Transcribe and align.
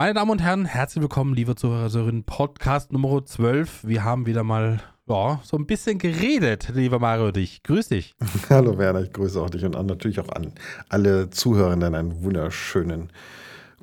Meine 0.00 0.14
Damen 0.14 0.32
und 0.32 0.42
Herren, 0.42 0.64
herzlich 0.64 1.02
willkommen, 1.02 1.34
liebe 1.34 1.54
Zuhörerinnen, 1.54 2.24
Podcast 2.24 2.90
Nummer 2.90 3.24
12. 3.24 3.84
Wir 3.86 4.02
haben 4.02 4.26
wieder 4.26 4.42
mal 4.42 4.80
ja, 5.06 5.38
so 5.44 5.56
ein 5.56 5.66
bisschen 5.66 5.98
geredet, 5.98 6.72
lieber 6.74 6.98
Mario 6.98 7.28
und 7.28 7.36
ich. 7.36 7.62
Grüß 7.62 7.90
dich. 7.90 8.12
Hallo 8.50 8.76
Werner, 8.76 9.02
ich 9.02 9.12
grüße 9.12 9.40
auch 9.40 9.50
dich 9.50 9.64
und 9.64 9.74
natürlich 9.86 10.18
auch 10.18 10.30
an 10.30 10.52
alle 10.88 11.30
Zuhörenden 11.30 11.94
einen 11.94 12.24
wunderschönen 12.24 13.12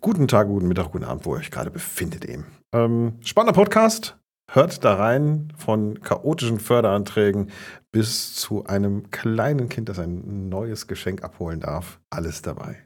guten 0.01 0.27
Tag, 0.27 0.47
guten 0.47 0.67
Mittag, 0.67 0.91
guten 0.91 1.05
Abend, 1.05 1.25
wo 1.25 1.33
ihr 1.33 1.39
euch 1.39 1.49
gerade 1.49 1.71
befindet 1.71 2.25
eben. 2.25 2.45
Ähm, 2.73 3.13
spannender 3.21 3.53
Podcast. 3.53 4.17
Hört 4.51 4.83
da 4.83 4.95
rein 4.95 5.53
von 5.55 6.01
chaotischen 6.01 6.59
Förderanträgen 6.59 7.51
bis 7.93 8.35
zu 8.35 8.65
einem 8.65 9.11
kleinen 9.11 9.69
Kind, 9.69 9.87
das 9.87 9.97
ein 9.97 10.49
neues 10.49 10.87
Geschenk 10.87 11.23
abholen 11.23 11.61
darf. 11.61 12.01
Alles 12.09 12.41
dabei. 12.41 12.79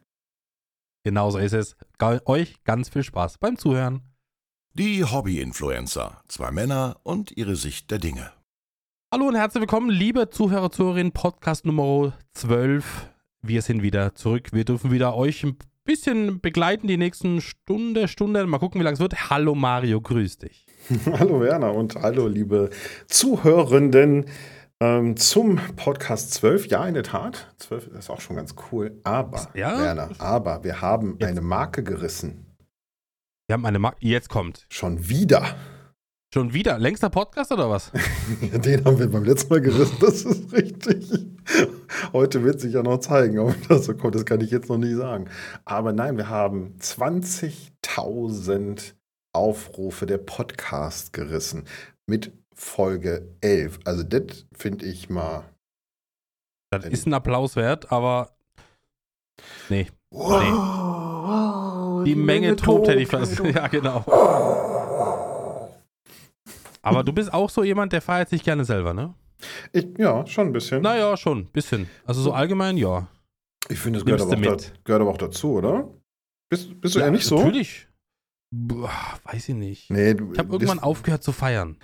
Genau 1.06 1.30
so 1.30 1.38
ist 1.38 1.54
es. 1.54 1.76
Euch 2.26 2.64
ganz 2.64 2.90
viel 2.90 3.04
Spaß 3.04 3.38
beim 3.38 3.60
Zuhören. 3.60 4.02
Die 4.74 5.04
Hobby-Influencer. 5.04 6.24
Zwei 6.28 6.50
Männer 6.50 6.98
und 7.04 7.32
ihre 7.38 7.56
Sicht 7.56 7.92
der 7.92 8.00
Dinge. 8.00 8.32
Hallo 9.14 9.28
und 9.28 9.36
herzlich 9.36 9.62
willkommen, 9.62 9.92
liebe 9.92 10.32
Zuhörer, 10.32 10.72
Zuhörerinnen, 10.72 11.12
Podcast 11.12 11.64
Nummer 11.64 12.14
12. 12.34 13.12
Wir 13.44 13.62
sind 13.62 13.84
wieder 13.84 14.16
zurück. 14.16 14.52
Wir 14.52 14.66
dürfen 14.66 14.90
wieder 14.90 15.16
euch 15.16 15.44
ein 15.44 15.58
bisschen 15.84 16.42
begleiten 16.42 16.88
die 16.88 16.98
nächsten 16.98 17.40
Stunde, 17.40 18.08
Stunde. 18.08 18.44
Mal 18.48 18.58
gucken, 18.58 18.82
wie 18.82 18.84
lange 18.84 18.96
es 18.96 19.00
wird. 19.00 19.30
Hallo 19.30 19.54
Mario, 19.54 20.02
grüß 20.02 20.40
dich. 20.40 20.66
hallo 21.20 21.40
Werner 21.40 21.72
und 21.72 21.94
hallo 21.98 22.28
liebe 22.28 22.72
Zuhörenden 23.06 24.26
ähm, 24.82 25.18
zum 25.18 25.60
Podcast 25.76 26.34
12. 26.34 26.68
Ja, 26.68 26.86
in 26.88 26.94
der 26.94 27.04
Tat. 27.04 27.54
12 27.58 27.88
ist 27.88 28.10
auch 28.10 28.22
schon 28.22 28.36
ganz 28.36 28.56
cool. 28.72 29.00
Aber, 29.04 29.50
Ja? 29.54 29.80
Werner, 29.82 30.10
aber 30.20 30.64
wir 30.64 30.82
haben 30.82 31.18
Jetzt. 31.20 31.30
eine 31.30 31.42
Marke 31.42 31.84
gerissen. 31.84 32.46
Wir 33.48 33.54
haben 33.54 33.66
eine 33.66 33.80
Marke. 33.80 33.98
Jetzt 34.02 34.30
kommt. 34.30 34.66
Schon 34.70 35.08
wieder. 35.08 35.56
Schon 36.34 36.54
wieder. 36.54 36.78
Längster 36.80 37.10
Podcast 37.10 37.52
oder 37.52 37.70
was? 37.70 37.92
Den 38.42 38.84
haben 38.84 39.00
wir 39.00 39.10
beim 39.10 39.24
letzten 39.24 39.54
Mal 39.54 39.62
gerissen, 39.62 39.98
das 40.02 40.26
ist 40.26 40.52
richtig. 40.52 41.10
Heute 42.12 42.44
wird 42.44 42.60
sich 42.60 42.74
ja 42.74 42.84
noch 42.84 42.98
zeigen, 42.98 43.40
ob 43.40 43.56
das 43.70 43.86
so 43.86 43.96
kommt, 43.96 44.16
das 44.16 44.26
kann 44.26 44.42
ich 44.42 44.52
jetzt 44.52 44.68
noch 44.68 44.78
nicht 44.80 44.98
sagen. 44.98 45.30
Aber 45.64 45.94
nein, 45.94 46.18
wir 46.18 46.28
haben 46.28 46.76
20.000 46.82 48.96
Aufrufe 49.34 50.06
der 50.06 50.18
Podcast 50.18 51.14
gerissen 51.14 51.64
mit 52.08 52.34
Folge 52.56 53.36
11. 53.42 53.80
Also 53.86 54.04
das 54.04 54.48
finde 54.54 54.86
ich 54.86 55.10
mal... 55.10 55.44
Das 56.72 56.86
ist 56.86 57.06
ein 57.06 57.14
Applaus 57.14 57.56
wert, 57.56 57.92
aber. 57.92 58.36
Nee. 59.70 59.88
Wow, 60.10 62.04
Die, 62.04 62.16
Menge 62.16 62.56
tobt, 62.56 62.88
hätte 62.88 63.02
ich 63.02 63.08
fast. 63.08 63.40
Ja, 63.54 63.68
genau. 63.68 64.04
Aber 66.82 67.04
du 67.04 67.14
bist 67.14 67.34
auch 67.34 67.50
so 67.50 67.64
jemand, 67.64 67.94
der 67.94 68.02
feiert 68.02 68.30
sich 68.30 68.44
gerne 68.44 68.66
selber, 68.66 68.94
ne? 68.94 69.14
Ich, 69.72 69.88
ja, 69.98 70.26
schon 70.26 70.48
ein 70.48 70.54
bisschen. 70.54 70.82
Naja, 70.82 71.16
schon. 71.18 71.48
Bisschen. 71.48 71.90
Also 72.06 72.22
so 72.22 72.34
allgemein, 72.34 72.78
ja. 72.78 73.08
Ich 73.70 73.80
finde, 73.80 74.00
das 74.00 74.06
gehört 74.06 74.74
gehört 74.84 75.02
aber 75.02 75.12
auch 75.12 75.18
dazu, 75.18 75.54
oder? 75.54 75.90
Bist, 76.50 76.80
bist 76.80 76.96
du 76.96 77.00
ja, 77.00 77.06
eher 77.06 77.12
nicht 77.12 77.26
so? 77.26 77.38
Natürlich. 77.38 77.88
Boah, 78.52 78.92
weiß 79.24 79.50
ich 79.50 79.56
nicht. 79.56 79.90
Nee, 79.90 80.14
du, 80.14 80.32
Ich 80.32 80.40
habe 80.40 80.54
irgendwann 80.54 80.80
aufgehört 80.80 81.24
zu 81.24 81.32
feiern. 81.32 81.78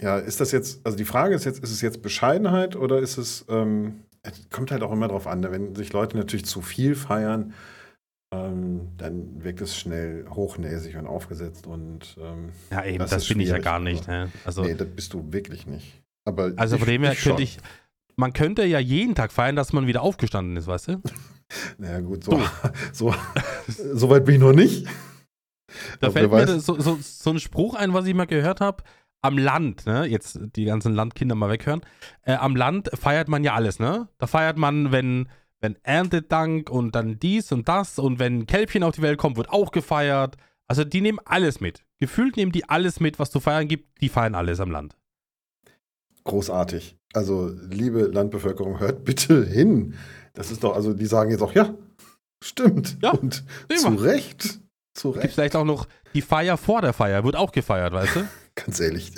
Ja, 0.00 0.18
ist 0.18 0.40
das 0.40 0.50
jetzt, 0.52 0.84
also 0.84 0.96
die 0.98 1.04
Frage 1.04 1.34
ist 1.34 1.44
jetzt, 1.44 1.62
ist 1.62 1.70
es 1.70 1.80
jetzt 1.80 2.02
Bescheidenheit 2.02 2.74
oder 2.76 2.98
ist 2.98 3.16
es, 3.16 3.44
ähm, 3.48 4.00
es 4.22 4.48
kommt 4.50 4.70
halt 4.70 4.82
auch 4.82 4.92
immer 4.92 5.08
drauf 5.08 5.26
an, 5.26 5.40
ne? 5.40 5.50
wenn 5.52 5.74
sich 5.74 5.92
Leute 5.92 6.16
natürlich 6.16 6.46
zu 6.46 6.62
viel 6.62 6.94
feiern, 6.96 7.54
ähm, 8.34 8.88
dann 8.96 9.44
wirkt 9.44 9.60
es 9.60 9.76
schnell 9.76 10.26
hochnäsig 10.28 10.96
und 10.96 11.06
aufgesetzt 11.06 11.66
und 11.68 12.16
ähm, 12.20 12.50
Ja, 12.70 12.84
eben, 12.84 12.98
Das 12.98 13.10
das, 13.10 13.28
bin 13.28 13.38
ich 13.38 13.48
ja 13.50 13.58
gar 13.58 13.78
nicht. 13.78 14.08
aber- 14.08 14.24
Ne? 14.24 14.32
Also, 14.44 14.62
nee, 14.62 14.74
das 14.74 14.88
bist 14.88 15.12
du 15.12 15.32
wirklich 15.32 15.66
nicht. 15.66 16.02
Aber 16.26 16.52
also 16.56 16.78
von 16.78 16.88
dem 16.88 17.02
her 17.04 17.14
könnte 17.14 17.42
ich. 17.42 17.58
Man 18.16 18.32
könnte 18.32 18.64
ja 18.64 18.78
jeden 18.78 19.14
Tag 19.16 19.32
feiern, 19.32 19.56
dass 19.56 19.72
man 19.72 19.86
wieder 19.88 20.02
aufgestanden 20.02 20.56
ist, 20.56 20.66
weißt 20.66 20.88
du? 20.88 21.02
Naja 21.78 22.00
gut, 22.00 22.24
so, 22.24 22.40
so, 22.92 23.14
so 23.68 24.10
weit 24.10 24.24
bin 24.24 24.36
ich 24.36 24.40
noch 24.40 24.54
nicht. 24.54 24.86
Da 26.00 26.06
Aber 26.08 26.12
fällt 26.12 26.30
mir 26.32 26.58
so, 26.58 26.80
so, 26.80 26.98
so 27.00 27.30
ein 27.30 27.38
Spruch 27.38 27.74
ein, 27.74 27.92
was 27.92 28.06
ich 28.06 28.14
mal 28.14 28.26
gehört 28.26 28.60
habe. 28.60 28.82
Am 29.24 29.38
Land, 29.38 29.86
ne, 29.86 30.04
jetzt 30.04 30.38
die 30.54 30.66
ganzen 30.66 30.92
Landkinder 30.94 31.34
mal 31.34 31.48
weghören. 31.48 31.80
Äh, 32.22 32.34
am 32.34 32.56
Land 32.56 32.90
feiert 32.92 33.28
man 33.28 33.42
ja 33.42 33.54
alles, 33.54 33.78
ne? 33.78 34.08
Da 34.18 34.26
feiert 34.26 34.58
man, 34.58 34.92
wenn, 34.92 35.30
wenn 35.60 35.76
Erntedank 35.82 36.68
und 36.68 36.94
dann 36.94 37.18
dies 37.18 37.50
und 37.50 37.66
das 37.66 37.98
und 37.98 38.18
wenn 38.18 38.44
Kälbchen 38.44 38.82
auf 38.82 38.96
die 38.96 39.00
Welt 39.00 39.18
kommt, 39.18 39.38
wird 39.38 39.48
auch 39.48 39.70
gefeiert. 39.72 40.36
Also 40.66 40.84
die 40.84 41.00
nehmen 41.00 41.20
alles 41.24 41.60
mit. 41.60 41.84
Gefühlt 42.00 42.36
nehmen 42.36 42.52
die 42.52 42.68
alles 42.68 43.00
mit, 43.00 43.18
was 43.18 43.30
zu 43.30 43.40
feiern 43.40 43.66
gibt. 43.66 44.02
Die 44.02 44.10
feiern 44.10 44.34
alles 44.34 44.60
am 44.60 44.70
Land. 44.70 44.94
Großartig. 46.24 46.98
Also, 47.14 47.50
liebe 47.70 48.02
Landbevölkerung, 48.02 48.78
hört 48.80 49.04
bitte 49.04 49.44
hin. 49.46 49.94
Das 50.34 50.50
ist 50.50 50.64
doch, 50.64 50.74
also 50.74 50.92
die 50.92 51.06
sagen 51.06 51.30
jetzt 51.30 51.42
auch, 51.42 51.54
ja, 51.54 51.72
stimmt. 52.42 52.98
Ja, 53.02 53.12
und 53.12 53.44
zu. 53.74 53.88
Recht. 53.94 54.60
Zu 54.94 55.12
Gibt 55.12 55.24
Recht. 55.24 55.34
vielleicht 55.34 55.56
auch 55.56 55.64
noch 55.64 55.86
die 56.12 56.22
Feier 56.22 56.56
vor 56.56 56.82
der 56.82 56.92
Feier, 56.92 57.24
wird 57.24 57.36
auch 57.36 57.52
gefeiert, 57.52 57.92
weißt 57.92 58.16
du? 58.16 58.28
Ganz 58.54 58.78
ehrlich, 58.78 59.12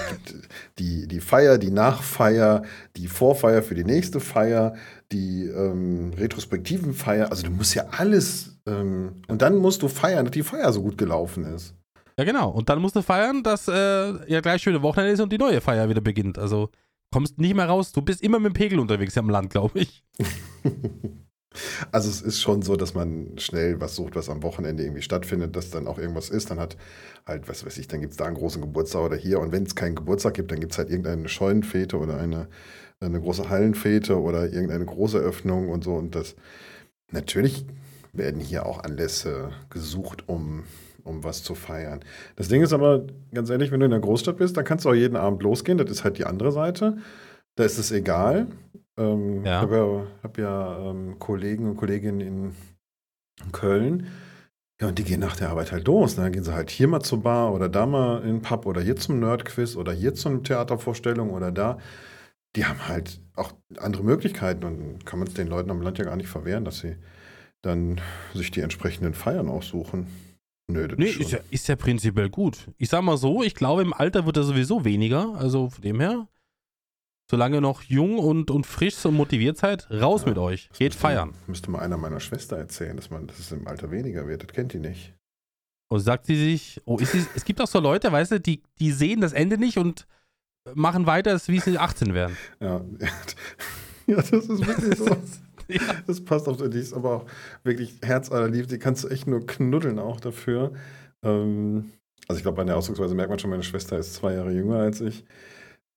die, 0.78 1.08
die 1.08 1.20
Feier, 1.20 1.56
die 1.56 1.70
Nachfeier, 1.70 2.62
die 2.96 3.08
Vorfeier 3.08 3.62
für 3.62 3.74
die 3.74 3.84
nächste 3.84 4.20
Feier, 4.20 4.74
die 5.12 5.44
ähm, 5.46 6.12
retrospektiven 6.14 6.92
Feier, 6.92 7.30
also 7.30 7.44
du 7.44 7.50
musst 7.50 7.74
ja 7.74 7.86
alles, 7.90 8.58
ähm, 8.66 9.22
und 9.28 9.40
dann 9.40 9.56
musst 9.56 9.82
du 9.82 9.88
feiern, 9.88 10.26
dass 10.26 10.32
die 10.32 10.42
Feier 10.42 10.72
so 10.72 10.82
gut 10.82 10.98
gelaufen 10.98 11.44
ist. 11.44 11.74
Ja, 12.18 12.24
genau. 12.24 12.50
Und 12.50 12.68
dann 12.68 12.82
musst 12.82 12.96
du 12.96 13.02
feiern, 13.02 13.42
dass 13.42 13.66
äh, 13.66 14.30
ja 14.30 14.40
gleich 14.42 14.60
schöne 14.60 14.82
Wochenende 14.82 15.12
ist 15.12 15.20
und 15.20 15.32
die 15.32 15.38
neue 15.38 15.62
Feier 15.62 15.88
wieder 15.88 16.02
beginnt. 16.02 16.38
Also 16.38 16.68
kommst 17.10 17.38
nicht 17.38 17.54
mehr 17.54 17.66
raus. 17.66 17.92
Du 17.92 18.02
bist 18.02 18.22
immer 18.22 18.38
mit 18.38 18.52
dem 18.52 18.54
Pegel 18.54 18.78
unterwegs 18.78 19.16
am 19.16 19.30
Land, 19.30 19.50
glaube 19.50 19.80
ich. 19.80 20.04
Also 21.90 22.08
es 22.08 22.22
ist 22.22 22.40
schon 22.40 22.62
so, 22.62 22.76
dass 22.76 22.94
man 22.94 23.36
schnell 23.38 23.80
was 23.80 23.96
sucht, 23.96 24.14
was 24.14 24.28
am 24.28 24.42
Wochenende 24.42 24.84
irgendwie 24.84 25.02
stattfindet, 25.02 25.56
dass 25.56 25.70
dann 25.70 25.88
auch 25.88 25.98
irgendwas 25.98 26.30
ist. 26.30 26.50
Dann 26.50 26.60
hat 26.60 26.76
halt, 27.26 27.48
was 27.48 27.66
weiß 27.66 27.76
ich, 27.78 27.88
dann 27.88 28.00
gibt 28.00 28.12
es 28.12 28.16
da 28.16 28.26
einen 28.26 28.36
großen 28.36 28.62
Geburtstag 28.62 29.02
oder 29.02 29.16
hier. 29.16 29.40
Und 29.40 29.50
wenn 29.52 29.64
es 29.64 29.74
keinen 29.74 29.96
Geburtstag 29.96 30.34
gibt, 30.34 30.52
dann 30.52 30.60
gibt 30.60 30.72
es 30.72 30.78
halt 30.78 30.90
irgendeine 30.90 31.28
Scheunenfete 31.28 31.98
oder 31.98 32.18
eine, 32.18 32.48
eine 33.00 33.20
große 33.20 33.48
Hallenfete 33.48 34.20
oder 34.20 34.44
irgendeine 34.52 34.84
große 34.84 35.18
Öffnung 35.18 35.70
und 35.70 35.82
so. 35.82 35.94
Und 35.94 36.14
das 36.14 36.36
natürlich 37.10 37.66
werden 38.12 38.40
hier 38.40 38.66
auch 38.66 38.84
Anlässe 38.84 39.50
gesucht, 39.70 40.28
um, 40.28 40.64
um 41.02 41.24
was 41.24 41.42
zu 41.42 41.56
feiern. 41.56 42.00
Das 42.36 42.48
Ding 42.48 42.62
ist 42.62 42.72
aber, 42.72 43.06
ganz 43.34 43.50
ehrlich, 43.50 43.72
wenn 43.72 43.80
du 43.80 43.86
in 43.86 43.92
der 43.92 44.00
Großstadt 44.00 44.36
bist, 44.36 44.56
dann 44.56 44.64
kannst 44.64 44.84
du 44.84 44.90
auch 44.90 44.94
jeden 44.94 45.16
Abend 45.16 45.42
losgehen. 45.42 45.78
Das 45.78 45.90
ist 45.90 46.04
halt 46.04 46.18
die 46.18 46.26
andere 46.26 46.52
Seite. 46.52 46.98
Da 47.56 47.64
ist 47.64 47.78
es 47.78 47.90
egal. 47.92 48.48
Ähm, 48.96 49.44
Ja. 49.44 49.56
Ich 49.56 49.62
habe 49.62 49.76
ja, 49.76 50.22
hab 50.22 50.38
ja 50.38 50.90
ähm, 50.90 51.18
Kollegen 51.18 51.68
und 51.68 51.76
Kolleginnen 51.76 52.20
in 52.20 52.54
Köln. 53.52 54.06
Ja, 54.80 54.88
und 54.88 54.98
die 54.98 55.04
gehen 55.04 55.20
nach 55.20 55.36
der 55.36 55.50
Arbeit 55.50 55.72
halt 55.72 55.86
los. 55.86 56.16
ne? 56.16 56.24
Dann 56.24 56.32
gehen 56.32 56.44
sie 56.44 56.54
halt 56.54 56.70
hier 56.70 56.88
mal 56.88 57.00
zur 57.00 57.22
Bar 57.22 57.52
oder 57.52 57.68
da 57.68 57.84
mal 57.86 58.22
in 58.22 58.28
den 58.36 58.42
Pub 58.42 58.64
oder 58.66 58.80
hier 58.80 58.96
zum 58.96 59.20
Nerdquiz 59.20 59.76
oder 59.76 59.92
hier 59.92 60.14
zur 60.14 60.42
Theatervorstellung 60.42 61.30
oder 61.30 61.52
da. 61.52 61.78
Die 62.56 62.64
haben 62.64 62.88
halt 62.88 63.20
auch 63.36 63.52
andere 63.76 64.02
Möglichkeiten 64.02 64.64
und 64.64 65.04
kann 65.06 65.18
man 65.18 65.28
es 65.28 65.34
den 65.34 65.48
Leuten 65.48 65.70
am 65.70 65.82
Land 65.82 65.98
ja 65.98 66.04
gar 66.04 66.16
nicht 66.16 66.28
verwehren, 66.28 66.64
dass 66.64 66.78
sie 66.80 66.96
dann 67.62 68.00
sich 68.34 68.50
die 68.50 68.60
entsprechenden 68.62 69.12
Feiern 69.14 69.48
aussuchen. 69.50 70.06
Nö, 70.66 70.88
das 70.88 70.98
Nee, 70.98 71.10
ist 71.10 71.30
ja, 71.30 71.38
ist 71.50 71.68
ja 71.68 71.76
prinzipiell 71.76 72.30
gut. 72.30 72.68
Ich 72.78 72.88
sag 72.88 73.02
mal 73.02 73.16
so, 73.18 73.42
ich 73.42 73.54
glaube, 73.54 73.82
im 73.82 73.92
Alter 73.92 74.24
wird 74.24 74.38
er 74.38 74.44
sowieso 74.44 74.84
weniger. 74.84 75.34
Also 75.36 75.68
von 75.68 75.82
dem 75.82 76.00
her, 76.00 76.26
solange 77.30 77.58
ihr 77.58 77.60
noch 77.60 77.82
jung 77.82 78.18
und, 78.18 78.50
und 78.50 78.66
frisch 78.66 79.04
und 79.04 79.14
motiviert 79.14 79.56
seid, 79.56 79.88
raus 79.88 80.22
Ja, 80.22 80.30
mit 80.30 80.38
euch. 80.38 80.68
Geht 80.70 80.88
müsste- 80.88 81.00
feiern. 81.00 81.32
Müsste 81.46 81.70
mal 81.70 81.78
einer 81.78 81.96
meiner 81.96 82.18
Schwester 82.18 82.56
erzählen, 82.56 82.96
dass, 82.96 83.08
man, 83.10 83.28
dass 83.28 83.38
es 83.38 83.52
im 83.52 83.68
Alter 83.68 83.92
weniger 83.92 84.26
wird. 84.26 84.42
Das 84.42 84.52
kennt 84.52 84.72
die 84.72 84.80
nicht. 84.80 85.14
Und 85.88 86.00
sagt 86.00 86.26
sie 86.26 86.34
sich, 86.34 86.80
oh, 86.86 86.98
ist 86.98 87.12
sie, 87.12 87.24
es 87.36 87.44
gibt 87.44 87.60
auch 87.60 87.68
so 87.68 87.78
Leute, 87.78 88.10
weißt 88.10 88.32
du, 88.32 88.40
die, 88.40 88.62
die 88.80 88.90
sehen 88.90 89.20
das 89.20 89.32
Ende 89.32 89.58
nicht 89.58 89.78
und 89.78 90.08
machen 90.74 91.06
weiter, 91.06 91.30
als 91.30 91.46
wie 91.46 91.60
sie 91.60 91.78
18 91.78 92.14
werden. 92.14 92.36
Ja, 92.60 92.80
ja 94.08 94.16
das 94.16 94.32
ist 94.32 94.66
wirklich 94.66 94.98
so. 94.98 95.16
Ja. 95.68 95.80
Das 96.04 96.24
passt 96.24 96.48
auf 96.48 96.56
die 96.56 96.78
ist 96.80 96.92
aber 96.92 97.14
auch 97.14 97.26
wirklich 97.62 97.94
herzallerliebst. 98.02 98.72
Die 98.72 98.80
kannst 98.80 99.04
du 99.04 99.08
echt 99.08 99.28
nur 99.28 99.46
knuddeln 99.46 100.00
auch 100.00 100.18
dafür. 100.18 100.72
Ähm, 101.22 101.92
also 102.26 102.38
ich 102.38 102.42
glaube, 102.42 102.56
bei 102.56 102.64
der 102.64 102.76
Ausdrucksweise 102.76 103.14
merkt 103.14 103.30
man 103.30 103.38
schon, 103.38 103.50
meine 103.50 103.62
Schwester 103.62 103.96
ist 103.96 104.14
zwei 104.14 104.34
Jahre 104.34 104.50
jünger 104.50 104.80
als 104.80 105.00
ich. 105.00 105.24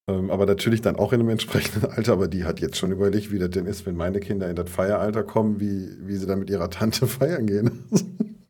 Ähm, 0.10 0.32
aber 0.32 0.46
natürlich 0.46 0.82
dann 0.82 0.98
auch 0.98 1.14
in 1.14 1.22
einem 1.22 1.30
entsprechenden 1.30 1.86
Alter. 1.92 2.14
Aber 2.14 2.28
die 2.28 2.44
hat 2.44 2.60
jetzt 2.60 2.78
schon 2.78 2.92
überlegt, 2.92 3.32
wie 3.32 3.40
das 3.40 3.52
denn 3.52 3.66
ist, 3.66 3.86
wenn 3.86 3.96
meine 3.96 4.20
Kinder 4.20 4.50
in 4.50 4.56
das 4.56 4.70
Feieralter 4.70 5.24
kommen, 5.24 5.60
wie, 5.60 5.90
wie 6.02 6.18
sie 6.18 6.26
dann 6.26 6.40
mit 6.40 6.50
ihrer 6.50 6.70
Tante 6.70 7.08
feiern 7.08 7.48
gehen. 7.48 7.86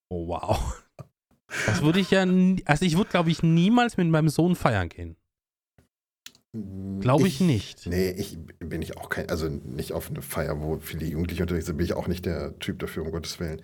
Oh, 0.09 0.27
wow. 0.27 0.83
Das 1.67 1.83
würde 1.83 1.99
ich 1.99 2.09
ja, 2.09 2.25
also 2.65 2.85
ich 2.85 2.97
würde, 2.97 3.11
glaube 3.11 3.29
ich, 3.29 3.43
niemals 3.43 3.97
mit 3.97 4.07
meinem 4.07 4.29
Sohn 4.29 4.55
feiern 4.55 4.89
gehen. 4.89 5.15
Glaube 6.99 7.27
ich, 7.27 7.39
nicht. 7.39 7.87
Nee, 7.87 8.11
ich 8.11 8.37
bin 8.59 8.83
ich 8.83 8.97
auch 8.97 9.09
kein, 9.09 9.27
also 9.29 9.49
nicht 9.49 9.91
auf 9.91 10.11
eine 10.11 10.21
Feier, 10.21 10.61
wo 10.61 10.77
viele 10.77 11.05
Jugendliche 11.05 11.41
unterwegs 11.41 11.65
sind, 11.65 11.77
bin 11.77 11.85
ich 11.85 11.93
auch 11.93 12.07
nicht 12.07 12.27
der 12.27 12.59
Typ 12.59 12.77
dafür, 12.77 13.03
um 13.03 13.11
Gottes 13.11 13.39
Willen. 13.39 13.59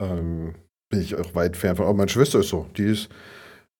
Ähm, 0.00 0.56
bin 0.88 1.00
ich 1.00 1.14
auch 1.14 1.36
weit 1.36 1.56
fern 1.56 1.76
von. 1.76 1.86
Aber 1.86 1.94
meine 1.94 2.08
Schwester 2.08 2.40
ist 2.40 2.48
so. 2.48 2.66
Die 2.76 2.84
ist, 2.84 3.08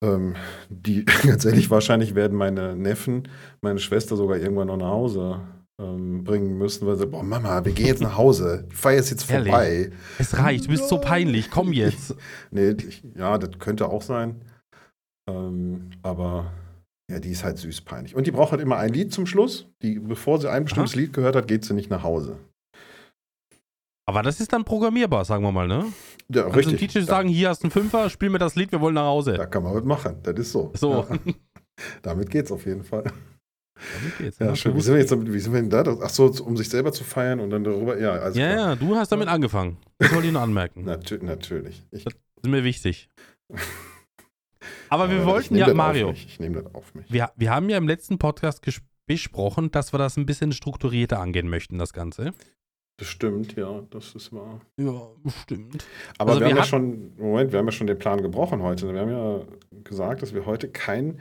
ähm, 0.05 0.35
die, 0.69 1.05
ganz 1.27 1.45
ehrlich, 1.45 1.71
wahrscheinlich 1.71 2.15
werden 2.15 2.37
meine 2.37 2.77
Neffen, 2.77 3.29
meine 3.61 3.79
Schwester 3.79 4.17
sogar 4.17 4.39
irgendwann 4.39 4.69
noch 4.69 4.77
nach 4.77 4.91
Hause 4.91 5.41
ähm, 5.81 6.25
bringen 6.25 6.57
müssen, 6.59 6.87
weil 6.87 6.97
sie, 6.97 7.07
boah, 7.07 7.23
Mama, 7.23 7.65
wir 7.65 7.73
gehen 7.73 7.87
jetzt 7.87 8.03
nach 8.03 8.17
Hause. 8.17 8.67
Die 8.71 8.77
Feier 8.77 8.99
ist 8.99 9.11
jetzt 9.11 9.31
Ehrlich? 9.31 9.53
vorbei. 9.53 9.91
Es 10.19 10.39
reicht, 10.39 10.65
du 10.67 10.69
bist 10.71 10.89
so 10.89 10.99
peinlich, 10.99 11.51
komm 11.51 11.73
jetzt. 11.73 12.15
Nee, 12.51 12.71
ich, 12.71 13.03
ja, 13.15 13.39
das 13.39 13.59
könnte 13.59 13.89
auch 13.89 14.03
sein. 14.03 14.43
Ähm, 15.29 15.91
aber 16.03 16.53
ja, 17.11 17.21
die 17.21 17.31
ist 17.31 17.45
halt 17.45 17.59
süß 17.59 17.83
peinlich. 17.83 18.15
Und 18.15 18.27
die 18.27 18.31
braucht 18.31 18.53
halt 18.53 18.61
immer 18.61 18.79
ein 18.79 18.93
Lied 18.93 19.13
zum 19.13 19.27
Schluss. 19.27 19.69
Die, 19.83 19.99
bevor 19.99 20.41
sie 20.41 20.51
ein 20.51 20.65
bestimmtes 20.65 20.95
Lied 20.95 21.13
gehört 21.13 21.37
hat, 21.37 21.47
geht 21.47 21.65
sie 21.65 21.75
nicht 21.75 21.91
nach 21.91 22.03
Hause. 22.03 22.39
Aber 24.08 24.23
das 24.23 24.41
ist 24.41 24.53
dann 24.53 24.64
programmierbar, 24.64 25.25
sagen 25.25 25.43
wir 25.43 25.50
mal, 25.53 25.67
ne? 25.67 25.85
Ja, 26.29 26.43
Kannst 26.43 26.56
richtig. 26.58 26.79
dem 26.79 26.88
Teacher 26.88 27.03
sagen, 27.05 27.29
hier 27.29 27.49
hast 27.49 27.62
du 27.62 27.64
einen 27.64 27.73
Fünfer, 27.73 28.08
spiel 28.08 28.31
mir 28.31 28.38
das 28.38 28.55
Lied, 28.55 28.70
wir 28.70 28.81
wollen 28.81 28.94
nach 28.94 29.06
Hause. 29.06 29.35
Da 29.35 29.47
kann 29.47 29.64
man 29.64 29.75
was 29.75 29.85
machen. 29.85 30.20
Das 30.23 30.38
ist 30.38 30.53
so. 30.53 30.70
So, 30.75 31.05
Ja, 31.11 31.35
damit 32.03 32.31
geht's 32.31 32.53
auf 32.53 32.64
jeden 32.67 32.85
Fall. 32.85 33.03
damit 33.03 34.19
geht's. 34.19 34.38
Ja, 34.38 34.55
schön. 34.55 34.76
Wie 34.76 34.81
sind 34.81 34.94
wir 34.94 35.00
jetzt 35.00 35.12
wie 35.12 35.38
sind 35.41 35.53
wir 35.53 35.61
denn 35.61 35.70
da? 35.70 35.82
Ach 36.03 36.08
so, 36.08 36.26
um 36.44 36.56
sich 36.56 36.69
selber 36.69 36.93
zu 36.93 37.03
feiern 37.03 37.41
und 37.41 37.50
dann 37.50 37.64
darüber. 37.64 37.99
Ja, 37.99 38.12
also 38.12 38.38
Ja, 38.38 38.55
ja, 38.55 38.76
du 38.76 38.94
hast 38.94 39.11
damit 39.11 39.26
angefangen. 39.29 39.76
Das 39.99 40.12
wollte 40.14 40.29
ich 40.29 40.32
nur 40.32 40.43
anmerken. 40.43 40.85
Natür 40.85 41.23
natürlich. 41.23 41.85
Ich, 41.91 42.05
Das 42.05 42.14
ist 42.14 42.49
mir 42.49 42.62
wichtig. 42.62 43.09
Aber 44.88 45.11
wir 45.11 45.19
ich 45.19 45.25
wollten 45.25 45.56
ja, 45.56 45.73
Mario. 45.75 46.12
Ich 46.12 46.38
nehme 46.38 46.62
das 46.62 46.75
auf 46.75 46.94
mich. 46.94 47.11
wir, 47.12 47.31
wir 47.37 47.50
haben 47.50 47.69
ja 47.69 47.76
im 47.76 47.88
letzten 47.88 48.19
Podcast 48.19 48.62
besprochen, 49.06 49.70
dass 49.70 49.93
wir 49.93 49.99
das 49.99 50.17
ein 50.17 50.26
bisschen 50.26 50.52
strukturierter 50.52 51.20
angehen 51.20 51.49
möchten, 51.49 51.79
das 51.79 51.93
Ganze. 51.93 52.32
Das 52.99 53.09
stimmt, 53.09 53.57
ja, 53.57 53.83
das 53.91 54.15
ist 54.15 54.33
wahr. 54.33 54.61
Ja, 54.79 55.09
stimmt. 55.43 55.85
Aber 56.17 56.31
Also 56.31 56.41
wir, 56.41 56.47
wir 56.47 56.51
haben 56.53 56.59
ja 56.59 56.65
schon, 56.65 57.17
Moment, 57.19 57.53
wir 57.53 57.59
haben 57.59 57.67
ja 57.67 57.73
schon 57.73 57.87
den 57.87 57.99
Plan 57.99 58.23
gebrochen 58.23 58.63
heute. 58.63 58.91
Wir 58.93 59.01
haben 59.01 59.11
ja 59.11 59.41
gesagt, 59.85 60.23
dass 60.23 60.33
wir 60.33 60.47
heute 60.47 60.69
kein 60.71 61.21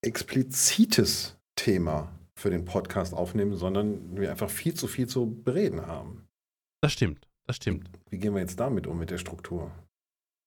explizites 0.00 1.36
Thema 1.56 2.12
für 2.36 2.50
den 2.50 2.64
Podcast 2.64 3.14
aufnehmen, 3.14 3.56
sondern 3.56 4.16
wir 4.16 4.30
einfach 4.30 4.50
viel 4.50 4.74
zu 4.74 4.86
viel 4.86 5.08
zu 5.08 5.26
bereden 5.42 5.86
haben. 5.86 6.24
Das 6.82 6.92
stimmt. 6.92 7.26
Das 7.48 7.56
stimmt. 7.56 7.90
Wie 8.10 8.18
gehen 8.18 8.34
wir 8.34 8.40
jetzt 8.40 8.60
damit 8.60 8.86
um 8.86 8.98
mit 8.98 9.10
der 9.10 9.18
Struktur? 9.18 9.72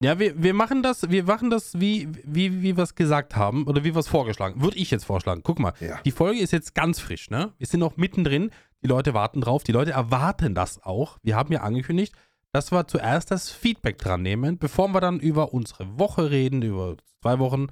Ja, 0.04 0.18
wir, 0.20 0.42
wir 0.42 0.54
machen 0.54 0.82
das, 0.84 1.10
wir 1.12 1.24
machen 1.26 1.50
das, 1.50 1.80
wie, 1.80 2.08
wie, 2.24 2.62
wie 2.64 2.76
wir 2.78 2.84
es 2.84 2.96
gesagt 2.96 3.36
haben 3.36 3.66
oder 3.68 3.84
wie 3.84 3.94
wir 3.94 4.00
es 4.00 4.08
vorgeschlagen. 4.08 4.62
Würde 4.62 4.78
ich 4.78 4.90
jetzt 4.90 5.04
vorschlagen. 5.04 5.42
Guck 5.44 5.60
mal, 5.60 5.74
Ja. 5.80 6.00
die 6.06 6.12
Folge 6.12 6.40
ist 6.40 6.52
jetzt 6.52 6.74
ganz 6.74 7.00
frisch, 7.00 7.30
ne? 7.30 7.54
Wir 7.58 7.68
sind 7.68 7.82
noch 7.82 7.98
mittendrin. 7.98 8.52
Die 8.84 8.88
Leute 8.88 9.14
warten 9.14 9.42
drauf. 9.42 9.64
Die 9.64 9.72
Leute 9.72 9.92
erwarten 9.92 10.56
das 10.56 10.82
auch. 10.84 11.18
Wir 11.24 11.36
haben 11.36 11.54
ja 11.54 11.62
angekündigt, 11.62 12.16
dass 12.52 12.72
wir 12.72 12.88
zuerst 12.88 13.32
das 13.32 13.50
Feedback 13.50 13.98
dran 13.98 14.22
nehmen, 14.22 14.58
bevor 14.58 14.90
wir 14.90 15.02
dann 15.02 15.20
über 15.20 15.54
unsere 15.54 16.00
Woche 16.00 16.32
reden, 16.32 16.62
über 16.62 16.98
zwei 17.22 17.40
Wochen, 17.40 17.68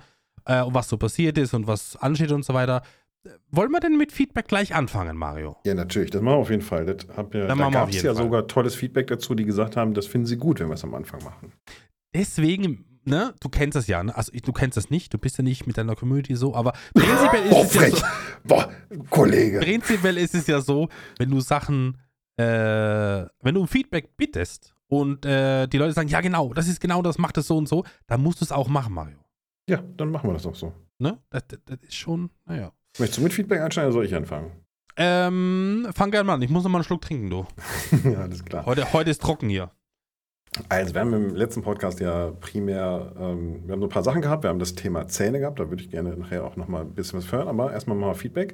äh, 0.46 0.64
was 0.68 0.88
so 0.90 0.98
passiert 0.98 1.38
ist 1.38 1.54
und 1.54 1.68
was 1.68 1.96
ansteht 1.96 2.32
und 2.32 2.46
so 2.46 2.54
weiter. 2.54 2.82
Wollen 3.52 3.72
wir 3.72 3.82
denn 3.82 3.98
mit 3.98 4.14
Feedback 4.14 4.48
gleich 4.48 4.74
anfangen, 4.74 5.18
Mario? 5.18 5.58
Ja, 5.66 5.74
natürlich, 5.74 6.10
das 6.12 6.22
machen 6.22 6.36
wir 6.36 6.42
auf 6.42 6.50
jeden 6.50 6.62
Fall. 6.62 6.86
Das 6.86 7.06
hab 7.18 7.34
ja, 7.36 7.48
da 7.48 7.70
gab 7.70 7.90
es 7.90 8.02
ja 8.02 8.14
Fall. 8.14 8.24
sogar 8.24 8.48
tolles 8.48 8.76
Feedback 8.76 9.08
dazu, 9.08 9.36
die 9.36 9.44
gesagt 9.44 9.76
haben, 9.76 9.94
das 9.94 10.08
finden 10.08 10.28
sie 10.28 10.38
gut, 10.38 10.60
wenn 10.62 10.68
wir 10.68 10.76
es 10.76 10.84
am 10.86 10.94
Anfang 10.94 11.22
machen. 11.24 11.52
Deswegen, 12.14 12.86
ne, 13.06 13.34
du 13.40 13.50
kennst 13.50 13.76
das 13.76 13.88
ja, 13.88 14.04
ne? 14.04 14.16
Also 14.16 14.32
du 14.32 14.52
kennst 14.54 14.78
das 14.78 14.90
nicht, 14.90 15.14
du 15.14 15.18
bist 15.18 15.38
ja 15.38 15.44
nicht 15.44 15.68
mit 15.68 15.78
deiner 15.78 15.96
Community 15.96 16.36
so, 16.36 16.56
aber 16.56 16.74
prinzipiell 16.94 17.46
ist 17.46 17.54
Oh, 17.54 17.64
es 17.64 17.74
ja 17.74 17.80
frech! 17.82 17.96
so, 17.96 18.06
Boah, 18.44 18.72
Kollege! 19.10 19.60
prinzipiell 19.60 20.18
ist 20.18 20.36
es 20.36 20.48
ja 20.48 20.62
so, 20.62 20.90
wenn 21.18 21.30
du 21.30 21.40
Sachen, 21.40 21.98
äh, 22.38 22.44
wenn 22.44 23.56
du 23.56 23.62
um 23.62 23.68
Feedback 23.68 24.16
bittest 24.18 24.74
und 24.88 25.26
äh, 25.26 25.68
die 25.68 25.78
Leute 25.78 25.94
sagen, 25.94 26.10
ja 26.10 26.22
genau, 26.22 26.54
das 26.54 26.68
ist 26.68 26.80
genau 26.80 27.02
das, 27.02 27.18
mach 27.18 27.32
das 27.32 27.48
so 27.48 27.58
und 27.58 27.68
so, 27.68 27.84
dann 28.08 28.22
musst 28.22 28.42
du 28.42 28.46
es 28.46 28.52
auch 28.52 28.68
machen, 28.68 28.94
Mario. 28.94 29.18
Ja, 29.70 29.84
dann 29.98 30.10
machen 30.12 30.30
wir 30.30 30.34
das 30.34 30.46
auch 30.48 30.56
so. 30.56 30.74
Ne? 30.98 31.20
Das, 31.30 31.44
das, 31.48 31.60
das 31.66 31.78
ist 31.84 31.96
schon, 31.96 32.30
naja. 32.46 32.72
Möchtest 32.98 33.20
du 33.20 33.24
mit 33.24 33.34
Feedback 33.34 33.62
einsteigen 33.62 33.88
oder 33.88 33.94
soll 33.94 34.06
ich 34.06 34.16
anfangen? 34.16 34.52
Ähm, 34.98 35.88
fang 35.94 36.12
gerne 36.12 36.26
mal 36.26 36.34
an. 36.34 36.42
Ich 36.42 36.50
muss 36.50 36.64
noch 36.64 36.72
mal 36.72 36.80
einen 36.80 36.84
Schluck 36.84 37.02
trinken, 37.02 37.30
du. 37.30 37.46
ja, 38.04 38.20
alles 38.22 38.44
klar. 38.44 38.66
Heute, 38.66 38.92
heute 38.92 39.10
ist 39.12 39.22
trocken 39.22 39.48
hier. 39.48 39.72
Also, 40.68 40.94
wir 40.94 41.02
haben 41.02 41.14
im 41.14 41.36
letzten 41.36 41.62
Podcast 41.62 42.00
ja 42.00 42.32
primär, 42.40 43.14
ähm, 43.20 43.62
wir 43.66 43.74
haben 43.74 43.82
so 43.82 43.88
ein 43.88 43.92
paar 43.92 44.04
Sachen 44.04 44.22
gehabt. 44.22 44.44
Wir 44.44 44.50
haben 44.50 44.60
das 44.60 44.76
Thema 44.76 45.08
Zähne 45.08 45.40
gehabt. 45.40 45.60
Da 45.60 45.70
würde 45.70 45.84
ich 45.84 45.92
gerne 45.92 46.18
nachher 46.18 46.44
auch 46.44 46.56
noch 46.56 46.68
mal 46.68 46.82
ein 46.82 46.94
bisschen 46.94 47.20
was 47.20 47.32
hören. 47.32 47.48
Aber 47.48 47.72
erstmal 47.72 47.96
mal 47.96 48.14
Feedback. 48.16 48.54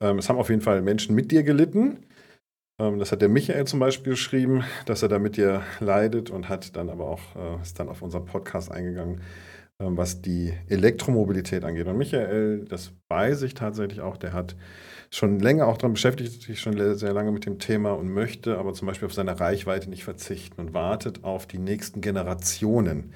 Ähm, 0.00 0.18
es 0.18 0.28
haben 0.28 0.38
auf 0.38 0.50
jeden 0.50 0.60
Fall 0.60 0.82
Menschen 0.82 1.14
mit 1.14 1.30
dir 1.30 1.42
gelitten. 1.42 2.04
Ähm, 2.78 2.98
das 2.98 3.12
hat 3.12 3.22
der 3.22 3.28
Michael 3.28 3.66
zum 3.66 3.80
Beispiel 3.80 4.12
geschrieben, 4.12 4.64
dass 4.86 5.02
er 5.02 5.08
da 5.08 5.18
mit 5.18 5.36
dir 5.36 5.62
leidet 5.80 6.30
und 6.30 6.48
hat 6.48 6.76
dann 6.76 6.90
aber 6.90 7.08
auch, 7.08 7.20
äh, 7.36 7.62
ist 7.62 7.78
dann 7.78 7.88
auf 7.88 8.02
unseren 8.02 8.26
Podcast 8.26 8.70
eingegangen, 8.70 9.22
was 9.84 10.22
die 10.22 10.52
Elektromobilität 10.68 11.64
angeht. 11.64 11.86
Und 11.86 11.98
Michael, 11.98 12.64
das 12.68 12.92
weiß 13.08 13.42
ich 13.42 13.54
tatsächlich 13.54 14.00
auch, 14.00 14.16
der 14.16 14.32
hat 14.32 14.56
schon 15.10 15.38
länger 15.38 15.66
auch 15.66 15.76
daran 15.76 15.92
beschäftigt, 15.92 16.42
sich 16.42 16.60
schon 16.60 16.96
sehr 16.96 17.12
lange 17.12 17.32
mit 17.32 17.44
dem 17.44 17.58
Thema 17.58 17.92
und 17.92 18.08
möchte 18.08 18.58
aber 18.58 18.72
zum 18.72 18.88
Beispiel 18.88 19.06
auf 19.06 19.14
seine 19.14 19.38
Reichweite 19.38 19.90
nicht 19.90 20.04
verzichten 20.04 20.60
und 20.60 20.74
wartet 20.74 21.22
auf 21.24 21.46
die 21.46 21.58
nächsten 21.58 22.00
Generationen. 22.00 23.12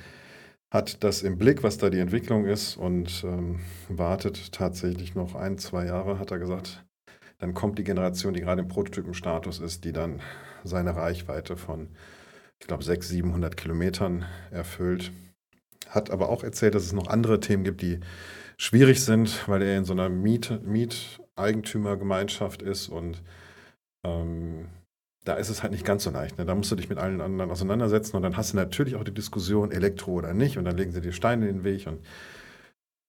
Hat 0.70 1.02
das 1.04 1.22
im 1.22 1.38
Blick, 1.38 1.62
was 1.62 1.78
da 1.78 1.90
die 1.90 2.00
Entwicklung 2.00 2.44
ist 2.44 2.76
und 2.76 3.24
ähm, 3.24 3.60
wartet 3.88 4.52
tatsächlich 4.52 5.14
noch 5.14 5.34
ein, 5.34 5.58
zwei 5.58 5.86
Jahre, 5.86 6.18
hat 6.18 6.32
er 6.32 6.38
gesagt. 6.38 6.84
Dann 7.38 7.54
kommt 7.54 7.78
die 7.78 7.84
Generation, 7.84 8.34
die 8.34 8.40
gerade 8.40 8.62
im 8.62 8.68
Prototypenstatus 8.68 9.60
ist, 9.60 9.84
die 9.84 9.92
dann 9.92 10.20
seine 10.64 10.96
Reichweite 10.96 11.56
von, 11.56 11.88
ich 12.60 12.66
glaube, 12.66 12.82
600, 12.82 13.04
700 13.04 13.56
Kilometern 13.56 14.24
erfüllt. 14.50 15.12
Hat 15.88 16.10
aber 16.10 16.28
auch 16.28 16.42
erzählt, 16.44 16.74
dass 16.74 16.84
es 16.84 16.92
noch 16.92 17.08
andere 17.08 17.40
Themen 17.40 17.64
gibt, 17.64 17.82
die 17.82 18.00
schwierig 18.58 19.04
sind, 19.04 19.48
weil 19.48 19.62
er 19.62 19.78
in 19.78 19.84
so 19.84 19.92
einer 19.92 20.08
Miet, 20.08 20.60
Mieteigentümergemeinschaft 20.64 22.62
ist 22.62 22.88
und 22.88 23.22
ähm, 24.04 24.68
da 25.24 25.34
ist 25.34 25.50
es 25.50 25.62
halt 25.62 25.72
nicht 25.72 25.84
ganz 25.84 26.04
so 26.04 26.10
leicht. 26.10 26.38
Ne? 26.38 26.46
Da 26.46 26.54
musst 26.54 26.70
du 26.70 26.76
dich 26.76 26.88
mit 26.88 26.98
allen 26.98 27.20
anderen 27.20 27.50
auseinandersetzen 27.50 28.16
und 28.16 28.22
dann 28.22 28.36
hast 28.36 28.52
du 28.52 28.56
natürlich 28.56 28.94
auch 28.94 29.04
die 29.04 29.12
Diskussion, 29.12 29.72
Elektro 29.72 30.12
oder 30.12 30.32
nicht 30.34 30.56
und 30.56 30.64
dann 30.64 30.76
legen 30.76 30.92
sie 30.92 31.00
dir 31.00 31.12
Steine 31.12 31.48
in 31.48 31.58
den 31.58 31.64
Weg 31.64 31.86
und 31.86 31.98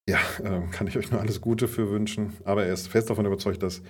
ja, 0.09 0.19
ähm, 0.43 0.71
kann 0.71 0.87
ich 0.87 0.97
euch 0.97 1.11
nur 1.11 1.19
alles 1.21 1.41
Gute 1.41 1.67
für 1.67 1.91
wünschen. 1.91 2.33
Aber 2.45 2.65
er 2.65 2.73
ist 2.73 2.87
fest 2.87 3.09
davon 3.09 3.25
überzeugt, 3.25 3.61
dass 3.61 3.81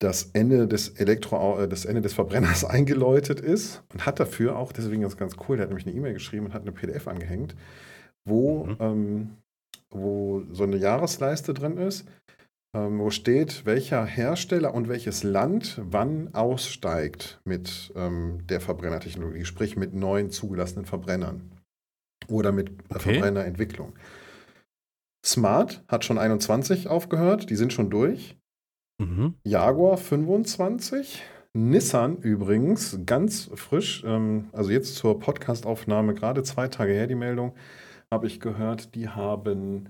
das 0.00 0.30
Ende 0.32 0.66
des 0.66 0.88
Elektro, 0.90 1.60
äh, 1.60 1.68
das 1.68 1.84
Ende 1.84 2.00
des 2.00 2.14
Verbrenners 2.14 2.64
eingeläutet 2.64 3.40
ist 3.40 3.82
und 3.92 4.06
hat 4.06 4.20
dafür 4.20 4.56
auch, 4.56 4.72
deswegen 4.72 5.02
ist 5.02 5.16
ganz 5.16 5.36
cool, 5.48 5.56
der 5.56 5.64
hat 5.64 5.70
nämlich 5.70 5.86
eine 5.86 5.94
E-Mail 5.94 6.14
geschrieben 6.14 6.46
und 6.46 6.54
hat 6.54 6.62
eine 6.62 6.72
PDF 6.72 7.08
angehängt, 7.08 7.54
wo, 8.28 8.64
Mhm. 8.66 8.76
ähm, 8.80 9.30
wo 9.90 10.42
so 10.52 10.64
eine 10.64 10.76
Jahresleiste 10.76 11.54
drin 11.54 11.76
ist, 11.78 12.06
ähm, 12.76 12.98
wo 12.98 13.10
steht, 13.10 13.64
welcher 13.64 14.04
Hersteller 14.04 14.74
und 14.74 14.88
welches 14.88 15.22
Land 15.22 15.80
wann 15.82 16.34
aussteigt 16.34 17.40
mit 17.44 17.92
ähm, 17.96 18.46
der 18.46 18.60
Verbrennertechnologie, 18.60 19.44
sprich 19.44 19.76
mit 19.76 19.94
neuen 19.94 20.30
zugelassenen 20.30 20.84
Verbrennern 20.84 21.50
oder 22.28 22.52
mit 22.52 22.68
äh, 22.70 22.72
Okay. 22.94 23.14
Verbrennerentwicklung. 23.14 23.94
Smart 25.24 25.82
hat 25.88 26.04
schon 26.04 26.18
21 26.18 26.88
aufgehört, 26.88 27.50
die 27.50 27.56
sind 27.56 27.72
schon 27.72 27.90
durch. 27.90 28.36
Mhm. 29.00 29.34
Jaguar 29.44 29.96
25. 29.96 31.22
Nissan 31.54 32.18
übrigens 32.18 32.98
ganz 33.06 33.50
frisch, 33.54 34.04
ähm, 34.06 34.48
also 34.52 34.70
jetzt 34.70 34.94
zur 34.96 35.18
Podcastaufnahme, 35.18 36.14
gerade 36.14 36.42
zwei 36.42 36.68
Tage 36.68 36.92
her 36.92 37.06
die 37.06 37.14
Meldung, 37.14 37.54
habe 38.12 38.26
ich 38.26 38.40
gehört, 38.40 38.94
die 38.94 39.08
haben 39.08 39.88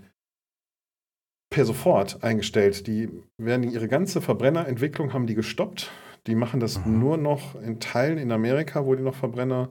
per 1.50 1.64
sofort 1.64 2.22
eingestellt. 2.22 2.86
Die 2.86 3.08
werden 3.38 3.70
ihre 3.70 3.88
ganze 3.88 4.20
Verbrennerentwicklung 4.20 5.12
haben 5.12 5.26
die 5.26 5.34
gestoppt. 5.34 5.90
Die 6.26 6.34
machen 6.34 6.60
das 6.60 6.84
Mhm. 6.84 6.98
nur 6.98 7.16
noch 7.16 7.54
in 7.60 7.80
Teilen 7.80 8.18
in 8.18 8.32
Amerika, 8.32 8.84
wo 8.84 8.94
die 8.94 9.02
noch 9.02 9.14
Verbrenner 9.14 9.70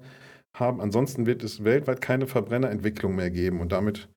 haben. 0.57 0.81
Ansonsten 0.81 1.25
wird 1.25 1.43
es 1.43 1.63
weltweit 1.63 2.01
keine 2.01 2.25
Verbrennerentwicklung 2.25 3.15
mehr 3.15 3.29
geben 3.29 3.61
und 3.61 3.71
damit 3.71 4.09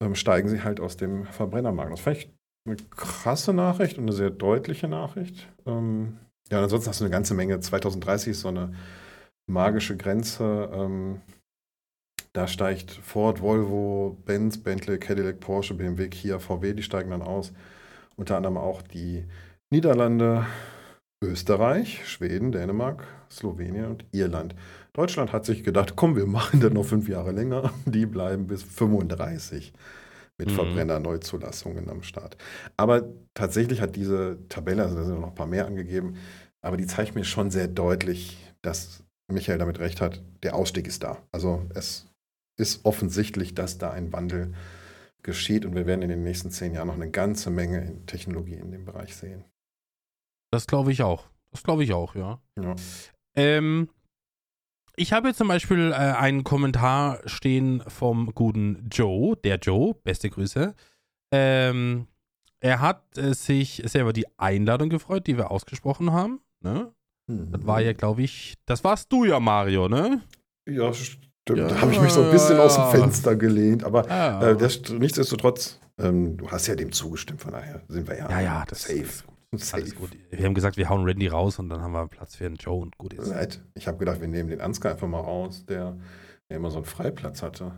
ähm, 0.00 0.14
steigen 0.14 0.48
sie 0.48 0.62
halt 0.62 0.78
aus 0.78 0.96
dem 0.96 1.24
Verbrennermarkt. 1.24 1.92
Das 1.92 2.00
fand 2.00 2.16
ich 2.18 2.30
eine 2.66 2.76
krasse 2.90 3.52
Nachricht 3.52 3.98
und 3.98 4.04
eine 4.04 4.12
sehr 4.12 4.30
deutliche 4.30 4.86
Nachricht. 4.86 5.48
Ähm, 5.66 6.18
ja, 6.50 6.58
und 6.58 6.64
ansonsten 6.64 6.90
hast 6.90 7.00
du 7.00 7.04
eine 7.04 7.10
ganze 7.10 7.34
Menge. 7.34 7.58
2030 7.58 8.30
ist 8.32 8.40
so 8.42 8.48
eine 8.48 8.72
magische 9.50 9.96
Grenze. 9.96 10.70
Ähm, 10.72 11.20
da 12.32 12.46
steigt 12.46 12.90
Ford, 12.92 13.40
Volvo, 13.42 14.16
Benz, 14.24 14.58
Bentley, 14.62 14.98
Cadillac, 14.98 15.40
Porsche, 15.40 15.74
BMW, 15.74 16.08
Kia, 16.08 16.38
VW, 16.38 16.74
die 16.74 16.82
steigen 16.82 17.10
dann 17.10 17.22
aus. 17.22 17.52
Unter 18.16 18.36
anderem 18.36 18.56
auch 18.56 18.82
die 18.82 19.24
Niederlande, 19.70 20.46
Österreich, 21.22 22.08
Schweden, 22.08 22.52
Dänemark, 22.52 23.04
Slowenien 23.30 23.86
und 23.86 24.04
Irland. 24.12 24.54
Deutschland 24.92 25.32
hat 25.32 25.44
sich 25.46 25.64
gedacht, 25.64 25.94
komm, 25.96 26.16
wir 26.16 26.26
machen 26.26 26.60
das 26.60 26.72
noch 26.72 26.84
fünf 26.84 27.08
Jahre 27.08 27.32
länger. 27.32 27.72
Die 27.86 28.06
bleiben 28.06 28.46
bis 28.46 28.62
35 28.62 29.72
mit 30.38 30.50
Mhm. 30.50 30.54
Verbrenner-Neuzulassungen 30.54 31.90
am 31.90 32.02
Start. 32.02 32.36
Aber 32.76 33.04
tatsächlich 33.34 33.80
hat 33.80 33.96
diese 33.96 34.38
Tabelle, 34.48 34.84
also 34.84 34.96
da 34.96 35.04
sind 35.04 35.20
noch 35.20 35.28
ein 35.28 35.34
paar 35.34 35.46
mehr 35.46 35.66
angegeben, 35.66 36.16
aber 36.62 36.76
die 36.76 36.86
zeigt 36.86 37.14
mir 37.14 37.24
schon 37.24 37.50
sehr 37.50 37.68
deutlich, 37.68 38.38
dass 38.62 39.04
Michael 39.32 39.58
damit 39.58 39.78
recht 39.80 40.00
hat, 40.00 40.22
der 40.42 40.54
Ausstieg 40.54 40.86
ist 40.86 41.02
da. 41.04 41.18
Also 41.32 41.66
es 41.74 42.07
ist 42.58 42.84
offensichtlich, 42.84 43.54
dass 43.54 43.78
da 43.78 43.90
ein 43.90 44.12
Wandel 44.12 44.54
geschieht 45.22 45.64
und 45.64 45.74
wir 45.74 45.86
werden 45.86 46.02
in 46.02 46.08
den 46.08 46.22
nächsten 46.22 46.50
zehn 46.50 46.74
Jahren 46.74 46.88
noch 46.88 46.94
eine 46.94 47.10
ganze 47.10 47.50
Menge 47.50 47.84
in 47.84 48.06
Technologie 48.06 48.54
in 48.54 48.70
dem 48.70 48.84
Bereich 48.84 49.16
sehen. 49.16 49.44
Das 50.50 50.66
glaube 50.66 50.92
ich 50.92 51.02
auch. 51.02 51.28
Das 51.50 51.62
glaube 51.62 51.84
ich 51.84 51.92
auch, 51.92 52.14
ja. 52.14 52.40
Ja. 52.58 52.74
Ähm, 53.36 53.88
ich 54.96 55.12
habe 55.12 55.28
jetzt 55.28 55.38
zum 55.38 55.48
Beispiel 55.48 55.92
äh, 55.92 55.94
einen 55.94 56.44
Kommentar 56.44 57.20
stehen 57.26 57.82
vom 57.86 58.34
guten 58.34 58.88
Joe, 58.90 59.36
der 59.36 59.58
Joe, 59.58 59.94
beste 59.94 60.28
Grüße. 60.28 60.74
Ähm, 61.32 62.08
er 62.60 62.80
hat 62.80 63.16
äh, 63.16 63.34
sich 63.34 63.82
sehr 63.86 64.02
über 64.02 64.12
die 64.12 64.26
Einladung 64.38 64.88
gefreut, 64.88 65.26
die 65.26 65.36
wir 65.36 65.50
ausgesprochen 65.50 66.12
haben. 66.12 66.40
Ne? 66.60 66.92
Das 67.28 67.66
war 67.66 67.80
ja, 67.80 67.92
glaube 67.92 68.22
ich, 68.22 68.54
das 68.64 68.82
warst 68.84 69.12
du 69.12 69.24
ja, 69.24 69.38
Mario, 69.38 69.88
ne? 69.88 70.22
Ja, 70.66 70.92
stimmt. 71.54 71.70
Ja. 71.70 71.74
Da 71.76 71.80
habe 71.82 71.92
ich 71.92 72.00
mich 72.00 72.12
so 72.12 72.22
ein 72.22 72.30
bisschen 72.30 72.58
aus 72.58 72.74
dem 72.76 72.84
Fenster 73.00 73.36
gelehnt. 73.36 73.84
Aber 73.84 74.06
Ja. 74.08 74.50
äh, 74.50 74.56
das, 74.56 74.80
nichtsdestotrotz, 74.90 75.78
ähm, 75.98 76.36
du 76.36 76.48
hast 76.50 76.66
ja 76.66 76.74
dem 76.74 76.92
zugestimmt, 76.92 77.40
von 77.40 77.52
daher 77.52 77.82
sind 77.88 78.08
wir 78.08 78.16
ja, 78.18 78.30
Ja, 78.30 78.40
ja, 78.40 78.64
das 78.68 78.82
safe. 78.82 79.00
ist 79.02 79.24
safe. 79.56 79.82
Alles 79.82 79.94
gut. 79.96 80.10
Wir 80.30 80.44
haben 80.44 80.54
gesagt, 80.54 80.76
wir 80.76 80.88
hauen 80.88 81.04
Randy 81.04 81.26
raus 81.28 81.58
und 81.58 81.68
dann 81.70 81.80
haben 81.80 81.92
wir 81.92 82.06
Platz 82.06 82.36
für 82.36 82.46
einen 82.46 82.56
Joe 82.56 82.80
und 82.82 82.96
gut 82.98 83.14
ist. 83.14 83.32
Ich 83.74 83.86
habe 83.86 83.98
gedacht, 83.98 84.20
wir 84.20 84.28
nehmen 84.28 84.50
den 84.50 84.60
Ansgar 84.60 84.92
einfach 84.92 85.08
mal 85.08 85.20
raus, 85.20 85.64
der, 85.66 85.96
der 86.50 86.58
immer 86.58 86.70
so 86.70 86.76
einen 86.78 86.84
Freiplatz 86.86 87.42
hatte. 87.42 87.72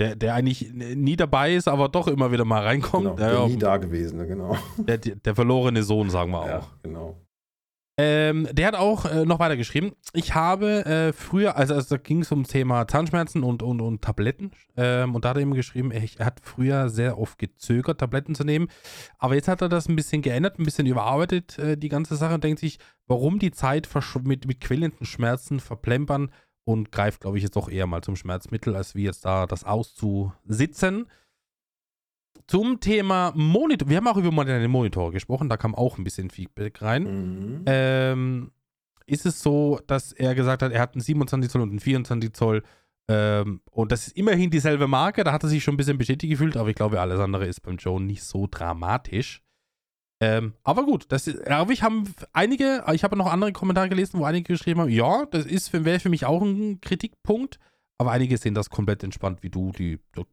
Der, 0.00 0.16
der 0.16 0.34
eigentlich 0.34 0.72
nie 0.74 1.14
dabei 1.14 1.54
ist, 1.54 1.68
aber 1.68 1.88
doch 1.88 2.08
immer 2.08 2.32
wieder 2.32 2.44
mal 2.44 2.62
reinkommt. 2.64 3.04
Genau, 3.04 3.16
Ja, 3.16 3.30
der 3.30 3.38
ja, 3.40 3.46
nie 3.46 3.56
Dagewesene, 3.56 4.26
genau. 4.26 4.56
der, 4.76 4.98
der, 4.98 5.14
der 5.14 5.34
verlorene 5.36 5.84
Sohn, 5.84 6.10
sagen 6.10 6.32
wir 6.32 6.40
auch. 6.40 6.46
Ja, 6.48 6.62
genau. 6.82 7.16
Ähm, 7.96 8.48
der 8.50 8.66
hat 8.66 8.74
auch 8.74 9.04
äh, 9.04 9.24
noch 9.24 9.38
weiter 9.38 9.56
geschrieben. 9.56 9.92
Ich 10.14 10.34
habe 10.34 10.84
äh, 10.84 11.12
früher, 11.12 11.56
also, 11.56 11.74
also 11.74 11.96
da 11.96 12.02
ging 12.02 12.22
es 12.22 12.32
ums 12.32 12.48
Thema 12.48 12.88
Zahnschmerzen 12.88 13.44
und, 13.44 13.62
und, 13.62 13.80
und 13.80 14.02
Tabletten. 14.02 14.50
Ähm, 14.76 15.14
und 15.14 15.24
da 15.24 15.28
hat 15.30 15.36
er 15.36 15.42
eben 15.42 15.54
geschrieben, 15.54 15.92
er, 15.92 16.02
er 16.18 16.26
hat 16.26 16.40
früher 16.42 16.88
sehr 16.88 17.18
oft 17.18 17.38
gezögert, 17.38 18.00
Tabletten 18.00 18.34
zu 18.34 18.42
nehmen. 18.42 18.66
Aber 19.18 19.36
jetzt 19.36 19.46
hat 19.46 19.62
er 19.62 19.68
das 19.68 19.88
ein 19.88 19.94
bisschen 19.94 20.22
geändert, 20.22 20.58
ein 20.58 20.64
bisschen 20.64 20.86
überarbeitet, 20.86 21.56
äh, 21.58 21.76
die 21.76 21.88
ganze 21.88 22.16
Sache, 22.16 22.34
und 22.34 22.42
denkt 22.42 22.58
sich, 22.58 22.78
warum 23.06 23.38
die 23.38 23.52
Zeit 23.52 23.88
mit, 24.24 24.48
mit 24.48 24.60
quälenden 24.60 25.06
Schmerzen 25.06 25.60
verplempern 25.60 26.32
und 26.64 26.90
greift, 26.90 27.20
glaube 27.20 27.36
ich, 27.36 27.44
jetzt 27.44 27.54
doch 27.56 27.68
eher 27.68 27.86
mal 27.86 28.02
zum 28.02 28.16
Schmerzmittel, 28.16 28.74
als 28.74 28.96
wie 28.96 29.04
jetzt 29.04 29.24
da 29.24 29.46
das 29.46 29.62
auszusitzen. 29.62 31.06
Zum 32.46 32.80
Thema 32.80 33.32
Monitor. 33.34 33.88
Wir 33.88 33.96
haben 33.96 34.08
auch 34.08 34.16
über 34.16 34.30
moderne 34.30 34.68
Monitore 34.68 35.12
gesprochen, 35.12 35.48
da 35.48 35.56
kam 35.56 35.74
auch 35.74 35.98
ein 35.98 36.04
bisschen 36.04 36.30
Feedback 36.30 36.82
rein 36.82 37.02
Mhm. 37.04 37.62
ähm, 37.66 38.50
ist 39.06 39.26
es 39.26 39.42
so, 39.42 39.80
dass 39.86 40.12
er 40.12 40.34
gesagt 40.34 40.62
hat, 40.62 40.72
er 40.72 40.80
hat 40.80 40.94
einen 40.94 41.02
27 41.02 41.50
Zoll 41.50 41.62
und 41.62 41.70
einen 41.70 41.80
24 41.80 42.32
Zoll. 42.32 42.62
Ähm, 43.06 43.60
und 43.70 43.92
das 43.92 44.06
ist 44.06 44.16
immerhin 44.16 44.50
dieselbe 44.50 44.88
Marke. 44.88 45.24
Da 45.24 45.32
hat 45.32 45.42
er 45.42 45.50
sich 45.50 45.62
schon 45.62 45.74
ein 45.74 45.76
bisschen 45.76 45.98
bestätigt 45.98 46.30
gefühlt, 46.30 46.56
aber 46.56 46.70
ich 46.70 46.74
glaube, 46.74 47.00
alles 47.00 47.20
andere 47.20 47.46
ist 47.46 47.60
beim 47.60 47.76
Joe 47.76 48.00
nicht 48.00 48.22
so 48.22 48.48
dramatisch. 48.50 49.42
Ähm, 50.20 50.54
aber 50.62 50.84
gut, 50.84 51.04
das 51.08 51.26
ist, 51.26 51.46
aber 51.48 51.72
ich 51.72 51.82
habe 51.82 52.04
einige, 52.32 52.82
ich 52.94 53.04
habe 53.04 53.16
noch 53.16 53.30
andere 53.30 53.52
Kommentare 53.52 53.90
gelesen, 53.90 54.20
wo 54.20 54.24
einige 54.24 54.54
geschrieben 54.54 54.80
haben, 54.80 54.88
ja, 54.88 55.26
das 55.26 55.44
ist 55.44 55.72
wäre 55.72 56.00
für 56.00 56.08
mich 56.08 56.24
auch 56.24 56.40
ein 56.40 56.80
Kritikpunkt, 56.80 57.58
aber 57.98 58.10
einige 58.12 58.36
sehen 58.38 58.54
das 58.54 58.70
komplett 58.70 59.02
entspannt 59.04 59.42
wie 59.42 59.50
du, 59.50 59.70
die, 59.72 59.98
das, 60.12 60.24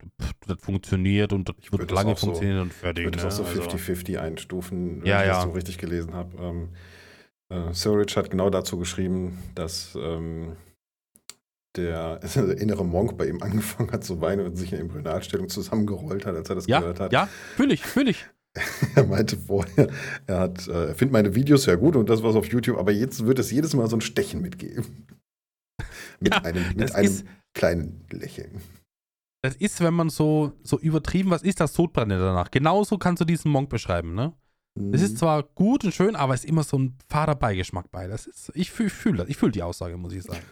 das 0.47 0.57
funktioniert 0.61 1.31
und 1.33 1.49
das 1.49 1.55
Ich 1.59 1.71
würde 1.71 1.83
wird 1.83 1.91
das 1.91 1.95
lange 1.95 2.11
auch 2.13 2.17
so- 2.17 2.27
funktionieren 2.27 2.61
und 2.61 2.67
Ich 2.71 2.73
fertig. 2.77 3.05
würde 3.05 3.17
das 3.19 3.37
ne? 3.39 3.45
auch 3.45 3.49
so 3.51 3.61
Also- 3.61 3.77
50-50 3.77 4.17
einstufen, 4.19 5.01
wenn 5.01 5.07
Ja, 5.07 5.21
ich 5.21 5.27
ja. 5.27 5.33
das 5.35 5.43
so 5.43 5.49
richtig 5.51 5.77
gelesen 5.77 6.13
habe. 6.13 6.37
Ähm, 6.41 6.69
äh, 7.49 7.73
Surridge 7.73 8.15
hat 8.15 8.29
genau 8.31 8.49
dazu 8.49 8.77
geschrieben, 8.77 9.37
dass 9.55 9.95
ähm, 9.99 10.55
der, 11.75 12.17
der 12.19 12.57
innere 12.57 12.83
Monk 12.85 13.17
bei 13.17 13.27
ihm 13.27 13.41
angefangen 13.41 13.91
hat 13.91 14.03
zu 14.03 14.19
weinen 14.21 14.45
und 14.45 14.55
sich 14.55 14.73
in 14.73 14.79
Embryonalstellung 14.79 15.49
zusammengerollt 15.49 16.25
hat, 16.25 16.35
als 16.35 16.49
er 16.49 16.55
das 16.55 16.67
ja, 16.67 16.79
gehört 16.79 16.99
hat. 16.99 17.13
ja, 17.13 17.27
fühle 17.55 17.73
ich, 17.73 17.83
fühle 17.85 18.11
ich. 18.11 18.25
Er 18.95 19.05
meinte 19.05 19.37
vorher, 19.37 19.87
er 20.27 20.39
hat, 20.39 20.67
äh, 20.67 20.87
er 20.89 20.95
findet 20.95 21.13
meine 21.13 21.35
Videos 21.35 21.65
ja 21.67 21.75
gut 21.75 21.95
und 21.95 22.09
das 22.09 22.21
was 22.21 22.35
auf 22.35 22.45
YouTube, 22.47 22.77
aber 22.77 22.91
jetzt 22.91 23.25
wird 23.25 23.39
es 23.39 23.49
jedes 23.49 23.73
Mal 23.73 23.87
so 23.87 23.95
ein 23.95 24.01
Stechen 24.01 24.41
mitgeben. 24.41 25.07
mit 26.19 26.33
Ja, 26.33 26.41
einem, 26.41 26.63
das 26.75 26.89
mit 26.89 26.95
einem 26.95 27.05
ist- 27.07 27.25
kleinen 27.53 28.05
Lächeln. 28.11 28.61
Das 29.43 29.55
ist, 29.55 29.81
wenn 29.81 29.93
man 29.95 30.09
so, 30.09 30.53
so 30.63 30.79
übertrieben, 30.79 31.31
was 31.31 31.41
ist 31.41 31.59
das 31.59 31.73
Sodbrenne 31.73 32.19
danach? 32.19 32.51
Genauso 32.51 32.97
kannst 32.97 33.21
du 33.21 33.25
diesen 33.25 33.51
Monk 33.51 33.69
beschreiben, 33.69 34.13
ne? 34.13 34.33
Es 34.75 34.83
Mhm. 34.83 34.93
ist 34.93 35.17
zwar 35.17 35.43
gut 35.43 35.83
und 35.83 35.93
schön, 35.93 36.15
aber 36.15 36.33
es 36.33 36.43
ist 36.45 36.49
immer 36.49 36.63
so 36.63 36.77
ein 36.79 36.97
fader 37.09 37.35
Beigeschmack 37.35 37.91
bei. 37.91 38.07
Das 38.07 38.25
ist, 38.27 38.51
ich 38.55 38.71
fühle 38.71 38.89
fühl 38.89 39.17
das, 39.17 39.27
ich 39.27 39.35
fühle 39.37 39.51
die 39.51 39.63
Aussage, 39.63 39.97
muss 39.97 40.13
ich 40.13 40.23
sagen. 40.23 40.43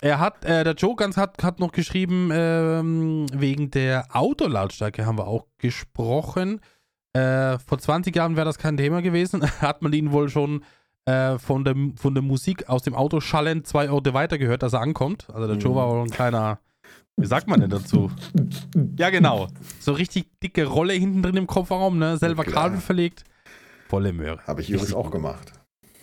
Er 0.00 0.18
hat, 0.20 0.44
äh, 0.44 0.62
der 0.64 0.74
Joe 0.74 0.94
ganz 0.96 1.16
hat, 1.16 1.42
hat 1.42 1.58
noch 1.60 1.72
geschrieben, 1.72 2.30
ähm, 2.32 3.26
wegen 3.32 3.70
der 3.70 4.06
Autolautstärke 4.14 5.06
haben 5.06 5.18
wir 5.18 5.26
auch 5.26 5.46
gesprochen. 5.58 6.60
Äh, 7.12 7.58
vor 7.58 7.78
20 7.78 8.14
Jahren 8.14 8.36
wäre 8.36 8.46
das 8.46 8.58
kein 8.58 8.76
Thema 8.76 9.00
gewesen. 9.02 9.42
hat 9.60 9.82
man 9.82 9.92
ihn 9.92 10.12
wohl 10.12 10.28
schon 10.28 10.64
äh, 11.06 11.38
von, 11.38 11.64
dem, 11.64 11.96
von 11.96 12.14
der 12.14 12.22
Musik 12.22 12.68
aus 12.68 12.82
dem 12.82 12.94
Auto 12.94 13.20
schallend 13.20 13.66
zwei 13.66 13.90
Orte 13.90 14.14
weiter 14.14 14.38
gehört, 14.38 14.62
dass 14.62 14.72
er 14.72 14.80
ankommt. 14.80 15.28
Also 15.30 15.46
der 15.48 15.56
Joe 15.56 15.74
war 15.74 15.88
wohl 15.90 16.02
ein 16.02 16.10
kleiner, 16.10 16.58
wie 17.16 17.26
sagt 17.26 17.48
man 17.48 17.60
denn 17.60 17.70
dazu? 17.70 18.10
Ja, 18.96 19.10
genau. 19.10 19.48
So 19.80 19.92
richtig 19.92 20.26
dicke 20.40 20.64
Rolle 20.66 20.92
hinten 20.94 21.22
drin 21.22 21.36
im 21.36 21.46
Kofferraum, 21.46 21.98
ne? 21.98 22.16
Selber 22.18 22.44
klar. 22.44 22.64
Kabel 22.68 22.80
verlegt. 22.80 23.24
Volle 23.88 24.12
Möhre. 24.12 24.40
Habe 24.46 24.60
ich 24.62 24.70
übrigens 24.70 24.94
auch 24.94 25.10
gemacht. 25.10 25.52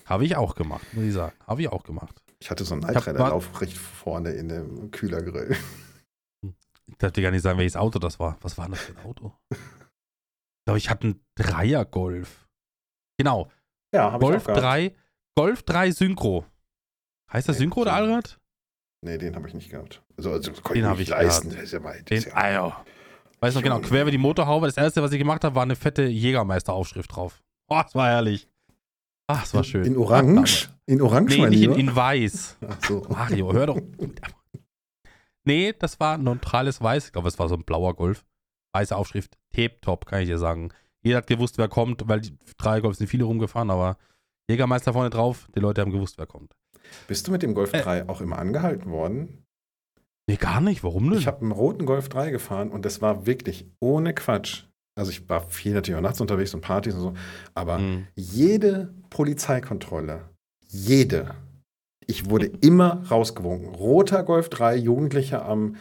Habe 0.05 0.25
ich 0.25 0.35
auch 0.35 0.55
gemacht, 0.55 0.85
muss 0.93 1.03
ich 1.05 1.13
sagen. 1.13 1.35
Habe 1.47 1.61
ich 1.61 1.69
auch 1.69 1.83
gemacht. 1.83 2.21
Ich 2.41 2.49
hatte 2.49 2.63
so 2.63 2.73
einen 2.73 2.85
hab- 2.85 2.93
Nightrider-Lauf 2.95 3.61
recht 3.61 3.77
vorne 3.77 4.31
in 4.31 4.49
dem 4.49 4.91
Kühlergrill. 4.91 5.55
Ich 6.87 6.97
darf 6.97 7.11
dir 7.11 7.21
gar 7.21 7.31
nicht 7.31 7.41
sagen, 7.43 7.57
welches 7.59 7.75
Auto 7.75 7.99
das 7.99 8.19
war. 8.19 8.37
Was 8.41 8.57
war 8.57 8.65
denn 8.65 8.73
das 8.73 8.81
für 8.81 8.97
ein 8.97 9.05
Auto? 9.05 9.33
Ich 9.51 9.57
glaube, 10.65 10.77
ich 10.77 10.89
hatte 10.89 11.07
einen 11.07 11.19
Dreier-Golf. 11.35 12.47
Genau. 13.17 13.51
Ja, 13.93 14.11
habe 14.11 14.25
Golf 14.25 14.43
3, 14.45 14.93
Golf 15.35 15.63
3 15.63 15.91
Synchro. 15.91 16.45
Heißt 17.31 17.47
das 17.49 17.57
Nee, 17.57 17.63
Synchro 17.65 17.81
oder. 17.81 17.93
Allrad? 17.93 18.39
Nee, 19.01 19.17
den 19.17 19.35
habe 19.35 19.47
ich 19.47 19.53
nicht 19.53 19.69
gehabt. 19.69 20.03
Also, 20.17 20.31
also 20.31 20.51
das 20.51 20.61
konnte 20.61 20.81
Den 20.81 20.91
ich 20.91 20.97
nicht 20.97 21.07
ich 21.07 21.09
leisten. 21.09 21.49
gehabt. 21.49 21.57
Das 21.61 21.63
ist 21.65 21.73
ja 21.73 21.83
weit. 21.83 22.09
Den, 22.09 22.21
ja, 22.23 22.33
ah, 22.35 22.49
ja. 22.51 22.85
Weiß 23.39 23.55
noch 23.55 23.61
genau, 23.63 23.79
quer 23.79 24.01
über 24.01 24.11
die 24.11 24.17
Motorhaube. 24.17 24.65
Das 24.67 24.75
erste, 24.77 25.01
was 25.01 25.11
ich 25.13 25.17
gemacht 25.19 25.43
habe, 25.45 25.55
war 25.55 25.63
eine 25.63 25.75
fette 25.77 26.03
Jägermeister-Aufschrift 26.03 27.15
drauf. 27.15 27.41
Oh, 27.71 27.79
das 27.83 27.93
war 27.93 28.07
herrlich. 28.07 28.49
Ach, 29.27 29.41
das 29.41 29.53
war 29.53 29.63
schön. 29.63 29.85
In 29.85 29.95
Orange? 29.95 30.69
In 30.87 31.03
Orange, 31.03 31.37
Nee, 31.37 31.49
nicht 31.49 31.63
in, 31.65 31.73
in 31.73 31.95
weiß. 31.95 32.57
Ach 32.67 32.77
so. 32.83 33.05
Mario, 33.09 33.53
hör 33.53 33.67
doch. 33.67 33.79
Nee, 35.45 35.73
das 35.77 35.99
war 35.99 36.17
neutrales 36.17 36.81
Weiß. 36.81 37.05
Ich 37.05 37.11
glaube, 37.11 37.27
es 37.27 37.37
war 37.37 37.47
so 37.47 37.53
ein 37.53 37.63
blauer 37.63 37.95
Golf. 37.95 38.25
Weiße 38.73 38.95
Aufschrift. 38.95 39.37
Tip-top, 39.53 40.07
kann 40.07 40.21
ich 40.21 40.27
dir 40.29 40.39
sagen. 40.39 40.73
Jeder 41.03 41.17
hat 41.17 41.27
gewusst, 41.27 41.57
wer 41.57 41.67
kommt, 41.67 42.07
weil 42.07 42.21
die 42.21 42.33
drei 42.57 42.81
Golfs 42.81 42.97
sind 42.99 43.07
viele 43.07 43.23
rumgefahren, 43.23 43.69
aber 43.69 43.97
Jägermeister 44.49 44.93
vorne 44.93 45.09
drauf, 45.09 45.47
die 45.55 45.59
Leute 45.59 45.81
haben 45.81 45.91
gewusst, 45.91 46.17
wer 46.17 46.25
kommt. 46.25 46.51
Bist 47.07 47.27
du 47.27 47.31
mit 47.31 47.41
dem 47.43 47.53
Golf 47.53 47.73
Äh. 47.73 47.81
3 47.81 48.09
auch 48.09 48.19
immer 48.21 48.39
angehalten 48.39 48.89
worden? 48.91 49.45
Nee, 50.27 50.35
gar 50.37 50.61
nicht. 50.61 50.83
Warum 50.83 51.09
denn? 51.09 51.19
Ich 51.19 51.27
habe 51.27 51.41
einen 51.41 51.51
roten 51.51 51.85
Golf 51.85 52.09
3 52.09 52.31
gefahren 52.31 52.69
und 52.71 52.85
das 52.85 53.01
war 53.01 53.25
wirklich 53.25 53.65
ohne 53.79 54.13
Quatsch. 54.13 54.63
Also 54.95 55.11
ich 55.11 55.29
war 55.29 55.47
viel 55.49 55.73
natürlich 55.73 55.97
auch 55.97 56.01
nachts 56.03 56.19
unterwegs 56.19 56.53
und 56.53 56.61
Partys 56.61 56.93
und 56.95 57.01
so, 57.01 57.13
aber 57.55 57.77
Hm. 57.77 58.07
jede 58.15 58.93
Polizeikontrolle, 59.09 60.29
jede, 60.67 61.35
ich 62.05 62.29
wurde 62.29 62.47
immer 62.61 63.03
rausgewunken. 63.09 63.73
Roter 63.75 64.23
Golf 64.23 64.49
3, 64.49 64.75
Jugendlicher 64.75 65.45
am, 65.45 65.75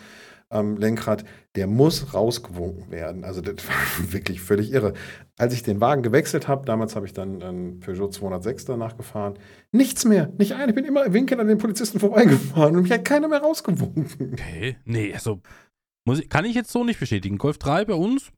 am 0.50 0.76
Lenkrad, 0.76 1.24
der 1.56 1.66
muss 1.66 2.14
rausgewunken 2.14 2.90
werden. 2.90 3.24
Also 3.24 3.40
das 3.40 3.56
war 3.68 4.12
wirklich 4.12 4.40
völlig 4.40 4.72
irre. 4.72 4.94
Als 5.36 5.52
ich 5.52 5.62
den 5.62 5.80
Wagen 5.80 6.02
gewechselt 6.02 6.48
habe, 6.48 6.64
damals 6.64 6.96
habe 6.96 7.06
ich 7.06 7.12
dann 7.12 7.42
einen 7.42 7.80
Peugeot 7.80 8.08
206 8.10 8.64
danach 8.64 8.96
gefahren, 8.96 9.38
nichts 9.72 10.04
mehr, 10.04 10.32
nicht 10.38 10.54
ein. 10.54 10.68
Ich 10.68 10.74
bin 10.74 10.84
immer 10.84 11.12
winkend 11.12 11.40
an 11.40 11.48
den 11.48 11.58
Polizisten 11.58 12.00
vorbeigefahren 12.00 12.76
und 12.76 12.82
mich 12.82 12.92
hat 12.92 13.04
keiner 13.04 13.28
mehr 13.28 13.40
rausgewunken. 13.40 14.32
Okay. 14.32 14.76
Nee, 14.84 15.12
also 15.12 15.40
muss 16.04 16.20
ich, 16.20 16.28
kann 16.28 16.44
ich 16.44 16.54
jetzt 16.54 16.70
so 16.70 16.82
nicht 16.84 16.98
bestätigen. 17.00 17.36
Golf 17.38 17.58
3 17.58 17.84
bei 17.84 17.94
uns 17.94 18.30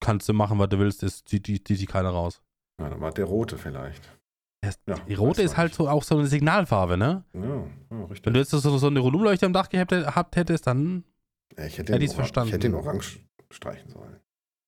kannst 0.00 0.28
du 0.28 0.32
machen, 0.32 0.58
was 0.60 0.68
du 0.68 0.78
willst, 0.78 1.02
das 1.02 1.24
zieht 1.24 1.48
die, 1.48 1.62
zieht 1.62 1.80
die 1.80 1.86
keiner 1.86 2.10
raus. 2.10 2.40
Ja, 2.80 2.88
dann 2.88 3.00
war 3.00 3.10
der 3.10 3.24
rote 3.24 3.58
vielleicht. 3.58 4.16
Der- 4.64 4.74
Ja, 4.88 4.94
die 5.08 5.14
rote 5.14 5.42
ist 5.42 5.56
halt 5.56 5.74
so 5.74 5.88
auch 5.88 6.04
so 6.04 6.16
eine 6.16 6.26
Signalfarbe, 6.28 6.96
ne? 6.96 7.24
Ja, 7.34 7.40
ja 7.40 7.64
Wenn 7.90 8.02
richtig. 8.04 8.32
du 8.32 8.38
jetzt 8.38 8.50
so, 8.50 8.58
so 8.58 8.86
eine 8.86 9.00
Rundumleuchte 9.00 9.46
am 9.46 9.52
Dach 9.52 9.68
gehabt, 9.68 10.36
hättest, 10.36 10.66
dann 10.68 11.04
ich 11.52 11.78
hätte 11.78 11.92
hätte 11.92 11.98
den, 11.98 12.10
verstanden. 12.10 12.48
Ich 12.48 12.54
hätte 12.54 12.68
den 12.68 12.74
Orange 12.74 13.20
streichen 13.50 13.90
sollen. 13.90 14.20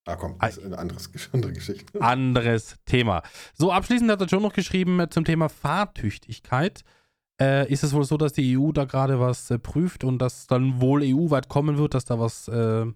Ah, 0.06 0.16
komm, 0.16 0.37
das 0.40 0.56
ist 0.56 0.64
eine 0.64 0.78
anderes, 0.78 1.10
andere 1.32 1.52
Geschichte. 1.52 2.00
anderes 2.00 2.76
Thema. 2.84 3.22
So, 3.54 3.70
abschließend 3.70 4.10
hat 4.10 4.20
er 4.20 4.28
schon 4.28 4.42
noch 4.42 4.52
geschrieben 4.52 4.99
äh, 5.00 5.08
zum 5.10 5.25
Thema 5.25 5.49
Fahrtüchtigkeit. 5.49 6.82
Äh, 7.40 7.70
ist 7.72 7.84
es 7.84 7.92
wohl 7.92 8.04
so, 8.04 8.16
dass 8.16 8.32
die 8.32 8.58
EU 8.58 8.72
da 8.72 8.84
gerade 8.84 9.20
was 9.20 9.50
äh, 9.50 9.58
prüft 9.58 10.04
und 10.04 10.18
dass 10.18 10.46
dann 10.46 10.80
wohl 10.80 11.02
EU-weit 11.02 11.49
kommen 11.49 11.78
wird, 11.78 11.94
dass 11.94 12.04
da 12.04 12.18
was 12.18 12.49
äh, 12.49 12.87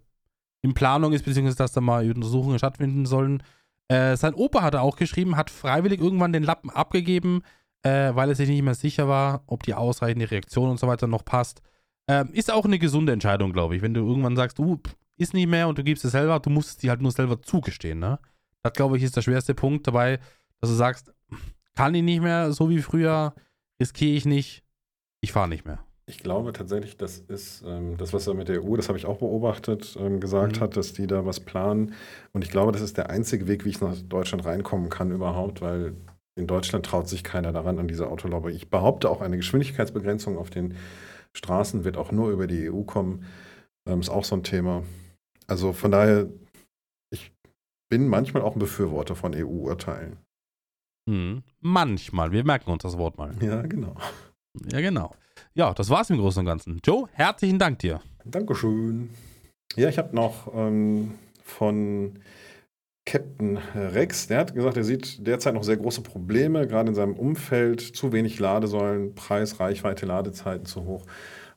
in 0.63 0.75
Planung 0.75 1.13
ist, 1.13 1.25
beziehungsweise 1.25 1.59
dass 1.59 1.73
da 1.73 1.81
mal 1.81 2.11
Untersuchungen 2.11 2.59
stattfinden 2.59 3.07
sollen? 3.07 3.43
Äh, 3.89 4.17
sein 4.17 4.35
Opa 4.35 4.63
hat 4.63 4.75
er 4.75 4.83
auch 4.83 4.97
geschrieben, 4.97 5.37
hat 5.37 5.51
freiwillig 5.51 6.01
irgendwann 6.01 6.33
den 6.33 6.43
Lappen 6.43 6.71
abgegeben, 6.71 7.43
äh, 7.83 8.15
weil 8.15 8.31
er 8.31 8.35
sich 8.35 8.49
nicht 8.49 8.63
mehr 8.63 8.75
sicher 8.75 9.09
war, 9.09 9.45
ob 9.47 9.63
die 9.63 9.75
ausreichende 9.75 10.31
Reaktion 10.31 10.71
und 10.71 10.81
so 10.81 10.87
weiter 10.87 11.07
noch 11.07 11.25
passt. 11.25 11.61
Ähm, 12.09 12.31
ist 12.33 12.53
auch 12.53 12.65
eine 12.65 12.79
gesunde 12.79 13.13
Entscheidung, 13.13 13.53
glaube 13.53 13.77
ich. 13.77 13.83
Wenn 13.83 13.95
du 13.95 14.07
irgendwann 14.07 14.37
sagst, 14.37 14.59
du 14.59 14.81
ist 15.17 15.35
nicht 15.35 15.49
mehr 15.49 15.69
und 15.69 15.79
du 15.79 15.85
gibst 15.85 16.05
es 16.05 16.13
selber, 16.13 16.39
du 16.41 16.51
musst 16.51 16.71
es 16.71 16.77
dir 16.77 16.91
halt 16.91 17.01
nur 17.01 17.13
selber 17.13 17.41
zugestehen. 17.41 17.99
Ne? 17.99 18.19
Das, 18.63 18.73
glaube 18.73 18.97
ich, 18.97 19.03
ist 19.03 19.17
der 19.17 19.23
schwerste 19.23 19.55
Punkt 19.55 19.87
dabei, 19.87 20.19
dass 20.61 20.71
du 20.71 20.77
sagst, 20.77 21.13
kann 21.75 21.95
ich 21.95 22.03
nicht 22.03 22.23
mehr 22.23 22.53
so 22.53 22.69
wie 22.69 22.83
früher, 22.83 23.35
riskiere 23.81 24.17
ich 24.17 24.27
nicht, 24.27 24.65
ich 25.21 25.33
fahre 25.33 25.49
nicht 25.49 25.65
mehr. 25.65 25.85
Ich 26.07 26.19
glaube 26.19 26.53
tatsächlich, 26.53 26.99
das 26.99 27.19
ist 27.19 27.63
ähm, 27.67 27.97
das, 27.97 28.13
was 28.13 28.27
er 28.27 28.35
mit 28.35 28.49
der 28.49 28.63
EU, 28.63 28.77
das 28.77 28.89
habe 28.89 28.99
ich 28.99 29.07
auch 29.07 29.19
beobachtet, 29.19 29.97
ähm, 29.99 30.21
gesagt 30.21 30.57
mhm. 30.57 30.61
hat, 30.61 30.77
dass 30.77 30.93
die 30.93 31.07
da 31.07 31.25
was 31.25 31.41
planen. 31.41 31.95
Und 32.33 32.45
ich 32.45 32.51
glaube, 32.51 32.73
das 32.73 32.83
ist 32.83 32.99
der 32.99 33.09
einzige 33.09 33.49
Weg, 33.49 33.65
wie 33.65 33.71
ich 33.71 33.81
nach 33.81 33.97
Deutschland 33.97 34.45
reinkommen 34.45 34.91
kann 34.91 35.11
überhaupt, 35.11 35.63
weil 35.63 35.95
in 36.37 36.47
Deutschland 36.47 36.85
traut 36.85 37.09
sich 37.09 37.25
keiner 37.25 37.53
daran 37.53 37.79
an 37.79 37.89
diese 37.89 38.09
Autolobby. 38.09 38.51
Ich 38.51 38.69
behaupte 38.69 39.09
auch, 39.09 39.23
eine 39.23 39.37
Geschwindigkeitsbegrenzung 39.37 40.37
auf 40.37 40.51
den 40.51 40.75
Straßen 41.37 41.85
wird 41.85 41.97
auch 41.97 42.13
nur 42.13 42.31
über 42.31 42.47
die 42.47 42.71
EU 42.71 42.83
kommen. 42.83 43.25
Ähm, 43.89 44.01
ist 44.01 44.09
auch 44.09 44.25
so 44.25 44.37
ein 44.37 44.45
Thema. 44.45 44.83
Also 45.47 45.73
von 45.73 45.91
daher, 45.91 46.29
ich 47.11 47.33
bin 47.91 48.09
manchmal 48.09 48.43
auch 48.43 48.55
ein 48.55 48.61
Befürworter 48.61 49.15
von 49.15 49.35
EU-Urteilen. 49.35 50.19
Hm. 51.09 51.43
Manchmal, 51.61 52.33
wir 52.33 52.45
merken 52.45 52.71
uns 52.71 52.83
das 52.83 52.97
Wort 52.97 53.19
mal. 53.19 53.35
Ja, 53.43 53.63
genau. 53.63 53.95
Ja, 54.71 54.81
genau. 54.81 55.15
Ja, 55.55 55.75
das 55.75 55.91
war's 55.91 56.11
im 56.11 56.19
Großen 56.19 56.41
und 56.41 56.47
Ganzen. 56.47 56.81
Joe, 56.85 57.09
herzlichen 57.13 57.59
Dank 57.59 57.81
dir. 57.81 58.01
Dankeschön. 58.25 59.11
Ja, 59.77 59.89
ich 59.89 59.99
habe 59.99 60.15
noch 60.15 60.53
ähm, 60.55 61.13
von 61.43 62.19
Captain 63.07 63.59
Rex, 63.75 64.29
der 64.29 64.39
hat 64.39 64.55
gesagt, 64.55 64.79
er 64.79 64.85
sieht 64.85 65.27
derzeit 65.27 65.55
noch 65.55 65.63
sehr 65.63 65.77
große 65.77 66.01
Probleme, 66.01 66.67
gerade 66.67 66.89
in 66.89 66.95
seinem 66.95 67.15
Umfeld, 67.15 67.81
zu 67.81 68.13
wenig 68.13 68.39
Ladesäulen, 68.39 69.15
Preis, 69.15 69.61
Reichweite, 69.61 70.07
Ladezeiten 70.07 70.65
zu 70.65 70.85
hoch. 70.85 71.05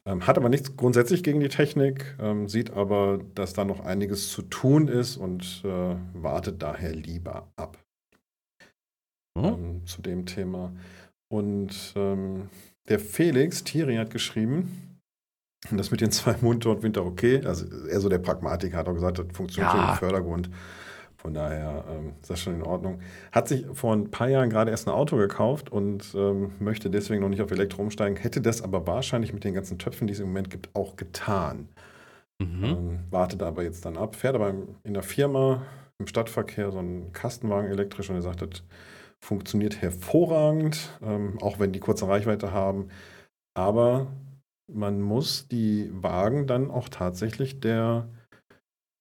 Ähm, 0.06 0.27
hat 0.27 0.38
aber 0.38 0.50
nichts 0.50 0.75
grundsätzlich 0.75 1.24
gegen 1.24 1.39
die 1.39 1.50
Technik, 1.50 2.16
ähm, 2.20 2.48
sieht 2.48 2.72
aber, 2.72 3.20
dass 3.36 3.54
da 3.54 3.63
noch 3.63 3.82
einiges 3.82 4.30
zu 4.32 4.42
tun 4.42 4.88
ist 4.88 5.18
und 5.18 5.62
äh, 5.66 5.96
wartet 6.13 6.62
daher 6.62 6.94
lieber 6.94 7.50
ab. 7.56 7.77
Mhm. 9.38 9.46
Ähm, 9.46 9.86
zu 9.86 10.01
dem 10.01 10.25
Thema. 10.25 10.74
Und 11.30 11.94
ähm, 11.96 12.50
der 12.89 13.00
Felix 13.00 13.63
Thierry 13.63 13.96
hat 13.96 14.12
geschrieben, 14.12 15.00
das 15.72 15.92
mit 15.92 16.01
den 16.01 16.12
zwei 16.12 16.36
Montag 16.42 16.72
und 16.72 16.84
Winter 16.84 17.06
okay. 17.06 17.42
Also 17.46 17.66
er 17.88 18.00
so 18.00 18.10
der 18.10 18.20
Pragmatiker 18.20 18.77
hat 18.77 18.88
auch 18.88 18.94
gesagt, 18.94 19.20
das 19.20 19.25
funktioniert 19.34 19.74
ja. 19.74 19.92
im 19.92 19.98
Fördergrund. 19.98 20.50
Von 21.27 21.34
daher 21.34 21.84
ähm, 21.89 22.13
ist 22.22 22.29
das 22.29 22.39
schon 22.39 22.55
in 22.55 22.63
Ordnung. 22.63 23.01
Hat 23.34 23.50
sich 23.50 23.65
vor 23.74 23.93
ein 23.93 24.10
paar 24.10 24.29
Jahren 24.29 24.50
gerade 24.50 24.72
erst 24.72 24.88
ein 24.88 24.93
Auto 24.93 25.17
gekauft 25.17 25.69
und 25.69 26.15
ähm, 26.15 26.53
möchte 26.60 26.89
deswegen 26.89 27.19
noch 27.19 27.27
nicht 27.27 27.41
auf 27.41 27.51
Elektro 27.51 27.81
umsteigen, 27.81 28.15
hätte 28.15 28.39
das 28.39 28.62
aber 28.62 28.88
wahrscheinlich 28.88 29.34
mit 29.34 29.43
den 29.43 29.53
ganzen 29.53 29.77
Töpfen, 29.77 30.07
die 30.07 30.13
es 30.13 30.22
im 30.22 30.27
Moment 30.27 30.50
gibt, 30.50 30.74
auch 30.74 30.96
getan. 30.96 31.67
Mhm. 32.39 32.63
Ähm, 32.63 33.00
wartet 33.10 33.43
aber 33.43 33.63
jetzt 33.63 33.84
dann 33.84 33.98
ab, 33.98 34.15
fährt 34.15 34.36
aber 34.36 34.53
in 34.86 34.93
der 34.93 35.03
Firma 35.03 35.63
im 36.00 36.07
Stadtverkehr 36.07 36.72
so 36.72 36.79
einen 36.79 37.12
Kastenwagen 37.12 37.69
elektrisch 37.69 38.10
und 38.10 38.15
er 38.15 38.22
sagt, 38.22 38.41
das 38.41 38.63
funktioniert 39.19 39.81
hervorragend, 39.81 40.98
ähm, 41.03 41.39
auch 41.41 41.60
wenn 41.60 41.74
die 41.74 41.81
kurze 41.81 42.07
Reichweite 42.07 42.53
haben. 42.53 42.88
Aber 43.53 44.07
man 44.72 45.01
muss 45.01 45.50
die 45.50 45.89
Wagen 45.91 46.48
dann 46.48 46.72
auch 46.72 46.88
tatsächlich 46.88 47.60
der 47.60 48.07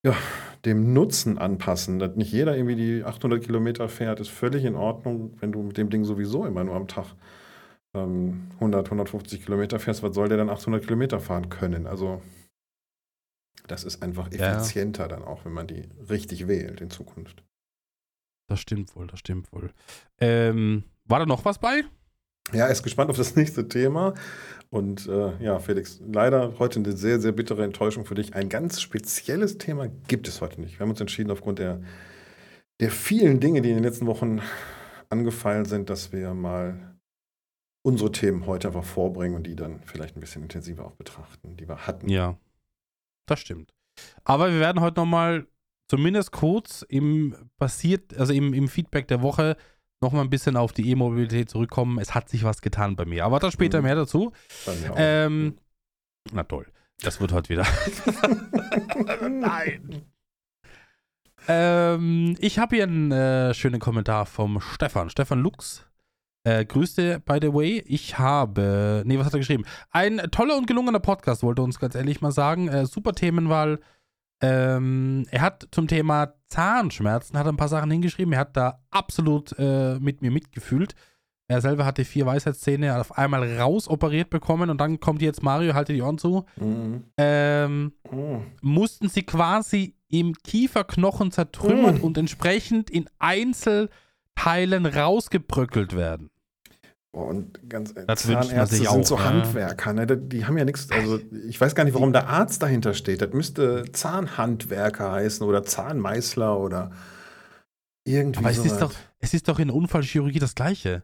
ja, 0.07 0.17
dem 0.65 0.93
Nutzen 0.93 1.37
anpassen. 1.37 1.99
Dass 1.99 2.15
nicht 2.15 2.31
jeder 2.31 2.55
irgendwie 2.55 2.75
die 2.75 3.03
800 3.03 3.43
Kilometer 3.43 3.89
fährt, 3.89 4.19
ist 4.19 4.29
völlig 4.29 4.65
in 4.65 4.75
Ordnung, 4.75 5.35
wenn 5.39 5.51
du 5.51 5.61
mit 5.63 5.77
dem 5.77 5.89
Ding 5.89 6.05
sowieso 6.05 6.45
immer 6.45 6.63
nur 6.63 6.75
am 6.75 6.87
Tag 6.87 7.15
ähm, 7.93 8.47
100, 8.55 8.85
150 8.85 9.43
Kilometer 9.43 9.79
fährst. 9.79 10.03
Was 10.03 10.15
soll 10.15 10.29
der 10.29 10.37
dann 10.37 10.49
800 10.49 10.83
Kilometer 10.83 11.19
fahren 11.19 11.49
können? 11.49 11.87
Also 11.87 12.21
das 13.67 13.83
ist 13.83 14.01
einfach 14.01 14.31
effizienter 14.31 15.03
ja. 15.03 15.07
dann 15.09 15.23
auch, 15.23 15.45
wenn 15.45 15.53
man 15.53 15.67
die 15.67 15.83
richtig 16.09 16.47
wählt 16.47 16.81
in 16.81 16.89
Zukunft. 16.89 17.43
Das 18.47 18.61
stimmt 18.61 18.95
wohl, 18.95 19.07
das 19.07 19.19
stimmt 19.19 19.51
wohl. 19.51 19.71
Ähm, 20.19 20.85
war 21.03 21.19
da 21.19 21.25
noch 21.25 21.43
was 21.43 21.59
bei? 21.59 21.83
Ja, 22.53 22.67
ist 22.67 22.83
gespannt 22.83 23.09
auf 23.09 23.17
das 23.17 23.35
nächste 23.35 23.67
Thema. 23.67 24.13
Und 24.69 25.07
äh, 25.07 25.41
ja, 25.41 25.59
Felix, 25.59 26.01
leider 26.05 26.59
heute 26.59 26.79
eine 26.79 26.91
sehr, 26.91 27.19
sehr 27.19 27.31
bittere 27.31 27.63
Enttäuschung 27.63 28.05
für 28.05 28.15
dich. 28.15 28.35
Ein 28.35 28.49
ganz 28.49 28.81
spezielles 28.81 29.57
Thema 29.57 29.87
gibt 30.07 30.27
es 30.27 30.41
heute 30.41 30.59
nicht. 30.59 30.77
Wir 30.77 30.81
haben 30.81 30.89
uns 30.89 30.99
entschieden, 30.99 31.31
aufgrund 31.31 31.59
der, 31.59 31.81
der 32.81 32.91
vielen 32.91 33.39
Dinge, 33.39 33.61
die 33.61 33.69
in 33.69 33.75
den 33.75 33.83
letzten 33.83 34.07
Wochen 34.07 34.41
angefallen 35.09 35.65
sind, 35.65 35.89
dass 35.89 36.11
wir 36.11 36.33
mal 36.33 36.97
unsere 37.81 38.11
Themen 38.11 38.45
heute 38.45 38.67
einfach 38.67 38.83
vorbringen 38.83 39.35
und 39.35 39.47
die 39.47 39.55
dann 39.55 39.81
vielleicht 39.85 40.17
ein 40.17 40.19
bisschen 40.19 40.43
intensiver 40.43 40.85
auch 40.85 40.95
betrachten, 40.95 41.55
die 41.55 41.69
wir 41.69 41.87
hatten. 41.87 42.09
Ja, 42.09 42.37
das 43.25 43.39
stimmt. 43.39 43.73
Aber 44.25 44.51
wir 44.51 44.59
werden 44.59 44.81
heute 44.81 44.99
nochmal 44.99 45.47
zumindest 45.87 46.33
kurz 46.33 46.85
im 46.89 47.35
passiert, 47.57 48.17
also 48.17 48.33
im, 48.33 48.53
im 48.53 48.67
Feedback 48.67 49.07
der 49.07 49.21
Woche 49.21 49.55
nochmal 50.01 50.23
ein 50.23 50.29
bisschen 50.29 50.57
auf 50.57 50.73
die 50.73 50.89
E-Mobilität 50.89 51.49
zurückkommen. 51.49 51.99
Es 51.99 52.13
hat 52.13 52.29
sich 52.29 52.43
was 52.43 52.61
getan 52.61 52.95
bei 52.95 53.05
mir. 53.05 53.25
Aber 53.25 53.39
da 53.39 53.51
später 53.51 53.79
mhm. 53.79 53.83
mehr 53.85 53.95
dazu. 53.95 54.31
Ähm, 54.95 55.57
na 56.31 56.43
toll. 56.43 56.67
Das 57.01 57.21
wird 57.21 57.31
heute 57.31 57.49
wieder. 57.49 57.65
Nein. 59.29 60.03
Ähm, 61.47 62.35
ich 62.39 62.59
habe 62.59 62.75
hier 62.75 62.83
einen 62.83 63.11
äh, 63.11 63.53
schönen 63.53 63.79
Kommentar 63.79 64.25
vom 64.25 64.59
Stefan. 64.59 65.09
Stefan 65.09 65.39
Lux. 65.39 65.85
Äh, 66.43 66.65
Grüße, 66.65 67.21
by 67.25 67.39
the 67.41 67.53
way. 67.53 67.83
Ich 67.85 68.17
habe. 68.17 69.03
Nee, 69.05 69.19
was 69.19 69.27
hat 69.27 69.33
er 69.33 69.39
geschrieben? 69.39 69.65
Ein 69.91 70.17
toller 70.31 70.57
und 70.57 70.65
gelungener 70.65 70.99
Podcast, 70.99 71.43
wollte 71.43 71.61
uns 71.61 71.79
ganz 71.79 71.95
ehrlich 71.95 72.21
mal 72.21 72.31
sagen. 72.31 72.67
Äh, 72.67 72.85
super 72.85 73.13
Themenwahl. 73.13 73.79
Ähm, 74.41 75.25
er 75.31 75.41
hat 75.41 75.67
zum 75.71 75.87
Thema 75.87 76.33
Zahnschmerzen 76.47 77.37
hat 77.37 77.47
ein 77.47 77.57
paar 77.57 77.67
Sachen 77.67 77.91
hingeschrieben. 77.91 78.33
Er 78.33 78.39
hat 78.39 78.55
da 78.55 78.79
absolut 78.91 79.55
äh, 79.57 79.99
mit 79.99 80.21
mir 80.21 80.31
mitgefühlt. 80.31 80.93
Er 81.49 81.61
selber 81.61 81.85
hatte 81.85 82.03
vier 82.03 82.25
Weisheitszähne 82.25 82.99
auf 82.99 83.17
einmal 83.17 83.57
rausoperiert 83.57 84.29
bekommen 84.29 84.69
und 84.69 84.79
dann 84.81 84.99
kommt 84.99 85.21
jetzt 85.21 85.43
Mario, 85.43 85.73
halte 85.73 85.93
die 85.93 86.01
Ohren 86.01 86.17
zu. 86.17 86.45
Mhm. 86.57 87.05
Ähm, 87.17 87.93
mhm. 88.11 88.43
Mussten 88.61 89.07
sie 89.07 89.23
quasi 89.23 89.95
im 90.09 90.33
Kieferknochen 90.33 91.31
zertrümmert 91.31 91.99
mhm. 91.99 92.03
und 92.03 92.17
entsprechend 92.17 92.89
in 92.89 93.09
Einzelteilen 93.19 94.85
rausgebröckelt 94.85 95.95
werden. 95.95 96.29
Und 97.23 97.69
ganz 97.69 97.91
äh, 97.91 98.05
das 98.05 98.23
Zahnärzte 98.23 98.75
sind 98.75 98.87
auch, 98.87 99.03
so. 99.03 99.19
Handwerker, 99.19 99.93
ne? 99.93 100.05
Die 100.05 100.45
haben 100.45 100.57
ja 100.57 100.65
nichts, 100.65 100.89
also 100.91 101.19
ich 101.47 101.59
weiß 101.59 101.75
gar 101.75 101.83
nicht, 101.83 101.93
warum 101.93 102.13
der 102.13 102.27
Arzt 102.27 102.61
dahinter 102.61 102.93
steht. 102.93 103.21
Das 103.21 103.33
müsste 103.33 103.85
Zahnhandwerker 103.91 105.11
heißen 105.11 105.45
oder 105.45 105.63
Zahnmeißler 105.63 106.59
oder 106.59 106.91
irgendwie. 108.05 108.39
Aber 108.39 108.51
es 108.51 108.59
ist, 108.59 108.79
doch, 108.79 108.93
es 109.19 109.33
ist 109.33 109.47
doch 109.47 109.59
in 109.59 109.67
der 109.67 109.75
Unfallchirurgie 109.75 110.39
das 110.39 110.55
Gleiche. 110.55 111.03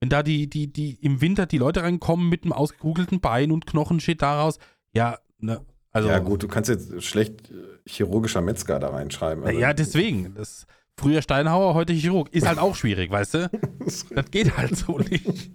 Wenn 0.00 0.08
da 0.08 0.22
die, 0.22 0.48
die, 0.48 0.72
die 0.72 0.94
im 1.02 1.20
Winter 1.20 1.46
die 1.46 1.58
Leute 1.58 1.82
reinkommen 1.82 2.28
mit 2.28 2.44
einem 2.44 2.52
ausgekugelten 2.52 3.20
Bein 3.20 3.52
und 3.52 3.66
Knochen 3.66 4.00
steht 4.00 4.22
daraus, 4.22 4.58
ja, 4.92 5.18
ne, 5.38 5.60
also. 5.92 6.08
Ja, 6.08 6.18
gut, 6.20 6.42
du 6.42 6.48
kannst 6.48 6.70
jetzt 6.70 7.02
schlecht 7.02 7.50
äh, 7.50 7.54
chirurgischer 7.86 8.40
Metzger 8.40 8.78
da 8.78 8.88
reinschreiben. 8.88 9.44
Also, 9.44 9.58
ja, 9.58 9.72
deswegen. 9.72 10.34
Das, 10.34 10.66
Früher 11.00 11.22
Steinhauer, 11.22 11.72
heute 11.72 11.94
Chirurg. 11.94 12.28
Ist 12.30 12.46
halt 12.46 12.58
auch 12.58 12.74
schwierig, 12.74 13.10
weißt 13.10 13.34
du? 13.34 13.50
Das 14.10 14.30
geht 14.30 14.54
halt 14.58 14.76
so 14.76 14.98
nicht. 14.98 15.50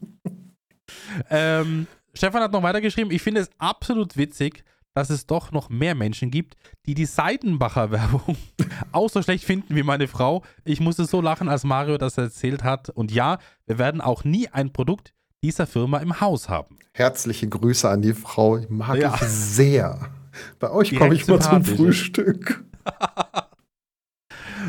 ähm, 1.29 1.86
Stefan 2.15 2.41
hat 2.41 2.51
noch 2.51 2.63
weitergeschrieben, 2.63 3.12
ich 3.12 3.21
finde 3.21 3.41
es 3.41 3.51
absolut 3.60 4.17
witzig, 4.17 4.63
dass 4.95 5.12
es 5.12 5.27
doch 5.27 5.51
noch 5.51 5.69
mehr 5.69 5.93
Menschen 5.93 6.31
gibt, 6.31 6.55
die 6.88 6.95
die 6.95 7.05
Seidenbacher 7.05 7.91
Werbung 7.91 8.36
auch 8.91 9.08
so 9.08 9.21
schlecht 9.21 9.43
finden 9.43 9.75
wie 9.75 9.84
meine 9.84 10.08
Frau. 10.08 10.43
Ich 10.63 10.79
musste 10.79 11.05
so 11.05 11.21
lachen, 11.21 11.47
als 11.47 11.63
Mario 11.63 11.99
das 11.99 12.17
erzählt 12.17 12.63
hat. 12.63 12.89
Und 12.89 13.12
ja, 13.12 13.38
wir 13.67 13.77
werden 13.77 14.01
auch 14.01 14.23
nie 14.23 14.47
ein 14.47 14.73
Produkt 14.73 15.13
dieser 15.43 15.67
Firma 15.67 15.99
im 15.99 16.21
Haus 16.21 16.49
haben. 16.49 16.79
Herzliche 16.93 17.47
Grüße 17.47 17.88
an 17.88 18.01
die 18.01 18.13
Frau. 18.13 18.58
Ich 18.58 18.69
mag 18.71 18.97
ja. 18.97 19.13
ich 19.13 19.21
sehr. 19.21 20.10
Bei 20.58 20.71
euch 20.71 20.95
komme 20.95 21.13
ich 21.13 21.27
mal 21.27 21.39
zum 21.39 21.63
Frühstück. 21.63 22.65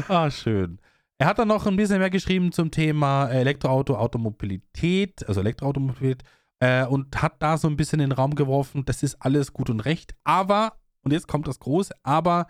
Ah, 0.09 0.31
schön. 0.31 0.79
Er 1.19 1.29
hat 1.29 1.39
dann 1.39 1.49
noch 1.49 1.67
ein 1.67 1.77
bisschen 1.77 1.99
mehr 1.99 2.11
geschrieben 2.11 2.53
zum 2.53 2.71
Thema 2.71 3.29
Elektroauto, 3.29 3.97
Automobilität, 3.97 5.27
also 5.27 5.41
Elektroautomobilität, 5.41 6.23
äh, 6.61 6.85
und 6.85 7.23
hat 7.23 7.43
da 7.43 7.57
so 7.57 7.69
ein 7.69 7.77
bisschen 7.77 8.01
in 8.01 8.11
den 8.11 8.17
Raum 8.17 8.35
geworfen, 8.35 8.85
das 8.85 9.03
ist 9.03 9.17
alles 9.21 9.53
gut 9.53 9.71
und 9.71 9.81
recht, 9.81 10.15
aber, 10.25 10.79
und 11.03 11.13
jetzt 11.13 11.29
kommt 11.29 11.49
das 11.49 11.59
Große, 11.59 11.95
aber 12.03 12.47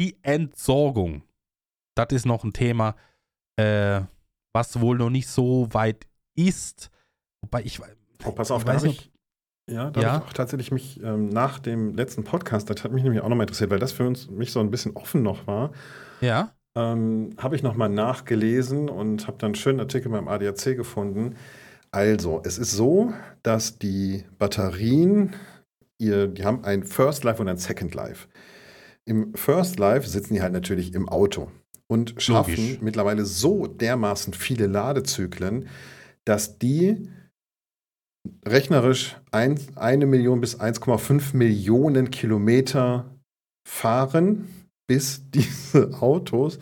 die 0.00 0.18
Entsorgung, 0.22 1.22
das 1.94 2.08
ist 2.10 2.26
noch 2.26 2.42
ein 2.42 2.52
Thema, 2.52 2.96
äh, 3.56 4.00
was 4.52 4.80
wohl 4.80 4.98
noch 4.98 5.10
nicht 5.10 5.28
so 5.28 5.68
weit 5.72 6.06
ist. 6.34 6.90
Wobei 7.42 7.62
ich. 7.62 7.80
Oh, 8.24 8.32
pass 8.32 8.50
auf, 8.50 8.64
da 8.64 8.74
habe 8.74 8.88
ich, 8.88 9.12
ja, 9.68 9.90
da 9.90 10.00
ja? 10.00 10.12
habe 10.12 10.24
ich 10.24 10.30
auch 10.30 10.32
tatsächlich 10.32 10.72
mich 10.72 11.00
ähm, 11.02 11.28
nach 11.28 11.60
dem 11.60 11.94
letzten 11.94 12.24
Podcast, 12.24 12.68
das 12.70 12.82
hat 12.82 12.92
mich 12.92 13.04
nämlich 13.04 13.22
auch 13.22 13.28
nochmal 13.28 13.44
interessiert, 13.44 13.70
weil 13.70 13.78
das 13.78 13.92
für 13.92 14.06
uns 14.06 14.28
mich 14.28 14.50
so 14.50 14.60
ein 14.60 14.70
bisschen 14.70 14.96
offen 14.96 15.22
noch 15.22 15.46
war. 15.46 15.72
Ja 16.20 16.52
ähm, 16.78 17.30
habe 17.38 17.56
ich 17.56 17.62
nochmal 17.62 17.88
nachgelesen 17.88 18.88
und 18.88 19.26
habe 19.26 19.38
dann 19.38 19.48
einen 19.48 19.54
schönen 19.56 19.80
Artikel 19.80 20.10
beim 20.10 20.28
ADAC 20.28 20.76
gefunden. 20.76 21.34
Also, 21.90 22.40
es 22.44 22.58
ist 22.58 22.72
so, 22.72 23.12
dass 23.42 23.78
die 23.78 24.24
Batterien 24.38 25.34
ihr, 25.98 26.28
die 26.28 26.44
haben 26.44 26.64
ein 26.64 26.84
First 26.84 27.24
Life 27.24 27.40
und 27.42 27.48
ein 27.48 27.56
Second 27.56 27.94
Life. 27.94 28.28
Im 29.04 29.34
First 29.34 29.78
Life 29.78 30.08
sitzen 30.08 30.34
die 30.34 30.42
halt 30.42 30.52
natürlich 30.52 30.94
im 30.94 31.08
Auto 31.08 31.50
und 31.88 32.14
schaffen 32.18 32.56
Logisch. 32.56 32.80
mittlerweile 32.80 33.24
so 33.24 33.66
dermaßen 33.66 34.34
viele 34.34 34.66
Ladezyklen, 34.66 35.68
dass 36.24 36.58
die 36.58 37.08
rechnerisch 38.46 39.16
ein, 39.32 39.58
eine 39.76 40.06
Million 40.06 40.40
bis 40.40 40.60
1,5 40.60 41.34
Millionen 41.34 42.10
Kilometer 42.10 43.18
fahren, 43.66 44.48
bis 44.88 45.22
diese 45.30 45.92
Autos 46.00 46.58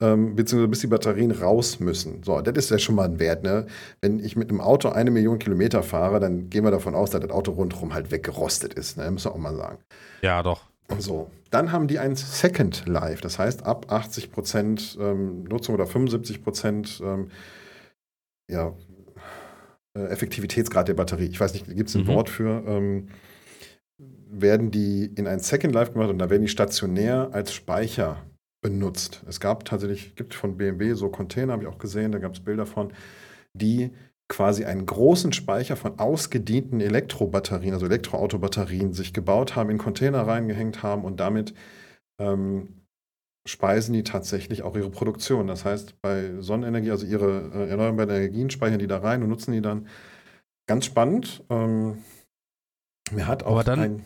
ähm, 0.00 0.34
beziehungsweise 0.34 0.68
bis 0.68 0.80
die 0.80 0.86
Batterien 0.86 1.30
raus 1.30 1.78
müssen. 1.78 2.22
So, 2.22 2.40
das 2.40 2.56
ist 2.56 2.70
ja 2.70 2.78
schon 2.78 2.94
mal 2.94 3.04
ein 3.04 3.18
Wert. 3.18 3.42
Ne? 3.42 3.66
Wenn 4.00 4.18
ich 4.18 4.34
mit 4.36 4.50
einem 4.50 4.60
Auto 4.60 4.88
eine 4.88 5.10
Million 5.10 5.38
Kilometer 5.38 5.82
fahre, 5.82 6.20
dann 6.20 6.48
gehen 6.50 6.64
wir 6.64 6.70
davon 6.70 6.94
aus, 6.94 7.10
dass 7.10 7.20
das 7.20 7.30
Auto 7.30 7.52
rundherum 7.52 7.92
halt 7.92 8.10
weggerostet 8.10 8.74
ist. 8.74 8.96
Ne? 8.96 9.10
Müssen 9.10 9.26
wir 9.26 9.34
auch 9.34 9.38
mal 9.38 9.54
sagen. 9.54 9.78
Ja, 10.22 10.42
doch. 10.42 10.62
So, 10.98 11.30
dann 11.50 11.70
haben 11.70 11.86
die 11.86 11.98
ein 12.00 12.16
Second 12.16 12.84
Life, 12.86 13.22
das 13.22 13.38
heißt 13.38 13.64
ab 13.64 13.86
80% 13.90 14.98
ähm, 15.00 15.44
Nutzung 15.44 15.76
oder 15.76 15.84
75% 15.84 17.00
ähm, 17.04 17.30
ja, 18.50 18.72
äh, 19.96 20.06
Effektivitätsgrad 20.06 20.88
der 20.88 20.94
Batterie. 20.94 21.26
Ich 21.26 21.38
weiß 21.38 21.52
nicht, 21.52 21.66
gibt 21.66 21.88
es 21.88 21.94
ein 21.94 22.02
Mhm. 22.02 22.08
Wort 22.08 22.28
für? 22.28 22.64
Ähm, 22.66 23.08
werden 24.32 24.70
die 24.70 25.06
in 25.16 25.26
ein 25.26 25.40
Second 25.40 25.74
Life 25.74 25.92
gemacht 25.92 26.10
und 26.10 26.18
da 26.18 26.30
werden 26.30 26.42
die 26.42 26.48
stationär 26.48 27.30
als 27.32 27.52
Speicher 27.52 28.24
benutzt. 28.62 29.22
Es 29.26 29.40
gab 29.40 29.64
tatsächlich, 29.64 30.14
gibt 30.16 30.34
von 30.34 30.56
BMW 30.56 30.92
so 30.94 31.08
Container, 31.08 31.52
habe 31.54 31.62
ich 31.62 31.68
auch 31.68 31.78
gesehen, 31.78 32.12
da 32.12 32.18
gab 32.18 32.34
es 32.34 32.40
Bilder 32.40 32.66
von, 32.66 32.92
die 33.54 33.90
quasi 34.28 34.64
einen 34.64 34.86
großen 34.86 35.32
Speicher 35.32 35.74
von 35.76 35.98
ausgedienten 35.98 36.80
Elektrobatterien, 36.80 37.74
also 37.74 37.86
Elektroautobatterien, 37.86 38.92
sich 38.92 39.12
gebaut 39.12 39.56
haben, 39.56 39.70
in 39.70 39.78
Container 39.78 40.26
reingehängt 40.26 40.82
haben 40.84 41.04
und 41.04 41.18
damit 41.18 41.52
ähm, 42.20 42.84
speisen 43.48 43.92
die 43.94 44.04
tatsächlich 44.04 44.62
auch 44.62 44.76
ihre 44.76 44.90
Produktion. 44.90 45.46
Das 45.48 45.64
heißt, 45.64 46.00
bei 46.02 46.34
Sonnenenergie, 46.40 46.90
also 46.92 47.06
ihre 47.06 47.50
äh, 47.52 47.70
erneuerbaren 47.70 48.10
Energien, 48.10 48.50
speichern 48.50 48.78
die 48.78 48.86
da 48.86 48.98
rein 48.98 49.22
und 49.22 49.30
nutzen 49.30 49.52
die 49.52 49.62
dann. 49.62 49.88
Ganz 50.68 50.84
spannend. 50.84 51.42
Ähm, 51.50 51.98
mir 53.10 53.26
hat 53.26 53.42
auch 53.42 53.52
Aber 53.52 53.64
dann- 53.64 53.80
ein. 53.80 54.02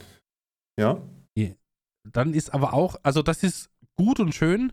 Ja? 0.78 0.98
Dann 2.12 2.34
ist 2.34 2.52
aber 2.52 2.74
auch, 2.74 2.96
also 3.02 3.22
das 3.22 3.42
ist 3.42 3.70
gut 3.96 4.20
und 4.20 4.34
schön, 4.34 4.72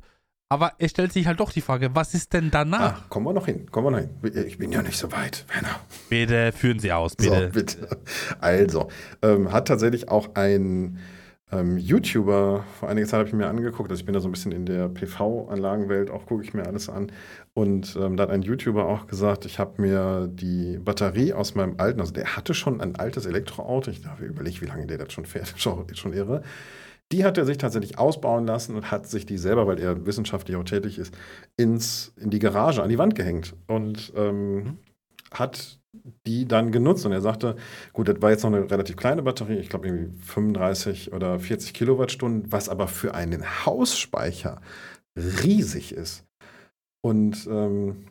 aber 0.50 0.74
es 0.80 0.92
stellt 0.92 1.14
sich 1.14 1.28
halt 1.28 1.40
doch 1.40 1.52
die 1.52 1.62
Frage, 1.62 1.96
was 1.96 2.14
ist 2.14 2.34
denn 2.34 2.52
danach? 2.52 3.04
Ah, 3.04 3.06
kommen 3.08 3.26
wir 3.26 3.34
noch 3.34 3.46
hin. 3.46 3.72
Kommen 3.72 3.88
wir 3.88 3.92
noch 3.92 4.32
hin. 4.34 4.46
Ich 4.48 4.58
bin 4.58 4.72
ja 4.74 4.82
nicht 4.82 4.98
so 4.98 5.12
weit, 5.14 5.46
Werner. 5.48 5.80
Bitte 6.10 6.52
führen 6.52 6.80
Sie 6.80 6.92
aus, 6.92 7.16
bitte. 7.16 7.46
So, 7.46 7.54
bitte. 7.54 8.02
Also, 8.42 8.90
ähm, 9.22 9.54
hat 9.54 9.70
tatsächlich 9.70 10.10
auch 10.10 10.36
ein 10.36 11.00
ähm, 11.52 11.78
YouTuber, 11.78 12.64
vor 12.80 12.90
einiger 12.90 13.08
Zeit 13.08 13.20
habe 13.20 13.28
ich 13.28 13.36
mir 13.36 13.48
angeguckt, 13.48 13.90
also 13.90 14.00
ich 14.00 14.06
bin 14.06 14.14
da 14.14 14.22
so 14.22 14.30
ein 14.30 14.32
bisschen 14.32 14.54
in 14.54 14.66
der 14.66 14.88
PV-Anlagenwelt, 14.88 16.10
auch 16.10 16.26
gucke 16.26 16.44
ich 16.44 16.54
mir 16.54 16.66
alles 16.66 16.88
an. 16.88 17.12
Und 17.54 17.98
ähm, 18.00 18.16
da 18.16 18.24
hat 18.24 18.30
ein 18.30 18.42
YouTuber 18.42 18.86
auch 18.86 19.08
gesagt, 19.08 19.46
ich 19.46 19.60
habe 19.60 19.82
mir 19.82 20.30
die 20.32 20.78
Batterie 20.78 21.34
aus 21.34 21.54
meinem 21.56 21.76
alten, 21.78 22.00
also 22.00 22.14
der 22.14 22.38
hatte 22.38 22.54
schon 22.54 22.80
ein 22.80 22.96
altes 22.96 23.26
Elektroauto, 23.26 23.92
ich 23.92 24.06
habe 24.06 24.24
überlegt, 24.24 24.62
wie 24.62 24.68
lange 24.68 24.88
der 24.88 24.98
das 24.98 25.12
schon 25.12 25.26
fährt, 25.26 25.54
schon, 25.58 25.94
schon 25.94 26.14
irre. 26.14 26.42
Die 27.12 27.26
hat 27.26 27.38
er 27.38 27.44
sich 27.44 27.58
tatsächlich 27.58 28.00
ausbauen 28.00 28.48
lassen 28.48 28.76
und 28.78 28.90
hat 28.90 29.06
sich 29.08 29.26
die 29.26 29.38
selber, 29.38 29.68
weil 29.68 29.80
er 29.80 30.06
wissenschaftlich 30.06 30.56
auch 30.56 30.64
tätig 30.64 30.98
ist, 30.98 31.14
ins, 31.58 32.14
in 32.16 32.30
die 32.30 32.40
Garage 32.40 32.82
an 32.82 32.90
die 32.90 32.98
Wand 32.98 33.16
gehängt 33.16 33.54
und 33.68 34.14
ähm, 34.16 34.78
hat 35.34 35.81
die 36.26 36.48
dann 36.48 36.72
genutzt. 36.72 37.06
Und 37.06 37.12
er 37.12 37.22
sagte, 37.22 37.56
gut, 37.94 38.08
das 38.08 38.22
war 38.22 38.32
jetzt 38.32 38.44
noch 38.44 38.54
eine 38.54 38.70
relativ 38.70 38.98
kleine 38.98 39.24
Batterie, 39.24 39.58
ich 39.58 39.70
glaube 39.70 39.88
irgendwie 39.88 40.18
35 40.24 41.14
oder 41.14 41.40
40 41.40 41.74
Kilowattstunden, 41.74 42.52
was 42.52 42.70
aber 42.70 42.88
für 42.88 43.14
einen 43.14 43.66
Hausspeicher 43.66 44.62
riesig 45.16 45.94
ist. 45.94 46.24
Und 47.02 47.48
ähm, 47.50 48.08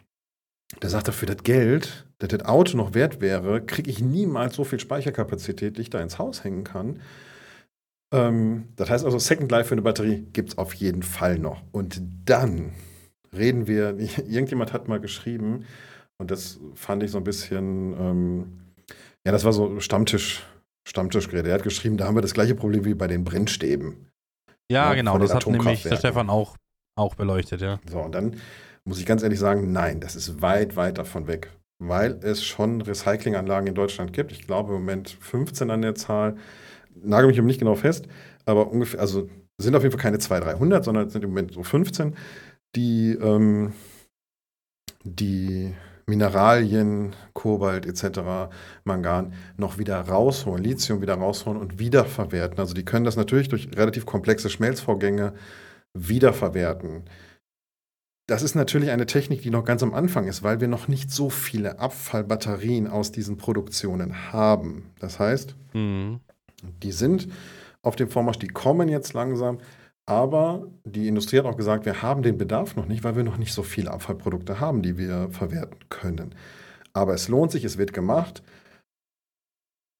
der 0.82 0.90
sagte, 0.90 1.12
für 1.12 1.26
das 1.26 1.42
Geld, 1.42 2.06
das 2.18 2.28
das 2.28 2.44
Auto 2.44 2.76
noch 2.76 2.94
wert 2.94 3.20
wäre, 3.20 3.64
kriege 3.64 3.90
ich 3.90 4.00
niemals 4.00 4.54
so 4.54 4.64
viel 4.64 4.80
Speicherkapazität, 4.80 5.76
die 5.76 5.82
ich 5.82 5.90
da 5.90 6.00
ins 6.00 6.18
Haus 6.18 6.44
hängen 6.44 6.64
kann. 6.64 7.00
Ähm, 8.12 8.68
das 8.76 8.90
heißt 8.90 9.04
also, 9.04 9.18
Second 9.18 9.50
Life 9.50 9.68
für 9.68 9.74
eine 9.74 9.82
Batterie 9.82 10.26
gibt 10.32 10.50
es 10.50 10.58
auf 10.58 10.74
jeden 10.74 11.02
Fall 11.02 11.38
noch. 11.38 11.62
Und 11.72 12.00
dann 12.24 12.72
reden 13.32 13.66
wir, 13.66 13.96
irgendjemand 14.28 14.72
hat 14.72 14.88
mal 14.88 15.00
geschrieben, 15.00 15.64
und 16.20 16.30
das 16.30 16.60
fand 16.74 17.02
ich 17.02 17.10
so 17.10 17.18
ein 17.18 17.24
bisschen, 17.24 17.94
ähm, 17.98 18.60
ja, 19.24 19.32
das 19.32 19.44
war 19.44 19.54
so 19.54 19.80
Stammtisch, 19.80 20.46
Stammtischgerät. 20.86 21.46
Er 21.46 21.54
hat 21.54 21.62
geschrieben, 21.62 21.96
da 21.96 22.06
haben 22.06 22.14
wir 22.14 22.20
das 22.20 22.34
gleiche 22.34 22.54
Problem 22.54 22.84
wie 22.84 22.94
bei 22.94 23.06
den 23.06 23.24
Brennstäben. 23.24 24.06
Ja, 24.70 24.90
Ja, 24.90 24.94
genau, 24.94 25.18
das 25.18 25.34
hat 25.34 25.46
nämlich 25.46 25.82
der. 25.82 25.96
Stefan 25.96 26.28
auch, 26.28 26.56
auch 26.94 27.14
beleuchtet, 27.14 27.62
ja. 27.62 27.80
So, 27.90 28.00
und 28.00 28.14
dann 28.14 28.36
muss 28.84 28.98
ich 28.98 29.06
ganz 29.06 29.22
ehrlich 29.22 29.38
sagen, 29.38 29.72
nein, 29.72 30.00
das 30.00 30.14
ist 30.14 30.42
weit, 30.42 30.76
weit 30.76 30.98
davon 30.98 31.26
weg. 31.26 31.50
Weil 31.78 32.18
es 32.22 32.44
schon 32.44 32.82
Recyclinganlagen 32.82 33.68
in 33.68 33.74
Deutschland 33.74 34.12
gibt. 34.12 34.30
Ich 34.30 34.46
glaube 34.46 34.74
im 34.74 34.80
Moment 34.80 35.16
15 35.20 35.70
an 35.70 35.80
der 35.80 35.94
Zahl. 35.94 36.36
Nagel 37.02 37.28
mich 37.28 37.40
nicht 37.40 37.60
genau 37.60 37.76
fest, 37.76 38.08
aber 38.44 38.70
ungefähr, 38.70 39.00
also 39.00 39.30
sind 39.56 39.74
auf 39.74 39.82
jeden 39.82 39.92
Fall 39.92 40.02
keine 40.02 40.18
200, 40.18 40.54
300, 40.54 40.84
sondern 40.84 41.06
es 41.06 41.14
sind 41.14 41.24
im 41.24 41.30
Moment 41.30 41.54
so 41.54 41.62
15, 41.62 42.14
die, 42.76 43.12
ähm, 43.12 43.72
die 45.04 45.74
Mineralien, 46.10 47.14
Kobalt 47.32 47.86
etc., 47.86 48.50
Mangan 48.84 49.32
noch 49.56 49.78
wieder 49.78 49.98
rausholen, 50.00 50.62
Lithium 50.62 51.00
wieder 51.00 51.14
rausholen 51.14 51.58
und 51.58 51.78
wiederverwerten. 51.78 52.58
Also 52.58 52.74
die 52.74 52.84
können 52.84 53.04
das 53.06 53.16
natürlich 53.16 53.48
durch 53.48 53.70
relativ 53.74 54.04
komplexe 54.04 54.50
Schmelzvorgänge 54.50 55.32
wiederverwerten. 55.94 57.04
Das 58.26 58.42
ist 58.42 58.54
natürlich 58.54 58.90
eine 58.90 59.06
Technik, 59.06 59.42
die 59.42 59.50
noch 59.50 59.64
ganz 59.64 59.82
am 59.82 59.92
Anfang 59.92 60.28
ist, 60.28 60.42
weil 60.44 60.60
wir 60.60 60.68
noch 60.68 60.86
nicht 60.86 61.10
so 61.10 61.30
viele 61.30 61.80
Abfallbatterien 61.80 62.86
aus 62.86 63.10
diesen 63.10 63.36
Produktionen 63.36 64.32
haben. 64.32 64.90
Das 65.00 65.18
heißt, 65.18 65.56
Mhm. 65.72 66.20
die 66.82 66.92
sind 66.92 67.28
auf 67.82 67.96
dem 67.96 68.08
Vormarsch, 68.08 68.38
die 68.38 68.48
kommen 68.48 68.88
jetzt 68.88 69.14
langsam, 69.14 69.58
aber 70.10 70.66
die 70.84 71.06
Industrie 71.06 71.38
hat 71.38 71.44
auch 71.44 71.56
gesagt, 71.56 71.86
wir 71.86 72.02
haben 72.02 72.24
den 72.24 72.36
Bedarf 72.36 72.74
noch 72.74 72.86
nicht, 72.86 73.04
weil 73.04 73.14
wir 73.14 73.22
noch 73.22 73.38
nicht 73.38 73.52
so 73.54 73.62
viele 73.62 73.92
Abfallprodukte 73.92 74.58
haben, 74.58 74.82
die 74.82 74.98
wir 74.98 75.28
verwerten 75.30 75.78
können. 75.88 76.34
Aber 76.92 77.14
es 77.14 77.28
lohnt 77.28 77.52
sich, 77.52 77.62
es 77.64 77.78
wird 77.78 77.92
gemacht. 77.92 78.42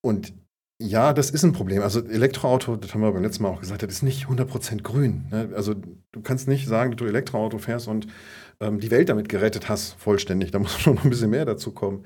Und 0.03 0.35
ja, 0.83 1.12
das 1.12 1.31
ist 1.31 1.44
ein 1.44 1.53
Problem. 1.53 1.83
Also 1.83 2.05
Elektroauto, 2.05 2.75
das 2.75 2.92
haben 2.92 3.03
wir 3.03 3.12
beim 3.12 3.23
letzten 3.23 3.44
Mal 3.44 3.51
auch 3.51 3.61
gesagt, 3.61 3.85
das 3.85 3.92
ist 3.92 4.03
nicht 4.03 4.27
100% 4.27 4.83
grün. 4.83 5.27
Ne? 5.31 5.51
Also 5.55 5.75
du 5.75 6.23
kannst 6.23 6.49
nicht 6.49 6.66
sagen, 6.66 6.90
dass 6.90 6.99
du 6.99 7.05
Elektroauto 7.05 7.59
fährst 7.59 7.87
und 7.87 8.09
ähm, 8.59 8.81
die 8.81 8.90
Welt 8.90 9.11
damit 9.11 9.29
gerettet 9.29 9.68
hast, 9.68 9.92
vollständig. 9.92 10.51
Da 10.51 10.59
muss 10.59 10.73
schon 10.81 10.96
noch 10.96 11.05
ein 11.05 11.11
bisschen 11.11 11.31
mehr 11.31 11.44
dazu 11.44 11.70
kommen. 11.70 12.05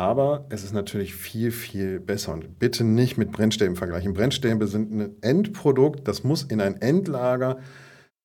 Aber 0.00 0.46
es 0.48 0.64
ist 0.64 0.72
natürlich 0.72 1.14
viel, 1.14 1.50
viel 1.50 2.00
besser. 2.00 2.32
Und 2.32 2.58
bitte 2.58 2.84
nicht 2.84 3.18
mit 3.18 3.32
Brennstäben 3.32 3.76
vergleichen. 3.76 4.14
Brennstäbe 4.14 4.66
sind 4.66 4.90
ein 4.92 5.22
Endprodukt, 5.22 6.08
das 6.08 6.24
muss 6.24 6.42
in 6.42 6.62
ein 6.62 6.80
Endlager. 6.80 7.60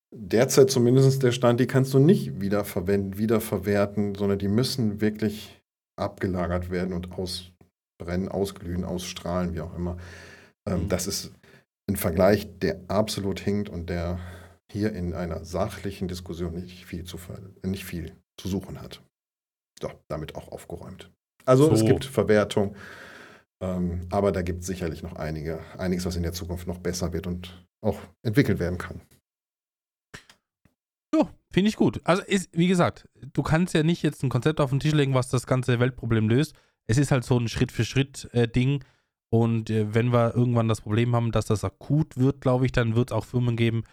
Derzeit 0.09 0.71
zumindest 0.71 1.21
der 1.21 1.33
Stand, 1.33 1.59
die 1.59 1.67
kannst 1.67 1.93
du 1.93 1.99
nicht 1.99 2.39
wiederverwenden, 2.39 3.17
wiederverwerten, 3.17 4.15
sondern 4.15 4.39
die 4.39 4.47
müssen 4.47 5.01
wirklich 5.01 5.61
abgelagert 5.97 6.71
werden 6.71 6.93
und 6.93 7.11
ausbrennen, 7.11 8.29
ausglühen, 8.29 8.85
ausstrahlen, 8.85 9.53
wie 9.53 9.59
auch 9.59 9.75
immer. 9.75 9.97
Ähm, 10.65 10.83
Mhm. 10.83 10.89
Das 10.89 11.07
ist 11.07 11.33
ein 11.89 11.97
Vergleich, 11.97 12.57
der 12.59 12.85
absolut 12.87 13.41
hinkt 13.41 13.67
und 13.67 13.89
der 13.89 14.19
hier 14.71 14.93
in 14.93 15.13
einer 15.13 15.43
sachlichen 15.43 16.07
Diskussion 16.07 16.53
nicht 16.53 16.85
viel 16.85 17.03
zu, 17.03 17.17
nicht 17.63 17.83
viel 17.83 18.15
zu 18.37 18.47
suchen 18.47 18.81
hat. 18.81 19.01
So, 19.81 19.91
damit 20.07 20.35
auch 20.35 20.53
aufgeräumt. 20.53 21.11
Also 21.45 21.71
es 21.71 21.79
So. 21.81 21.85
gibt 21.85 22.05
Verwertung, 22.05 22.75
ähm, 23.61 24.01
aber 24.09 24.31
da 24.31 24.41
gibt 24.41 24.61
es 24.61 24.67
sicherlich 24.67 25.03
noch 25.03 25.15
einige, 25.15 25.59
einiges, 25.77 26.05
was 26.05 26.15
in 26.15 26.23
der 26.23 26.33
Zukunft 26.33 26.67
noch 26.67 26.79
besser 26.79 27.13
wird 27.13 27.27
und 27.27 27.65
auch 27.81 27.99
entwickelt 28.23 28.59
werden 28.59 28.77
kann. 28.77 29.01
Ja, 31.13 31.29
finde 31.51 31.69
ich 31.69 31.75
gut. 31.75 32.01
Also, 32.03 32.23
ist, 32.23 32.49
wie 32.51 32.67
gesagt, 32.67 33.07
du 33.33 33.43
kannst 33.43 33.73
ja 33.73 33.83
nicht 33.83 34.03
jetzt 34.03 34.23
ein 34.23 34.29
Konzept 34.29 34.59
auf 34.59 34.69
den 34.69 34.79
Tisch 34.79 34.93
legen, 34.93 35.13
was 35.13 35.29
das 35.29 35.47
ganze 35.47 35.79
Weltproblem 35.79 36.27
löst. 36.27 36.53
Es 36.87 36.97
ist 36.97 37.11
halt 37.11 37.23
so 37.23 37.37
ein 37.37 37.47
Schritt-für-Schritt-Ding. 37.47 38.83
und 39.29 39.69
äh, 39.69 39.93
wenn 39.93 40.11
wir 40.13 40.35
irgendwann 40.35 40.67
das 40.67 40.81
Problem 40.81 41.15
haben, 41.15 41.31
dass 41.31 41.45
das 41.45 41.63
akut 41.63 42.17
wird, 42.17 42.41
glaube 42.41 42.65
ich, 42.65 42.71
dann 42.71 42.95
wird 42.95 43.11
es 43.11 43.15
auch 43.15 43.25
Firmen 43.25 43.55
geben 43.55 43.83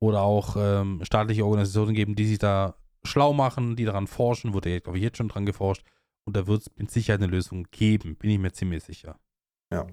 oder 0.00 0.22
auch 0.22 0.56
ähm, 0.58 1.00
staatliche 1.04 1.44
Organisationen 1.44 1.94
geben, 1.94 2.14
die 2.14 2.26
sich 2.26 2.38
da 2.38 2.74
schlau 3.04 3.32
machen, 3.32 3.76
die 3.76 3.84
daran 3.84 4.06
forschen. 4.06 4.52
Wurde 4.52 4.70
ja, 4.70 4.78
glaube 4.80 4.98
ich, 4.98 5.04
jetzt 5.04 5.18
schon 5.18 5.28
dran 5.28 5.46
geforscht. 5.46 5.82
Und 6.30 6.36
da 6.36 6.46
wird 6.46 6.60
es 6.60 6.70
mit 6.76 6.88
Sicherheit 6.92 7.20
eine 7.20 7.28
Lösung 7.28 7.66
geben, 7.72 8.14
bin 8.14 8.30
ich 8.30 8.38
mir 8.38 8.52
ziemlich 8.52 8.84
sicher. 8.84 9.18
Ja. 9.74 9.84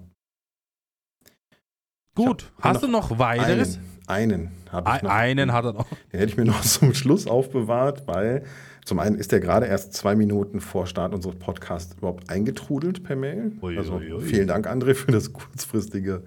Gut, 2.14 2.52
hab 2.58 2.74
hast 2.74 2.84
du 2.84 2.86
noch 2.86 3.18
weiteres? 3.18 3.80
Einen, 4.06 4.30
einen 4.30 4.50
habe 4.70 4.88
ich 4.94 5.02
noch. 5.02 5.10
einen 5.10 5.52
hat 5.52 5.64
er 5.64 5.72
noch. 5.72 5.88
Den 5.88 6.20
hätte 6.20 6.30
ich 6.30 6.36
mir 6.36 6.44
noch 6.46 6.60
zum 6.60 6.94
Schluss 6.94 7.26
aufbewahrt, 7.26 8.06
weil 8.06 8.44
zum 8.84 9.00
einen 9.00 9.16
ist 9.16 9.32
der 9.32 9.40
gerade 9.40 9.66
erst 9.66 9.94
zwei 9.94 10.14
Minuten 10.14 10.60
vor 10.60 10.86
Start 10.86 11.12
unseres 11.12 11.34
Podcasts 11.34 11.96
überhaupt 11.96 12.30
eingetrudelt 12.30 13.02
per 13.02 13.16
Mail. 13.16 13.50
Ui, 13.60 13.76
also 13.76 13.94
ui, 13.94 14.12
ui. 14.12 14.22
vielen 14.22 14.46
Dank, 14.46 14.68
André, 14.68 14.94
für 14.94 15.10
das 15.10 15.32
kurzfristige 15.32 16.22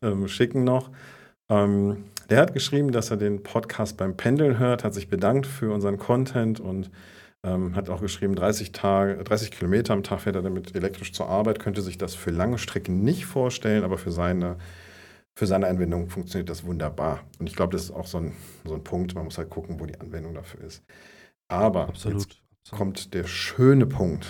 ähm, 0.00 0.28
Schicken 0.28 0.62
noch. 0.62 0.92
Ähm, 1.48 2.04
der 2.28 2.38
hat 2.38 2.54
geschrieben, 2.54 2.92
dass 2.92 3.10
er 3.10 3.16
den 3.16 3.42
Podcast 3.42 3.96
beim 3.96 4.16
Pendeln 4.16 4.60
hört, 4.60 4.84
hat 4.84 4.94
sich 4.94 5.08
bedankt 5.08 5.48
für 5.48 5.74
unseren 5.74 5.98
Content 5.98 6.60
und 6.60 6.92
ähm, 7.46 7.74
hat 7.74 7.88
auch 7.88 8.00
geschrieben, 8.00 8.34
30, 8.34 8.72
Tage, 8.72 9.22
30 9.24 9.50
Kilometer 9.50 9.92
am 9.94 10.02
Tag 10.02 10.20
fährt 10.20 10.36
er 10.36 10.42
damit 10.42 10.74
elektrisch 10.74 11.12
zur 11.12 11.28
Arbeit, 11.28 11.58
könnte 11.58 11.82
sich 11.82 11.96
das 11.98 12.14
für 12.14 12.30
lange 12.30 12.58
Strecken 12.58 13.02
nicht 13.02 13.26
vorstellen, 13.26 13.84
aber 13.84 13.96
für 13.98 14.12
seine, 14.12 14.58
für 15.38 15.46
seine 15.46 15.66
Anwendung 15.68 16.08
funktioniert 16.10 16.50
das 16.50 16.64
wunderbar. 16.64 17.20
Und 17.38 17.48
ich 17.48 17.56
glaube, 17.56 17.72
das 17.72 17.84
ist 17.84 17.90
auch 17.92 18.06
so 18.06 18.18
ein, 18.18 18.32
so 18.64 18.74
ein 18.74 18.84
Punkt, 18.84 19.14
man 19.14 19.24
muss 19.24 19.38
halt 19.38 19.50
gucken, 19.50 19.80
wo 19.80 19.86
die 19.86 19.98
Anwendung 20.00 20.34
dafür 20.34 20.60
ist. 20.64 20.82
Aber 21.48 21.88
Absolut. 21.88 22.26
jetzt 22.28 22.72
kommt 22.72 23.14
der 23.14 23.24
schöne 23.24 23.86
Punkt. 23.86 24.26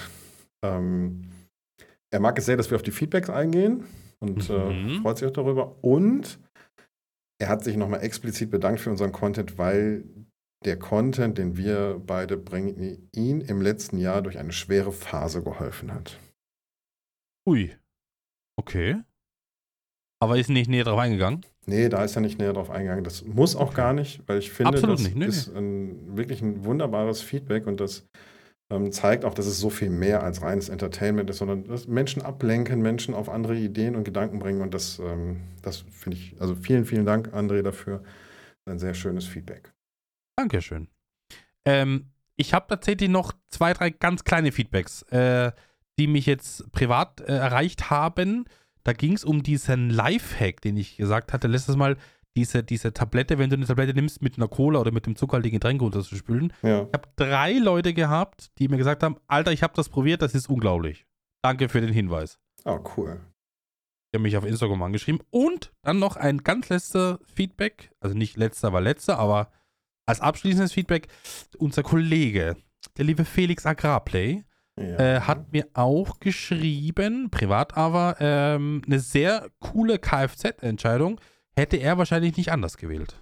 Ähm, 0.63 1.31
er 2.11 2.21
mag 2.21 2.39
es 2.39 2.47
sehr, 2.47 2.57
dass 2.57 2.71
wir 2.71 2.77
auf 2.77 2.83
die 2.83 2.91
Feedbacks 2.93 3.31
eingehen 3.31 3.85
und 4.21 4.49
Mhm. 4.49 4.55
äh, 4.97 5.01
freut 5.03 5.19
sich 5.19 5.29
auch 5.29 5.33
darüber. 5.33 5.77
Und 5.83 6.39
er 7.41 7.49
hat 7.49 7.65
sich 7.65 7.77
nochmal 7.77 8.03
explizit 8.03 8.51
bedankt 8.51 8.81
für 8.81 8.91
unseren 8.91 9.13
Content, 9.13 9.59
weil 9.59 10.05
der 10.65 10.79
Content, 10.79 11.39
den 11.39 11.57
wir 11.57 12.01
beide 12.05 12.37
bringen, 12.37 13.09
ihn 13.13 13.41
im 13.41 13.63
letzten 13.63 13.97
Jahr 13.97 14.23
durch 14.23 14.39
eine 14.39 14.53
schwere 14.53 14.93
Phase 14.93 15.43
geholfen 15.43 15.93
hat. 15.93 16.19
Ui. 17.49 17.75
Okay. 18.57 19.01
Aber 20.23 20.39
ist 20.39 20.51
nicht 20.51 20.69
näher 20.69 20.85
drauf 20.85 20.99
eingegangen? 20.99 21.47
Nee, 21.65 21.89
da 21.89 22.05
ist 22.05 22.15
er 22.15 22.21
nicht 22.21 22.39
näher 22.39 22.53
drauf 22.53 22.69
eingegangen. 22.69 23.05
Das 23.05 23.25
muss 23.25 23.57
auch 23.57 23.73
gar 23.73 23.95
nicht, 23.95 24.23
weil 24.27 24.39
ich 24.39 24.51
finde, 24.51 24.75
Absolut 24.75 24.99
das 24.99 25.05
nicht, 25.07 25.17
nee, 25.17 25.27
ist 25.27 25.49
ein, 25.49 26.17
wirklich 26.17 26.43
ein 26.43 26.65
wunderbares 26.65 27.23
Feedback 27.23 27.67
und 27.67 27.81
das 27.81 28.07
ähm, 28.71 28.93
zeigt 28.93 29.25
auch, 29.25 29.33
dass 29.35 29.47
es 29.47 29.59
so 29.59 29.71
viel 29.71 29.89
mehr 29.89 30.23
als 30.23 30.43
reines 30.43 30.69
Entertainment 30.69 31.31
ist, 31.31 31.39
sondern 31.39 31.65
dass 31.65 31.89
Menschen 31.89 32.23
ablenken, 32.23 32.83
Menschen 32.83 33.15
auf 33.15 33.31
andere 33.31 33.57
Ideen 33.57 33.97
und 33.97 34.05
Gedanken 34.05 34.39
bringen 34.39 34.61
und 34.61 34.75
das, 34.75 34.99
ähm, 34.99 35.41
das 35.63 35.79
finde 35.91 36.19
ich, 36.19 36.37
also 36.39 36.55
vielen, 36.55 36.85
vielen 36.85 37.07
Dank, 37.07 37.35
André, 37.35 37.63
dafür. 37.63 38.03
Ein 38.69 38.79
sehr 38.79 38.95
schönes 38.95 39.27
Feedback. 39.27 39.73
Dankeschön. 40.41 40.89
Ähm, 41.67 42.07
ich 42.37 42.55
habe 42.55 42.67
tatsächlich 42.69 43.11
noch 43.11 43.33
zwei, 43.51 43.75
drei 43.75 43.91
ganz 43.91 44.25
kleine 44.25 44.53
Feedbacks, 44.53 45.03
äh, 45.11 45.53
die 45.99 46.07
mich 46.07 46.25
jetzt 46.25 46.73
privat 46.73 47.21
äh, 47.21 47.37
erreicht 47.37 47.91
haben. 47.91 48.47
Da 48.83 48.95
ging 48.95 49.13
es 49.13 49.25
um 49.25 49.43
diesen 49.43 49.91
Lifehack, 49.91 50.63
den 50.63 50.79
ich 50.79 50.97
gesagt 50.97 51.35
hatte 51.35 51.47
letztes 51.47 51.77
Mal. 51.77 51.99
Diese, 52.37 52.63
diese 52.63 52.95
Tablette, 52.95 53.39
wenn 53.39 53.51
du 53.51 53.57
eine 53.57 53.67
Tablette 53.67 53.93
nimmst, 53.93 54.23
mit 54.23 54.39
einer 54.39 54.49
Cola 54.49 54.79
oder 54.79 54.93
mit 54.93 55.05
dem 55.05 55.17
zuckerhaltigen 55.17 55.57
Getränk 55.59 55.83
runterzuspülen. 55.83 56.53
Ja, 56.63 56.85
Ich 56.85 56.93
habe 56.95 57.09
drei 57.17 57.53
Leute 57.59 57.93
gehabt, 57.93 58.51
die 58.59 58.69
mir 58.69 58.79
gesagt 58.79 59.03
haben: 59.03 59.17
Alter, 59.27 59.53
ich 59.53 59.63
habe 59.63 59.75
das 59.77 59.91
probiert, 59.91 60.23
das 60.23 60.35
ist 60.35 60.49
unglaublich. 60.49 61.07
Danke 61.43 61.69
für 61.69 61.81
den 61.83 61.93
Hinweis. 61.93 62.39
oh, 62.65 62.79
cool. 62.97 63.21
Die 64.13 64.17
haben 64.17 64.23
mich 64.23 64.37
auf 64.39 64.47
Instagram 64.47 64.83
angeschrieben. 64.83 65.21
Und 65.31 65.73
dann 65.83 65.99
noch 65.99 66.17
ein 66.17 66.39
ganz 66.39 66.69
letzter 66.71 67.19
Feedback. 67.35 67.91
Also 68.01 68.17
nicht 68.17 68.37
letzter, 68.39 68.69
aber 68.69 68.81
letzter, 68.81 69.19
aber 69.19 69.51
als 70.07 70.21
abschließendes 70.21 70.73
Feedback. 70.73 71.09
Unser 71.59 71.83
Kollege, 71.83 72.57
der 72.97 73.05
liebe 73.05 73.25
Felix 73.25 73.67
Agrarplay, 73.67 74.45
Ja. 74.79 75.17
äh, 75.17 75.21
hat 75.21 75.53
mir 75.53 75.67
auch 75.75 76.21
geschrieben, 76.21 77.29
privat 77.31 77.77
aber, 77.77 78.17
ähm, 78.21 78.83
eine 78.87 78.99
sehr 79.01 79.51
coole 79.59 79.99
Kfz-Entscheidung. 79.99 81.21
Hätte 81.57 81.77
er 81.77 81.99
wahrscheinlich 81.99 82.37
nicht 82.37 82.51
anders 82.53 82.77
gewählt. 82.79 83.21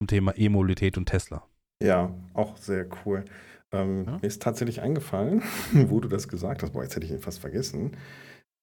Zum 0.00 0.06
Thema 0.06 0.32
E-Mobilität 0.36 0.96
und 0.96 1.06
Tesla. 1.06 1.46
Ja, 1.82 2.14
auch 2.34 2.56
sehr 2.56 2.86
cool. 3.04 3.24
Ähm, 3.72 4.04
Ja? 4.06 4.12
Mir 4.12 4.26
ist 4.26 4.42
tatsächlich 4.42 4.80
eingefallen, 4.80 5.42
wo 5.72 6.00
du 6.00 6.08
das 6.08 6.28
gesagt 6.28 6.62
hast. 6.62 6.72
Boah, 6.72 6.82
jetzt 6.82 6.96
hätte 6.96 7.06
ich 7.06 7.12
ihn 7.12 7.20
fast 7.20 7.40
vergessen. 7.40 7.96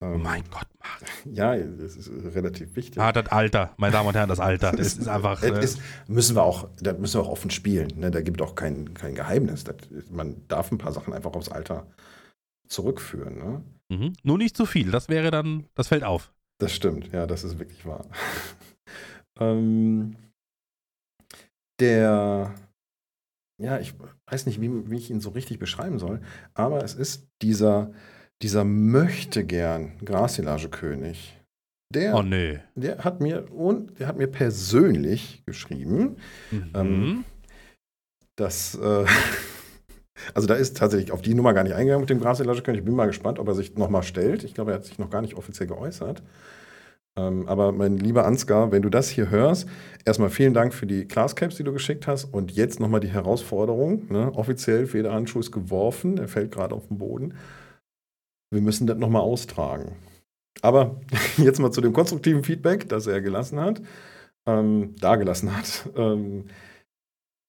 Ähm, 0.00 0.22
mein 0.22 0.44
Gott, 0.50 0.68
Marc. 0.78 1.02
Ja, 1.24 1.56
das 1.56 1.96
ist 1.96 2.08
relativ 2.34 2.76
wichtig. 2.76 3.00
Ah, 3.02 3.12
das 3.12 3.26
Alter, 3.32 3.74
meine 3.78 3.92
Damen 3.92 4.08
und 4.08 4.14
Herren, 4.14 4.28
das 4.28 4.38
Alter. 4.38 4.72
Das 4.72 4.96
ist 4.96 5.08
einfach. 5.08 5.40
Das 5.40 5.50
Äh, 5.50 5.64
ist, 5.64 5.80
müssen 6.06 6.36
wir 6.36 6.44
auch, 6.44 6.68
da 6.80 6.92
müssen 6.92 7.18
wir 7.20 7.24
auch 7.24 7.30
offen 7.30 7.50
spielen. 7.50 7.98
Ne? 7.98 8.10
Da 8.10 8.20
gibt 8.20 8.40
auch 8.40 8.54
kein, 8.54 8.94
kein 8.94 9.14
Geheimnis. 9.14 9.64
Das, 9.64 9.76
man 10.10 10.46
darf 10.46 10.70
ein 10.70 10.78
paar 10.78 10.92
Sachen 10.92 11.12
einfach 11.12 11.32
aufs 11.32 11.48
Alter 11.48 11.86
zurückführen. 12.68 13.38
Ne? 13.38 13.62
mhm. 13.88 14.12
Nur 14.22 14.38
nicht 14.38 14.56
zu 14.56 14.66
viel, 14.66 14.90
das 14.90 15.08
wäre 15.08 15.30
dann, 15.30 15.66
das 15.74 15.88
fällt 15.88 16.04
auf. 16.04 16.32
Das 16.60 16.72
stimmt, 16.72 17.12
ja, 17.12 17.26
das 17.26 17.44
ist 17.44 17.58
wirklich 17.58 17.84
wahr. 17.86 18.04
ähm, 19.40 20.16
der, 21.80 22.54
ja, 23.60 23.78
ich 23.78 23.94
weiß 24.26 24.46
nicht, 24.46 24.60
wie, 24.60 24.90
wie 24.90 24.96
ich 24.96 25.10
ihn 25.10 25.20
so 25.20 25.30
richtig 25.30 25.58
beschreiben 25.58 25.98
soll, 25.98 26.20
aber 26.54 26.84
es 26.84 26.94
ist 26.94 27.28
dieser, 27.42 27.92
dieser 28.42 28.64
möchte 28.64 29.44
gern 29.44 29.92
Grassilage-König. 30.04 31.34
Der, 31.94 32.14
Oh 32.14 32.22
nee. 32.22 32.58
der 32.74 32.98
hat 32.98 33.20
mir 33.20 33.50
und 33.50 33.98
der 33.98 34.08
hat 34.08 34.18
mir 34.18 34.26
persönlich 34.26 35.42
geschrieben, 35.46 36.16
Mhm. 36.50 36.70
Ähm, 36.74 37.24
dass 38.36 38.74
äh, 38.76 39.04
also 40.34 40.46
da 40.46 40.54
ist 40.54 40.76
tatsächlich 40.76 41.12
auf 41.12 41.22
die 41.22 41.34
Nummer 41.34 41.54
gar 41.54 41.64
nicht 41.64 41.74
eingegangen 41.74 42.02
mit 42.02 42.10
dem 42.10 42.20
Grassilage-König. 42.20 42.80
Ich 42.80 42.84
bin 42.84 42.94
mal 42.94 43.06
gespannt, 43.06 43.38
ob 43.38 43.48
er 43.48 43.54
sich 43.54 43.74
nochmal 43.76 44.02
stellt. 44.02 44.44
Ich 44.44 44.54
glaube, 44.54 44.72
er 44.72 44.76
hat 44.76 44.84
sich 44.84 44.98
noch 44.98 45.10
gar 45.10 45.22
nicht 45.22 45.34
offiziell 45.34 45.66
geäußert. 45.66 46.22
Ähm, 47.18 47.48
aber 47.48 47.72
mein 47.72 47.96
lieber 47.96 48.26
Ansgar, 48.26 48.70
wenn 48.70 48.82
du 48.82 48.90
das 48.90 49.08
hier 49.08 49.30
hörst, 49.30 49.66
erstmal 50.04 50.30
vielen 50.30 50.54
Dank 50.54 50.72
für 50.74 50.86
die 50.86 51.06
Classcaps, 51.06 51.56
die 51.56 51.64
du 51.64 51.72
geschickt 51.72 52.06
hast. 52.06 52.26
Und 52.26 52.52
jetzt 52.52 52.78
nochmal 52.80 53.00
die 53.00 53.08
Herausforderung. 53.08 54.06
Ne? 54.10 54.30
Offiziell, 54.34 54.86
Federhandschuh 54.86 55.40
ist 55.40 55.50
geworfen, 55.52 56.18
er 56.18 56.28
fällt 56.28 56.52
gerade 56.52 56.74
auf 56.74 56.86
den 56.88 56.98
Boden. 56.98 57.34
Wir 58.50 58.62
müssen 58.62 58.86
das 58.86 58.98
nochmal 58.98 59.22
austragen. 59.22 59.96
Aber 60.62 61.00
jetzt 61.36 61.60
mal 61.60 61.70
zu 61.70 61.80
dem 61.80 61.92
konstruktiven 61.92 62.44
Feedback, 62.44 62.88
das 62.88 63.06
er 63.06 63.20
gelassen 63.20 63.60
hat, 63.60 63.82
ähm, 64.46 64.94
dagelassen 64.96 65.56
hat. 65.56 65.88
Ähm, 65.96 66.46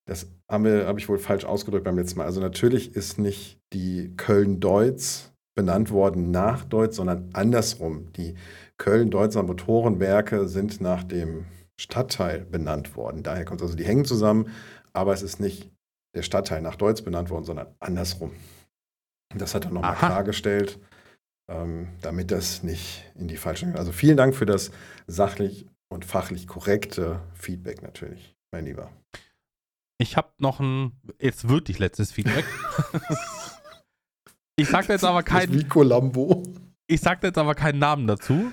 das 0.08 0.26
habe 0.50 0.96
ich 0.98 1.08
wohl 1.08 1.20
falsch 1.20 1.46
ausgedrückt 1.46 1.84
beim 1.84 1.96
letzten 1.96 2.18
Mal. 2.18 2.26
Also 2.26 2.42
natürlich 2.42 2.96
ist 2.96 3.20
nicht 3.20 3.60
die 3.74 4.12
Köln-Deutz 4.18 5.32
benannt 5.56 5.92
worden 5.92 6.32
nach 6.32 6.66
Deutz, 6.66 6.96
sondern 6.96 7.30
andersrum. 7.34 8.12
Die 8.14 8.34
Köln-Deutzer 8.80 9.44
Motorenwerke 9.44 10.48
sind 10.48 10.82
nach 10.82 11.04
dem 11.04 11.46
Stadtteil 11.80 12.46
benannt 12.46 12.96
worden. 12.96 13.22
Daher 13.22 13.46
kommt 13.46 13.62
es 13.62 13.66
also, 13.66 13.78
die 13.78 13.86
hängen 13.86 14.06
zusammen, 14.06 14.50
aber 14.94 15.14
es 15.14 15.22
ist 15.22 15.40
nicht 15.40 15.72
der 16.16 16.24
Stadtteil 16.24 16.62
nach 16.62 16.76
Deutz 16.76 17.04
benannt 17.04 17.30
worden, 17.30 17.46
sondern 17.46 17.68
andersrum. 17.80 18.32
Das 19.38 19.54
hat 19.54 19.66
er 19.66 19.72
nochmal 19.72 19.96
klargestellt, 19.96 20.80
damit 22.02 22.32
das 22.32 22.64
nicht 22.64 23.04
in 23.16 23.28
die 23.28 23.38
falsche. 23.38 23.74
Also 23.76 23.92
vielen 23.92 24.18
Dank 24.18 24.36
für 24.36 24.46
das 24.46 24.72
sachlich 25.08 25.66
und 25.90 26.06
fachlich 26.06 26.48
korrekte 26.48 27.22
Feedback 27.34 27.82
natürlich, 27.82 28.36
mein 28.52 28.66
Lieber. 28.66 28.92
Ich 29.98 30.16
habe 30.16 30.30
noch 30.38 30.60
ein, 30.60 30.94
jetzt 31.20 31.50
wirklich 31.50 31.80
letztes 31.80 32.12
Feedback. 32.12 32.46
ich 34.56 34.70
sage 34.70 34.94
jetzt 34.94 35.04
aber 35.04 35.24
Das 35.24 35.34
ist 35.34 35.50
kein, 35.50 35.54
wie 35.54 35.64
Columbo. 35.66 36.44
ich 36.88 37.02
sag 37.02 37.24
jetzt 37.24 37.38
aber 37.38 37.56
keinen 37.56 37.80
Namen 37.80 38.08
dazu. 38.08 38.52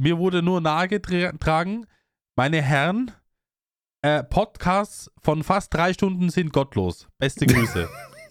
Mir 0.00 0.16
wurde 0.18 0.42
nur 0.42 0.60
nahegetragen, 0.60 1.86
meine 2.36 2.62
Herren, 2.62 3.10
äh, 4.02 4.22
Podcasts 4.22 5.10
von 5.20 5.42
fast 5.42 5.74
drei 5.74 5.92
Stunden 5.92 6.30
sind 6.30 6.52
gottlos. 6.52 7.08
Beste 7.18 7.46
Grüße. 7.46 7.88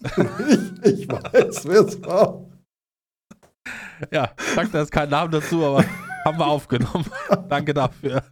ich, 0.82 1.00
ich 1.00 1.08
weiß, 1.08 1.66
wer 1.68 1.80
es 1.82 2.02
war. 2.02 2.47
Ja, 4.12 4.30
sagt 4.54 4.74
da 4.74 4.80
jetzt 4.80 4.92
keinen 4.92 5.10
Namen 5.10 5.32
dazu, 5.32 5.64
aber 5.64 5.84
haben 6.24 6.38
wir 6.38 6.46
aufgenommen. 6.46 7.06
Danke 7.48 7.74
dafür. 7.74 8.22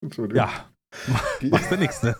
Entschuldigung. 0.00 0.36
Ja, 0.36 0.70
machst 1.50 1.70
du 1.70 1.76
nichts, 1.76 2.02
ne? 2.02 2.16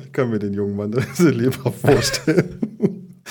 ich 0.00 0.12
kann 0.12 0.30
mir 0.30 0.38
den 0.38 0.54
jungen 0.54 0.76
Mann 0.76 0.92
sehr 1.14 1.32
lebhaft 1.32 1.80
vorstellen. 1.80 3.22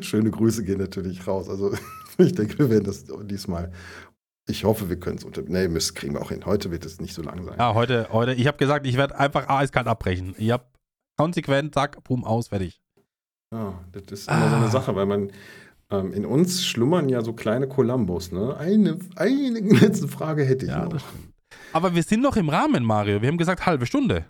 Schöne 0.00 0.30
Grüße 0.30 0.64
gehen 0.64 0.78
natürlich 0.78 1.26
raus. 1.26 1.48
Also 1.48 1.72
ich 2.18 2.32
denke, 2.32 2.58
wir 2.58 2.70
werden 2.70 2.84
das 2.84 3.04
diesmal. 3.24 3.72
Ich 4.48 4.64
hoffe, 4.64 4.88
wir 4.88 4.98
können 4.98 5.18
es 5.18 5.24
unter. 5.24 5.42
Nee, 5.42 5.68
das 5.68 5.94
kriegen 5.94 6.14
wir 6.14 6.22
auch 6.22 6.30
hin. 6.30 6.46
Heute 6.46 6.70
wird 6.70 6.86
es 6.86 7.00
nicht 7.00 7.14
so 7.14 7.22
lang 7.22 7.44
sein. 7.44 7.56
Ja, 7.58 7.74
heute, 7.74 8.08
heute, 8.10 8.32
ich 8.32 8.46
habe 8.46 8.56
gesagt, 8.56 8.86
ich 8.86 8.96
werde 8.96 9.18
einfach 9.18 9.48
eiskalt 9.48 9.86
abbrechen. 9.86 10.34
Ich 10.38 10.50
habe 10.50 10.64
konsequent, 11.18 11.74
zack, 11.74 12.02
boom, 12.04 12.24
aus, 12.24 12.48
fertig. 12.48 12.80
Ja, 13.52 13.78
das 13.92 14.02
ist 14.20 14.28
immer 14.28 14.48
so 14.50 14.56
eine 14.56 14.66
Ah. 14.66 14.70
Sache, 14.70 14.94
weil 14.94 15.06
man 15.06 15.32
ähm, 15.90 16.12
in 16.12 16.26
uns 16.26 16.64
schlummern 16.64 17.08
ja 17.08 17.22
so 17.22 17.32
kleine 17.32 17.66
Columbus. 17.68 18.30
Ne? 18.32 18.56
Eine, 18.56 18.98
eine 19.16 19.60
letzte 19.80 20.08
Frage 20.08 20.44
hätte 20.44 20.66
ich 20.66 20.70
Ja, 20.70 20.84
noch. 20.86 21.00
Aber 21.72 21.94
wir 21.94 22.02
sind 22.02 22.20
noch 22.22 22.36
im 22.36 22.48
Rahmen, 22.50 22.84
Mario. 22.84 23.22
Wir 23.22 23.28
haben 23.28 23.38
gesagt, 23.38 23.64
halbe 23.66 23.86
Stunde. 23.86 24.24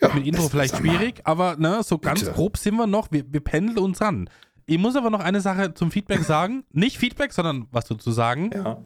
Ja, 0.00 0.12
Mit 0.12 0.26
Intro 0.26 0.48
vielleicht 0.48 0.76
schwierig, 0.76 1.20
aber 1.24 1.56
ne, 1.56 1.82
so 1.84 1.98
ganz 1.98 2.20
Bitte. 2.20 2.32
grob 2.32 2.56
sind 2.56 2.74
wir 2.76 2.86
noch. 2.88 3.12
Wir, 3.12 3.24
wir 3.32 3.40
pendeln 3.40 3.78
uns 3.78 4.00
ran. 4.00 4.28
Ich 4.66 4.78
muss 4.78 4.96
aber 4.96 5.10
noch 5.10 5.20
eine 5.20 5.40
Sache 5.40 5.74
zum 5.74 5.90
Feedback 5.92 6.20
sagen. 6.24 6.64
Nicht 6.72 6.98
Feedback, 6.98 7.32
sondern 7.32 7.68
was 7.70 7.84
dazu 7.86 8.10
sagen. 8.10 8.50
Ja. 8.52 8.84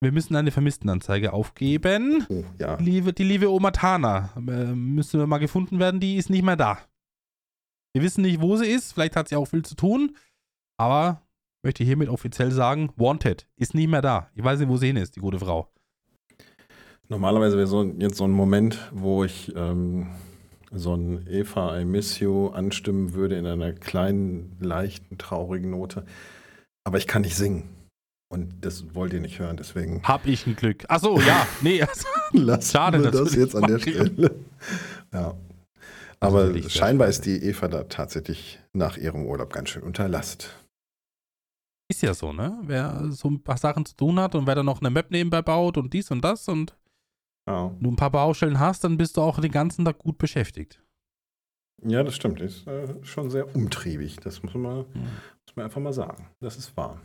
Wir 0.00 0.12
müssen 0.12 0.34
eine 0.34 0.50
Vermisstenanzeige 0.50 1.32
aufgeben. 1.32 2.26
Oh, 2.28 2.44
ja. 2.58 2.76
Die 2.76 2.84
liebe, 2.84 3.12
die 3.12 3.24
liebe 3.24 3.50
Oma 3.50 3.70
Tana 3.70 4.30
äh, 4.36 4.40
müsste 4.74 5.24
mal 5.26 5.38
gefunden 5.38 5.78
werden, 5.78 6.00
die 6.00 6.16
ist 6.16 6.30
nicht 6.30 6.44
mehr 6.44 6.56
da. 6.56 6.78
Wir 7.98 8.04
wissen 8.04 8.22
nicht, 8.22 8.40
wo 8.40 8.56
sie 8.56 8.68
ist. 8.68 8.92
Vielleicht 8.92 9.16
hat 9.16 9.28
sie 9.28 9.34
auch 9.34 9.46
viel 9.46 9.64
zu 9.64 9.74
tun. 9.74 10.14
Aber 10.76 11.20
möchte 11.64 11.82
hiermit 11.82 12.08
offiziell 12.08 12.52
sagen, 12.52 12.92
Wanted 12.94 13.48
ist 13.56 13.74
nicht 13.74 13.88
mehr 13.88 14.02
da. 14.02 14.30
Ich 14.36 14.44
weiß 14.44 14.60
nicht, 14.60 14.68
wo 14.68 14.76
sie 14.76 14.86
hin 14.86 14.96
ist, 14.96 15.16
die 15.16 15.20
gute 15.20 15.40
Frau. 15.40 15.68
Normalerweise 17.08 17.56
wäre 17.56 17.66
so 17.66 17.82
jetzt 17.82 18.16
so 18.16 18.22
ein 18.22 18.30
Moment, 18.30 18.78
wo 18.92 19.24
ich 19.24 19.52
ähm, 19.56 20.06
so 20.70 20.94
ein 20.94 21.26
Eva 21.26 21.76
I 21.76 21.84
Miss 21.84 22.20
You 22.20 22.50
anstimmen 22.50 23.14
würde 23.14 23.36
in 23.36 23.46
einer 23.46 23.72
kleinen, 23.72 24.56
leichten, 24.60 25.18
traurigen 25.18 25.70
Note. 25.70 26.06
Aber 26.84 26.98
ich 26.98 27.08
kann 27.08 27.22
nicht 27.22 27.34
singen. 27.34 27.68
Und 28.30 28.64
das 28.64 28.94
wollt 28.94 29.12
ihr 29.12 29.20
nicht 29.20 29.40
hören, 29.40 29.56
deswegen 29.56 30.04
Hab 30.04 30.24
ich 30.24 30.46
ein 30.46 30.54
Glück. 30.54 30.84
Achso, 30.86 31.18
ja. 31.18 31.48
Nee, 31.62 31.82
also, 32.32 32.60
Schade, 32.60 33.02
wir 33.02 33.10
das 33.10 33.34
jetzt 33.34 33.56
an 33.56 33.64
der 33.64 33.80
Stelle. 33.80 34.36
Ja. 35.12 35.34
Aber 36.20 36.56
scheinbar 36.68 37.08
ist 37.08 37.26
die 37.26 37.42
Eva 37.42 37.68
da 37.68 37.84
tatsächlich 37.84 38.58
nach 38.72 38.96
ihrem 38.96 39.24
Urlaub 39.26 39.52
ganz 39.52 39.70
schön 39.70 39.82
unter 39.82 40.08
Last. 40.08 40.50
ist 41.90 42.02
ja 42.02 42.12
so, 42.14 42.32
ne? 42.32 42.58
Wer 42.62 43.10
so 43.12 43.28
ein 43.30 43.42
paar 43.42 43.56
Sachen 43.56 43.86
zu 43.86 43.94
tun 43.96 44.18
hat 44.20 44.34
und 44.34 44.46
wer 44.46 44.54
dann 44.54 44.66
noch 44.66 44.80
eine 44.80 44.90
Map 44.90 45.10
nebenbei 45.10 45.42
baut 45.42 45.76
und 45.78 45.92
dies 45.94 46.10
und 46.10 46.22
das 46.22 46.48
und 46.48 46.76
Ja, 47.48 47.70
du 47.80 47.90
ein 47.90 47.96
paar 47.96 48.10
Baustellen 48.10 48.58
hast, 48.58 48.84
dann 48.84 48.96
bist 48.98 49.16
du 49.16 49.20
auch 49.22 49.38
den 49.40 49.52
ganzen 49.52 49.84
Tag 49.84 49.98
gut 49.98 50.18
beschäftigt. 50.18 50.82
ja 51.82 52.02
das 52.02 52.14
stimmt. 52.16 52.40
Ist 52.40 52.66
äh, 52.66 52.88
schon 53.04 53.30
sehr 53.30 53.54
umtriebig. 53.54 54.16
Das 54.16 54.42
muss 54.42 54.54
man, 54.54 54.78
Ja. 54.78 55.00
muss 55.00 55.56
man 55.56 55.64
einfach 55.66 55.80
mal 55.80 55.92
sagen. 55.92 56.26
Das 56.40 56.56
ist 56.58 56.76
wahr. 56.76 57.00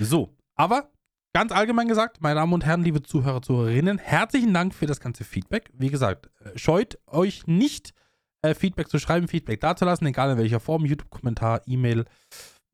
So, 0.00 0.34
aber 0.54 0.90
ganz 1.34 1.52
allgemein 1.52 1.88
gesagt, 1.88 2.22
meine 2.22 2.36
Damen 2.36 2.52
und 2.54 2.64
Herren, 2.64 2.82
liebe 2.84 3.02
Zuhörer, 3.02 3.42
Zuhörerinnen, 3.42 3.98
herzlichen 3.98 4.54
Dank 4.54 4.72
für 4.72 4.86
das 4.86 5.00
ganze 5.00 5.24
Feedback. 5.24 5.68
Wie 5.74 5.90
gesagt, 5.90 6.30
äh, 6.40 6.56
scheut 6.56 6.98
euch 7.08 7.46
nicht, 7.46 7.92
äh, 8.50 8.54
Feedback 8.54 8.88
zu 8.88 8.98
schreiben, 8.98 9.28
Feedback 9.28 9.60
dazulassen, 9.60 10.06
egal 10.06 10.32
in 10.32 10.38
welcher 10.38 10.60
Form, 10.60 10.84
YouTube-Kommentar, 10.84 11.62
E-Mail, 11.66 12.04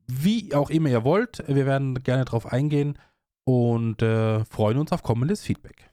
wie 0.07 0.53
auch 0.53 0.69
immer 0.69 0.89
ihr 0.89 1.03
wollt. 1.03 1.43
Wir 1.47 1.65
werden 1.65 2.03
gerne 2.03 2.25
drauf 2.25 2.51
eingehen 2.51 2.97
und 3.45 4.01
äh, 4.01 4.43
freuen 4.45 4.77
uns 4.77 4.91
auf 4.91 5.03
kommendes 5.03 5.41
Feedback. 5.41 5.89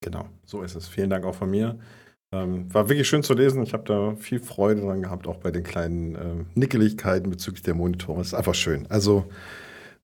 Genau, 0.00 0.28
so 0.44 0.62
ist 0.62 0.74
es. 0.74 0.88
Vielen 0.88 1.10
Dank 1.10 1.24
auch 1.24 1.34
von 1.34 1.50
mir. 1.50 1.78
Ähm, 2.32 2.72
war 2.72 2.88
wirklich 2.88 3.08
schön 3.08 3.22
zu 3.22 3.34
lesen. 3.34 3.62
Ich 3.62 3.72
habe 3.72 3.84
da 3.84 4.14
viel 4.16 4.40
Freude 4.40 4.82
dran 4.82 5.02
gehabt, 5.02 5.26
auch 5.26 5.38
bei 5.38 5.50
den 5.50 5.62
kleinen 5.62 6.14
ähm, 6.16 6.46
Nickeligkeiten 6.54 7.30
bezüglich 7.30 7.62
der 7.62 7.74
Monitore. 7.74 8.20
Ist 8.20 8.34
einfach 8.34 8.54
schön. 8.54 8.86
Also 8.88 9.26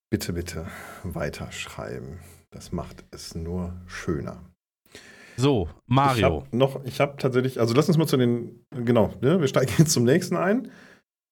bitte, 0.09 0.33
bitte 0.33 0.67
weiterschreiben. 1.03 2.19
Das 2.51 2.71
macht 2.71 3.03
es 3.11 3.35
nur 3.35 3.73
schöner. 3.87 4.52
So, 5.37 5.67
Ich 5.69 5.83
Mario. 5.87 6.43
habe 6.43 6.57
noch, 6.57 6.83
ich 6.85 6.99
habe 6.99 7.15
tatsächlich, 7.17 7.59
also 7.59 7.73
lass 7.73 7.87
uns 7.87 7.97
mal 7.97 8.07
zu 8.07 8.17
den, 8.17 8.65
genau, 8.71 9.13
ne, 9.21 9.39
wir 9.41 9.47
steigen 9.47 9.71
jetzt 9.77 9.91
zum 9.91 10.03
nächsten 10.03 10.35
ein. 10.37 10.71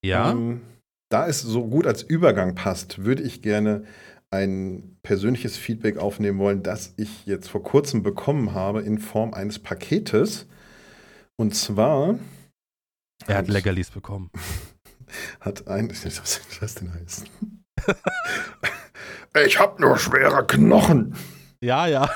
ja, 0.03 0.31
Ähm, 0.31 0.61
da 1.09 1.27
es 1.27 1.41
so 1.41 1.67
gut 1.67 1.85
als 1.87 2.03
Übergang 2.03 2.55
passt, 2.55 3.03
würde 3.03 3.21
ich 3.23 3.41
gerne 3.41 3.83
ein 4.31 4.97
persönliches 5.03 5.57
Feedback 5.57 5.97
aufnehmen 5.97 6.39
wollen, 6.39 6.63
das 6.63 6.93
ich 6.95 7.25
jetzt 7.25 7.49
vor 7.49 7.61
kurzem 7.63 8.01
bekommen 8.01 8.53
habe 8.53 8.81
in 8.81 8.97
Form 8.97 9.33
eines 9.33 9.59
Paketes. 9.59 10.47
Und 11.35 11.53
zwar 11.53 12.17
er 13.27 13.37
hat 13.37 13.45
hat- 13.45 13.47
Leckerlis 13.49 13.91
bekommen. 13.91 14.31
hat 15.41 15.67
ein. 15.67 15.89
Was 15.91 16.01
soll 16.33 16.43
das 16.61 16.75
denn 16.75 16.93
heißen? 16.93 17.27
ich 19.45 19.59
habe 19.59 19.81
nur 19.81 19.97
schwere 19.97 20.45
Knochen. 20.47 21.15
Ja, 21.61 21.87
ja. 21.87 22.09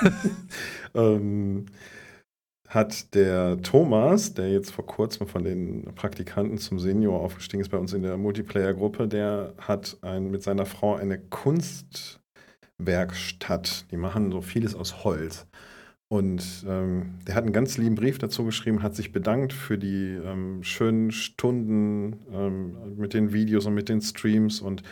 Ähm, 0.95 1.65
hat 2.67 3.13
der 3.13 3.61
Thomas, 3.61 4.33
der 4.33 4.51
jetzt 4.51 4.71
vor 4.71 4.85
kurzem 4.85 5.27
von 5.27 5.43
den 5.43 5.93
Praktikanten 5.95 6.57
zum 6.57 6.79
Senior 6.79 7.21
aufgestiegen 7.21 7.61
ist 7.61 7.69
bei 7.69 7.77
uns 7.77 7.93
in 7.93 8.01
der 8.01 8.17
Multiplayer-Gruppe, 8.17 9.07
der 9.07 9.53
hat 9.59 9.97
ein, 10.01 10.31
mit 10.31 10.43
seiner 10.43 10.65
Frau 10.65 10.95
eine 10.95 11.19
Kunstwerkstatt. 11.19 13.85
Die 13.91 13.97
machen 13.97 14.31
so 14.31 14.41
vieles 14.41 14.75
aus 14.75 15.03
Holz. 15.03 15.47
Und 16.07 16.65
ähm, 16.67 17.19
der 17.27 17.35
hat 17.35 17.43
einen 17.43 17.53
ganz 17.53 17.77
lieben 17.77 17.95
Brief 17.95 18.19
dazu 18.19 18.45
geschrieben, 18.45 18.83
hat 18.83 18.95
sich 18.95 19.11
bedankt 19.11 19.53
für 19.53 19.77
die 19.77 20.13
ähm, 20.13 20.63
schönen 20.63 21.11
Stunden 21.11 22.19
ähm, 22.31 22.97
mit 22.97 23.13
den 23.13 23.33
Videos 23.33 23.65
und 23.65 23.73
mit 23.73 23.89
den 23.89 24.01
Streams 24.01 24.61
und 24.61 24.83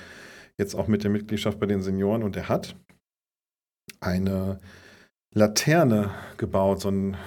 jetzt 0.57 0.75
auch 0.75 0.87
mit 0.87 1.03
der 1.03 1.11
Mitgliedschaft 1.11 1.59
bei 1.59 1.65
den 1.65 1.81
Senioren. 1.81 2.23
Und 2.23 2.35
er 2.35 2.49
hat 2.49 2.75
eine 3.99 4.59
Laterne 5.33 6.11
gebaut, 6.37 6.81
so 6.81 6.89
ein, 6.89 7.17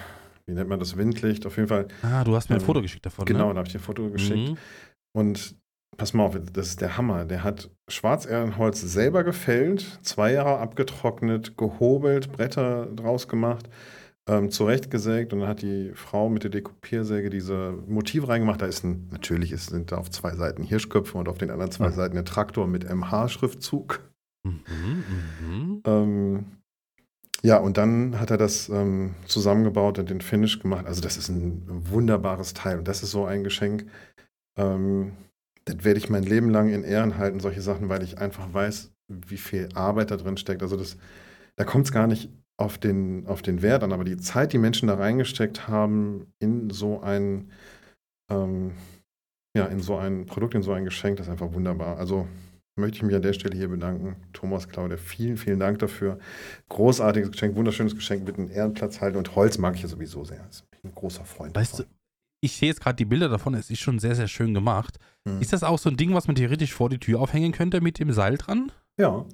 wie 0.45 0.53
nennt 0.53 0.69
man 0.69 0.79
das, 0.79 0.97
Windlicht, 0.97 1.45
auf 1.45 1.57
jeden 1.57 1.69
Fall. 1.69 1.87
Ah, 2.01 2.23
du 2.23 2.35
hast 2.35 2.49
mir 2.49 2.55
ein 2.55 2.61
Ähm, 2.61 2.65
Foto 2.65 2.81
geschickt 2.81 3.05
davon. 3.05 3.25
Genau, 3.25 3.47
ne? 3.49 3.53
da 3.53 3.57
habe 3.59 3.67
ich 3.67 3.73
dir 3.73 3.79
ein 3.79 3.83
Foto 3.83 4.09
geschickt. 4.09 4.51
Mhm. 4.51 4.57
Und 5.15 5.55
pass 5.97 6.13
mal 6.13 6.23
auf, 6.23 6.37
das 6.53 6.67
ist 6.67 6.81
der 6.81 6.97
Hammer. 6.97 7.25
Der 7.25 7.43
hat 7.43 7.69
Schwarzerlenholz 7.89 8.81
selber 8.81 9.23
gefällt, 9.23 9.99
zwei 10.03 10.33
Jahre 10.33 10.59
abgetrocknet, 10.59 11.57
gehobelt, 11.57 12.31
Bretter 12.31 12.85
draus 12.85 13.27
gemacht, 13.27 13.67
ähm, 14.29 14.51
zurechtgesägt 14.51 15.33
und 15.33 15.39
dann 15.39 15.49
hat 15.49 15.61
die 15.61 15.91
Frau 15.95 16.29
mit 16.29 16.43
der 16.43 16.51
Dekopiersäge 16.51 17.29
diese 17.29 17.73
Motive 17.87 18.27
reingemacht. 18.27 18.61
Da 18.61 18.65
ist 18.67 18.83
ein, 18.83 19.07
natürlich 19.11 19.51
ist, 19.51 19.69
sind 19.69 19.91
da 19.91 19.97
auf 19.97 20.09
zwei 20.11 20.35
Seiten 20.35 20.63
Hirschköpfe 20.63 21.17
und 21.17 21.27
auf 21.29 21.37
den 21.37 21.49
anderen 21.49 21.71
zwei 21.71 21.87
Mhm. 21.89 21.93
Seiten 21.93 22.17
ein 22.17 22.25
Traktor 22.25 22.67
mit 22.67 22.83
MH-Schriftzug. 22.89 24.01
Mhm, 24.43 24.61
mhm. 25.41 25.81
Ähm, 25.85 26.45
ja, 27.43 27.57
und 27.57 27.77
dann 27.77 28.19
hat 28.19 28.31
er 28.31 28.37
das 28.37 28.69
ähm, 28.69 29.15
zusammengebaut 29.25 29.99
und 29.99 30.09
den 30.09 30.21
Finish 30.21 30.59
gemacht. 30.59 30.85
Also 30.85 31.01
das 31.01 31.17
ist 31.17 31.29
ein 31.29 31.63
wunderbares 31.67 32.53
Teil 32.53 32.79
und 32.79 32.87
das 32.87 33.03
ist 33.03 33.11
so 33.11 33.25
ein 33.25 33.43
Geschenk. 33.43 33.85
Ähm, 34.57 35.13
das 35.65 35.83
werde 35.83 35.99
ich 35.99 36.09
mein 36.09 36.23
Leben 36.23 36.49
lang 36.49 36.69
in 36.69 36.83
Ehren 36.83 37.17
halten, 37.17 37.39
solche 37.39 37.61
Sachen, 37.61 37.89
weil 37.89 38.01
ich 38.01 38.17
einfach 38.17 38.53
weiß, 38.53 38.91
wie 39.09 39.37
viel 39.37 39.69
Arbeit 39.75 40.11
da 40.11 40.17
drin 40.17 40.37
steckt. 40.37 40.63
Also 40.63 40.77
das, 40.77 40.97
da 41.57 41.63
kommt 41.63 41.85
es 41.85 41.91
gar 41.91 42.07
nicht 42.07 42.29
auf 42.57 42.77
den, 42.77 43.27
auf 43.27 43.41
den 43.41 43.61
Wert 43.61 43.83
an, 43.83 43.93
aber 43.93 44.03
die 44.03 44.17
Zeit, 44.17 44.53
die 44.53 44.57
Menschen 44.57 44.87
da 44.87 44.95
reingesteckt 44.95 45.67
haben 45.67 46.33
in 46.39 46.69
so 46.71 47.01
ein, 47.01 47.51
ähm, 48.31 48.73
ja, 49.55 49.65
in 49.65 49.79
so 49.79 49.97
ein 49.97 50.25
Produkt, 50.25 50.55
in 50.55 50.63
so 50.63 50.71
ein 50.71 50.85
Geschenk, 50.85 51.17
das 51.17 51.27
ist 51.27 51.31
einfach 51.31 51.53
wunderbar. 51.53 51.97
Also 51.97 52.27
möchte 52.77 52.97
ich 52.97 53.03
mich 53.03 53.15
an 53.15 53.21
der 53.21 53.33
Stelle 53.33 53.55
hier 53.55 53.67
bedanken. 53.69 54.15
Thomas, 54.33 54.67
Claudia, 54.69 54.97
vielen, 54.97 55.37
vielen 55.37 55.59
Dank 55.59 55.79
dafür. 55.79 56.19
Großartiges 56.69 57.31
Geschenk, 57.31 57.55
wunderschönes 57.55 57.95
Geschenk 57.95 58.25
mit 58.25 58.37
einem 58.37 58.49
Ehrenplatz 58.49 59.01
halten 59.01 59.17
und 59.17 59.35
Holz 59.35 59.57
mag 59.57 59.75
ich 59.75 59.81
ja 59.81 59.87
sowieso 59.87 60.23
sehr. 60.23 60.43
Das 60.47 60.61
bin 60.61 60.79
ich 60.79 60.85
ein 60.85 60.95
großer 60.95 61.25
Freund. 61.25 61.55
Weißt 61.55 61.79
du, 61.79 61.83
davon. 61.83 61.95
ich 62.41 62.55
sehe 62.55 62.69
jetzt 62.69 62.81
gerade 62.81 62.95
die 62.95 63.05
Bilder 63.05 63.29
davon, 63.29 63.53
es 63.55 63.69
ist 63.69 63.79
schon 63.79 63.99
sehr, 63.99 64.15
sehr 64.15 64.27
schön 64.27 64.53
gemacht. 64.53 64.97
Hm. 65.27 65.41
Ist 65.41 65.53
das 65.53 65.63
auch 65.63 65.79
so 65.79 65.89
ein 65.89 65.97
Ding, 65.97 66.13
was 66.13 66.27
man 66.27 66.35
theoretisch 66.35 66.73
vor 66.73 66.89
die 66.89 66.99
Tür 66.99 67.19
aufhängen 67.19 67.51
könnte 67.51 67.81
mit 67.81 67.99
dem 67.99 68.11
Seil 68.11 68.37
dran? 68.37 68.71
Ja, 68.99 69.25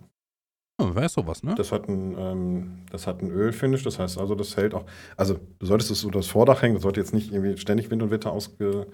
Ja, 0.82 0.96
Wäre 0.96 1.08
sowas, 1.10 1.44
ne? 1.44 1.54
das 1.56 1.72
hat 1.72 1.88
ein, 1.88 2.16
ähm, 2.18 2.80
das 2.92 3.06
hat 3.06 3.22
ein 3.22 3.30
Ölfinish, 3.30 3.84
das 3.84 4.00
heißt 4.00 4.18
also, 4.18 4.34
das 4.36 4.58
hält 4.58 4.74
auch, 4.74 4.86
also 5.16 5.40
du 5.60 5.66
solltest 5.66 5.92
es 5.92 6.04
unter 6.04 6.20
das 6.20 6.28
Vordach 6.28 6.62
hängen, 6.64 6.74
das 6.74 6.84
sollte 6.84 7.00
jetzt 7.00 7.14
nicht 7.14 7.32
irgendwie 7.32 7.58
ständig 7.58 7.92
Wind 7.92 8.02
und 8.02 8.10
Wetter 8.10 8.32
ausge, 8.32 8.88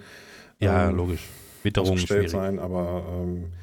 ja, 0.60 0.90
ähm, 0.90 0.98
logisch. 0.98 1.26
Witterung 1.64 1.98
schwierig. 1.98 2.30
sein, 2.30 2.60
aber 2.60 3.04
ähm, 3.10 3.54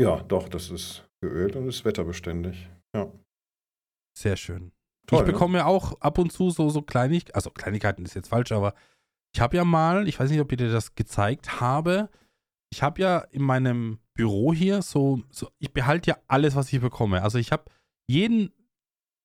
ja, 0.00 0.22
doch, 0.22 0.48
das 0.48 0.70
ist 0.70 1.04
geölt 1.20 1.56
und 1.56 1.68
ist 1.68 1.84
wetterbeständig. 1.84 2.68
Ja. 2.94 3.10
Sehr 4.16 4.36
schön. 4.36 4.72
Toll, 5.06 5.20
ich 5.20 5.26
ne? 5.26 5.32
bekomme 5.32 5.58
ja 5.58 5.66
auch 5.66 6.00
ab 6.00 6.18
und 6.18 6.32
zu 6.32 6.50
so, 6.50 6.68
so 6.68 6.82
Kleinigkeiten, 6.82 7.34
also 7.34 7.50
Kleinigkeiten 7.50 8.04
ist 8.04 8.14
jetzt 8.14 8.28
falsch, 8.28 8.52
aber 8.52 8.74
ich 9.34 9.40
habe 9.40 9.56
ja 9.56 9.64
mal, 9.64 10.06
ich 10.08 10.20
weiß 10.20 10.30
nicht, 10.30 10.40
ob 10.40 10.52
ich 10.52 10.58
dir 10.58 10.70
das 10.70 10.94
gezeigt 10.94 11.60
habe, 11.60 12.10
ich 12.72 12.82
habe 12.82 13.00
ja 13.00 13.18
in 13.18 13.42
meinem 13.42 13.98
Büro 14.14 14.52
hier 14.52 14.82
so, 14.82 15.22
so 15.30 15.48
ich 15.58 15.72
behalte 15.72 16.10
ja 16.10 16.18
alles, 16.28 16.54
was 16.54 16.72
ich 16.72 16.80
bekomme. 16.80 17.22
Also 17.22 17.38
ich 17.38 17.52
habe 17.52 17.64
jeden 18.08 18.52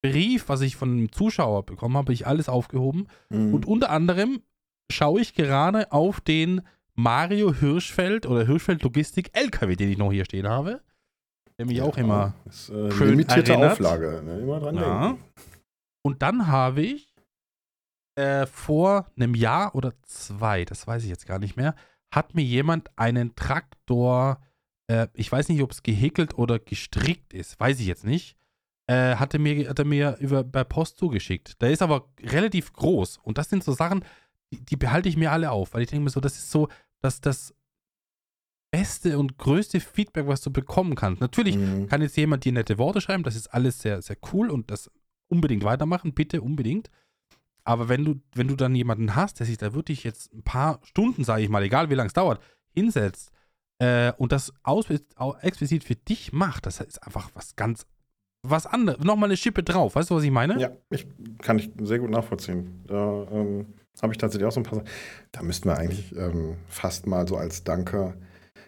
Brief, 0.03 0.49
was 0.49 0.61
ich 0.61 0.75
von 0.75 0.91
einem 0.91 1.11
Zuschauer 1.11 1.65
bekommen 1.65 1.97
habe, 1.97 2.13
ich 2.13 2.27
alles 2.27 2.49
aufgehoben. 2.49 3.07
Mhm. 3.29 3.53
Und 3.53 3.65
unter 3.65 3.89
anderem 3.89 4.41
schaue 4.91 5.21
ich 5.21 5.33
gerade 5.33 5.91
auf 5.91 6.21
den 6.21 6.61
Mario 6.97 7.53
Hirschfeld 7.53 8.25
oder 8.25 8.45
Hirschfeld 8.45 8.81
Logistik 8.83 9.29
LKW, 9.33 9.75
den 9.75 9.89
ich 9.89 9.97
noch 9.97 10.11
hier 10.11 10.25
stehen 10.25 10.47
habe. 10.47 10.81
Der 11.57 11.65
mich 11.65 11.81
auch 11.81 11.97
immer 11.97 12.33
ist, 12.45 12.69
äh, 12.69 12.91
schön 12.91 13.09
limitierte 13.11 13.51
erinnert. 13.53 13.73
Auflage, 13.73 14.21
ne? 14.23 14.39
immer 14.39 14.59
dran 14.59 14.75
Ja. 14.75 15.07
denken. 15.07 15.23
Und 16.03 16.21
dann 16.21 16.47
habe 16.47 16.81
ich 16.81 17.13
äh, 18.15 18.45
vor 18.47 19.11
einem 19.15 19.35
Jahr 19.35 19.75
oder 19.75 19.93
zwei, 20.03 20.65
das 20.65 20.87
weiß 20.87 21.03
ich 21.03 21.09
jetzt 21.09 21.27
gar 21.27 21.39
nicht 21.39 21.55
mehr, 21.55 21.75
hat 22.13 22.33
mir 22.35 22.43
jemand 22.43 22.89
einen 22.97 23.35
Traktor, 23.35 24.41
äh, 24.89 25.07
ich 25.13 25.31
weiß 25.31 25.49
nicht, 25.49 25.61
ob 25.61 25.71
es 25.71 25.83
gehäkelt 25.83 26.35
oder 26.37 26.57
gestrickt 26.57 27.33
ist, 27.33 27.59
weiß 27.59 27.79
ich 27.79 27.85
jetzt 27.85 28.05
nicht, 28.05 28.37
äh, 28.87 29.15
hatte 29.17 29.37
mir, 29.37 29.69
hat 29.69 29.79
er 29.79 29.85
mir 29.85 30.17
über, 30.19 30.43
bei 30.43 30.63
Post 30.63 30.97
zugeschickt. 30.97 31.61
Der 31.61 31.71
ist 31.71 31.81
aber 31.81 32.07
relativ 32.21 32.73
groß 32.73 33.17
und 33.17 33.37
das 33.37 33.49
sind 33.49 33.63
so 33.63 33.73
Sachen, 33.73 34.03
die, 34.51 34.63
die 34.63 34.77
behalte 34.77 35.09
ich 35.09 35.17
mir 35.17 35.31
alle 35.31 35.51
auf, 35.51 35.73
weil 35.73 35.81
ich 35.81 35.89
denke 35.89 36.03
mir 36.05 36.09
so, 36.09 36.21
das 36.21 36.37
ist 36.37 36.49
so, 36.49 36.69
dass 37.07 37.21
das 37.21 37.53
beste 38.71 39.17
und 39.17 39.37
größte 39.37 39.79
Feedback, 39.79 40.27
was 40.27 40.41
du 40.41 40.51
bekommen 40.51 40.95
kannst. 40.95 41.21
Natürlich 41.21 41.57
Mhm. 41.57 41.87
kann 41.87 42.01
jetzt 42.01 42.17
jemand 42.17 42.43
dir 42.43 42.51
nette 42.51 42.77
Worte 42.77 42.99
schreiben, 43.01 43.23
das 43.23 43.35
ist 43.35 43.47
alles 43.47 43.79
sehr, 43.81 44.01
sehr 44.01 44.17
cool 44.33 44.49
und 44.49 44.69
das 44.69 44.91
unbedingt 45.29 45.63
weitermachen, 45.63 46.13
bitte 46.13 46.41
unbedingt. 46.41 46.89
Aber 47.63 47.89
wenn 47.89 48.03
du, 48.05 48.21
wenn 48.33 48.47
du 48.47 48.55
dann 48.55 48.75
jemanden 48.75 49.15
hast, 49.15 49.39
der 49.39 49.45
sich 49.45 49.57
da 49.57 49.73
wirklich 49.73 50.03
jetzt 50.03 50.33
ein 50.33 50.43
paar 50.43 50.79
Stunden, 50.83 51.23
sage 51.23 51.43
ich 51.43 51.49
mal, 51.49 51.63
egal 51.63 51.89
wie 51.89 51.95
lange 51.95 52.07
es 52.07 52.13
dauert, 52.13 52.41
hinsetzt 52.73 53.31
äh, 53.79 54.11
und 54.17 54.31
das 54.31 54.53
aus, 54.63 54.85
au- 55.15 55.35
explizit 55.41 55.83
für 55.83 55.95
dich 55.95 56.31
macht, 56.33 56.65
das 56.65 56.79
ist 56.81 57.01
einfach 57.03 57.29
was 57.33 57.55
ganz, 57.55 57.85
was 58.43 58.65
anderes. 58.65 59.03
Nochmal 59.03 59.29
eine 59.29 59.37
Schippe 59.37 59.63
drauf, 59.63 59.95
weißt 59.95 60.09
du, 60.11 60.15
was 60.15 60.23
ich 60.23 60.31
meine? 60.31 60.59
Ja, 60.59 60.71
ich, 60.89 61.07
kann 61.39 61.57
ich 61.59 61.71
sehr 61.81 61.99
gut 61.99 62.09
nachvollziehen. 62.09 62.83
Da 62.87 63.27
ähm, 63.31 63.65
habe 64.01 64.13
ich 64.13 64.17
tatsächlich 64.17 64.47
auch 64.47 64.51
so 64.51 64.59
ein 64.59 64.63
paar. 64.63 64.83
Da 65.31 65.41
müssten 65.41 65.69
wir 65.69 65.77
eigentlich 65.77 66.15
ähm, 66.15 66.57
fast 66.67 67.07
mal 67.07 67.27
so 67.27 67.37
als 67.37 67.63
Danke. 67.63 68.15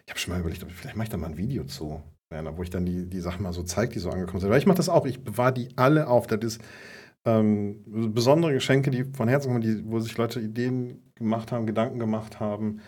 Ich 0.06 0.10
habe 0.12 0.18
schon 0.18 0.32
mal 0.32 0.40
überlegt, 0.40 0.64
vielleicht 0.68 0.96
mache 0.96 1.04
ich 1.04 1.10
da 1.10 1.16
mal 1.16 1.28
ein 1.28 1.36
Video 1.36 1.64
zu, 1.64 2.02
Werner, 2.30 2.56
wo 2.56 2.62
ich 2.62 2.70
dann 2.70 2.84
die, 2.84 3.06
die 3.08 3.20
Sachen 3.20 3.42
mal 3.42 3.52
so 3.52 3.62
zeige, 3.62 3.92
die 3.92 3.98
so 3.98 4.10
angekommen 4.10 4.40
sind. 4.40 4.50
Weil 4.50 4.58
ich 4.58 4.66
mache 4.66 4.76
das 4.76 4.88
auch. 4.88 5.06
Ich 5.06 5.22
bewahre 5.22 5.52
die 5.52 5.68
alle 5.76 6.08
auf. 6.08 6.26
Das 6.26 6.40
ist 6.42 6.60
ähm, 7.24 7.82
besondere 8.14 8.52
Geschenke, 8.52 8.90
die 8.90 9.04
von 9.04 9.28
Herzen 9.28 9.48
kommen, 9.48 9.60
die, 9.60 9.84
wo 9.86 10.00
sich 10.00 10.16
Leute 10.16 10.40
Ideen 10.40 11.12
gemacht 11.14 11.52
haben, 11.52 11.66
Gedanken 11.66 11.98
gemacht 11.98 12.40
haben. 12.40 12.80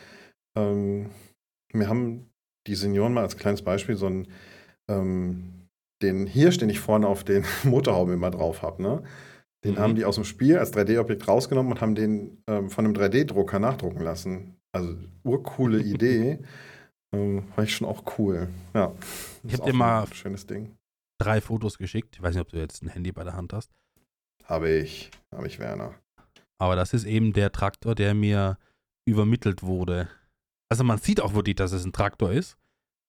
Ähm, 0.57 1.11
wir 1.73 1.89
haben 1.89 2.31
die 2.67 2.75
Senioren 2.75 3.13
mal 3.13 3.23
als 3.23 3.37
kleines 3.37 3.63
Beispiel 3.63 3.97
so 3.97 4.07
einen, 4.07 4.29
ähm, 4.89 5.69
den 6.03 6.27
Hirsch, 6.27 6.59
den 6.59 6.71
ich 6.71 6.81
vorne 6.81 7.07
auf 7.07 7.25
den 7.25 7.45
Motorhauben 7.65 8.15
immer 8.15 8.31
drauf 8.31 8.63
habe, 8.63 8.83
ne? 8.83 9.03
Den 9.65 9.75
Mhm. 9.75 9.79
haben 9.79 9.95
die 9.95 10.05
aus 10.05 10.17
dem 10.17 10.25
Spiel 10.25 10.59
als 10.59 10.73
3D-Objekt 10.73 11.29
rausgenommen 11.29 11.73
und 11.73 11.81
haben 11.81 11.95
den 11.95 12.43
ähm, 12.49 12.69
von 12.71 12.85
einem 12.85 12.95
3D-Drucker 12.95 13.59
nachdrucken 13.59 14.01
lassen. 14.03 14.57
Also 14.73 14.97
urcoole 15.23 15.81
Idee. 15.83 16.39
ähm, 17.15 17.45
fand 17.55 17.69
ich 17.69 17.77
schon 17.77 17.87
auch 17.89 18.03
cool. 18.19 18.49
Ja. 18.75 18.93
Ich 19.45 19.53
Ist 19.55 19.61
hab 19.61 19.67
dir 19.67 19.73
mal- 19.75 20.07
schönes 20.13 20.47
Ding. 20.47 20.77
Drei 21.21 21.41
Fotos 21.41 21.79
geschickt. 21.79 22.17
Ich 22.17 22.23
weiß 22.23 22.35
nicht, 22.35 22.41
ob 22.43 22.49
du 22.49 22.57
jetzt 22.59 22.83
ein 22.83 22.89
Handy 22.89 23.13
bei 23.13 23.23
der 23.23 23.35
Hand 23.35 23.53
hast. 23.53 23.71
Habe 24.45 24.71
ich. 24.71 25.11
Habe 25.33 25.47
ich, 25.47 25.59
Werner. 25.61 25.95
Aber 26.59 26.75
das 26.75 26.93
ist 26.95 27.05
eben 27.05 27.33
der 27.33 27.53
Traktor, 27.53 27.95
der 27.95 28.15
mir 28.15 28.59
übermittelt 29.09 29.63
wurde. 29.63 30.09
Also 30.69 30.83
man 30.85 30.99
sieht 30.99 31.21
auch 31.21 31.35
wirklich, 31.35 31.57
dass 31.57 31.73
es 31.73 31.85
ein 31.85 31.93
Traktor 31.93 32.33
ist. 32.33 32.57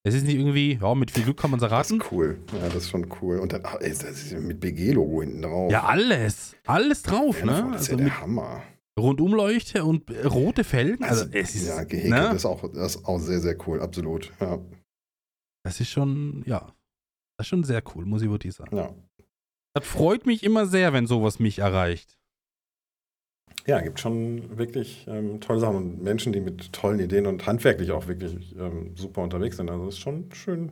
Es 0.06 0.14
ist 0.14 0.26
nicht 0.26 0.36
irgendwie, 0.36 0.80
ja, 0.82 0.94
mit 0.96 1.12
viel 1.12 1.24
Glück 1.24 1.38
kann 1.38 1.50
man 1.52 1.60
es 1.60 1.62
Das 1.62 1.72
erraten. 1.72 2.02
ist 2.02 2.12
cool. 2.12 2.38
Ja, 2.54 2.66
das 2.68 2.76
ist 2.84 2.90
schon 2.90 3.08
cool. 3.22 3.40
Und 3.40 3.54
dann, 3.54 3.62
ach, 3.64 3.78
ey, 3.80 3.90
das 3.90 4.04
ist 4.04 4.32
mit 4.34 4.60
BG-Logo 4.60 5.22
hinten 5.22 5.42
drauf. 5.44 5.72
Ja, 5.72 5.84
alles. 5.86 6.56
Alles 6.66 7.04
drauf, 7.04 7.38
Werner, 7.38 7.62
ne? 7.68 7.72
Das 7.74 7.84
ist 7.84 7.90
Also 7.92 8.04
ja 8.04 8.10
der 8.10 8.22
Hammer. 8.22 8.64
Rundumleuchte 9.00 9.86
und 9.86 10.10
äh, 10.10 10.26
rote 10.28 10.64
Felgen. 10.66 11.04
Also, 11.06 11.26
es 11.32 11.56
ist, 11.56 11.68
ja, 11.68 11.84
gehäkelt. 11.84 12.12
ne? 12.12 12.20
Das, 12.20 12.36
ist 12.36 12.46
auch, 12.46 12.62
das 12.74 12.96
ist 12.96 13.06
auch 13.06 13.18
sehr, 13.20 13.40
sehr 13.40 13.56
cool. 13.68 13.82
Absolut. 13.82 14.32
Ja. 14.42 14.60
das 15.66 15.80
ist 15.80 15.90
schon, 15.90 16.44
ja, 16.46 16.60
das 17.38 17.46
ist 17.46 17.48
schon 17.48 17.64
sehr 17.64 17.82
cool, 17.96 18.06
muss 18.06 18.22
ich 18.22 18.30
wirklich 18.30 18.54
sagen. 18.54 18.76
ja. 18.76 18.94
Das 19.76 19.88
freut 19.88 20.28
mich 20.28 20.44
immer 20.44 20.68
sehr, 20.68 20.94
wenn 20.94 21.08
sowas 21.08 21.40
mich 21.40 21.58
erreicht. 21.60 22.20
Ja, 23.66 23.80
gibt 23.80 24.00
schon 24.00 24.58
wirklich 24.58 25.06
ähm, 25.08 25.40
tolle 25.40 25.60
Sachen 25.60 25.76
und 25.78 26.04
Menschen, 26.04 26.34
die 26.34 26.42
mit 26.42 26.74
tollen 26.74 27.00
Ideen 27.00 27.26
und 27.28 27.46
handwerklich 27.46 27.92
auch 27.92 28.08
wirklich 28.08 28.56
ähm, 28.58 28.96
super 28.98 29.22
unterwegs 29.22 29.56
sind. 29.58 29.70
Also 29.70 29.88
es 29.88 29.96
ist 29.96 30.00
schon 30.02 30.30
schön, 30.34 30.72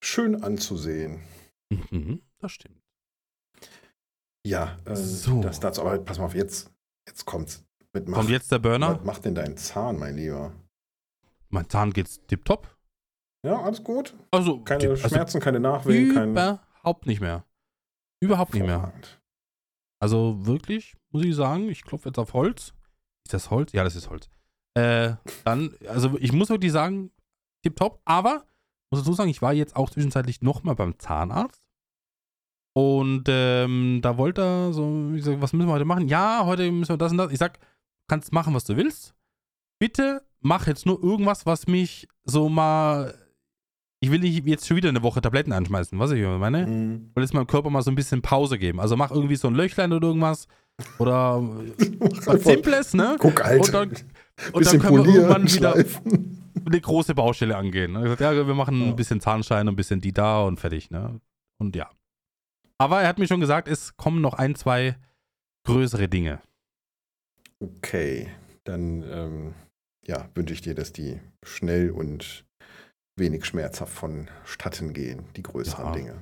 schön 0.00 0.42
anzusehen. 0.42 1.20
Mhm, 1.90 2.20
das 2.38 2.52
stimmt. 2.52 2.76
Ja, 4.46 4.78
äh, 4.84 4.94
So. 4.96 5.40
das 5.42 5.58
dazu. 5.60 5.82
Aber 5.82 5.98
pass 5.98 6.18
mal 6.18 6.26
auf, 6.26 6.34
jetzt, 6.34 6.70
jetzt 7.08 7.24
kommt's. 7.26 7.64
Mit 7.92 8.08
Mach, 8.08 8.18
Kommt 8.18 8.30
jetzt 8.30 8.52
der 8.52 8.60
Burner? 8.60 8.98
Was 9.00 9.04
macht 9.04 9.24
denn 9.24 9.34
dein 9.34 9.56
Zahn, 9.56 9.98
mein 9.98 10.14
Lieber? 10.16 10.52
Mein 11.48 11.68
Zahn 11.68 11.92
geht's 11.92 12.20
tipptopp. 12.28 12.68
Ja, 13.44 13.60
alles 13.62 13.82
gut. 13.82 14.14
Also, 14.30 14.60
Keine 14.60 14.80
tipp- 14.80 14.90
also 14.90 15.08
Schmerzen, 15.08 15.40
keine 15.40 15.58
Nachwehen, 15.58 16.14
kein. 16.14 16.30
überhaupt 16.30 17.06
nicht 17.06 17.20
mehr. 17.20 17.44
Überhaupt 18.22 18.54
nicht 18.54 18.64
mehr. 18.64 18.92
Also 20.00 20.46
wirklich, 20.46 20.96
muss 21.10 21.24
ich 21.24 21.34
sagen, 21.34 21.68
ich 21.68 21.82
klopfe 21.84 22.08
jetzt 22.08 22.18
auf 22.18 22.32
Holz. 22.32 22.72
Ist 23.26 23.34
das 23.34 23.50
Holz? 23.50 23.72
Ja, 23.72 23.84
das 23.84 23.94
ist 23.94 24.10
Holz. 24.10 24.28
Äh, 24.74 25.14
dann, 25.44 25.74
also 25.88 26.16
ich 26.18 26.32
muss 26.32 26.48
wirklich 26.48 26.72
sagen, 26.72 27.10
tipptopp, 27.62 28.00
aber 28.04 28.44
muss 28.90 29.02
dazu 29.02 29.12
sagen, 29.12 29.30
ich 29.30 29.42
war 29.42 29.52
jetzt 29.52 29.76
auch 29.76 29.90
zwischenzeitlich 29.90 30.42
nochmal 30.42 30.74
beim 30.74 30.98
Zahnarzt. 30.98 31.62
Und 32.72 33.24
ähm, 33.28 34.00
da 34.02 34.16
wollte 34.16 34.42
er 34.42 34.72
so, 34.72 35.12
ich 35.14 35.24
sag, 35.24 35.40
was 35.40 35.52
müssen 35.52 35.68
wir 35.68 35.74
heute 35.74 35.84
machen? 35.84 36.08
Ja, 36.08 36.44
heute 36.44 36.70
müssen 36.70 36.92
wir 36.92 36.98
das 36.98 37.12
und 37.12 37.18
das. 37.18 37.32
Ich 37.32 37.38
sag, 37.38 37.58
kannst 38.08 38.32
machen, 38.32 38.54
was 38.54 38.64
du 38.64 38.76
willst. 38.76 39.14
Bitte 39.78 40.22
mach 40.40 40.66
jetzt 40.66 40.86
nur 40.86 41.02
irgendwas, 41.02 41.46
was 41.46 41.66
mich 41.66 42.08
so 42.24 42.48
mal. 42.48 43.14
Ich 44.02 44.10
will 44.10 44.20
nicht 44.20 44.46
jetzt 44.46 44.66
schon 44.66 44.76
wieder 44.78 44.88
eine 44.88 45.02
Woche 45.02 45.20
Tabletten 45.20 45.52
anschmeißen, 45.52 45.98
was 45.98 46.10
ich 46.12 46.22
meine 46.22 46.66
Mhm. 46.66 47.10
will 47.14 47.22
jetzt 47.22 47.34
meinem 47.34 47.46
Körper 47.46 47.68
mal 47.70 47.82
so 47.82 47.90
ein 47.90 47.94
bisschen 47.94 48.22
Pause 48.22 48.58
geben. 48.58 48.80
Also 48.80 48.96
mach 48.96 49.10
irgendwie 49.10 49.36
so 49.36 49.48
ein 49.48 49.54
Löchlein 49.54 49.92
oder 49.92 50.08
irgendwas. 50.08 50.48
Oder 50.98 51.42
was 52.26 52.44
Simples, 52.44 52.94
ne? 52.94 53.16
Guck, 53.18 53.44
Alter. 53.44 53.82
Und 53.82 53.92
dann, 53.92 54.52
und 54.54 54.66
dann 54.66 54.78
können 54.78 55.04
wir 55.04 55.14
irgendwann 55.14 55.42
wieder 55.52 55.72
schleifen. 55.72 56.42
eine 56.64 56.80
große 56.80 57.14
Baustelle 57.14 57.56
angehen. 57.56 57.92
Gesagt, 58.00 58.22
ja, 58.22 58.34
wir 58.46 58.54
machen 58.54 58.80
Ja. 58.80 58.86
ein 58.86 58.96
bisschen 58.96 59.20
Zahnschein, 59.20 59.68
ein 59.68 59.76
bisschen 59.76 60.00
die 60.00 60.12
da 60.12 60.40
und 60.44 60.58
fertig, 60.58 60.90
ne? 60.90 61.20
Und 61.58 61.76
ja. 61.76 61.90
Aber 62.78 63.02
er 63.02 63.08
hat 63.08 63.18
mir 63.18 63.26
schon 63.26 63.40
gesagt, 63.40 63.68
es 63.68 63.98
kommen 63.98 64.22
noch 64.22 64.32
ein, 64.32 64.54
zwei 64.54 64.96
größere 65.66 66.08
Dinge. 66.08 66.40
Okay, 67.62 68.28
dann 68.64 69.02
ähm, 69.10 69.54
ja, 70.06 70.30
wünsche 70.34 70.54
ich 70.54 70.62
dir, 70.62 70.74
dass 70.74 70.94
die 70.94 71.20
schnell 71.42 71.90
und 71.90 72.46
wenig 73.20 73.44
schmerzhaft 73.44 73.92
vonstatten 73.92 74.92
gehen, 74.92 75.26
die 75.36 75.42
größeren 75.44 75.86
Ja. 75.86 75.92
Dinge. 75.92 76.20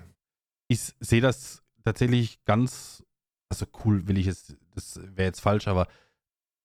Ich 0.68 0.92
sehe 1.00 1.22
das 1.22 1.62
tatsächlich 1.84 2.44
ganz, 2.44 3.02
also 3.48 3.64
cool 3.84 4.06
will 4.06 4.18
ich 4.18 4.26
jetzt, 4.26 4.56
das 4.74 5.00
wäre 5.02 5.28
jetzt 5.28 5.40
falsch, 5.40 5.66
aber 5.68 5.86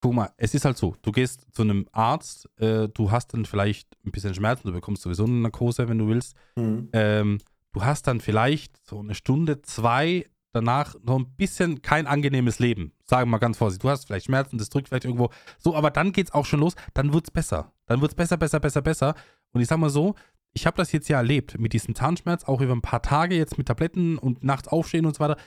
guck 0.01 0.13
mal, 0.13 0.31
es 0.35 0.53
ist 0.53 0.65
halt 0.65 0.77
so, 0.77 0.97
du 1.01 1.13
gehst 1.13 1.47
zu 1.53 1.61
einem 1.61 1.87
Arzt, 1.93 2.49
äh, 2.59 2.89
du 2.89 3.11
hast 3.11 3.33
dann 3.33 3.45
vielleicht 3.45 3.95
ein 4.05 4.11
bisschen 4.11 4.33
Schmerzen, 4.35 4.67
du 4.67 4.73
bekommst 4.73 5.03
sowieso 5.03 5.23
eine 5.23 5.35
Narkose, 5.35 5.87
wenn 5.87 5.97
du 5.99 6.09
willst. 6.09 6.35
Ähm, 6.57 7.37
du 7.71 7.85
hast 7.85 8.07
dann 8.07 8.19
vielleicht 8.19 8.85
so 8.85 8.99
eine 8.99 9.15
Stunde, 9.15 9.61
zwei 9.61 10.29
danach 10.51 10.95
noch 11.03 11.17
ein 11.17 11.33
bisschen 11.35 11.81
kein 11.81 12.05
angenehmes 12.05 12.59
Leben. 12.59 12.91
Sagen 13.05 13.23
wir 13.23 13.31
mal 13.31 13.37
ganz 13.39 13.57
vorsichtig. 13.57 13.81
Du 13.83 13.89
hast 13.89 14.05
vielleicht 14.05 14.25
Schmerzen, 14.25 14.57
das 14.57 14.69
drückt 14.69 14.89
vielleicht 14.89 15.05
irgendwo. 15.05 15.29
So, 15.57 15.75
aber 15.75 15.89
dann 15.89 16.11
geht's 16.11 16.31
auch 16.33 16.45
schon 16.45 16.59
los. 16.59 16.75
Dann 16.93 17.11
wird's 17.13 17.31
besser. 17.31 17.73
Dann 17.87 18.01
wird's 18.01 18.13
besser, 18.13 18.37
besser, 18.37 18.59
besser, 18.59 18.81
besser. 18.83 19.15
Und 19.53 19.61
ich 19.61 19.67
sag 19.67 19.77
mal 19.77 19.89
so, 19.89 20.15
ich 20.53 20.65
habe 20.65 20.77
das 20.77 20.91
jetzt 20.91 21.07
ja 21.09 21.17
erlebt 21.17 21.57
mit 21.57 21.73
diesem 21.73 21.95
Zahnschmerz, 21.95 22.43
auch 22.43 22.61
über 22.61 22.73
ein 22.73 22.81
paar 22.81 23.01
Tage 23.01 23.35
jetzt 23.35 23.57
mit 23.57 23.67
Tabletten 23.67 24.17
und 24.17 24.43
nachts 24.43 24.67
aufstehen 24.67 25.05
und 25.05 25.15
so 25.15 25.19
weiter. 25.19 25.37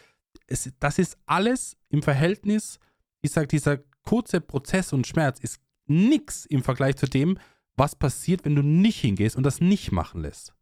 Es, 0.46 0.72
das 0.80 0.98
ist 0.98 1.18
alles 1.26 1.76
im 1.88 2.02
Verhältnis, 2.02 2.78
ich 3.22 3.32
sag, 3.32 3.48
dieser 3.48 3.78
kurze 4.02 4.40
Prozess 4.40 4.92
und 4.92 5.06
Schmerz 5.06 5.40
ist 5.40 5.60
nix 5.86 6.46
im 6.46 6.62
Vergleich 6.62 6.96
zu 6.96 7.06
dem, 7.06 7.38
was 7.76 7.96
passiert, 7.96 8.44
wenn 8.44 8.56
du 8.56 8.62
nicht 8.62 9.00
hingehst 9.00 9.36
und 9.36 9.42
das 9.42 9.60
nicht 9.60 9.92
machen 9.92 10.22
lässt. 10.22 10.54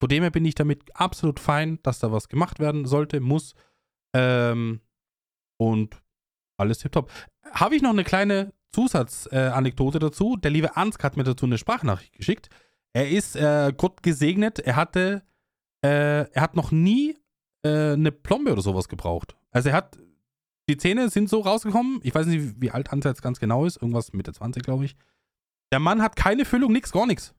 Von 0.00 0.08
dem 0.08 0.22
her 0.22 0.30
bin 0.30 0.44
ich 0.44 0.54
damit 0.54 0.94
absolut 0.96 1.40
fein, 1.40 1.78
dass 1.82 1.98
da 1.98 2.12
was 2.12 2.28
gemacht 2.28 2.58
werden 2.60 2.86
sollte, 2.86 3.20
muss. 3.20 3.54
Ähm, 4.14 4.80
und 5.58 6.00
alles 6.56 6.78
tipptopp. 6.78 7.10
Habe 7.50 7.76
ich 7.76 7.82
noch 7.82 7.90
eine 7.90 8.04
kleine 8.04 8.52
Zusatzanekdote 8.72 9.98
äh, 9.98 10.00
dazu? 10.00 10.36
Der 10.36 10.50
liebe 10.50 10.76
Ansgar 10.76 11.10
hat 11.10 11.16
mir 11.16 11.24
dazu 11.24 11.46
eine 11.46 11.58
Sprachnachricht 11.58 12.12
geschickt. 12.12 12.48
Er 12.94 13.08
ist 13.08 13.36
äh, 13.36 13.72
Gott 13.76 14.02
gesegnet. 14.02 14.58
Er 14.58 14.76
hatte, 14.76 15.22
äh, 15.84 16.30
er 16.30 16.42
hat 16.42 16.56
noch 16.56 16.70
nie 16.70 17.16
äh, 17.64 17.92
eine 17.92 18.12
Plombe 18.12 18.52
oder 18.52 18.62
sowas 18.62 18.88
gebraucht. 18.88 19.36
Also 19.50 19.70
er 19.70 19.76
hat, 19.76 19.98
die 20.68 20.76
Zähne 20.76 21.08
sind 21.08 21.28
so 21.28 21.40
rausgekommen. 21.40 22.00
Ich 22.02 22.14
weiß 22.14 22.26
nicht, 22.26 22.60
wie 22.60 22.70
alt 22.70 22.92
Ansgar 22.92 23.12
jetzt 23.12 23.22
ganz 23.22 23.40
genau 23.40 23.64
ist. 23.64 23.76
Irgendwas 23.76 24.12
Mitte 24.12 24.32
20, 24.32 24.62
glaube 24.62 24.84
ich. 24.84 24.96
Der 25.72 25.80
Mann 25.80 26.02
hat 26.02 26.16
keine 26.16 26.44
Füllung, 26.44 26.72
nix, 26.72 26.92
gar 26.92 27.06
nichts. 27.06 27.34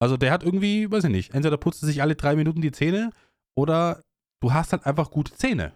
Also 0.00 0.16
der 0.16 0.32
hat 0.32 0.42
irgendwie, 0.42 0.90
weiß 0.90 1.04
ich 1.04 1.10
nicht, 1.10 1.34
entweder 1.34 1.56
putzt 1.56 1.82
er 1.82 1.86
sich 1.86 2.02
alle 2.02 2.16
drei 2.16 2.36
Minuten 2.36 2.60
die 2.60 2.72
Zähne 2.72 3.10
oder 3.56 4.02
du 4.42 4.52
hast 4.52 4.72
halt 4.72 4.86
einfach 4.86 5.10
gute 5.10 5.34
Zähne. 5.34 5.72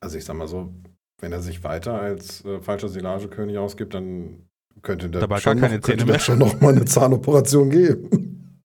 Also 0.00 0.16
ich 0.16 0.24
sag 0.24 0.36
mal 0.36 0.48
so, 0.48 0.72
wenn 1.20 1.32
er 1.32 1.42
sich 1.42 1.64
weiter 1.64 2.00
als 2.00 2.44
äh, 2.44 2.60
falscher 2.60 2.88
Silagekönig 2.88 3.58
ausgibt, 3.58 3.94
dann 3.94 4.47
könnte 4.82 5.08
der 5.10 5.20
Dabei 5.20 5.40
schon, 5.40 5.58
gar 5.60 5.68
keine 5.68 5.80
noch, 5.80 5.86
Zähne 5.86 6.04
mehr. 6.04 6.18
schon 6.18 6.38
noch 6.38 6.60
mal 6.60 6.72
eine 6.74 6.84
Zahnoperation 6.84 7.70
geben. 7.70 8.60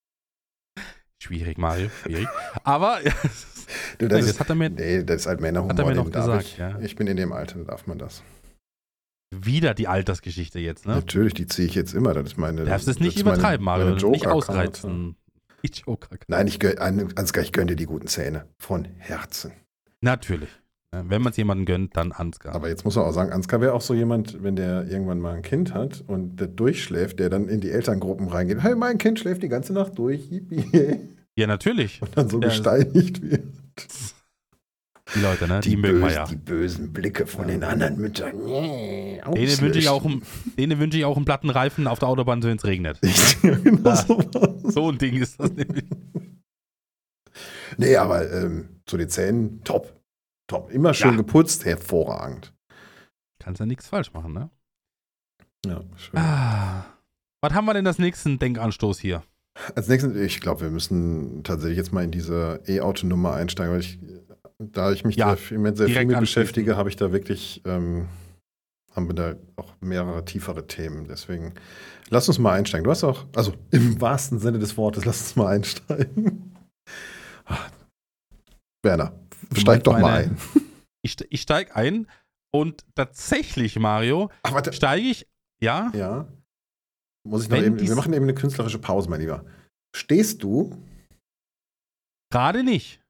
Schwierig, 1.22 1.58
Mario, 1.58 1.90
schwierig. 2.04 2.28
Aber 2.64 3.00
Du, 3.98 4.08
das, 4.08 4.20
das, 4.20 4.26
ist, 4.28 4.34
das 4.36 4.40
hat 4.42 4.50
er 4.50 4.56
mir 4.56 4.70
nee, 4.70 5.04
das 5.04 5.22
ist 5.22 5.28
halt 5.28 5.42
Männerhumor. 5.42 5.72
Hat 5.72 5.80
er 5.80 5.86
mir 5.86 5.96
noch 5.96 6.12
gesagt, 6.12 6.44
ich, 6.44 6.58
ja. 6.58 6.78
ich 6.80 6.96
bin 6.96 7.08
in 7.08 7.18
dem 7.18 7.32
Alter, 7.32 7.60
da 7.60 7.64
darf 7.64 7.88
man 7.88 7.98
das. 7.98 8.24
wieder 9.34 9.74
die 9.74 9.88
Altersgeschichte 9.88 10.60
jetzt, 10.60 10.86
ne? 10.86 10.96
Natürlich, 10.96 11.34
die 11.34 11.48
ziehe 11.48 11.68
ich 11.68 11.76
jetzt 11.76 11.94
immer. 11.94 12.14
Das 12.14 12.26
ist 12.26 12.38
meine. 12.38 12.62
Du 12.62 12.66
darfst 12.68 12.88
es 12.88 13.00
nicht 13.00 13.24
meine- 13.24 13.36
übertreiben, 13.36 13.66
Mario. 13.66 13.96
meine 13.96 14.10
nicht 14.12 14.28
ausreizen. 14.28 15.16
Die 15.66 15.72
Joker. 15.72 16.18
Nein, 16.28 16.48
ich 16.48 16.60
gönn, 16.60 17.10
ich 17.42 17.52
gönne 17.54 17.68
dir 17.68 17.76
die 17.78 17.86
guten 17.86 18.08
Zähne. 18.08 18.48
Von 18.60 18.86
Herzen. 18.98 19.54
Natürlich. 20.02 20.50
Äh, 20.94 21.04
Wenn 21.08 21.22
man 21.22 21.32
es 21.32 21.38
jemandem 21.38 21.66
gönnt, 21.66 21.98
dann 21.98 22.12
Ansgar. 22.12 22.54
Aber 22.54 22.70
jetzt 22.70 22.86
muss 22.86 22.96
man 22.96 23.06
auch 23.06 23.12
sagen, 23.14 23.32
Ansgar 23.32 23.60
wäre 23.62 23.74
auch 23.74 23.82
so 23.82 23.94
jemand, 23.94 24.44
wenn 24.44 24.56
der 24.56 24.88
irgendwann 24.88 25.20
mal 25.20 25.34
ein 25.36 25.42
Kind 25.42 25.74
hat 25.74 26.04
und 26.08 26.36
der 26.40 26.48
durchschläft, 26.48 27.20
der 27.20 27.30
dann 27.30 27.48
in 27.50 27.62
die 27.62 27.72
Elterngruppen 27.72 28.28
reingeht. 28.28 28.62
Hey, 28.62 28.76
mein 28.76 28.98
Kind 29.00 29.20
schläft 29.20 29.42
die 29.44 29.50
ganze 29.50 29.74
Nacht 29.74 29.98
durch. 29.98 30.30
Yippie. 30.32 30.66
ja, 31.36 31.48
natürlich. 31.48 32.02
Und 32.02 32.16
dann 32.18 32.30
so 32.30 32.40
Ja, 32.40 32.48
gesteinigt 32.50 33.22
wird. 33.24 33.44
Die 35.16 35.20
Leute, 35.20 35.48
ne? 35.48 35.60
Die, 35.60 35.76
mögen 35.76 36.00
wir 36.00 36.08
bös- 36.08 36.16
ja. 36.16 36.26
die 36.26 36.36
bösen 36.38 36.94
Blicke 36.94 37.28
von 37.28 37.48
den 37.48 37.64
anderen 37.64 37.98
Müttern. 37.98 38.38
Nee, 38.46 39.22
Denen 39.36 39.62
wünsche 39.62 39.80
ich, 39.80 39.90
auch 39.90 40.06
einen- 40.06 40.24
denen 40.58 40.80
wünsche 40.80 40.98
ich 40.98 41.06
auch 41.06 41.18
einen 41.18 41.26
platten 41.26 41.50
Reifen 41.50 41.88
auf 41.88 42.00
der 42.00 42.08
Autobahn, 42.08 42.42
wenn 42.44 42.58
es 42.58 42.64
regnet. 42.66 43.00
ja, 43.44 43.56
genau 43.58 43.90
Ah. 43.90 43.96
so. 43.96 44.24
So 44.64 44.90
ein 44.92 44.98
Ding 44.98 45.18
ist 45.22 45.40
das 45.40 45.52
nämlich. 45.52 45.84
Nee, 47.78 47.96
aber 47.98 48.32
ähm, 48.32 48.70
zu 48.86 48.98
den 48.98 49.10
Zähnen, 49.10 49.62
top. 49.64 49.92
Top. 50.48 50.70
Immer 50.72 50.94
schön 50.94 51.12
Ja. 51.12 51.18
geputzt, 51.18 51.66
hervorragend. 51.66 52.54
Kannst 53.40 53.60
ja 53.60 53.66
nichts 53.66 53.88
falsch 53.88 54.14
machen, 54.14 54.34
ne? 54.34 54.50
Ja, 55.66 55.82
schön. 55.96 56.20
Ah. 56.20 56.86
Was 57.42 57.54
haben 57.54 57.66
wir 57.66 57.74
denn 57.74 57.88
als 57.88 58.00
nächsten 58.00 58.40
Denkanstoß 58.40 59.00
hier? 59.00 59.24
Als 59.76 59.88
nächstes, 59.88 60.16
ich 60.16 60.40
glaube, 60.42 60.62
wir 60.62 60.70
müssen 60.70 61.44
tatsächlich 61.44 61.78
jetzt 61.78 61.94
mal 61.94 62.04
in 62.04 62.12
diese 62.12 62.62
E-Auto-Nummer 62.68 63.34
einsteigen, 63.34 63.74
weil 63.74 63.82
ich, 63.82 64.00
da 64.60 64.92
ich 64.92 65.04
mich 65.06 65.16
Ja, 65.16 65.38
mit, 65.52 65.78
sehr 65.78 65.88
viel 65.90 66.06
mit 66.06 66.20
beschäftige, 66.20 66.76
habe 66.76 66.90
ich 66.90 66.96
da 66.96 67.12
wirklich, 67.12 67.62
ähm, 67.66 68.08
haben 68.96 69.08
wir 69.08 69.14
da 69.16 69.36
auch 69.56 69.74
mehrere 69.80 70.26
tiefere 70.26 70.68
Themen. 70.68 71.08
Deswegen, 71.08 71.54
lass 72.10 72.28
uns 72.28 72.40
mal 72.40 72.54
einsteigen. 72.54 72.84
Du 72.84 72.92
hast 72.92 73.04
auch, 73.04 73.26
also 73.36 73.54
im 73.72 74.00
wahrsten 74.02 74.40
Sinne 74.40 74.60
des 74.60 74.76
Wortes, 74.78 75.06
lass 75.06 75.22
uns 75.22 75.36
mal 75.36 75.48
einsteigen. 75.48 76.50
Ah. 77.46 77.58
Werner, 78.84 79.12
steig 79.56 79.84
doch 79.84 79.94
mal 79.94 80.02
meine- 80.02 80.18
ein. 80.32 80.38
Ich, 81.06 81.18
ich 81.32 81.42
steige 81.42 81.76
ein 81.76 82.08
und 82.56 82.86
tatsächlich, 82.96 83.78
Mario, 83.78 84.32
steige 84.72 85.06
ich, 85.06 85.28
ja, 85.62 85.92
Ja. 85.94 86.28
Muss 87.28 87.44
ich 87.44 87.50
noch 87.50 87.58
eben, 87.58 87.78
wir 87.80 87.96
machen 87.96 88.14
eben 88.14 88.24
eine 88.24 88.34
künstlerische 88.34 88.80
Pause, 88.80 89.10
mein 89.10 89.20
Lieber. 89.20 89.46
Stehst 89.96 90.44
du? 90.44 90.72
gerade 92.32 92.64
nicht. 92.64 93.02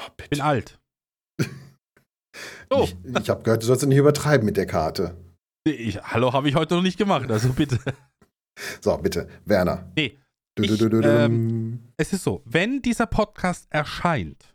Oh, 0.00 0.10
Bin 0.30 0.40
alt. 0.40 0.80
So, 2.72 2.84
Ich, 2.84 2.96
ich 3.04 3.28
habe 3.30 3.42
gehört, 3.42 3.62
du 3.62 3.66
sollst 3.66 3.84
nicht 3.86 3.98
übertreiben 3.98 4.46
mit 4.46 4.56
der 4.56 4.66
Karte. 4.66 5.16
ich, 5.66 6.00
hallo, 6.02 6.32
habe 6.32 6.48
ich 6.48 6.54
heute 6.54 6.74
noch 6.76 6.82
nicht 6.82 6.96
gemacht, 6.98 7.30
also 7.30 7.52
bitte. 7.52 7.78
So, 8.80 8.96
bitte, 8.98 9.28
Werner. 9.44 9.90
Nee, 9.96 10.18
ich, 10.58 10.80
ähm, 10.82 11.92
Es 11.96 12.12
ist 12.12 12.24
so, 12.24 12.42
wenn 12.44 12.82
dieser 12.82 13.06
Podcast 13.06 13.66
erscheint, 13.70 14.54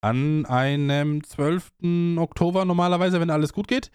an 0.00 0.46
einem 0.46 1.24
12. 1.24 1.72
Oktober 2.18 2.64
normalerweise, 2.64 3.20
wenn 3.20 3.30
alles 3.30 3.52
gut 3.52 3.68
geht, 3.68 3.90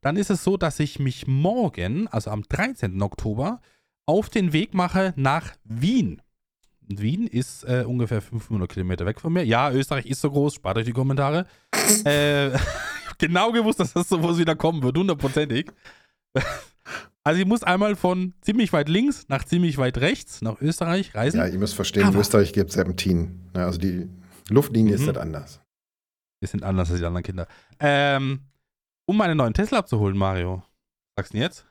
dann 0.00 0.16
ist 0.16 0.30
es 0.30 0.42
so, 0.44 0.56
dass 0.56 0.80
ich 0.80 0.98
mich 0.98 1.26
morgen, 1.26 2.08
also 2.08 2.30
am 2.30 2.42
13. 2.42 3.00
Oktober, 3.02 3.60
auf 4.06 4.28
den 4.30 4.52
Weg 4.52 4.74
mache 4.74 5.12
nach 5.16 5.52
Wien. 5.64 6.22
Wien 6.88 7.26
ist 7.26 7.64
äh, 7.64 7.84
ungefähr 7.86 8.22
500 8.22 8.70
Kilometer 8.72 9.04
weg 9.06 9.20
von 9.20 9.32
mir. 9.32 9.44
Ja, 9.44 9.70
Österreich 9.70 10.06
ist 10.06 10.22
so 10.22 10.30
groß, 10.30 10.54
spart 10.54 10.78
euch 10.78 10.86
die 10.86 10.92
Kommentare. 10.92 11.46
äh, 12.04 12.50
genau 13.18 13.52
gewusst, 13.52 13.78
dass 13.80 13.92
das 13.92 14.08
sowas 14.08 14.38
wieder 14.38 14.56
kommen 14.56 14.82
wird, 14.82 14.96
hundertprozentig. 14.96 15.70
Also 17.22 17.40
ich 17.40 17.46
muss 17.46 17.62
einmal 17.62 17.94
von 17.94 18.32
ziemlich 18.40 18.72
weit 18.72 18.88
links 18.88 19.26
nach 19.28 19.44
ziemlich 19.44 19.76
weit 19.76 19.98
rechts 19.98 20.40
nach 20.40 20.60
Österreich 20.62 21.14
reisen. 21.14 21.36
ja, 21.38 21.46
ihr 21.46 21.58
müsst 21.58 21.74
verstehen, 21.74 22.02
in 22.04 22.08
Aber- 22.08 22.20
Österreich 22.20 22.54
gibt 22.54 22.70
es 22.70 22.74
Serpentin. 22.74 23.50
Ja, 23.54 23.66
also 23.66 23.78
die 23.78 24.08
Luftlinie 24.50 24.94
ist 24.94 25.00
Mhm. 25.02 25.06
nicht 25.08 25.18
anders. 25.18 25.60
Wir 26.40 26.48
sind 26.48 26.62
anders 26.62 26.90
als 26.90 27.00
die 27.00 27.04
anderen 27.06 27.24
Kinder. 27.24 27.46
Ähm, 27.80 28.40
um 29.06 29.16
meinen 29.16 29.36
neuen 29.36 29.54
Tesla 29.54 29.78
abzuholen, 29.78 30.16
Mario. 30.16 30.62
Sagst 31.16 31.32
du 31.32 31.36
denn 31.36 31.42
jetzt? 31.42 31.66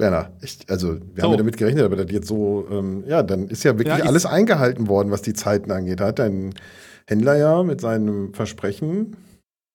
Werner, 0.00 0.32
ich, 0.40 0.58
also 0.68 0.94
wir 0.94 1.00
So. 1.16 1.22
haben 1.24 1.30
ja 1.32 1.36
damit 1.38 1.56
gerechnet, 1.56 1.84
aber 1.84 1.96
das 1.96 2.10
jetzt 2.12 2.28
so, 2.28 2.68
ähm, 2.70 3.04
ja, 3.06 3.22
dann 3.24 3.48
ist 3.48 3.64
ja 3.64 3.76
wirklich 3.78 3.98
Ja, 3.98 4.04
alles 4.04 4.26
eingehalten 4.26 4.86
worden, 4.86 5.10
was 5.10 5.22
die 5.22 5.32
Zeiten 5.32 5.72
angeht. 5.72 6.00
Hat 6.00 6.20
dein 6.20 6.54
Händler 7.08 7.36
ja 7.36 7.62
mit 7.64 7.80
seinem 7.80 8.32
Versprechen, 8.32 9.16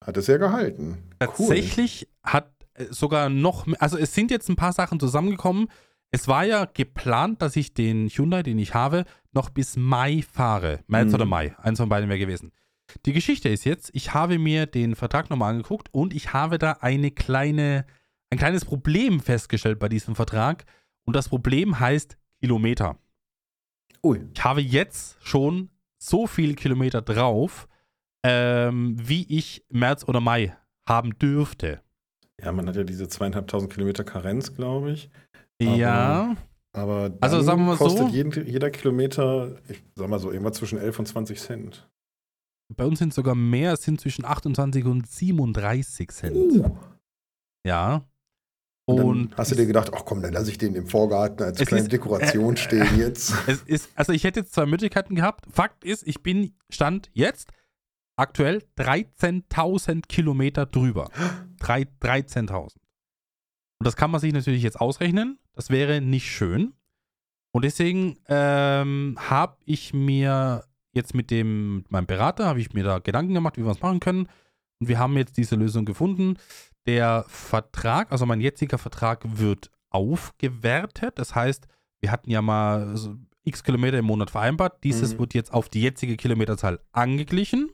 hat 0.05 0.15
es 0.15 0.27
ja 0.27 0.37
gehalten. 0.37 0.97
Tatsächlich 1.19 2.07
hat 2.23 2.49
äh, 2.75 2.85
sogar 2.89 3.29
noch, 3.29 3.67
also 3.79 3.97
es 3.97 4.13
sind 4.13 4.31
jetzt 4.31 4.47
ein 4.49 4.55
paar 4.55 4.71
Sachen 4.71 4.97
zusammengekommen. 4.99 5.67
Es 6.11 6.27
war 6.29 6.45
ja 6.45 6.65
geplant, 6.73 7.41
dass 7.41 7.57
ich 7.57 7.73
den 7.73 8.07
Hyundai, 8.07 8.43
den 8.43 8.59
ich 8.59 8.73
habe, 8.73 9.03
noch 9.33 9.49
bis 9.49 9.75
Mai 9.75 10.21
fahre. 10.21 10.79
März 10.87 11.09
Mhm. 11.09 11.13
oder 11.15 11.25
Mai. 11.25 11.55
Eins 11.59 11.79
von 11.79 11.89
beiden 11.89 12.09
wäre 12.09 12.19
gewesen. 12.19 12.51
Die 13.05 13.13
Geschichte 13.13 13.49
ist 13.49 13.63
jetzt, 13.65 13.89
ich 13.93 14.13
habe 14.13 14.37
mir 14.37 14.65
den 14.65 14.95
Vertrag 14.95 15.29
nochmal 15.29 15.51
angeguckt 15.51 15.89
und 15.91 16.13
ich 16.13 16.33
habe 16.33 16.57
da 16.57 16.73
eine 16.81 17.11
kleine, 17.11 17.85
ein 18.29 18.37
kleines 18.37 18.65
Problem 18.65 19.19
festgestellt 19.19 19.79
bei 19.79 19.89
diesem 19.89 20.15
Vertrag. 20.15 20.65
Und 21.05 21.15
das 21.15 21.29
Problem 21.29 21.79
heißt 21.79 22.17
Kilometer. 22.41 22.97
Ui. 24.03 24.21
Ich 24.33 24.43
habe 24.43 24.61
jetzt 24.61 25.17
schon 25.25 25.69
so 25.97 26.27
viele 26.27 26.55
Kilometer 26.55 27.01
drauf, 27.01 27.67
ähm, 28.23 28.95
wie 28.99 29.25
ich 29.35 29.65
März 29.69 30.03
oder 30.07 30.19
Mai 30.19 30.55
haben 30.87 31.17
dürfte. 31.17 31.81
Ja, 32.41 32.51
man 32.51 32.67
hat 32.67 32.75
ja 32.75 32.83
diese 32.83 33.07
zweieinhalbtausend 33.07 33.71
Kilometer 33.71 34.03
Karenz, 34.03 34.53
glaube 34.53 34.91
ich. 34.91 35.09
Aber- 35.61 35.75
ja, 35.75 36.35
Aber 36.75 37.09
dann 37.09 37.21
Also 37.21 37.41
sagen 37.41 37.61
wir 37.61 37.67
mal 37.67 37.77
so- 37.77 37.85
kostet 37.85 38.09
jeden, 38.09 38.47
jeder 38.47 38.71
Kilometer, 38.71 39.59
ich 39.69 39.83
sag 39.95 40.09
mal 40.09 40.19
so, 40.19 40.31
irgendwas 40.31 40.57
zwischen 40.57 40.79
11 40.79 40.97
und 40.99 41.05
20 41.07 41.39
Cent. 41.39 41.89
bei 42.75 42.85
uns 42.85 42.97
sind 42.99 43.09
es 43.09 43.15
sogar 43.15 43.35
mehr, 43.35 43.73
es 43.73 43.83
sind 43.83 44.01
zwischen 44.01 44.25
28 44.25 44.85
und 44.85 45.07
37 45.07 46.09
Cent. 46.11 46.35
Uh. 46.35 46.75
Ja. 47.67 48.03
Und, 48.85 48.99
Und, 49.03 49.37
hast 49.37 49.51
du 49.51 49.55
dir 49.55 49.65
gedacht, 49.67 49.91
ach 49.93 50.03
komm, 50.05 50.21
dann 50.21 50.33
lasse 50.33 50.49
ich 50.49 50.57
den 50.57 50.73
im 50.75 50.87
Vorgarten 50.87 51.43
als 51.43 51.59
kleine 51.59 51.83
ist- 51.83 51.91
Dekoration 51.91 52.55
äh, 52.55 52.57
stehen 52.57 52.87
jetzt. 52.97 53.33
es 53.47 53.61
ist, 53.63 53.89
also 53.95 54.11
ich 54.11 54.23
hätte 54.23 54.41
jetzt 54.41 54.53
zwei 54.53 54.65
Möglichkeiten 54.65 55.15
gehabt. 55.15 55.45
Fakt 55.51 55.85
ist, 55.85 56.05
ich 56.07 56.21
bin 56.23 56.55
Stand 56.69 57.09
jetzt 57.13 57.49
aktuell 58.17 58.63
13.000 58.77 60.07
Kilometer 60.07 60.65
drüber. 60.65 61.09
Drei- 61.59 61.87
13.000. 62.01 62.75
Und 63.79 63.85
das 63.85 63.95
kann 63.95 64.11
man 64.11 64.19
sich 64.19 64.33
natürlich 64.33 64.63
jetzt 64.63 64.81
ausrechnen. 64.81 65.37
Das 65.53 65.69
wäre 65.69 66.01
nicht 66.01 66.29
schön. 66.31 66.73
Und 67.51 67.63
deswegen 67.65 68.17
ähm, 68.27 69.17
habe 69.19 69.57
ich 69.65 69.93
mir 69.93 70.63
jetzt 70.91 71.13
mit 71.13 71.29
dem 71.31 71.77
mit 71.77 71.91
meinem 71.91 72.05
Berater 72.07 72.45
habe 72.45 72.59
ich 72.59 72.73
mir 72.73 72.83
da 72.83 72.99
Gedanken 72.99 73.33
gemacht, 73.33 73.57
wie 73.57 73.63
wir 73.63 73.71
es 73.71 73.81
machen 73.81 73.99
können. 73.99 74.27
Und 74.79 74.87
wir 74.87 74.99
haben 74.99 75.15
jetzt 75.17 75.37
diese 75.37 75.55
Lösung 75.55 75.85
gefunden. 75.85 76.37
Der 76.85 77.25
Vertrag, 77.27 78.11
also 78.11 78.25
mein 78.25 78.41
jetziger 78.41 78.77
Vertrag, 78.77 79.21
wird 79.37 79.71
aufgewertet. 79.89 81.19
Das 81.19 81.35
heißt, 81.35 81.67
wir 82.01 82.11
hatten 82.11 82.29
ja 82.31 82.41
mal 82.41 82.97
so 82.97 83.15
x 83.43 83.63
Kilometer 83.63 83.97
im 83.99 84.05
Monat 84.05 84.31
vereinbart. 84.31 84.83
Dieses 84.83 85.13
Mhm. 85.13 85.19
wird 85.19 85.33
jetzt 85.33 85.53
auf 85.53 85.69
die 85.69 85.81
jetzige 85.81 86.17
Kilometerzahl 86.17 86.79
angeglichen. 86.91 87.71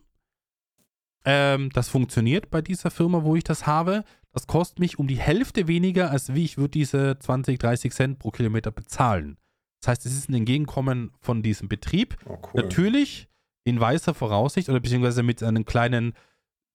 Ähm, 1.26 1.70
das 1.72 1.90
funktioniert 1.90 2.50
bei 2.50 2.62
dieser 2.62 2.92
Firma, 2.92 3.24
wo 3.24 3.36
ich 3.36 3.44
das 3.44 3.68
habe. 3.68 4.04
Das 4.32 4.46
kostet 4.48 4.80
mich 4.80 5.00
um 5.00 5.08
die 5.08 5.18
Hälfte 5.18 5.68
weniger, 5.68 6.12
als 6.12 6.34
wie 6.34 6.44
ich 6.46 6.58
würde 6.58 6.72
diese 6.72 7.18
20, 7.20 7.58
30 7.60 7.92
Cent 7.94 8.20
pro 8.20 8.30
Kilometer 8.32 8.72
bezahlen. 8.72 9.38
Das 9.82 9.90
heißt, 9.90 10.06
es 10.06 10.14
ist 10.14 10.30
ein 10.30 10.34
Entgegenkommen 10.36 11.12
von 11.20 11.42
diesem 11.42 11.68
Betrieb. 11.70 12.18
Oh, 12.26 12.38
cool. 12.54 12.62
Natürlich 12.64 13.28
in 13.66 13.80
weißer 13.80 14.14
Voraussicht 14.14 14.70
oder 14.70 14.80
beziehungsweise 14.80 15.24
mit 15.24 15.42
einem 15.42 15.66
kleinen 15.66 16.14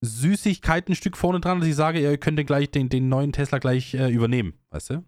Süßigkeitenstück 0.05 1.17
vorne 1.17 1.41
dran, 1.41 1.61
dass 1.61 1.69
ich 1.69 1.75
sage, 1.77 2.01
ihr 2.01 2.17
könnt 2.19 2.39
den, 2.39 2.47
gleich, 2.47 2.71
den, 2.71 2.89
den 2.89 3.09
neuen 3.09 3.33
Tesla 3.33 3.59
gleich 3.59 3.95
äh, 3.95 4.11
übernehmen, 4.11 4.55
weißt 4.71 4.91
du? 4.91 5.05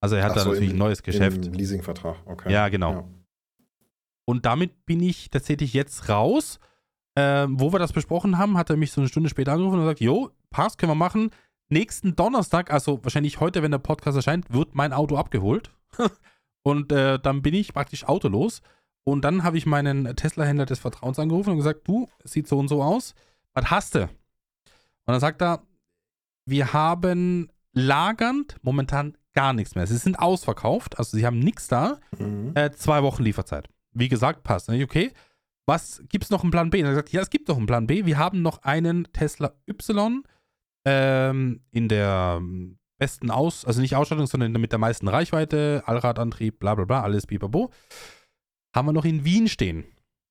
Also 0.00 0.16
er 0.16 0.24
hat 0.24 0.32
Ach 0.32 0.36
da 0.36 0.40
so, 0.42 0.48
natürlich 0.50 0.70
im- 0.70 0.76
ein 0.76 0.78
neues 0.78 1.02
Geschäft. 1.02 1.46
Im 1.46 1.52
Leasingvertrag, 1.54 2.16
okay. 2.26 2.52
Ja, 2.52 2.68
genau. 2.68 3.08
Und 4.24 4.44
damit 4.44 4.84
bin 4.86 5.00
ich 5.02 5.30
tatsächlich 5.30 5.72
jetzt 5.72 6.08
raus. 6.08 6.58
Ähm, 7.18 7.58
wo 7.58 7.72
wir 7.72 7.78
das 7.78 7.94
besprochen 7.94 8.36
haben, 8.36 8.58
hat 8.58 8.68
er 8.68 8.76
mich 8.76 8.92
so 8.92 9.00
eine 9.00 9.08
Stunde 9.08 9.30
später 9.30 9.52
angerufen 9.52 9.76
und 9.78 9.80
gesagt, 9.84 10.00
jo, 10.00 10.30
passt, 10.50 10.76
können 10.76 10.90
wir 10.90 10.96
machen. 10.96 11.30
Nächsten 11.68 12.14
Donnerstag, 12.14 12.72
also 12.72 13.02
wahrscheinlich 13.02 13.40
heute, 13.40 13.62
wenn 13.62 13.72
der 13.72 13.78
Podcast 13.78 14.16
erscheint, 14.16 14.52
wird 14.52 14.74
mein 14.74 14.92
Auto 14.92 15.16
abgeholt. 15.16 15.70
und 16.62 16.92
äh, 16.92 17.18
dann 17.18 17.42
bin 17.42 17.54
ich 17.54 17.72
praktisch 17.72 18.04
autolos. 18.04 18.62
Und 19.04 19.24
dann 19.24 19.42
habe 19.42 19.58
ich 19.58 19.66
meinen 19.66 20.16
Tesla-Händler 20.16 20.66
des 20.66 20.78
Vertrauens 20.78 21.18
angerufen 21.18 21.50
und 21.50 21.56
gesagt, 21.56 21.86
du, 21.86 22.08
sieht 22.24 22.48
so 22.48 22.58
und 22.58 22.68
so 22.68 22.82
aus. 22.82 23.14
Was 23.54 23.70
hast 23.70 23.94
du? 23.94 24.02
Und 24.02 24.10
dann 25.06 25.20
sagt 25.20 25.42
er, 25.42 25.62
wir 26.44 26.72
haben 26.72 27.48
lagernd 27.72 28.56
momentan 28.62 29.16
gar 29.32 29.52
nichts 29.52 29.74
mehr. 29.74 29.86
Sie 29.86 29.96
sind 29.96 30.18
ausverkauft, 30.18 30.98
also 30.98 31.16
sie 31.16 31.26
haben 31.26 31.38
nichts 31.38 31.68
da. 31.68 31.98
Mhm. 32.18 32.52
Äh, 32.54 32.72
zwei 32.72 33.02
Wochen 33.02 33.22
Lieferzeit. 33.22 33.68
Wie 33.92 34.08
gesagt, 34.08 34.42
passt. 34.42 34.68
Ich, 34.68 34.82
Okay, 34.82 35.12
was 35.66 36.02
gibt 36.08 36.24
es 36.24 36.30
noch 36.30 36.42
einen 36.42 36.50
Plan 36.50 36.70
B? 36.70 36.78
Und 36.78 36.86
er 36.86 36.88
hat 36.90 36.94
gesagt, 36.94 37.12
ja, 37.12 37.20
es 37.22 37.30
gibt 37.30 37.48
noch 37.48 37.56
einen 37.56 37.66
Plan 37.66 37.86
B. 37.86 38.06
Wir 38.06 38.18
haben 38.18 38.42
noch 38.42 38.62
einen 38.62 39.04
Tesla 39.12 39.52
Y 39.68 40.22
ähm, 40.86 41.60
in 41.72 41.88
der 41.88 42.36
ähm, 42.38 42.78
besten 42.96 43.30
Aus, 43.30 43.64
also 43.64 43.80
nicht 43.80 43.96
Ausstattung, 43.96 44.26
sondern 44.26 44.52
mit 44.52 44.72
der 44.72 44.78
meisten 44.78 45.08
Reichweite, 45.08 45.82
Allradantrieb, 45.84 46.60
bla 46.60 46.74
bla 46.74 46.84
bla, 46.84 47.02
alles 47.02 47.26
bibabo. 47.26 47.70
Haben 48.74 48.88
wir 48.88 48.92
noch 48.92 49.04
in 49.04 49.24
Wien 49.24 49.48
stehen. 49.48 49.84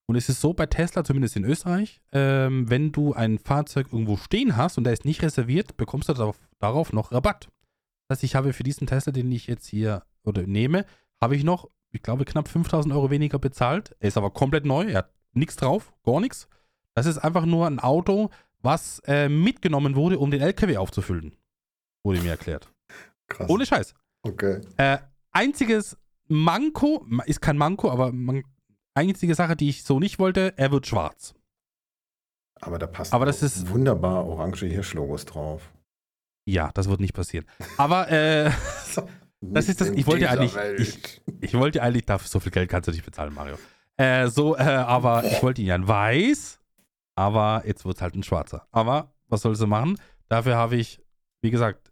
Und 0.07 0.15
es 0.15 0.29
ist 0.29 0.39
so 0.39 0.53
bei 0.53 0.67
Tesla, 0.67 1.03
zumindest 1.03 1.35
in 1.35 1.43
Österreich, 1.43 1.99
ähm, 2.11 2.69
wenn 2.69 2.91
du 2.91 3.13
ein 3.13 3.39
Fahrzeug 3.39 3.87
irgendwo 3.91 4.17
stehen 4.17 4.55
hast 4.55 4.77
und 4.77 4.83
der 4.83 4.93
ist 4.93 5.03
nicht 5.03 5.21
reserviert, 5.23 5.77
bekommst 5.77 6.09
du 6.09 6.13
darauf, 6.13 6.39
darauf 6.59 6.93
noch 6.93 7.11
Rabatt. 7.11 7.49
Das 8.07 8.17
heißt, 8.17 8.23
ich 8.23 8.35
habe 8.35 8.53
für 8.53 8.63
diesen 8.63 8.87
Tesla, 8.87 9.11
den 9.11 9.31
ich 9.31 9.47
jetzt 9.47 9.67
hier 9.67 10.03
oder 10.23 10.43
nehme, 10.43 10.85
habe 11.21 11.35
ich 11.35 11.43
noch, 11.43 11.69
ich 11.91 12.03
glaube, 12.03 12.23
knapp 12.23 12.47
5000 12.47 12.93
Euro 12.93 13.09
weniger 13.09 13.39
bezahlt. 13.39 13.95
Er 13.99 14.07
ist 14.07 14.17
aber 14.17 14.29
komplett 14.29 14.65
neu, 14.65 14.85
er 14.85 14.99
hat 14.99 15.13
nichts 15.33 15.55
drauf, 15.55 15.91
gar 16.03 16.21
nichts. 16.21 16.47
Das 16.93 17.07
ist 17.07 17.17
einfach 17.17 17.45
nur 17.45 17.65
ein 17.65 17.79
Auto, 17.79 18.29
was 18.65 18.99
äh, 19.05 19.29
mitgenommen 19.29 19.95
wurde, 19.95 20.19
um 20.19 20.29
den 20.31 20.41
LKW 20.41 20.75
aufzufüllen. 20.77 21.35
Wurde 22.03 22.19
mir 22.21 22.31
erklärt. 22.31 22.71
Krass. 23.29 23.49
Ohne 23.49 23.65
Scheiß. 23.65 23.93
okay. 24.23 24.61
Äh, 24.77 24.97
einziges 25.31 25.97
Manko, 26.27 27.05
ist 27.25 27.41
kein 27.41 27.57
Manko, 27.57 27.89
aber 27.91 28.11
man, 28.11 28.43
einzige 28.95 29.35
Sache, 29.35 29.55
die 29.55 29.69
ich 29.69 29.83
so 29.83 29.99
nicht 29.99 30.19
wollte, 30.19 30.53
er 30.57 30.71
wird 30.71 30.85
schwarz. 30.87 31.33
Aber 32.61 32.79
da 32.79 32.87
passt 32.87 33.13
Aber 33.13 33.25
das 33.25 33.41
ist- 33.43 33.69
wunderbar 33.69 34.25
orange 34.25 34.65
Hirschlogos 34.67 35.25
drauf. 35.25 35.71
Ja, 36.47 36.71
das 36.73 36.87
wird 36.89 36.99
nicht 36.99 37.13
passieren. 37.13 37.45
Aber 37.77 38.09
äh, 38.11 38.51
Das 39.41 39.67
ist 39.69 39.81
das- 39.81 39.89
ich 39.89 40.07
wollte 40.07 40.29
eigentlich- 40.29 40.55
Welt. 40.55 41.21
ich 41.41 41.53
wollte 41.53 41.81
eigentlich, 41.83 42.05
dafür 42.05 42.27
so 42.27 42.39
viel 42.39 42.51
Geld 42.51 42.69
kannst 42.69 42.87
du 42.87 42.91
nicht 42.91 43.05
bezahlen, 43.05 43.33
Mario. 43.33 43.57
Äh, 43.97 44.27
so, 44.27 44.55
äh, 44.55 44.61
aber 44.61 45.23
ich 45.25 45.41
wollte 45.43 45.61
ihn 45.61 45.67
ja 45.67 45.75
in 45.75 45.87
weiß, 45.87 46.59
aber 47.15 47.63
jetzt 47.65 47.85
wird 47.85 47.97
es 47.97 48.01
halt 48.01 48.15
ein 48.15 48.23
schwarzer. 48.23 48.67
Aber 48.71 49.13
was 49.27 49.41
sollst 49.41 49.61
du 49.61 49.67
machen? 49.67 49.99
Dafür 50.27 50.55
habe 50.55 50.75
ich, 50.75 51.01
wie 51.41 51.51
gesagt, 51.51 51.91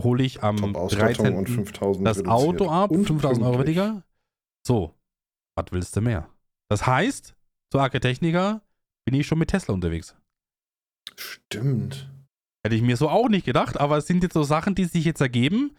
hole 0.00 0.22
ich 0.22 0.42
am 0.42 0.56
Top-Ausstattung 0.56 1.24
13. 1.26 1.36
und 1.36 1.48
5000 1.48 2.06
das 2.06 2.18
reduziert. 2.18 2.32
Auto 2.36 2.70
ab, 2.70 2.90
Und 2.90 3.06
5000 3.06 3.46
Euro 3.46 3.60
weniger. 3.60 4.04
So, 4.66 4.94
was 5.56 5.66
willst 5.70 5.96
du 5.96 6.00
mehr? 6.00 6.28
Das 6.68 6.86
heißt, 6.86 7.34
zur 7.72 7.82
Architechniker 7.82 8.62
bin 9.04 9.14
ich 9.14 9.26
schon 9.26 9.38
mit 9.38 9.50
Tesla 9.50 9.74
unterwegs. 9.74 10.14
Stimmt. 11.16 12.10
Hätte 12.62 12.76
ich 12.76 12.82
mir 12.82 12.96
so 12.96 13.08
auch 13.08 13.28
nicht 13.28 13.46
gedacht, 13.46 13.80
aber 13.80 13.96
es 13.96 14.06
sind 14.06 14.22
jetzt 14.22 14.34
so 14.34 14.42
Sachen, 14.42 14.74
die 14.74 14.84
sich 14.84 15.04
jetzt 15.04 15.20
ergeben, 15.20 15.76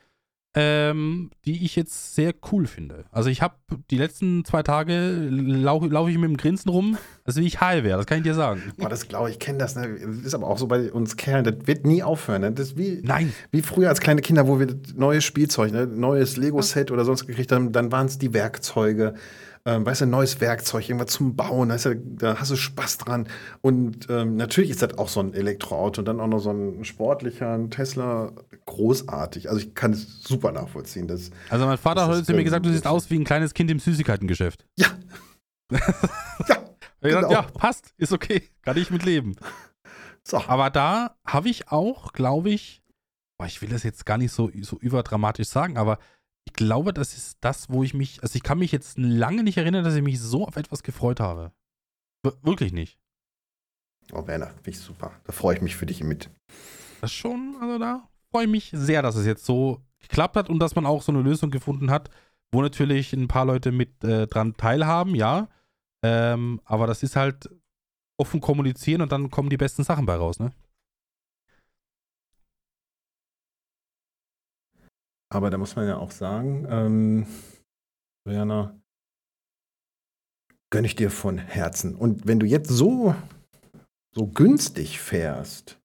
ähm, 0.55 1.29
die 1.45 1.63
ich 1.63 1.75
jetzt 1.75 2.15
sehr 2.15 2.33
cool 2.51 2.65
finde. 2.65 3.05
Also 3.11 3.29
ich 3.29 3.43
habe 3.43 3.55
die 3.91 3.97
letzten 3.97 4.43
zwei 4.45 4.63
Tage 4.63 5.27
laufe 5.29 5.87
lauf 5.87 6.09
ich 6.09 6.17
mit 6.17 6.27
dem 6.27 6.37
Grinsen 6.37 6.71
rum, 6.71 6.97
als 7.23 7.35
wie 7.35 7.45
ich 7.45 7.61
high 7.61 7.83
wäre, 7.83 7.97
das 7.97 8.07
kann 8.07 8.17
ich 8.17 8.23
dir 8.23 8.33
sagen. 8.33 8.73
Boah, 8.77 8.89
das 8.89 9.07
glaube 9.07 9.29
ich, 9.29 9.37
kenne 9.37 9.59
das. 9.59 9.75
Ne? 9.75 9.99
Das 9.99 10.25
ist 10.25 10.33
aber 10.33 10.47
auch 10.47 10.57
so 10.57 10.67
bei 10.67 10.91
uns 10.91 11.17
Kerlen. 11.17 11.43
Das 11.43 11.67
wird 11.67 11.85
nie 11.85 12.01
aufhören. 12.01 12.41
Ne? 12.41 12.51
Das 12.51 12.77
wie, 12.77 12.99
Nein, 13.03 13.31
wie 13.51 13.61
früher 13.61 13.89
als 13.89 13.99
kleine 13.99 14.21
Kinder, 14.21 14.47
wo 14.47 14.59
wir 14.59 14.75
neues 14.95 15.23
Spielzeug, 15.23 15.71
ne? 15.71 15.85
neues 15.85 16.35
Lego-Set 16.35 16.89
oder 16.89 17.05
sonst 17.05 17.27
gekriegt 17.27 17.51
haben. 17.51 17.71
Dann 17.71 17.91
waren 17.91 18.07
es 18.07 18.17
die 18.17 18.33
Werkzeuge. 18.33 19.13
Ähm, 19.69 19.85
weißt 19.85 20.01
du, 20.01 20.05
neues 20.07 20.41
Werkzeug, 20.41 20.89
irgendwas 20.89 21.11
zum 21.13 21.35
Bauen. 21.35 21.69
Weißt 21.69 21.85
du, 21.85 21.95
da 21.95 22.39
hast 22.39 22.49
du 22.49 22.55
Spaß 22.55 22.97
dran. 22.97 23.27
Und 23.61 24.07
ähm, 24.09 24.35
natürlich 24.35 24.71
ist 24.71 24.81
das 24.81 24.97
auch 24.97 25.09
so 25.09 25.19
ein 25.19 25.35
Elektroauto. 25.35 26.01
Und 26.01 26.05
dann 26.07 26.19
auch 26.19 26.27
noch 26.27 26.39
so 26.39 26.49
ein 26.51 26.83
sportlicher 26.85 27.53
ein 27.53 27.69
Tesla. 27.69 28.31
Großartig. 28.65 29.47
Also 29.47 29.61
ich 29.61 29.75
kann 29.75 29.93
es 29.93 30.23
super 30.23 30.51
nachvollziehen. 30.51 31.07
Das, 31.07 31.29
also 31.49 31.67
mein 31.67 31.77
Vater 31.77 32.07
hat 32.07 32.25
zu 32.25 32.33
mir 32.33 32.43
gesagt, 32.43 32.65
du 32.65 32.71
siehst 32.71 32.87
aus 32.87 33.11
wie 33.11 33.19
ein 33.19 33.25
kleines 33.25 33.53
Kind 33.53 33.69
im 33.69 33.79
Süßigkeitengeschäft. 33.79 34.65
ja. 34.75 34.87
ja. 35.71 35.77
Hab 35.79 37.01
gesagt, 37.01 37.27
Genau. 37.29 37.31
ja, 37.31 37.43
passt, 37.43 37.93
ist 37.97 38.11
okay, 38.11 38.43
kann 38.63 38.75
ich 38.75 38.89
mit 38.91 39.05
leben. 39.05 39.35
So. 40.23 40.37
Aber 40.47 40.69
da 40.69 41.15
habe 41.25 41.47
ich 41.47 41.69
auch, 41.71 42.11
glaube 42.11 42.49
ich, 42.49 42.81
ich 43.45 43.61
will 43.61 43.69
das 43.69 43.83
jetzt 43.83 44.05
gar 44.05 44.17
nicht 44.17 44.33
so, 44.33 44.51
so 44.61 44.77
überdramatisch 44.79 45.47
sagen, 45.47 45.77
aber 45.77 45.99
ich 46.49 46.53
glaube, 46.53 46.93
das 46.93 47.15
ist 47.15 47.37
das, 47.41 47.69
wo 47.69 47.83
ich 47.83 47.93
mich, 47.93 48.21
also 48.23 48.35
ich 48.35 48.43
kann 48.43 48.57
mich 48.59 48.71
jetzt 48.71 48.97
lange 48.97 49.43
nicht 49.43 49.57
erinnern, 49.57 49.83
dass 49.83 49.95
ich 49.95 50.01
mich 50.01 50.19
so 50.19 50.47
auf 50.47 50.55
etwas 50.57 50.83
gefreut 50.83 51.19
habe. 51.19 51.51
Wir- 52.23 52.33
Wirklich 52.41 52.73
nicht. 52.73 52.97
Oh, 54.11 54.25
Werner, 54.25 54.47
finde 54.47 54.69
ich 54.71 54.79
super. 54.79 55.11
Da 55.25 55.31
freue 55.31 55.55
ich 55.55 55.61
mich 55.61 55.75
für 55.75 55.85
dich 55.85 56.03
mit. 56.03 56.29
Das 57.01 57.11
schon, 57.13 57.55
also 57.61 57.77
da 57.77 58.09
freue 58.31 58.45
ich 58.45 58.49
mich 58.49 58.71
sehr, 58.73 59.01
dass 59.01 59.15
es 59.15 59.25
jetzt 59.25 59.45
so 59.45 59.81
geklappt 59.99 60.35
hat 60.35 60.49
und 60.49 60.59
dass 60.59 60.75
man 60.75 60.85
auch 60.85 61.01
so 61.03 61.11
eine 61.11 61.21
Lösung 61.21 61.51
gefunden 61.51 61.91
hat, 61.91 62.09
wo 62.51 62.61
natürlich 62.61 63.13
ein 63.13 63.27
paar 63.27 63.45
Leute 63.45 63.71
mit 63.71 64.03
äh, 64.03 64.25
dran 64.27 64.57
teilhaben, 64.57 65.13
ja. 65.13 65.47
Ähm, 66.03 66.59
aber 66.65 66.87
das 66.87 67.03
ist 67.03 67.15
halt 67.15 67.49
offen 68.17 68.41
kommunizieren 68.41 69.01
und 69.01 69.11
dann 69.11 69.29
kommen 69.29 69.49
die 69.49 69.57
besten 69.57 69.83
Sachen 69.83 70.05
bei 70.05 70.15
raus, 70.15 70.39
ne? 70.39 70.51
Aber 75.31 75.49
da 75.49 75.57
muss 75.57 75.75
man 75.75 75.87
ja 75.87 75.97
auch 75.97 76.11
sagen, 76.11 76.65
ähm, 76.69 77.27
Werner, 78.25 78.79
gönne 80.71 80.87
ich 80.87 80.95
dir 80.95 81.11
von 81.11 81.37
Herzen. 81.37 81.95
Und 81.95 82.27
wenn 82.27 82.39
du 82.39 82.45
jetzt 82.45 82.69
so, 82.69 83.15
so 84.15 84.27
günstig 84.27 84.99
fährst, 84.99 85.79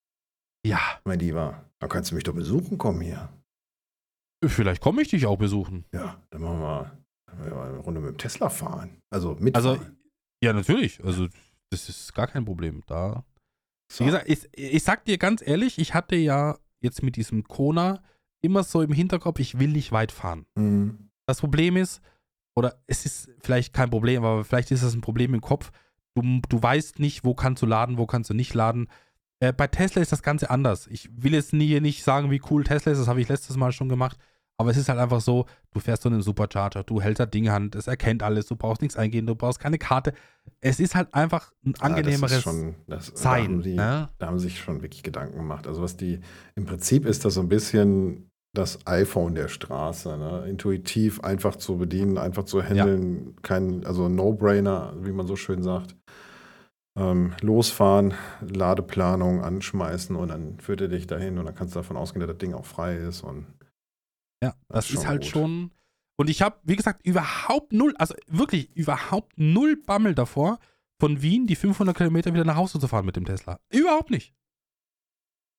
Ja, 0.67 0.81
mein 1.05 1.19
Lieber, 1.19 1.71
dann 1.79 1.91
kannst 1.91 2.11
du 2.11 2.15
mich 2.15 2.25
doch 2.25 2.35
besuchen 2.35 2.79
kommen 2.79 3.01
hier. 3.03 3.29
vielleicht 4.47 4.81
komme 4.83 5.03
ich 5.03 5.09
dich 5.09 5.27
auch 5.27 5.39
besuchen. 5.39 5.85
Ja, 5.93 6.23
dann 6.31 6.43
machen 6.43 6.61
wir, 6.61 6.99
dann 7.27 7.39
machen 7.39 7.51
wir 7.53 7.63
eine 7.63 7.79
Runde 7.79 8.01
mit 8.01 8.11
dem 8.11 8.19
Tesla 8.19 8.49
fahren. 8.49 8.99
Also 9.11 9.35
mitfahren. 9.37 9.81
Also, 9.81 9.87
ja, 10.43 10.53
natürlich. 10.53 11.03
Also, 11.05 11.29
das 11.71 11.89
ist 11.89 12.15
gar 12.15 12.27
kein 12.29 12.45
Problem. 12.45 12.83
Da. 12.87 13.25
So. 13.93 14.05
Wie 14.05 14.07
gesagt, 14.07 14.29
ich, 14.29 14.49
ich 14.53 14.83
sag 14.83 15.05
dir 15.05 15.19
ganz 15.19 15.43
ehrlich, 15.47 15.79
ich 15.79 15.93
hatte 15.95 16.17
ja 16.17 16.59
jetzt 16.81 17.03
mit 17.03 17.17
diesem 17.17 17.45
Kona 17.45 18.03
immer 18.45 18.63
so 18.63 18.83
im 18.83 18.93
Hinterkopf, 18.93 19.41
ich 19.41 19.59
will 19.59 19.71
nicht 19.71 19.91
weit 19.93 20.13
fahren. 20.13 20.47
Mhm. 20.55 21.11
Das 21.27 21.41
Problem 21.41 21.77
ist, 21.77 22.01
oder 22.55 22.77
es 22.87 23.05
ist 23.07 23.31
vielleicht 23.43 23.73
kein 23.73 23.91
Problem, 23.91 24.25
aber 24.25 24.45
vielleicht 24.45 24.71
ist 24.71 24.85
das 24.85 24.95
ein 24.95 25.01
Problem 25.01 25.35
im 25.35 25.41
Kopf. 25.41 25.73
Du, 26.15 26.41
du 26.49 26.63
weißt 26.63 27.01
nicht, 27.01 27.25
wo 27.25 27.35
kannst 27.35 27.63
du 27.63 27.67
laden, 27.67 27.99
wo 27.99 28.07
kannst 28.07 28.31
du 28.31 28.35
nicht 28.35 28.55
laden. 28.55 28.89
Äh, 29.41 29.53
bei 29.53 29.67
Tesla 29.67 30.01
ist 30.01 30.13
das 30.13 30.23
Ganze 30.23 30.51
anders. 30.51 30.87
Ich 30.87 31.11
will 31.13 31.33
jetzt 31.33 31.53
nie 31.53 31.81
nicht 31.81 32.05
sagen, 32.05 32.31
wie 32.31 32.41
cool 32.51 32.63
Tesla 32.63 32.93
ist, 32.93 32.99
das 32.99 33.09
habe 33.09 33.21
ich 33.21 33.29
letztes 33.29 33.57
Mal 33.57 33.73
schon 33.73 33.89
gemacht. 33.89 34.19
Aber 34.57 34.71
es 34.71 34.77
ist 34.77 34.89
halt 34.89 35.01
einfach 35.01 35.21
so, 35.21 35.47
du 35.73 35.81
fährst 35.81 36.03
so 36.05 36.09
einen 36.09 36.23
Supercharger, 36.23 36.85
du 36.85 37.01
hältst 37.01 37.19
das 37.19 37.31
Ding 37.31 37.51
Hand, 37.51 37.75
es 37.75 37.89
erkennt 37.89 38.23
alles, 38.23 38.47
du 38.47 38.55
brauchst 38.55 38.83
nichts 38.83 38.97
eingehen, 38.97 39.27
du 39.27 39.35
brauchst 39.35 39.59
keine 39.59 39.79
Karte. 39.79 40.15
Es 40.61 40.79
ist 40.79 40.95
halt 40.95 41.13
einfach 41.13 41.51
ein 41.65 41.71
Ja, 41.71 41.73
das 41.73 41.83
angenehmeres 41.83 42.43
schon, 42.43 42.77
das, 42.87 43.13
da 43.15 43.17
Sein. 43.17 43.45
haben 43.45 43.63
die, 43.63 43.75
ne? 43.75 44.11
Da 44.19 44.27
haben 44.29 44.39
sich 44.39 44.61
schon 44.61 44.83
wirklich 44.83 45.03
Gedanken 45.03 45.39
gemacht. 45.39 45.67
Also 45.67 45.83
was 45.83 45.97
die, 45.97 46.21
im 46.55 46.67
Prinzip 46.67 47.05
ist 47.05 47.25
das 47.25 47.35
so 47.35 47.41
ein 47.41 47.49
bisschen 47.49 48.31
das 48.55 48.87
iPhone 48.87 49.35
der 49.35 49.49
Straße. 49.49 50.17
Ne? 50.17 50.47
Intuitiv 50.49 51.21
einfach 51.21 51.57
zu 51.57 51.77
bedienen, 51.77 52.19
einfach 52.19 52.45
zu 52.45 52.63
handeln, 52.63 53.37
kein, 53.43 53.85
also 53.85 54.09
No-Brainer, 54.09 54.95
wie 55.03 55.13
man 55.13 55.27
so 55.27 55.37
schön 55.37 55.63
sagt. 55.63 55.97
Ähm, 56.97 57.33
losfahren, 57.41 58.15
Ladeplanung 58.41 59.43
anschmeißen 59.43 60.15
und 60.15 60.29
dann 60.29 60.61
führt 60.61 60.81
er 60.81 60.87
dich 60.89 61.09
dahin 61.09 61.39
und 61.39 61.47
dann 61.47 61.55
kannst 61.57 61.75
du 61.75 61.81
davon 61.81 61.97
ausgehen, 61.97 62.21
dass 62.21 62.29
das 62.31 62.39
Ding 62.39 62.55
auch 62.55 62.65
frei 62.67 62.97
ist. 62.97 63.23
Und 63.23 63.47
Ja, 64.43 64.51
Das 64.69 64.87
das 64.87 64.91
ist 64.91 64.95
ist 64.99 65.07
halt 65.09 65.23
gut. 65.23 65.31
schon. 65.31 65.71
Und 66.17 66.31
ich 66.31 66.41
habe, 66.43 66.57
wie 66.63 66.77
gesagt, 66.77 67.05
überhaupt 67.05 67.73
null, 67.73 67.95
also 67.99 68.15
wirklich 68.29 68.71
überhaupt 68.77 69.33
null 69.37 69.77
Bammel 69.85 70.15
davor, 70.15 70.61
von 71.01 71.21
Wien 71.21 71.49
die 71.49 71.57
500 71.57 71.97
Kilometer 71.97 72.33
wieder 72.33 72.45
nach 72.45 72.55
Hause 72.55 72.79
zu 72.79 72.87
fahren 72.87 73.05
mit 73.05 73.17
dem 73.17 73.25
Tesla. 73.25 73.59
Überhaupt 73.73 74.11
nicht. 74.11 74.33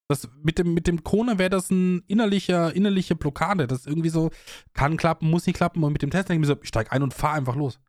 Das, 0.07 0.29
mit, 0.43 0.59
dem, 0.59 0.73
mit 0.75 0.85
dem 0.87 1.03
Kona 1.03 1.39
wäre 1.39 1.49
das 1.49 1.71
ein 1.71 2.03
innerlicher, 2.07 2.75
innerliche 2.75 3.15
Blockade. 3.15 3.65
Das 3.67 3.79
ist 3.79 3.87
irgendwie 3.87 4.09
so, 4.09 4.29
kann 4.73 4.97
klappen, 4.97 5.29
muss 5.29 5.47
nicht 5.47 5.55
klappen. 5.55 5.83
Und 5.83 5.93
mit 5.93 6.01
dem 6.03 6.11
Tesla 6.11 6.27
denke 6.27 6.43
ich 6.45 6.47
mir 6.49 6.55
so, 6.55 6.61
ich 6.61 6.67
steig 6.67 6.91
ein 6.91 7.01
und 7.01 7.13
fahr 7.13 7.33
einfach 7.33 7.55
los. 7.55 7.79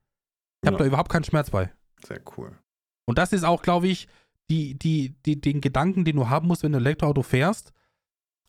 Ich 0.63 0.67
habe 0.69 0.77
Ja. 0.77 0.79
da 0.79 0.87
überhaupt 0.87 1.11
keinen 1.13 1.25
Schmerz 1.25 1.51
bei. 1.51 1.73
sehr 2.07 2.21
cool. 2.37 2.57
Und 3.05 3.19
das 3.19 3.33
ist 3.33 3.45
auch, 3.45 3.63
glaube 3.63 3.89
ich, 3.89 4.09
die, 4.51 4.79
die, 4.79 5.15
die, 5.27 5.41
den 5.41 5.61
Gedanken, 5.61 6.05
den 6.05 6.17
du 6.17 6.29
haben 6.29 6.47
musst, 6.49 6.63
wenn 6.63 6.73
du 6.73 6.79
ein 6.79 6.83
Elektroauto 6.85 7.23
fährst, 7.23 7.73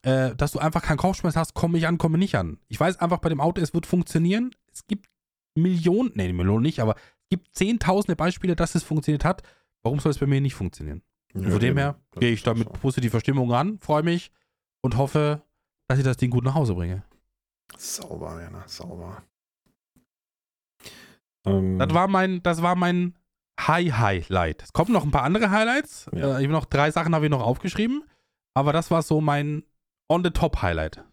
äh, 0.04 0.36
dass 0.36 0.52
du 0.52 0.60
einfach 0.60 0.82
keinen 0.84 0.98
Kopfschmerz 0.98 1.36
hast, 1.36 1.54
komme 1.54 1.78
ich 1.78 1.88
an, 1.88 1.98
komme 1.98 2.18
nicht 2.18 2.36
an. 2.36 2.60
Ich 2.68 2.80
weiß 2.80 3.00
einfach 3.00 3.18
bei 3.20 3.30
dem 3.30 3.42
Auto, 3.42 3.62
es 3.62 3.74
wird 3.74 3.86
funktionieren. 3.86 4.52
Es 4.72 4.86
gibt 4.88 5.08
Millionen, 5.56 6.12
nee, 6.16 6.32
Millionen 6.32 6.62
nicht, 6.64 6.80
aber 6.82 6.96
es 6.96 7.30
gibt 7.30 7.56
zehntausende 7.56 8.16
Beispiele, 8.16 8.56
dass 8.56 8.76
es 8.76 8.84
funktioniert 8.84 9.26
hat. 9.26 9.42
Warum 9.84 10.00
soll 10.00 10.12
es 10.12 10.20
bei 10.20 10.28
mir 10.28 10.40
nicht 10.40 10.54
funktionieren? 10.56 11.02
Und 11.46 11.52
von 11.52 11.60
dem 11.60 11.78
her 11.78 11.96
gehe 12.20 12.32
ich 12.32 12.44
da 12.44 12.54
mit 12.54 12.72
positiver 12.74 13.20
Stimmung 13.20 13.52
ran, 13.52 13.80
freue 13.80 14.04
mich 14.04 14.32
und 14.82 14.98
hoffe, 14.98 15.42
dass 15.88 16.00
ich 16.00 16.06
das 16.06 16.18
Ding 16.18 16.30
gut 16.32 16.44
nach 16.44 16.56
Hause 16.56 16.74
bringe. 16.76 17.04
Sauber, 17.78 18.38
Werner, 18.38 18.64
sauber. 18.68 19.24
Ähm, 21.46 21.80
Das 21.80 21.94
war 21.94 22.08
mein, 22.08 22.42
das 22.44 22.62
war 22.62 22.76
mein 22.76 23.16
High-Highlight. 23.60 24.64
Es 24.64 24.74
kommen 24.74 24.92
noch 24.94 25.04
ein 25.04 25.12
paar 25.12 25.24
andere 25.24 25.50
Highlights. 25.52 26.10
Ja. 26.14 26.38
Äh, 26.38 26.42
ich 26.42 26.46
habe 26.46 26.54
noch 26.54 26.66
drei 26.66 26.92
Sachen 26.92 27.14
habe 27.16 27.26
ich 27.26 27.32
noch 27.32 27.42
aufgeschrieben, 27.42 28.04
aber 28.54 28.74
das 28.74 28.92
war 28.92 29.02
so 29.02 29.22
mein 29.22 29.64
On-the-Top-Highlight. 30.10 31.04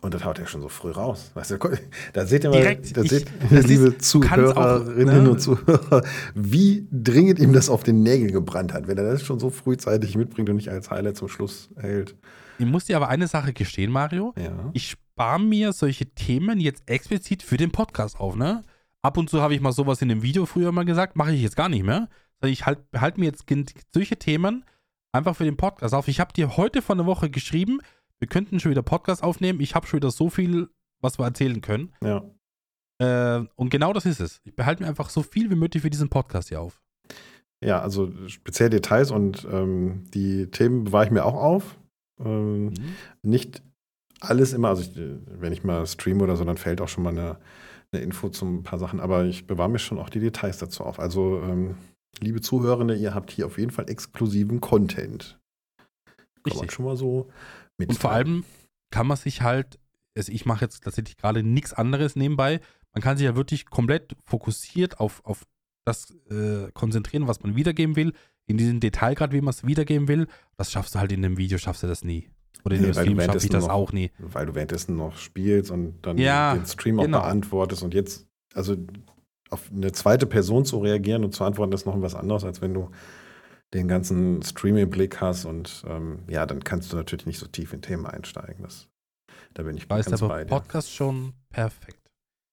Und 0.00 0.14
das 0.14 0.24
haut 0.24 0.38
er 0.38 0.46
schon 0.46 0.60
so 0.62 0.68
früh 0.68 0.90
raus. 0.90 1.30
Weißt 1.34 1.50
du, 1.52 1.58
da 2.14 2.26
seht 2.26 2.44
ihr 2.44 2.50
mal, 2.50 2.56
Direkt, 2.60 2.96
da 2.96 3.02
ich- 3.02 3.10
seht, 3.10 3.26
das 3.50 3.66
liebe 3.66 3.92
kannst 3.92 4.16
auch, 4.16 4.80
Zuhörerinnen 4.80 5.24
ne? 5.24 5.30
und 5.30 5.40
Zuhörer, 5.40 6.02
wie 6.34 6.86
dringend 6.90 7.38
ihm 7.38 7.52
das 7.52 7.68
auf 7.68 7.82
den 7.82 8.02
Nägeln 8.02 8.32
gebrannt 8.32 8.72
hat, 8.72 8.86
wenn 8.86 8.96
er 8.96 9.04
das 9.04 9.22
schon 9.22 9.38
so 9.38 9.50
frühzeitig 9.50 10.16
mitbringt 10.16 10.48
und 10.48 10.56
nicht 10.56 10.70
als 10.70 10.90
Highlight 10.90 11.16
zum 11.16 11.28
Schluss 11.28 11.68
hält. 11.76 12.16
Ich 12.58 12.66
muss 12.66 12.84
dir 12.86 12.96
aber 12.96 13.08
eine 13.08 13.26
Sache 13.26 13.52
gestehen, 13.52 13.90
Mario. 13.90 14.32
Ja. 14.38 14.70
Ich 14.72 14.90
spare 14.90 15.40
mir 15.40 15.72
solche 15.72 16.06
Themen 16.06 16.60
jetzt 16.60 16.82
explizit 16.86 17.42
für 17.42 17.56
den 17.56 17.70
Podcast 17.70 18.18
auf, 18.18 18.36
ne? 18.36 18.64
Ab 19.02 19.18
und 19.18 19.28
zu 19.28 19.42
habe 19.42 19.54
ich 19.54 19.60
mal 19.60 19.72
sowas 19.72 20.00
in 20.00 20.08
dem 20.08 20.22
Video 20.22 20.46
früher 20.46 20.72
mal 20.72 20.84
gesagt, 20.84 21.14
mache 21.16 21.32
ich 21.34 21.42
jetzt 21.42 21.56
gar 21.56 21.68
nicht 21.68 21.84
mehr. 21.84 22.08
Ich 22.42 22.64
halte 22.64 22.82
halt 23.00 23.18
mir 23.18 23.26
jetzt 23.26 23.44
solche 23.92 24.16
Themen 24.16 24.64
einfach 25.12 25.36
für 25.36 25.44
den 25.44 25.56
Podcast 25.56 25.94
auf. 25.94 26.08
Ich 26.08 26.20
habe 26.20 26.32
dir 26.32 26.56
heute 26.56 26.80
vor 26.80 26.94
einer 26.96 27.06
Woche 27.06 27.28
geschrieben, 27.28 27.80
wir 28.24 28.28
könnten 28.28 28.58
schon 28.58 28.70
wieder 28.70 28.82
Podcast 28.82 29.22
aufnehmen. 29.22 29.60
Ich 29.60 29.74
habe 29.74 29.86
schon 29.86 29.98
wieder 29.98 30.10
so 30.10 30.30
viel, 30.30 30.70
was 31.02 31.18
wir 31.18 31.26
erzählen 31.26 31.60
können. 31.60 31.92
Ja. 32.02 32.24
Äh, 32.98 33.44
und 33.54 33.68
genau 33.68 33.92
das 33.92 34.06
ist 34.06 34.18
es. 34.18 34.40
Ich 34.44 34.56
behalte 34.56 34.82
mir 34.82 34.88
einfach 34.88 35.10
so 35.10 35.22
viel 35.22 35.50
wie 35.50 35.56
möglich 35.56 35.82
für 35.82 35.90
diesen 35.90 36.08
Podcast 36.08 36.48
hier 36.48 36.62
auf. 36.62 36.80
Ja, 37.62 37.82
also 37.82 38.10
speziell 38.28 38.70
Details 38.70 39.10
und 39.10 39.46
ähm, 39.50 40.04
die 40.14 40.46
Themen 40.50 40.84
bewahre 40.84 41.04
ich 41.04 41.10
mir 41.10 41.22
auch 41.22 41.34
auf. 41.34 41.76
Ähm, 42.18 42.68
mhm. 42.68 42.74
Nicht 43.22 43.62
alles 44.20 44.54
immer, 44.54 44.68
also 44.68 44.80
ich, 44.80 44.92
wenn 44.96 45.52
ich 45.52 45.62
mal 45.62 45.86
streame 45.86 46.24
oder 46.24 46.36
so, 46.36 46.44
dann 46.44 46.56
fällt 46.56 46.80
auch 46.80 46.88
schon 46.88 47.04
mal 47.04 47.10
eine, 47.10 47.36
eine 47.92 48.00
Info 48.00 48.30
zu 48.30 48.46
ein 48.46 48.62
paar 48.62 48.78
Sachen, 48.78 49.00
aber 49.00 49.26
ich 49.26 49.46
bewahre 49.46 49.68
mir 49.68 49.78
schon 49.78 49.98
auch 49.98 50.08
die 50.08 50.20
Details 50.20 50.56
dazu 50.56 50.82
auf. 50.82 50.98
Also, 50.98 51.42
ähm, 51.42 51.74
liebe 52.20 52.40
Zuhörende, 52.40 52.96
ihr 52.96 53.14
habt 53.14 53.30
hier 53.30 53.44
auf 53.44 53.58
jeden 53.58 53.70
Fall 53.70 53.90
exklusiven 53.90 54.62
Content. 54.62 55.38
Kann 56.42 56.58
man 56.58 56.70
schon 56.70 56.84
mal 56.86 56.96
so 56.96 57.28
mit. 57.78 57.88
Und 57.88 57.98
vor 57.98 58.12
allem 58.12 58.44
kann 58.90 59.06
man 59.06 59.16
sich 59.16 59.42
halt, 59.42 59.78
also 60.16 60.30
ich 60.32 60.46
mache 60.46 60.64
jetzt 60.64 60.84
tatsächlich 60.84 61.16
gerade 61.16 61.42
nichts 61.42 61.72
anderes 61.72 62.16
nebenbei, 62.16 62.60
man 62.92 63.02
kann 63.02 63.16
sich 63.16 63.24
ja 63.24 63.34
wirklich 63.34 63.66
komplett 63.66 64.16
fokussiert 64.24 65.00
auf, 65.00 65.24
auf 65.24 65.44
das 65.84 66.14
äh, 66.30 66.70
konzentrieren, 66.72 67.26
was 67.26 67.42
man 67.42 67.56
wiedergeben 67.56 67.96
will, 67.96 68.12
in 68.46 68.56
diesem 68.56 68.80
Detailgrad, 68.80 69.32
wie 69.32 69.40
man 69.40 69.50
es 69.50 69.66
wiedergeben 69.66 70.08
will. 70.08 70.28
Das 70.56 70.70
schaffst 70.70 70.94
du 70.94 70.98
halt 70.98 71.12
in 71.12 71.22
dem 71.22 71.36
Video, 71.36 71.58
schaffst 71.58 71.82
du 71.82 71.86
das 71.86 72.04
nie. 72.04 72.28
Oder 72.64 72.76
in 72.76 72.82
dem 72.82 72.94
Stream 72.94 73.20
schaffe 73.20 73.38
ich 73.38 73.50
das 73.50 73.66
noch, 73.66 73.72
auch 73.72 73.92
nie. 73.92 74.10
Weil 74.18 74.46
du 74.46 74.54
währenddessen 74.54 74.96
noch 74.96 75.18
spielst 75.18 75.70
und 75.70 76.00
dann 76.02 76.16
ja, 76.18 76.54
den 76.54 76.66
Stream 76.66 76.98
auch 76.98 77.04
genau. 77.04 77.20
beantwortest 77.20 77.82
und 77.82 77.94
jetzt, 77.94 78.26
also 78.54 78.76
auf 79.50 79.70
eine 79.70 79.92
zweite 79.92 80.26
Person 80.26 80.64
zu 80.64 80.78
reagieren 80.78 81.24
und 81.24 81.34
zu 81.34 81.44
antworten, 81.44 81.72
ist 81.72 81.84
noch 81.84 82.00
was 82.00 82.14
anderes, 82.14 82.44
als 82.44 82.62
wenn 82.62 82.72
du 82.72 82.90
den 83.72 83.88
ganzen 83.88 84.42
Stream 84.42 84.76
im 84.76 84.90
Blick 84.90 85.20
hast 85.20 85.44
und 85.44 85.84
ähm, 85.88 86.20
ja, 86.28 86.46
dann 86.46 86.62
kannst 86.62 86.92
du 86.92 86.96
natürlich 86.96 87.26
nicht 87.26 87.38
so 87.38 87.46
tief 87.46 87.72
in 87.72 87.82
Themen 87.82 88.06
einsteigen. 88.06 88.62
Das, 88.62 88.88
da 89.54 89.62
bin 89.62 89.76
ich 89.76 89.88
da 89.88 89.96
ganz 89.96 90.12
ist 90.12 90.20
bei 90.20 90.44
dir. 90.44 90.50
Podcast 90.50 90.92
schon 90.92 91.32
perfekt. 91.50 92.00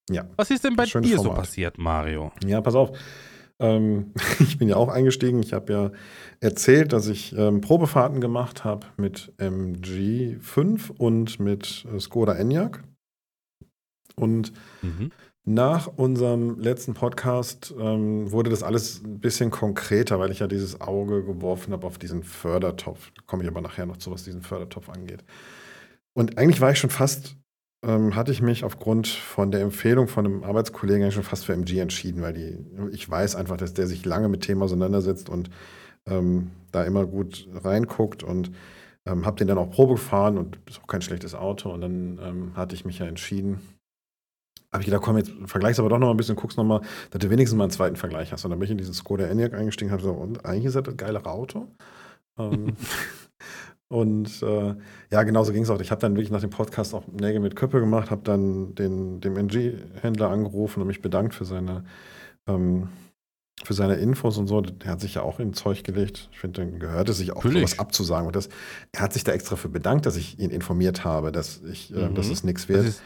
Ja. 0.10 0.28
Was 0.36 0.50
ist 0.50 0.64
denn 0.64 0.76
bei 0.76 0.86
dir 0.86 0.94
Format. 0.94 1.20
so 1.20 1.30
passiert, 1.34 1.78
Mario? 1.78 2.32
Ja, 2.46 2.62
pass 2.62 2.76
auf. 2.76 2.98
Ähm, 3.60 4.14
ich 4.40 4.58
bin 4.58 4.68
ja 4.68 4.76
auch 4.76 4.90
eingestiegen. 4.90 5.42
Ich 5.42 5.54
habe 5.54 5.74
ja 5.74 5.92
erzählt, 6.40 6.92
dass 6.94 7.08
ich 7.08 7.36
ähm, 7.38 7.62
Probefahrten 7.62 8.20
gemacht 8.20 8.64
habe 8.64 8.88
mit 8.98 9.32
MG5 9.38 10.92
und 10.98 11.40
mit 11.40 11.86
äh, 11.94 12.00
Skoda 12.00 12.34
Enyaq. 12.34 12.84
Und 14.16 14.52
mhm. 14.82 15.12
Nach 15.44 15.88
unserem 15.88 16.60
letzten 16.60 16.94
Podcast 16.94 17.74
ähm, 17.80 18.32
wurde 18.32 18.50
das 18.50 18.64
alles 18.64 19.04
ein 19.04 19.20
bisschen 19.20 19.50
konkreter, 19.50 20.20
weil 20.20 20.32
ich 20.32 20.40
ja 20.40 20.48
dieses 20.48 20.82
Auge 20.82 21.24
geworfen 21.24 21.74
habe 21.74 21.88
auf 21.88 21.98
diesen 21.98 22.24
Fördertopf. 22.24 23.12
Da 23.16 23.24
komme 23.26 23.44
ich 23.44 23.50
aber 23.50 23.62
nachher 23.62 23.86
noch 23.86 23.98
zu, 23.98 24.12
was 24.12 24.24
diesen 24.24 24.42
Fördertopf 24.42 24.90
angeht. 24.90 25.24
Und 26.14 26.38
eigentlich 26.38 26.62
war 26.62 26.72
ich 26.72 26.80
schon 26.80 26.90
fast 26.90 27.38
ähm, 27.84 28.16
hatte 28.16 28.32
ich 28.32 28.42
mich 28.42 28.64
aufgrund 28.64 29.08
von 29.08 29.52
der 29.52 29.62
Empfehlung 29.62 30.08
von 30.08 30.26
einem 30.26 30.44
Arbeitskollegen 30.44 31.12
schon 31.12 31.24
fast 31.24 31.46
für 31.46 31.54
MG 31.54 31.80
entschieden, 31.80 32.22
weil 32.22 32.34
die, 32.34 32.58
ich 32.92 33.10
weiß 33.10 33.36
einfach, 33.36 33.58
dass 33.58 33.74
der 33.74 33.88
sich 33.88 34.06
lange 34.06 34.30
mit 34.30 34.42
Themen 34.42 34.62
auseinandersetzt 34.62 35.30
und 35.30 35.50
ähm, 36.06 36.52
da 36.72 36.84
immer 36.84 37.06
gut 37.06 37.48
reinguckt 37.54 38.24
und 38.24 38.52
ähm, 39.06 39.26
habe 39.26 39.38
den 39.38 39.48
dann 39.48 39.58
auch 39.58 39.72
Probe 39.72 39.96
gefahren 39.96 40.38
und 40.38 40.60
ist 40.68 40.80
auch 40.82 40.88
kein 40.88 41.02
schlechtes 41.02 41.34
Auto 41.34 41.72
und 41.72 41.82
dann 41.82 42.20
ähm, 42.22 42.56
hatte 42.56 42.76
ich 42.76 42.86
mich 42.86 43.00
ja 43.00 43.08
entschieden. 43.08 43.62
Habe 44.72 44.82
ich 44.82 44.86
gedacht, 44.86 45.02
komm, 45.02 45.18
jetzt 45.18 45.32
vergleichst 45.46 45.80
aber 45.80 45.90
doch 45.90 46.00
noch 46.00 46.08
mal 46.08 46.14
ein 46.14 46.18
bisschen, 46.18 46.36
guckst 46.36 46.58
noch 46.58 46.64
mal, 46.64 46.82
dass 47.10 47.20
du 47.20 47.30
wenigstens 47.30 47.58
mal 47.58 47.66
einen 47.66 47.72
zweiten 47.72 47.98
Vergleich 47.98 48.32
hast. 48.32 48.46
Und 48.46 48.52
dann 48.52 48.60
bin 48.60 48.68
ich 48.68 48.72
in 48.72 48.78
dieses 48.78 48.98
Skoda 48.98 49.26
Enyaq 49.26 49.54
eingestiegen 49.54 49.92
und 49.92 49.94
habe 49.94 50.04
gesagt, 50.04 50.22
und 50.22 50.46
eigentlich 50.46 50.66
ist 50.66 50.76
das 50.76 50.88
ein 50.88 50.98
geilere 50.98 51.30
Auto. 51.30 51.68
ähm, 52.40 52.74
Und 53.92 54.42
äh, 54.42 54.74
ja, 55.12 55.24
genauso 55.24 55.52
ging 55.52 55.64
es 55.64 55.70
auch. 55.70 55.82
Ich 55.82 55.92
habe 55.92 56.00
dann 56.00 56.16
wirklich 56.16 56.32
nach 56.32 56.40
dem 56.40 56.50
Podcast 56.50 56.94
auch 56.94 57.06
Nägel 57.08 57.42
mit 57.42 57.58
Köppe 57.58 57.82
gemacht, 57.82 58.10
habe 58.10 58.22
dann 58.24 58.74
den, 58.74 59.20
dem 59.20 59.36
NG-Händler 59.36 60.30
angerufen 60.30 60.80
und 60.80 60.88
mich 60.88 61.02
bedankt 61.02 61.36
für 61.36 61.44
seine, 61.44 61.84
ähm, 62.48 62.88
für 63.66 63.74
seine 63.74 63.96
Infos 63.96 64.38
und 64.38 64.48
so. 64.48 64.62
Der 64.62 64.92
hat 64.92 65.02
sich 65.02 65.16
ja 65.16 65.24
auch 65.24 65.42
in 65.42 65.54
Zeug 65.54 65.84
gelegt. 65.84 66.30
Ich 66.32 66.40
finde, 66.40 66.62
dann 66.62 66.80
gehört 66.80 67.10
es 67.10 67.18
sich 67.18 67.34
auch, 67.34 67.44
sowas 67.44 67.80
abzusagen. 67.80 68.28
Und 68.28 68.38
das, 68.38 68.48
er 68.94 69.02
hat 69.02 69.12
sich 69.12 69.26
da 69.26 69.34
extra 69.34 69.58
für 69.58 69.68
bedankt, 69.68 70.06
dass 70.06 70.16
ich 70.16 70.40
ihn 70.40 70.52
informiert 70.52 71.04
habe, 71.04 71.34
dass, 71.34 71.62
ich, 71.70 71.94
äh, 71.94 72.08
mhm. 72.08 72.16
dass 72.16 72.30
es 72.30 72.46
nichts 72.46 72.70
wird. 72.70 72.80
Das 72.80 72.88
ist 72.88 73.02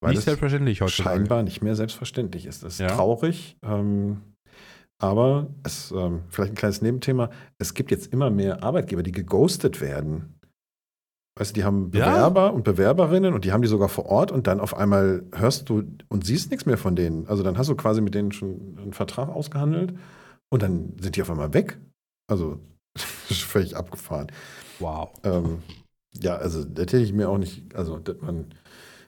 weil 0.00 0.12
nicht 0.12 0.24
selbstverständlich 0.24 0.80
heute. 0.80 0.92
Scheinbar 0.92 1.42
nicht 1.42 1.62
mehr 1.62 1.76
selbstverständlich 1.76 2.46
ist. 2.46 2.62
Das 2.62 2.74
ist 2.74 2.80
ja. 2.80 2.88
traurig. 2.88 3.56
Ähm, 3.62 4.22
aber 5.00 5.48
es, 5.64 5.92
ähm, 5.92 6.22
vielleicht 6.28 6.52
ein 6.52 6.56
kleines 6.56 6.82
Nebenthema, 6.82 7.30
es 7.58 7.74
gibt 7.74 7.90
jetzt 7.90 8.12
immer 8.12 8.30
mehr 8.30 8.62
Arbeitgeber, 8.62 9.02
die 9.02 9.12
geghostet 9.12 9.80
werden. 9.80 10.38
Weißt 11.36 11.50
du, 11.50 11.54
die 11.54 11.64
haben 11.64 11.90
Bewerber 11.90 12.46
ja. 12.46 12.48
und 12.50 12.62
Bewerberinnen 12.62 13.34
und 13.34 13.44
die 13.44 13.52
haben 13.52 13.62
die 13.62 13.68
sogar 13.68 13.88
vor 13.88 14.06
Ort 14.06 14.30
und 14.30 14.46
dann 14.46 14.60
auf 14.60 14.76
einmal 14.76 15.24
hörst 15.34 15.68
du 15.68 15.82
und 16.08 16.24
siehst 16.24 16.50
nichts 16.50 16.64
mehr 16.64 16.78
von 16.78 16.94
denen. 16.94 17.26
Also 17.26 17.42
dann 17.42 17.58
hast 17.58 17.68
du 17.68 17.74
quasi 17.74 18.00
mit 18.00 18.14
denen 18.14 18.30
schon 18.30 18.78
einen 18.80 18.92
Vertrag 18.92 19.28
ausgehandelt 19.28 19.94
und 20.48 20.62
dann 20.62 20.92
sind 21.00 21.16
die 21.16 21.22
auf 21.22 21.30
einmal 21.30 21.52
weg. 21.52 21.78
Also 22.30 22.60
völlig 22.96 23.76
abgefahren. 23.76 24.28
Wow. 24.78 25.12
Ähm, 25.24 25.58
ja, 26.12 26.36
also 26.36 26.64
das 26.64 26.84
hätte 26.84 26.98
ich 26.98 27.12
mir 27.12 27.28
auch 27.28 27.38
nicht, 27.38 27.74
also 27.74 27.98
dass 27.98 28.20
man 28.20 28.54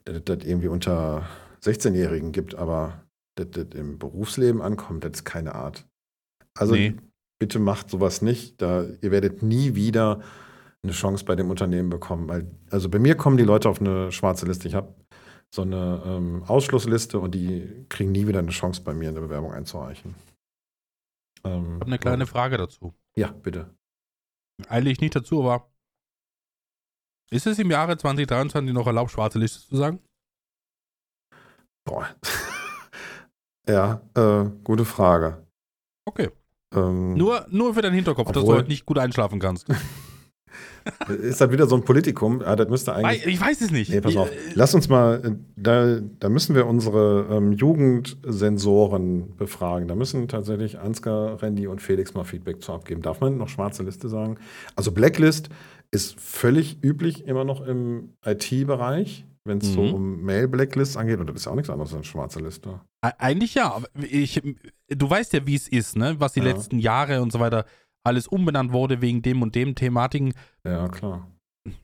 das, 0.07 0.23
das 0.25 0.45
irgendwie 0.45 0.69
unter 0.69 1.29
16-Jährigen 1.63 2.33
gibt, 2.33 2.55
aber 2.55 3.05
das, 3.37 3.49
das 3.51 3.67
im 3.75 3.99
Berufsleben 3.99 4.63
ankommt, 4.63 5.05
das 5.05 5.13
ist 5.13 5.25
keine 5.25 5.55
Art. 5.55 5.87
Also 6.57 6.75
nee. 6.75 6.97
bitte 7.39 7.59
macht 7.59 7.91
sowas 7.91 8.23
nicht. 8.23 8.63
Da, 8.63 8.85
ihr 9.03 9.11
werdet 9.11 9.43
nie 9.43 9.75
wieder 9.75 10.23
eine 10.83 10.93
Chance 10.93 11.25
bei 11.25 11.37
dem 11.37 11.51
Unternehmen 11.51 11.91
bekommen. 11.91 12.29
Weil, 12.29 12.51
also 12.71 12.89
bei 12.89 12.99
mir 12.99 13.17
kommen 13.17 13.37
die 13.37 13.45
Leute 13.45 13.69
auf 13.69 13.81
eine 13.81 14.11
schwarze 14.13 14.47
Liste. 14.47 14.69
Ich 14.69 14.75
habe 14.75 14.95
so 15.55 15.63
eine 15.63 16.03
ähm, 16.07 16.45
Ausschlussliste 16.45 17.19
und 17.19 17.35
die 17.35 17.87
kriegen 17.89 18.13
nie 18.13 18.27
wieder 18.27 18.39
eine 18.39 18.51
Chance 18.51 18.83
bei 18.83 18.95
mir 18.95 19.09
in 19.09 19.15
der 19.15 19.23
Bewerbung 19.23 19.53
einzureichen. 19.53 20.15
Ähm, 21.45 21.65
ich 21.65 21.73
habe 21.75 21.87
eine 21.87 21.99
kleine 21.99 22.27
Frage 22.27 22.57
dazu. 22.57 22.95
Ja, 23.17 23.33
bitte. 23.33 23.75
Eigentlich 24.69 25.01
nicht 25.01 25.15
dazu, 25.15 25.43
aber 25.43 25.69
ist 27.31 27.47
es 27.47 27.59
im 27.59 27.71
Jahre 27.71 27.97
2023 27.97 28.73
noch 28.73 28.87
erlaubt, 28.87 29.11
schwarze 29.11 29.39
Liste 29.39 29.69
zu 29.69 29.77
sagen? 29.77 30.01
Boah. 31.85 32.09
Ja, 33.69 34.01
äh, 34.15 34.45
gute 34.63 34.85
Frage. 34.85 35.45
Okay. 36.05 36.31
Ähm, 36.73 37.15
nur, 37.15 37.47
nur 37.51 37.75
für 37.75 37.83
deinen 37.83 37.95
Hinterkopf, 37.95 38.29
obwohl, 38.29 38.43
dass 38.43 38.49
du 38.49 38.57
heute 38.59 38.69
nicht 38.69 38.87
gut 38.87 38.97
einschlafen 38.97 39.41
kannst. 39.41 39.67
ist 41.09 41.41
das 41.41 41.51
wieder 41.51 41.67
so 41.67 41.77
ein 41.77 41.83
Politikum? 41.83 42.43
Ah, 42.45 42.57
das 42.57 42.69
müsste 42.69 42.95
eigentlich. 42.95 43.27
Ich 43.27 43.41
weiß 43.41 43.61
es 43.61 43.71
nicht. 43.71 43.91
Nee, 43.91 44.01
pass 44.01 44.17
auf. 44.17 44.31
Lass 44.55 44.75
uns 44.75 44.89
mal, 44.89 45.21
äh, 45.25 45.31
da, 45.57 45.99
da 46.21 46.29
müssen 46.29 46.55
wir 46.55 46.67
unsere 46.67 47.27
ähm, 47.31 47.53
Jugendsensoren 47.53 49.37
befragen. 49.37 49.89
Da 49.89 49.95
müssen 49.95 50.29
tatsächlich 50.29 50.79
Ansgar, 50.79 51.43
Randy 51.43 51.67
und 51.67 51.83
Felix 51.83 52.15
mal 52.15 52.25
Feedback 52.25 52.63
zu 52.63 52.73
abgeben. 52.73 53.03
Darf 53.03 53.21
man 53.21 53.37
noch 53.37 53.49
schwarze 53.49 53.83
Liste 53.83 54.09
sagen? 54.09 54.39
Also 54.77 54.93
Blacklist 54.93 55.49
ist 55.91 56.21
völlig 56.21 56.83
üblich 56.83 57.27
immer 57.27 57.45
noch 57.45 57.61
im 57.61 58.17
IT-Bereich 58.25 59.25
wenn 59.47 59.59
es 59.59 59.69
mhm. 59.69 59.75
so 59.75 59.83
um 59.95 60.23
Mail-Blacklists 60.23 60.97
angeht, 60.97 61.21
und 61.21 61.29
das 61.29 61.37
ist 61.37 61.45
ja 61.47 61.53
auch 61.53 61.57
nichts 61.57 61.71
anderes 61.71 61.91
als 61.91 61.97
eine 61.97 62.05
schwarze 62.05 62.41
Liste. 62.41 62.81
Eigentlich 63.01 63.55
ja. 63.55 63.81
Ich, 63.95 64.43
du 64.89 65.11
weißt 65.11 65.33
ja, 65.33 65.47
wie 65.47 65.55
es 65.55 65.69
ist, 65.69 65.97
ne? 65.97 66.19
was 66.19 66.33
die 66.33 66.41
ja. 66.41 66.47
letzten 66.47 66.79
Jahre 66.79 67.23
und 67.23 67.33
so 67.33 67.41
weiter 67.41 67.65
alles 68.03 68.29
umbenannt 68.29 68.73
wurde 68.73 69.01
wegen 69.01 69.23
dem 69.23 69.43
und 69.43 69.55
dem 69.55 69.75
Thematiken. 69.75 70.33
Ja, 70.65 70.89
klar. 70.89 71.29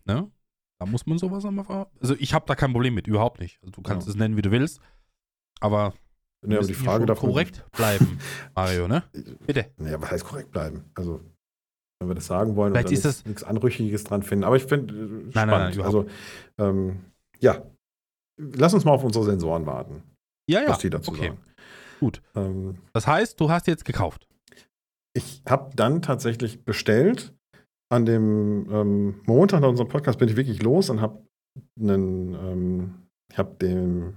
Ne? 0.05 0.31
Da 0.79 0.87
muss 0.87 1.07
man 1.07 1.19
sowas 1.19 1.45
einmal 1.45 1.89
Also 2.01 2.15
ich 2.19 2.35
habe 2.35 2.45
da 2.47 2.55
kein 2.55 2.73
Problem 2.73 2.95
mit, 2.95 3.07
überhaupt 3.07 3.41
nicht. 3.41 3.59
Also 3.63 3.73
du 3.73 3.83
kannst 3.83 4.07
ja. 4.07 4.13
es 4.13 4.17
nennen, 4.17 4.37
wie 4.37 4.43
du 4.43 4.51
willst. 4.51 4.81
Aber 5.61 5.95
ja, 6.47 6.59
aber 6.59 6.67
die 6.67 6.75
Frage 6.75 7.07
darf 7.07 7.21
korrekt 7.21 7.65
bleiben, 7.73 8.19
Mario, 8.55 8.89
ne? 8.89 9.05
Bitte. 9.47 9.73
Naja, 9.77 10.01
was 10.01 10.11
heißt 10.11 10.25
korrekt 10.25 10.51
bleiben? 10.51 10.85
Also, 10.95 11.21
wenn 12.03 12.09
wir 12.09 12.15
das 12.15 12.27
sagen 12.27 12.57
wollen 12.57 12.73
Vielleicht 12.73 12.91
ist 12.91 13.27
nichts 13.27 13.43
Anrüchiges 13.45 14.05
dran 14.05 14.23
finden. 14.23 14.45
Aber 14.45 14.57
ich 14.57 14.65
finde 14.65 14.95
äh, 14.95 15.31
spannend. 15.31 15.35
Nein, 15.35 15.49
nein, 15.49 15.73
nein, 15.77 15.81
also, 15.81 16.07
ähm, 16.59 17.01
ja, 17.41 17.63
lass 18.37 18.75
uns 18.75 18.85
mal 18.85 18.93
auf 18.93 19.05
unsere 19.05 19.25
Sensoren 19.25 19.67
warten. 19.67 20.03
Ja, 20.49 20.63
ja. 20.63 20.69
Was 20.69 20.79
die 20.79 20.91
dazu 20.91 21.13
okay. 21.13 21.29
sagen. 21.29 21.39
Gut. 22.01 22.23
Ähm, 22.35 22.79
das 22.93 23.07
heißt, 23.07 23.41
du 23.41 23.51
hast 23.51 23.67
jetzt 23.67 23.85
gekauft. 23.85 24.27
Ich 25.15 25.43
habe 25.49 25.71
dann 25.77 26.03
tatsächlich 26.03 26.65
bestellt. 26.65 27.33
An 27.91 28.07
dem 28.07 28.67
ähm, 28.73 29.21
Montag 29.27 29.61
nach 29.61 29.69
unserem 29.69 29.89
Podcast 29.89 30.19
bin 30.19 30.29
ich 30.29 30.37
wirklich 30.37 30.63
los 30.63 30.89
und 30.89 31.03
habe 31.03 31.23
einen, 31.79 32.35
ähm, 32.35 32.95
ich 33.31 33.37
habe 33.37 33.55
dem, 33.57 34.15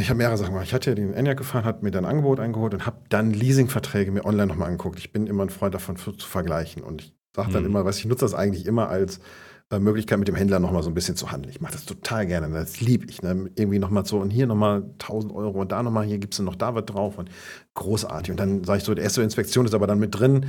ich 0.00 0.10
habe 0.10 0.18
mehrere 0.18 0.36
Sachen 0.36 0.52
gemacht. 0.52 0.66
Ich 0.66 0.74
hatte 0.74 0.90
ja 0.90 0.94
den 0.94 1.14
Enyaq 1.14 1.38
gefahren, 1.38 1.64
habe 1.64 1.84
mir 1.84 1.90
dann 1.90 2.04
ein 2.04 2.10
Angebot 2.10 2.40
eingeholt 2.40 2.74
und 2.74 2.86
habe 2.86 2.98
dann 3.08 3.32
Leasingverträge 3.32 4.12
mir 4.12 4.24
online 4.24 4.46
nochmal 4.46 4.68
angeguckt. 4.68 4.98
Ich 4.98 5.12
bin 5.12 5.26
immer 5.26 5.44
ein 5.44 5.50
Freund 5.50 5.74
davon 5.74 5.96
zu, 5.96 6.12
vergleichen 6.18 6.82
und 6.82 7.02
ich 7.02 7.14
sage 7.34 7.52
dann 7.52 7.62
mhm. 7.62 7.70
immer, 7.70 7.84
was 7.84 7.98
ich 7.98 8.06
nutze 8.06 8.24
das 8.24 8.34
eigentlich 8.34 8.66
immer 8.66 8.88
als 8.88 9.20
äh, 9.70 9.78
Möglichkeit, 9.78 10.18
mit 10.18 10.26
dem 10.26 10.34
Händler 10.34 10.58
nochmal 10.58 10.82
so 10.82 10.90
ein 10.90 10.94
bisschen 10.94 11.14
zu 11.16 11.30
handeln. 11.30 11.52
Ich 11.52 11.60
mache 11.60 11.72
das 11.72 11.84
total 11.84 12.26
gerne. 12.26 12.50
Das 12.50 12.80
liebe 12.80 13.06
ich. 13.08 13.22
Ne? 13.22 13.50
Irgendwie 13.54 13.78
nochmal 13.78 14.04
so 14.04 14.18
und 14.18 14.30
hier 14.30 14.46
nochmal 14.46 14.82
1000 14.98 15.32
Euro 15.32 15.60
und 15.60 15.72
da 15.72 15.82
nochmal, 15.82 16.06
hier 16.06 16.18
gibt 16.18 16.34
es 16.34 16.40
noch 16.40 16.56
da 16.56 16.74
was 16.74 16.86
drauf 16.86 17.18
und 17.18 17.30
großartig. 17.74 18.32
Und 18.32 18.40
dann 18.40 18.64
sage 18.64 18.78
ich 18.78 18.84
so, 18.84 18.94
die 18.94 19.02
erste 19.02 19.22
Inspektion 19.22 19.66
ist 19.66 19.74
aber 19.74 19.86
dann 19.86 20.00
mit 20.00 20.18
drin. 20.18 20.46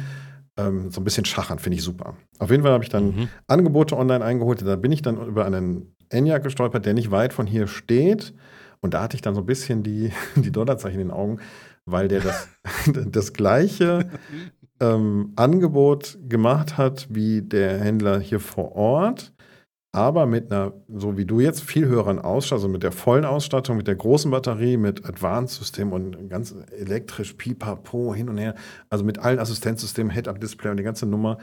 Ähm, 0.58 0.92
so 0.92 1.00
ein 1.00 1.04
bisschen 1.04 1.26
schachern, 1.26 1.60
finde 1.60 1.78
ich 1.78 1.84
super. 1.84 2.16
Auf 2.40 2.50
jeden 2.50 2.64
Fall 2.64 2.74
habe 2.74 2.84
ich 2.84 2.90
dann 2.90 3.06
Mhm. 3.06 3.30
Angebote 3.48 3.96
online 3.96 4.26
eingeholt. 4.26 4.64
Da 4.66 4.76
bin 4.76 4.92
ich 4.92 5.02
dann 5.02 5.18
über 5.26 5.46
einen 5.46 5.96
Enyaq 6.10 6.44
gestolpert, 6.44 6.86
der 6.86 6.94
nicht 6.94 7.12
weit 7.12 7.32
von 7.32 7.48
hier 7.48 7.68
steht. 7.68 8.34
Und 8.84 8.94
da 8.94 9.04
hatte 9.04 9.16
ich 9.16 9.22
dann 9.22 9.36
so 9.36 9.42
ein 9.42 9.46
bisschen 9.46 9.84
die, 9.84 10.12
die 10.36 10.52
Dollarzeichen 10.52 11.00
in 11.00 11.08
den 11.08 11.16
Augen, 11.16 11.40
weil 11.86 12.08
der 12.08 12.22
das, 12.22 12.50
das 12.94 13.34
gleiche 13.34 14.10
ähm, 14.80 15.34
Angebot 15.36 16.18
gemacht 16.28 16.78
hat 16.78 17.08
wie 17.10 17.42
der 17.42 17.80
Händler 17.80 18.20
hier 18.20 18.40
vor 18.40 18.76
Ort, 18.76 19.34
aber 19.94 20.26
mit 20.26 20.52
einer, 20.52 20.74
so 20.88 21.18
wie 21.18 21.26
du 21.26 21.42
jetzt, 21.42 21.64
viel 21.64 21.86
höheren 21.86 22.18
Ausstattung, 22.18 22.58
also 22.58 22.68
mit 22.70 22.84
der 22.84 22.94
vollen 22.94 23.26
Ausstattung, 23.26 23.76
mit 23.76 23.88
der 23.88 23.96
großen 23.96 24.32
Batterie, 24.32 24.78
mit 24.78 25.06
Advanced-System 25.06 25.92
und 25.92 26.30
ganz 26.30 26.56
elektrisch, 26.72 27.34
pipapo, 27.34 28.16
hin 28.16 28.30
und 28.30 28.38
her, 28.38 28.56
also 28.90 29.04
mit 29.04 29.20
allen 29.20 29.40
Assistenzsystemen, 29.40 30.12
Head-Up-Display 30.14 30.72
und 30.72 30.78
die 30.78 30.84
ganze 30.84 31.06
Nummer. 31.06 31.38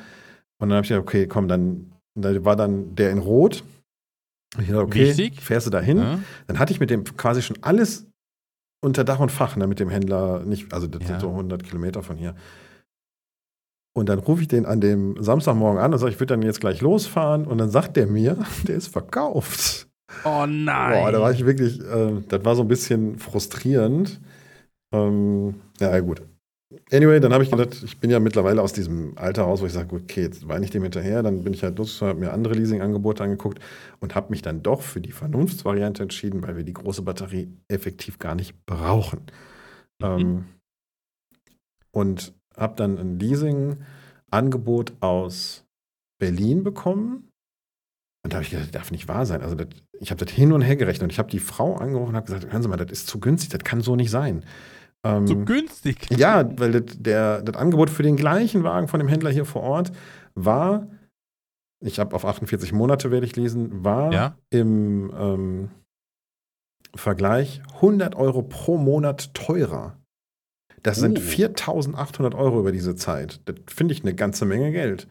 Und 0.59 0.71
dann 0.71 0.77
habe 0.77 0.85
ich 0.85 0.89
gedacht, 0.89 1.03
okay, 1.03 1.27
komm, 1.27 1.47
dann, 1.47 1.93
da 2.15 2.43
war 2.45 2.57
dann 2.57 2.95
der 2.95 3.11
in 3.11 3.19
Rot. 3.19 3.65
Ich 4.59 4.67
dachte, 4.69 4.79
okay, 4.81 5.09
Wichtig. 5.09 5.41
fährst 5.43 5.67
du 5.67 5.71
da 5.71 5.81
hin? 5.81 5.99
Ja. 5.99 6.19
Dann 6.47 6.59
hatte 6.59 6.73
ich 6.73 6.81
mit 6.81 6.91
dem 6.91 7.05
quasi 7.05 7.43
schon 7.43 7.59
alles 7.63 8.07
unter 8.81 9.05
Dach 9.05 9.19
und 9.21 9.31
Fach, 9.33 9.57
ne, 9.57 9.67
mit 9.67 9.81
dem 9.81 9.91
Händler, 9.91 10.41
nicht, 10.45 10.73
also 10.73 10.87
das 10.87 11.03
Ja. 11.03 11.09
sind 11.09 11.21
so 11.21 11.31
100 11.31 11.63
Kilometer 11.65 12.03
von 12.03 12.17
hier. 12.17 12.35
Und 13.97 14.09
dann 14.09 14.21
rufe 14.21 14.43
ich 14.43 14.49
den 14.49 14.65
an 14.65 14.81
dem 14.81 15.21
Samstagmorgen 15.23 15.81
an 15.83 15.93
und 15.93 15.99
sage, 15.99 16.13
ich 16.13 16.21
würde 16.21 16.35
dann 16.35 16.43
jetzt 16.43 16.61
gleich 16.61 16.81
losfahren. 16.81 17.47
Und 17.47 17.59
dann 17.59 17.69
sagt 17.71 17.97
der 17.97 18.07
mir, 18.07 18.39
der 18.69 18.77
ist 18.77 18.89
verkauft. 18.89 19.89
Oh 20.25 20.47
nein. 20.47 21.03
Boah, 21.03 21.13
da 21.13 21.21
war 21.21 21.33
ich 21.33 21.45
wirklich, 21.45 21.81
äh, 21.81 22.23
das 22.29 22.45
war 22.45 22.55
so 22.55 22.63
ein 22.63 22.69
bisschen 22.69 23.19
frustrierend. 23.19 24.21
Ähm, 24.95 25.57
ja, 25.81 25.99
gut. 26.01 26.23
Anyway, 26.91 27.19
dann 27.19 27.33
habe 27.33 27.45
ich 27.45 27.51
gedacht, 27.51 27.83
ich 27.83 27.99
bin 27.99 28.11
ja 28.11 28.21
mittlerweile 28.21 28.61
aus 28.61 28.75
diesem 28.75 29.17
Alter 29.17 29.43
raus, 29.43 29.63
wo 29.63 29.67
ich 29.67 29.73
sage, 29.73 29.97
okay, 29.97 30.23
jetzt 30.23 30.49
weine 30.49 30.67
ich 30.67 30.71
dem 30.71 30.83
hinterher. 30.83 31.23
Dann 31.23 31.43
bin 31.43 31.55
ich 31.55 31.63
halt 31.63 31.79
los, 31.79 32.03
habe 32.03 32.19
mir 32.19 32.33
andere 32.33 32.55
Leasing-Angebote 32.55 33.25
angeguckt 33.25 33.59
und 34.01 34.15
habe 34.15 34.31
mich 34.31 34.43
dann 34.43 34.63
doch 34.63 34.83
für 34.83 35.01
die 35.01 35.13
Vernunftsvariante 35.13 36.03
entschieden, 36.03 36.43
weil 36.43 36.57
wir 36.57 36.65
die 36.65 36.75
große 36.75 37.03
Batterie 37.03 37.49
effektiv 37.69 38.19
gar 38.19 38.35
nicht 38.35 38.67
brauchen. 38.67 39.21
Mhm. 39.99 40.07
Ähm, 40.07 40.45
und 41.91 42.35
habe 42.55 42.77
dann 42.77 42.99
ein 42.99 43.19
Leasing-Angebot 43.19 44.93
aus 45.01 45.65
Berlin 46.21 46.65
bekommen. 46.65 47.31
Und 48.25 48.33
da 48.33 48.37
habe 48.37 48.45
ich 48.45 48.51
gedacht, 48.51 48.67
das 48.67 48.73
darf 48.73 48.91
nicht 48.91 49.09
wahr 49.09 49.25
sein. 49.25 49.41
Also 49.41 49.55
das, 49.55 49.69
ich 50.01 50.11
habe 50.11 50.23
das 50.23 50.35
hin 50.35 50.53
und 50.53 50.61
her 50.61 50.77
gerechnet 50.77 51.05
und 51.05 51.13
ich 51.13 51.19
habe 51.19 51.31
die 51.31 51.39
Frau 51.39 51.77
angerufen 51.77 52.11
und 52.11 52.17
habe 52.17 52.27
gesagt, 52.27 52.53
hören 52.53 52.63
Sie 52.63 52.69
mal, 52.69 52.77
das 52.77 52.91
ist 52.91 53.07
zu 53.07 53.21
günstig, 53.21 53.49
das 53.49 53.65
kann 53.65 53.81
so 53.81 53.97
nicht 53.97 54.11
sein. 54.11 54.45
Ähm, 55.05 55.27
so 55.27 55.37
günstig. 55.45 56.09
ja, 56.17 56.49
weil 56.59 56.73
das, 56.73 56.97
der, 56.99 57.43
das 57.43 57.57
Angebot 57.57 57.91
für 57.91 58.03
den 58.03 58.17
gleichen 58.17 58.65
Wagen 58.65 58.89
von 58.89 58.99
dem 59.01 59.09
Händler 59.09 59.31
hier 59.31 59.45
vor 59.45 59.63
Ort 59.63 59.93
war, 60.35 60.87
ich 61.81 61.99
habe 62.01 62.15
auf 62.17 62.25
48 62.25 62.73
Monate 62.73 63.11
werde 63.11 63.27
ich 63.27 63.37
lesen, 63.37 63.85
war 63.85 64.13
Ja. 64.13 64.37
im 64.51 65.13
ähm, 65.17 65.71
Vergleich 66.95 67.63
100 67.77 68.17
Euro 68.17 68.43
pro 68.43 68.79
Monat 68.79 69.33
teurer. 69.35 69.97
Das 70.83 70.97
sind 70.99 71.19
Oh. 71.19 71.23
4.800 71.23 72.35
Euro 72.35 72.61
über 72.61 72.73
diese 72.73 72.97
Zeit. 72.97 73.41
Das 73.45 73.57
finde 73.69 73.93
ich 73.95 74.03
eine 74.03 74.15
ganze 74.15 74.45
Menge 74.47 74.73
Geld. 74.73 75.07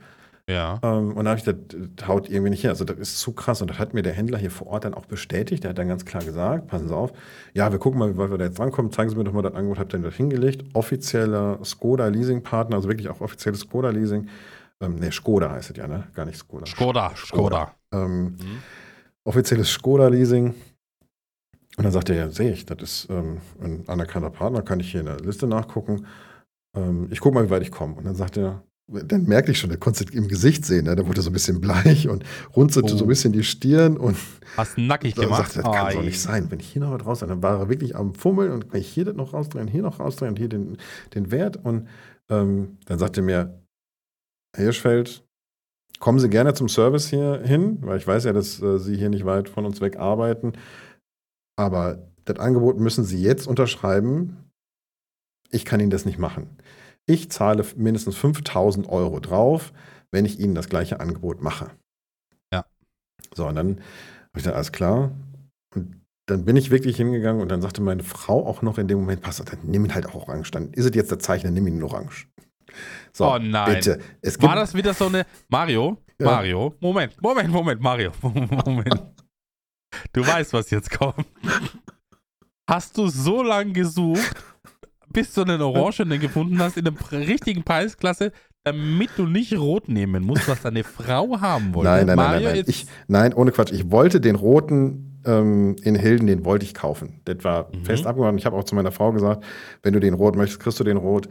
Ja. 0.49 0.79
Ähm, 0.81 1.11
und 1.17 1.25
da 1.25 1.31
habe 1.31 1.39
ich, 1.39 1.43
das, 1.45 1.55
das 1.95 2.07
haut 2.07 2.29
irgendwie 2.29 2.51
nicht 2.51 2.63
her. 2.63 2.71
Also, 2.71 2.85
das 2.85 2.97
ist 2.97 3.19
zu 3.19 3.33
krass. 3.33 3.61
Und 3.61 3.69
das 3.69 3.79
hat 3.79 3.93
mir 3.93 4.01
der 4.01 4.13
Händler 4.13 4.37
hier 4.37 4.51
vor 4.51 4.67
Ort 4.67 4.85
dann 4.85 4.93
auch 4.93 5.05
bestätigt. 5.05 5.63
Der 5.63 5.71
hat 5.71 5.77
dann 5.77 5.89
ganz 5.89 6.05
klar 6.05 6.23
gesagt: 6.23 6.67
Passen 6.67 6.87
Sie 6.87 6.95
auf, 6.95 7.11
ja, 7.53 7.71
wir 7.71 7.79
gucken 7.79 7.99
mal, 7.99 8.13
wie 8.13 8.17
weit 8.17 8.31
wir 8.31 8.37
da 8.37 8.45
jetzt 8.45 8.59
rankommen. 8.59 8.91
Zeigen 8.91 9.09
Sie 9.09 9.15
mir 9.17 9.25
doch 9.25 9.33
mal 9.33 9.41
das 9.41 9.53
Angebot. 9.53 9.79
Habt 9.79 9.93
ihr 9.93 9.99
das 9.99 10.15
hingelegt? 10.15 10.63
Offizieller 10.73 11.59
Skoda-Leasing-Partner, 11.63 12.75
also 12.77 12.87
wirklich 12.87 13.09
auch 13.09 13.19
offizielles 13.21 13.59
Skoda-Leasing. 13.61 14.29
Ähm, 14.79 14.95
ne, 14.95 15.11
Skoda 15.11 15.51
heißt 15.51 15.71
es 15.71 15.77
ja, 15.77 15.87
ne? 15.87 16.07
Gar 16.13 16.25
nicht 16.25 16.37
Skoda. 16.37 16.65
Skoda, 16.65 17.11
Skoda. 17.15 17.73
Ähm, 17.93 18.23
Mhm. 18.25 18.37
offizielles 19.25 19.69
Skoda-Leasing. 19.71 20.53
Und 21.77 21.83
dann 21.83 21.91
sagt 21.91 22.09
er, 22.09 22.15
ja, 22.15 22.29
sehe 22.29 22.51
ich, 22.53 22.65
das 22.65 22.77
ist 22.81 23.07
ähm, 23.09 23.39
ein 23.61 23.83
anerkannter 23.87 24.29
Partner, 24.31 24.61
kann 24.63 24.79
ich 24.79 24.91
hier 24.91 25.01
in 25.01 25.05
der 25.07 25.19
Liste 25.19 25.45
nachgucken. 25.45 26.05
Ähm, 26.75 27.07
ich 27.11 27.19
gucke 27.19 27.35
mal, 27.35 27.45
wie 27.45 27.49
weit 27.49 27.61
ich 27.61 27.71
komme. 27.71 27.95
Und 27.95 28.05
dann 28.05 28.15
sagt 28.15 28.37
er, 28.37 28.63
dann 28.89 29.23
merkte 29.23 29.51
ich 29.51 29.59
schon, 29.59 29.69
der 29.69 29.79
konnte 29.79 30.03
es 30.05 30.11
im 30.11 30.27
Gesicht 30.29 30.65
sehen, 30.65 30.85
ne? 30.85 30.95
der 30.95 31.05
wurde 31.07 31.21
so 31.21 31.29
ein 31.29 31.33
bisschen 31.33 31.59
bleich 31.59 32.07
und 32.07 32.23
runzelte 32.55 32.93
Oh. 32.93 32.97
so 32.97 33.03
ein 33.05 33.07
bisschen 33.09 33.33
die 33.33 33.43
Stirn 33.43 33.97
und 33.97 34.17
Hast 34.55 34.77
nackig 34.77 35.15
gemacht. 35.15 35.51
sagte, 35.51 35.61
das 35.63 35.75
kann 35.75 35.91
so 35.91 35.99
Ei. 35.99 36.03
nicht 36.05 36.21
sein. 36.21 36.49
Wenn 36.49 36.59
ich 36.61 36.69
hier 36.69 36.81
noch 36.81 36.91
was 36.91 37.05
raus, 37.05 37.19
dann 37.19 37.43
war 37.43 37.59
er 37.59 37.69
wirklich 37.69 37.95
am 37.95 38.13
Fummeln 38.13 38.51
und 38.51 38.69
kann 38.71 38.79
ich 38.79 38.88
hier 38.88 39.03
das 39.05 39.15
noch 39.15 39.33
rausdrehen, 39.33 39.67
hier 39.67 39.81
noch 39.81 39.99
rausdrehen 39.99 40.31
und 40.31 40.38
hier 40.39 40.47
den, 40.49 40.77
den 41.15 41.31
Wert. 41.31 41.57
Und 41.57 41.88
ähm, 42.29 42.77
dann 42.85 42.97
sagte 42.97 43.19
er 43.21 43.23
mir, 43.25 43.61
Herr 44.55 44.63
Hirschfeld, 44.63 45.25
kommen 45.99 46.19
Sie 46.19 46.29
gerne 46.29 46.53
zum 46.53 46.69
Service 46.69 47.09
hier 47.09 47.41
hin, 47.43 47.79
weil 47.81 47.97
ich 47.97 48.07
weiß 48.07 48.23
ja, 48.23 48.31
dass 48.33 48.61
äh, 48.61 48.77
Sie 48.79 48.95
hier 48.95 49.09
nicht 49.09 49.25
weit 49.25 49.49
von 49.49 49.65
uns 49.65 49.81
weg 49.81 49.97
arbeiten. 49.97 50.53
Aber 51.57 52.07
das 52.23 52.39
Angebot 52.39 52.79
müssen 52.79 53.03
Sie 53.03 53.21
jetzt 53.21 53.47
unterschreiben. 53.47 54.38
Ich 55.51 55.65
kann 55.65 55.79
Ihnen 55.79 55.89
das 55.89 56.05
nicht 56.05 56.19
machen. 56.19 56.47
Ich 57.07 57.31
zahle 57.31 57.65
mindestens 57.75 58.15
5000 58.17 58.87
Euro 58.89 59.19
drauf, 59.19 59.73
wenn 60.11 60.25
ich 60.25 60.39
Ihnen 60.39 60.53
das 60.55 60.69
gleiche 60.69 60.99
Angebot 60.99 61.41
mache. 61.41 61.71
Ja. 62.53 62.65
So, 63.33 63.47
und 63.47 63.55
dann 63.55 63.67
habe 63.77 63.81
ich 64.35 64.43
gesagt, 64.43 64.55
alles 64.55 64.71
klar. 64.71 65.11
Und 65.73 66.01
dann 66.27 66.43
bin 66.45 66.57
ich 66.57 66.69
wirklich 66.69 66.97
hingegangen 66.97 67.41
und 67.41 67.49
dann 67.49 67.61
sagte 67.61 67.81
meine 67.81 68.03
Frau 68.03 68.45
auch 68.45 68.61
noch 68.61 68.77
in 68.77 68.87
dem 68.87 68.99
Moment, 68.99 69.21
pass 69.21 69.39
auf, 69.39 69.47
dann 69.47 69.59
nimm 69.63 69.85
ihn 69.85 69.95
halt 69.95 70.05
auch 70.07 70.15
orange. 70.27 70.51
Dann 70.51 70.71
ist 70.73 70.85
es 70.85 70.93
jetzt 70.95 71.09
der 71.11 71.19
Zeichen, 71.19 71.45
dann 71.47 71.53
nimm 71.53 71.67
ihn 71.67 71.81
orange. 71.81 72.27
So, 73.13 73.25
Oh 73.33 73.39
nein. 73.39 73.75
bitte. 73.75 73.99
War 74.41 74.55
das 74.55 74.73
wieder 74.73 74.93
so 74.93 75.05
eine. 75.07 75.25
Mario? 75.47 75.97
Ja. 76.19 76.25
Mario? 76.25 76.75
Moment, 76.81 77.19
Moment, 77.21 77.49
Moment, 77.49 77.81
Mario. 77.81 78.11
Moment. 78.21 79.01
Du 80.11 80.27
weißt, 80.27 80.51
was 80.53 80.69
jetzt 80.69 80.91
kommt. 80.91 81.25
Hast 82.69 82.97
du 82.97 83.07
so 83.07 83.41
lange 83.43 83.71
gesucht, 83.71 84.35
bis 85.18 85.34
du 85.34 85.41
einen 85.41 85.59
Orangenen 85.63 86.20
gefunden 86.20 86.59
hast 86.59 86.78
in 86.78 86.86
der 86.86 86.93
richtigen 87.11 87.63
Preisklasse, 87.63 88.32
damit 88.63 89.09
du 89.18 89.26
nicht 89.26 89.57
rot 89.57 89.89
nehmen 89.89 90.24
musst, 90.24 90.47
was 90.47 90.61
deine 90.61 90.84
Frau 90.84 91.41
haben 91.41 91.74
wollte? 91.74 91.89
Nein, 91.89 92.05
nein, 92.05 92.15
Mario, 92.15 92.49
nein, 92.49 92.55
nein. 92.57 92.65
Ich, 92.68 92.86
nein, 93.07 93.34
ohne 93.34 93.51
Quatsch. 93.51 93.72
Ich 93.72 93.89
wollte 93.89 94.22
den 94.22 94.36
roten 94.36 95.20
ähm, 95.26 95.76
in 95.82 95.95
Hilden, 95.95 96.28
den 96.28 96.45
wollte 96.45 96.65
ich 96.65 96.76
kaufen. 96.76 97.20
Das 97.26 97.43
war 97.43 97.70
Mhm. 97.74 97.84
fest 97.84 98.05
abgemacht. 98.05 98.36
Ich 98.38 98.45
habe 98.45 98.55
auch 98.55 98.63
zu 98.63 98.76
meiner 98.76 98.91
Frau 98.91 99.11
gesagt, 99.11 99.43
wenn 99.82 99.93
du 99.93 99.99
den 99.99 100.13
rot 100.13 100.36
möchtest, 100.36 100.59
kriegst 100.59 100.80
du 100.80 100.84
den 100.84 100.97
rot. 100.97 101.28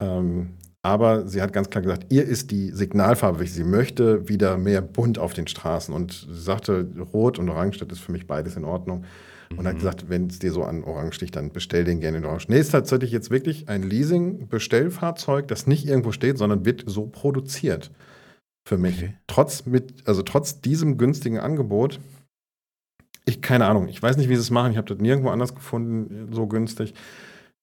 Ähm, 0.00 0.50
aber 0.82 1.26
sie 1.26 1.42
hat 1.42 1.52
ganz 1.52 1.68
klar 1.68 1.82
gesagt, 1.82 2.06
ihr 2.12 2.24
ist 2.24 2.52
die 2.52 2.70
Signalfarbe 2.70 3.40
wichtig. 3.40 3.56
Sie 3.56 3.64
möchte 3.64 4.28
wieder 4.28 4.56
mehr 4.56 4.82
bunt 4.82 5.18
auf 5.18 5.34
den 5.34 5.48
Straßen. 5.48 5.92
Und 5.92 6.12
sie 6.30 6.40
sagte, 6.40 6.86
rot 7.12 7.38
und 7.40 7.48
orange, 7.48 7.78
das 7.78 7.98
ist 7.98 8.04
für 8.04 8.12
mich 8.12 8.26
beides 8.28 8.56
in 8.56 8.64
Ordnung. 8.64 9.04
Und 9.56 9.66
hat 9.66 9.76
gesagt, 9.76 10.08
wenn 10.08 10.28
es 10.28 10.38
dir 10.38 10.52
so 10.52 10.62
an 10.64 10.84
Orange 10.84 11.20
liegt, 11.20 11.36
dann 11.36 11.50
bestell 11.50 11.84
den 11.84 12.00
gerne 12.00 12.18
in 12.18 12.24
Orange. 12.24 12.46
Nee, 12.48 12.60
ist 12.60 12.70
tatsächlich 12.70 13.10
jetzt 13.10 13.30
wirklich 13.30 13.68
ein 13.68 13.82
Leasing-Bestellfahrzeug, 13.82 15.48
das 15.48 15.66
nicht 15.66 15.86
irgendwo 15.86 16.12
steht, 16.12 16.38
sondern 16.38 16.64
wird 16.64 16.84
so 16.86 17.06
produziert. 17.06 17.90
Für 18.68 18.78
mich. 18.78 18.98
Okay. 18.98 19.14
Trotz 19.26 19.66
mit, 19.66 20.06
also 20.06 20.22
trotz 20.22 20.60
diesem 20.60 20.98
günstigen 20.98 21.38
Angebot, 21.38 21.98
ich 23.26 23.42
keine 23.42 23.66
Ahnung, 23.66 23.88
ich 23.88 24.02
weiß 24.02 24.16
nicht, 24.16 24.28
wie 24.28 24.34
sie 24.36 24.40
es 24.42 24.50
machen. 24.50 24.72
Ich 24.72 24.78
habe 24.78 24.88
das 24.88 24.98
nirgendwo 25.02 25.30
anders 25.30 25.54
gefunden, 25.54 26.32
so 26.32 26.46
günstig. 26.46 26.94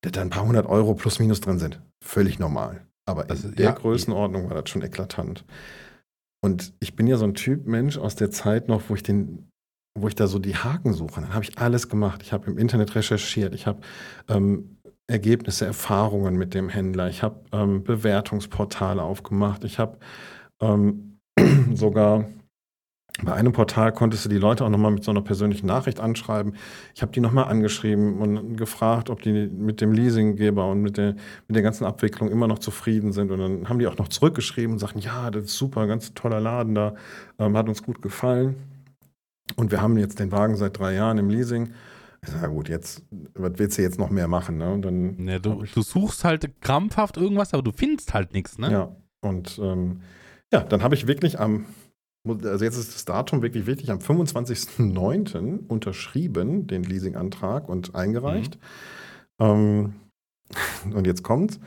Dass 0.01 0.11
da 0.11 0.21
ein 0.21 0.29
paar 0.29 0.45
hundert 0.45 0.67
Euro 0.67 0.93
plus 0.93 1.19
minus 1.19 1.41
drin 1.41 1.59
sind. 1.59 1.81
Völlig 2.03 2.37
normal. 2.39 2.85
Aber 3.07 3.29
in 3.29 3.35
ist- 3.35 3.57
der 3.57 3.65
ja. 3.65 3.71
Größenordnung 3.71 4.49
war 4.49 4.61
das 4.61 4.69
schon 4.69 4.81
eklatant. 4.83 5.45
Und 6.43 6.73
ich 6.79 6.95
bin 6.95 7.07
ja 7.07 7.17
so 7.17 7.25
ein 7.25 7.33
Typ 7.33 7.65
Mensch 7.65 7.97
aus 7.97 8.15
der 8.15 8.29
Zeit 8.29 8.67
noch, 8.67 8.83
wo 8.89 8.95
ich 8.95 9.03
den, 9.03 9.47
wo 10.01 10.07
ich 10.07 10.15
da 10.15 10.27
so 10.27 10.39
die 10.39 10.55
Haken 10.55 10.93
suche. 10.93 11.21
Dann 11.21 11.33
habe 11.33 11.43
ich 11.43 11.57
alles 11.57 11.89
gemacht. 11.89 12.21
Ich 12.23 12.33
habe 12.33 12.49
im 12.49 12.57
Internet 12.57 12.95
recherchiert. 12.95 13.53
Ich 13.53 13.67
habe 13.67 13.79
ähm, 14.29 14.77
Ergebnisse, 15.07 15.65
Erfahrungen 15.65 16.35
mit 16.35 16.53
dem 16.53 16.69
Händler. 16.69 17.09
Ich 17.09 17.23
habe 17.23 17.39
ähm, 17.51 17.83
Bewertungsportale 17.83 19.01
aufgemacht. 19.01 19.63
Ich 19.63 19.79
habe 19.79 19.97
ähm, 20.61 21.19
sogar 21.73 22.25
bei 23.23 23.33
einem 23.33 23.51
Portal 23.51 23.91
konntest 23.93 24.25
du 24.25 24.29
die 24.29 24.37
Leute 24.37 24.63
auch 24.63 24.69
nochmal 24.69 24.91
mit 24.91 25.03
so 25.03 25.09
einer 25.09 25.23
persönlichen 25.23 25.65
Nachricht 25.65 25.99
anschreiben. 25.99 26.55
Ich 26.93 27.01
habe 27.01 27.11
die 27.11 27.19
nochmal 27.19 27.45
angeschrieben 27.45 28.19
und 28.19 28.57
gefragt, 28.57 29.09
ob 29.09 29.23
die 29.23 29.47
mit 29.47 29.81
dem 29.81 29.91
Leasinggeber 29.91 30.69
und 30.69 30.81
mit 30.81 30.97
der, 30.97 31.15
mit 31.47 31.55
der 31.55 31.63
ganzen 31.63 31.85
Abwicklung 31.85 32.29
immer 32.29 32.47
noch 32.47 32.59
zufrieden 32.59 33.13
sind. 33.13 33.31
Und 33.31 33.39
dann 33.39 33.69
haben 33.69 33.79
die 33.79 33.87
auch 33.87 33.97
noch 33.97 34.09
zurückgeschrieben 34.09 34.73
und 34.73 34.79
sagten, 34.79 34.99
ja, 34.99 35.31
das 35.31 35.45
ist 35.45 35.57
super, 35.57 35.87
ganz 35.87 36.13
toller 36.13 36.39
Laden 36.39 36.75
da, 36.75 36.93
ähm, 37.39 37.57
hat 37.57 37.67
uns 37.67 37.81
gut 37.81 38.03
gefallen. 38.03 38.55
Und 39.55 39.71
wir 39.71 39.81
haben 39.81 39.97
jetzt 39.97 40.19
den 40.19 40.31
Wagen 40.31 40.55
seit 40.55 40.77
drei 40.77 40.93
Jahren 40.93 41.17
im 41.17 41.29
Leasing. 41.29 41.73
Ich 42.21 42.29
sage, 42.29 42.43
ja 42.43 42.47
gut, 42.47 42.69
jetzt, 42.69 43.03
was 43.33 43.53
willst 43.55 43.77
du 43.77 43.81
jetzt 43.81 43.99
noch 43.99 44.09
mehr 44.09 44.27
machen? 44.27 44.57
Ne? 44.57 44.73
Und 44.73 44.81
dann 44.81 45.15
Ne, 45.17 45.35
hab 45.35 45.43
du, 45.43 45.63
du 45.63 45.81
suchst 45.81 46.23
halt 46.23 46.61
krampfhaft 46.61 47.17
irgendwas, 47.17 47.53
aber 47.53 47.63
du 47.63 47.71
findest 47.71 48.13
halt 48.13 48.33
nichts, 48.33 48.57
ne? 48.57 48.71
Ja, 48.71 48.95
und 49.21 49.59
ähm, 49.61 50.01
ja, 50.51 50.61
dann 50.61 50.83
habe 50.83 50.95
ich 50.95 51.07
wirklich 51.07 51.39
am 51.39 51.65
also 52.29 52.65
jetzt 52.65 52.77
ist 52.77 52.93
das 52.93 53.05
Datum 53.05 53.41
wirklich 53.41 53.67
wichtig, 53.67 53.89
am 53.91 53.99
25.09. 53.99 55.67
unterschrieben, 55.67 56.67
den 56.67 56.83
Leasingantrag 56.83 57.69
und 57.69 57.95
eingereicht. 57.95 58.57
Mhm. 59.39 59.45
Ähm, 59.45 59.93
und 60.93 61.07
jetzt 61.07 61.23
kommt's, 61.23 61.59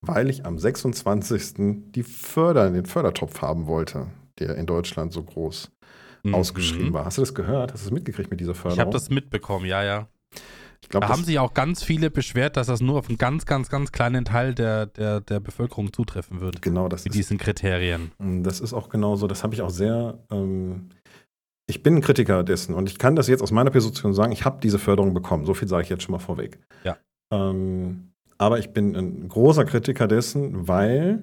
weil 0.00 0.30
ich 0.30 0.44
am 0.46 0.58
26. 0.58 1.92
die 1.92 2.02
Förder, 2.02 2.70
den 2.70 2.86
Fördertopf 2.86 3.40
haben 3.42 3.66
wollte, 3.66 4.08
der 4.38 4.56
in 4.56 4.66
Deutschland 4.66 5.12
so 5.12 5.22
groß 5.22 5.70
mhm. 6.22 6.34
ausgeschrieben 6.34 6.92
war. 6.92 7.04
Hast 7.04 7.18
du 7.18 7.22
das 7.22 7.34
gehört? 7.34 7.72
Hast 7.72 7.84
du 7.84 7.88
es 7.88 7.92
mitgekriegt 7.92 8.30
mit 8.30 8.40
dieser 8.40 8.54
Förderung? 8.54 8.74
Ich 8.74 8.80
habe 8.80 8.90
das 8.90 9.10
mitbekommen, 9.10 9.66
ja, 9.66 9.82
ja. 9.82 10.08
Glaub, 10.88 11.02
da 11.02 11.08
haben 11.08 11.24
sich 11.24 11.38
auch 11.38 11.54
ganz 11.54 11.82
viele 11.82 12.10
beschwert, 12.10 12.56
dass 12.56 12.66
das 12.66 12.80
nur 12.80 12.98
auf 12.98 13.08
einen 13.08 13.16
ganz, 13.16 13.46
ganz, 13.46 13.70
ganz 13.70 13.92
kleinen 13.92 14.24
Teil 14.24 14.54
der, 14.54 14.86
der, 14.86 15.20
der 15.20 15.40
Bevölkerung 15.40 15.92
zutreffen 15.92 16.40
wird. 16.40 16.60
Genau, 16.60 16.88
das 16.88 17.04
mit 17.04 17.14
ist, 17.14 17.18
diesen 17.18 17.38
Kriterien. 17.38 18.10
Mm, 18.18 18.42
das 18.42 18.60
ist 18.60 18.72
auch 18.72 18.88
genau 18.88 19.16
so. 19.16 19.26
Das 19.26 19.42
habe 19.42 19.54
ich 19.54 19.62
auch 19.62 19.70
sehr. 19.70 20.18
Ähm, 20.30 20.88
ich 21.68 21.82
bin 21.82 21.96
ein 21.96 22.00
Kritiker 22.02 22.42
dessen 22.42 22.74
und 22.74 22.88
ich 22.90 22.98
kann 22.98 23.16
das 23.16 23.28
jetzt 23.28 23.42
aus 23.42 23.52
meiner 23.52 23.70
Position 23.70 24.12
sagen. 24.12 24.32
Ich 24.32 24.44
habe 24.44 24.58
diese 24.60 24.78
Förderung 24.78 25.14
bekommen. 25.14 25.46
So 25.46 25.54
viel 25.54 25.68
sage 25.68 25.84
ich 25.84 25.88
jetzt 25.88 26.02
schon 26.02 26.12
mal 26.12 26.18
vorweg. 26.18 26.58
Ja. 26.84 26.98
Ähm, 27.32 28.12
aber 28.36 28.58
ich 28.58 28.70
bin 28.70 28.96
ein 28.96 29.28
großer 29.28 29.64
Kritiker 29.64 30.08
dessen, 30.08 30.66
weil 30.66 31.22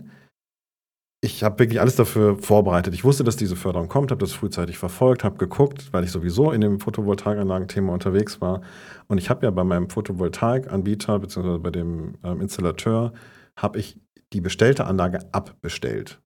ich 1.21 1.43
habe 1.43 1.59
wirklich 1.59 1.81
alles 1.81 1.95
dafür 1.95 2.37
vorbereitet. 2.37 2.93
Ich 2.93 3.03
wusste, 3.03 3.23
dass 3.25 3.35
diese 3.35 3.57
Förderung 3.57 3.89
kommt, 3.89 4.11
habe 4.11 4.21
das 4.21 4.31
frühzeitig 4.31 4.77
verfolgt, 4.77 5.23
habe 5.23 5.37
geguckt, 5.37 5.91
weil 5.91 6.05
ich 6.05 6.11
sowieso 6.11 6.51
in 6.51 6.61
dem 6.61 6.79
Photovoltaikanlagenthema 6.79 7.91
unterwegs 7.91 8.39
war. 8.39 8.61
Und 9.07 9.17
ich 9.17 9.29
habe 9.29 9.45
ja 9.45 9.51
bei 9.51 9.65
meinem 9.65 9.89
Photovoltaikanbieter 9.89 11.19
bzw. 11.19 11.57
bei 11.57 11.71
dem 11.71 12.15
ähm, 12.23 12.41
Installateur 12.41 13.13
habe 13.57 13.79
ich 13.79 13.99
die 14.31 14.39
bestellte 14.39 14.85
Anlage 14.85 15.19
abbestellt. 15.33 16.21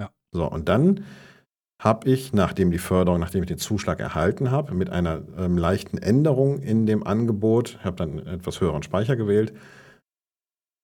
Ja. 0.00 0.10
So 0.32 0.50
und 0.50 0.68
dann 0.70 1.04
habe 1.82 2.08
ich, 2.08 2.32
nachdem 2.32 2.70
die 2.70 2.78
Förderung, 2.78 3.20
nachdem 3.20 3.42
ich 3.42 3.48
den 3.48 3.58
Zuschlag 3.58 4.00
erhalten 4.00 4.50
habe, 4.50 4.74
mit 4.74 4.88
einer 4.88 5.22
ähm, 5.36 5.58
leichten 5.58 5.98
Änderung 5.98 6.60
in 6.60 6.86
dem 6.86 7.06
Angebot, 7.06 7.78
habe 7.84 7.96
dann 7.96 8.20
einen 8.20 8.26
etwas 8.26 8.62
höheren 8.62 8.82
Speicher 8.82 9.16
gewählt, 9.16 9.52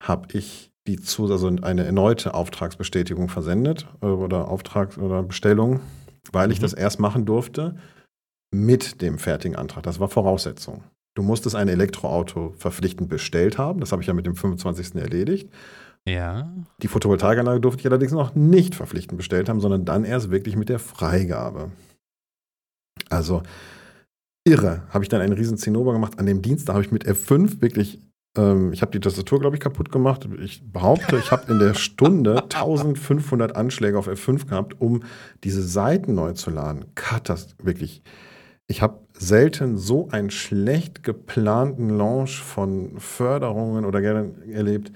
habe 0.03 0.29
ich 0.33 0.70
die 0.87 0.97
zu, 0.97 1.31
also 1.31 1.49
eine 1.63 1.85
erneute 1.85 2.35
Auftragsbestätigung 2.35 3.29
versendet 3.29 3.87
äh, 4.03 4.07
oder 4.07 4.49
Auftrag 4.49 4.97
oder 4.99 5.23
Bestellung, 5.23 5.81
weil 6.33 6.51
ich 6.53 6.59
mhm. 6.59 6.63
das 6.63 6.73
erst 6.73 7.01
machen 7.01 7.27
durfte 7.27 7.77
mit 8.53 9.01
dem 9.03 9.19
fertigen 9.19 9.57
Antrag. 9.57 9.83
Das 9.85 10.01
war 10.01 10.09
Voraussetzung. 10.09 10.85
Du 11.17 11.23
musstest 11.23 11.57
ein 11.57 11.69
Elektroauto 11.69 12.55
verpflichtend 12.57 13.09
bestellt 13.09 13.59
haben. 13.59 13.81
Das 13.81 13.93
habe 13.93 14.03
ich 14.03 14.09
ja 14.09 14.15
mit 14.15 14.27
dem 14.27 14.37
25. 14.37 14.95
erledigt. 14.95 15.51
Ja. 16.09 16.53
Die 16.83 16.89
Photovoltaikanlage 16.89 17.61
durfte 17.61 17.81
ich 17.81 17.87
allerdings 17.87 18.13
noch 18.13 18.35
nicht 18.35 18.75
verpflichtend 18.75 19.19
bestellt 19.19 19.49
haben, 19.49 19.61
sondern 19.61 19.85
dann 19.85 20.05
erst 20.05 20.31
wirklich 20.31 20.57
mit 20.57 20.69
der 20.69 20.79
Freigabe. 20.79 21.71
Also 23.09 23.43
irre. 24.47 24.83
Habe 24.91 25.05
ich 25.05 25.09
dann 25.09 25.21
einen 25.21 25.33
riesen 25.33 25.59
Zinnober 25.59 25.93
gemacht. 25.93 26.19
An 26.19 26.27
dem 26.27 26.43
Dienstag 26.43 26.75
habe 26.75 26.85
ich 26.85 26.93
mit 26.93 27.07
F5 27.07 27.61
wirklich 27.61 28.01
ähm, 28.37 28.73
ich 28.73 28.83
habe 28.83 28.93
die 28.93 29.01
Tastatur, 29.01 29.41
glaube 29.41 29.57
ich, 29.57 29.61
kaputt 29.61 29.91
gemacht. 29.91 30.29
Ich 30.41 30.63
behaupte, 30.65 31.17
ich 31.17 31.31
habe 31.31 31.51
in 31.51 31.59
der 31.59 31.75
Stunde 31.75 32.43
1500 32.43 33.57
Anschläge 33.57 33.99
auf 33.99 34.09
F5 34.09 34.47
gehabt, 34.47 34.81
um 34.81 35.03
diese 35.45 35.63
Seiten 35.63 36.15
neu 36.15 36.33
zu 36.33 36.51
laden. 36.51 36.95
Katast 36.95 37.57
wirklich. 37.65 38.03
Ich 38.67 38.83
habe 38.83 39.01
selten 39.13 39.77
so 39.77 40.09
einen 40.11 40.31
schlecht 40.31 41.03
geplanten 41.03 41.91
Launch 41.91 42.41
von 42.41 42.99
Förderungen 43.01 43.85
oder 43.85 44.01
erlebt. 44.01 44.93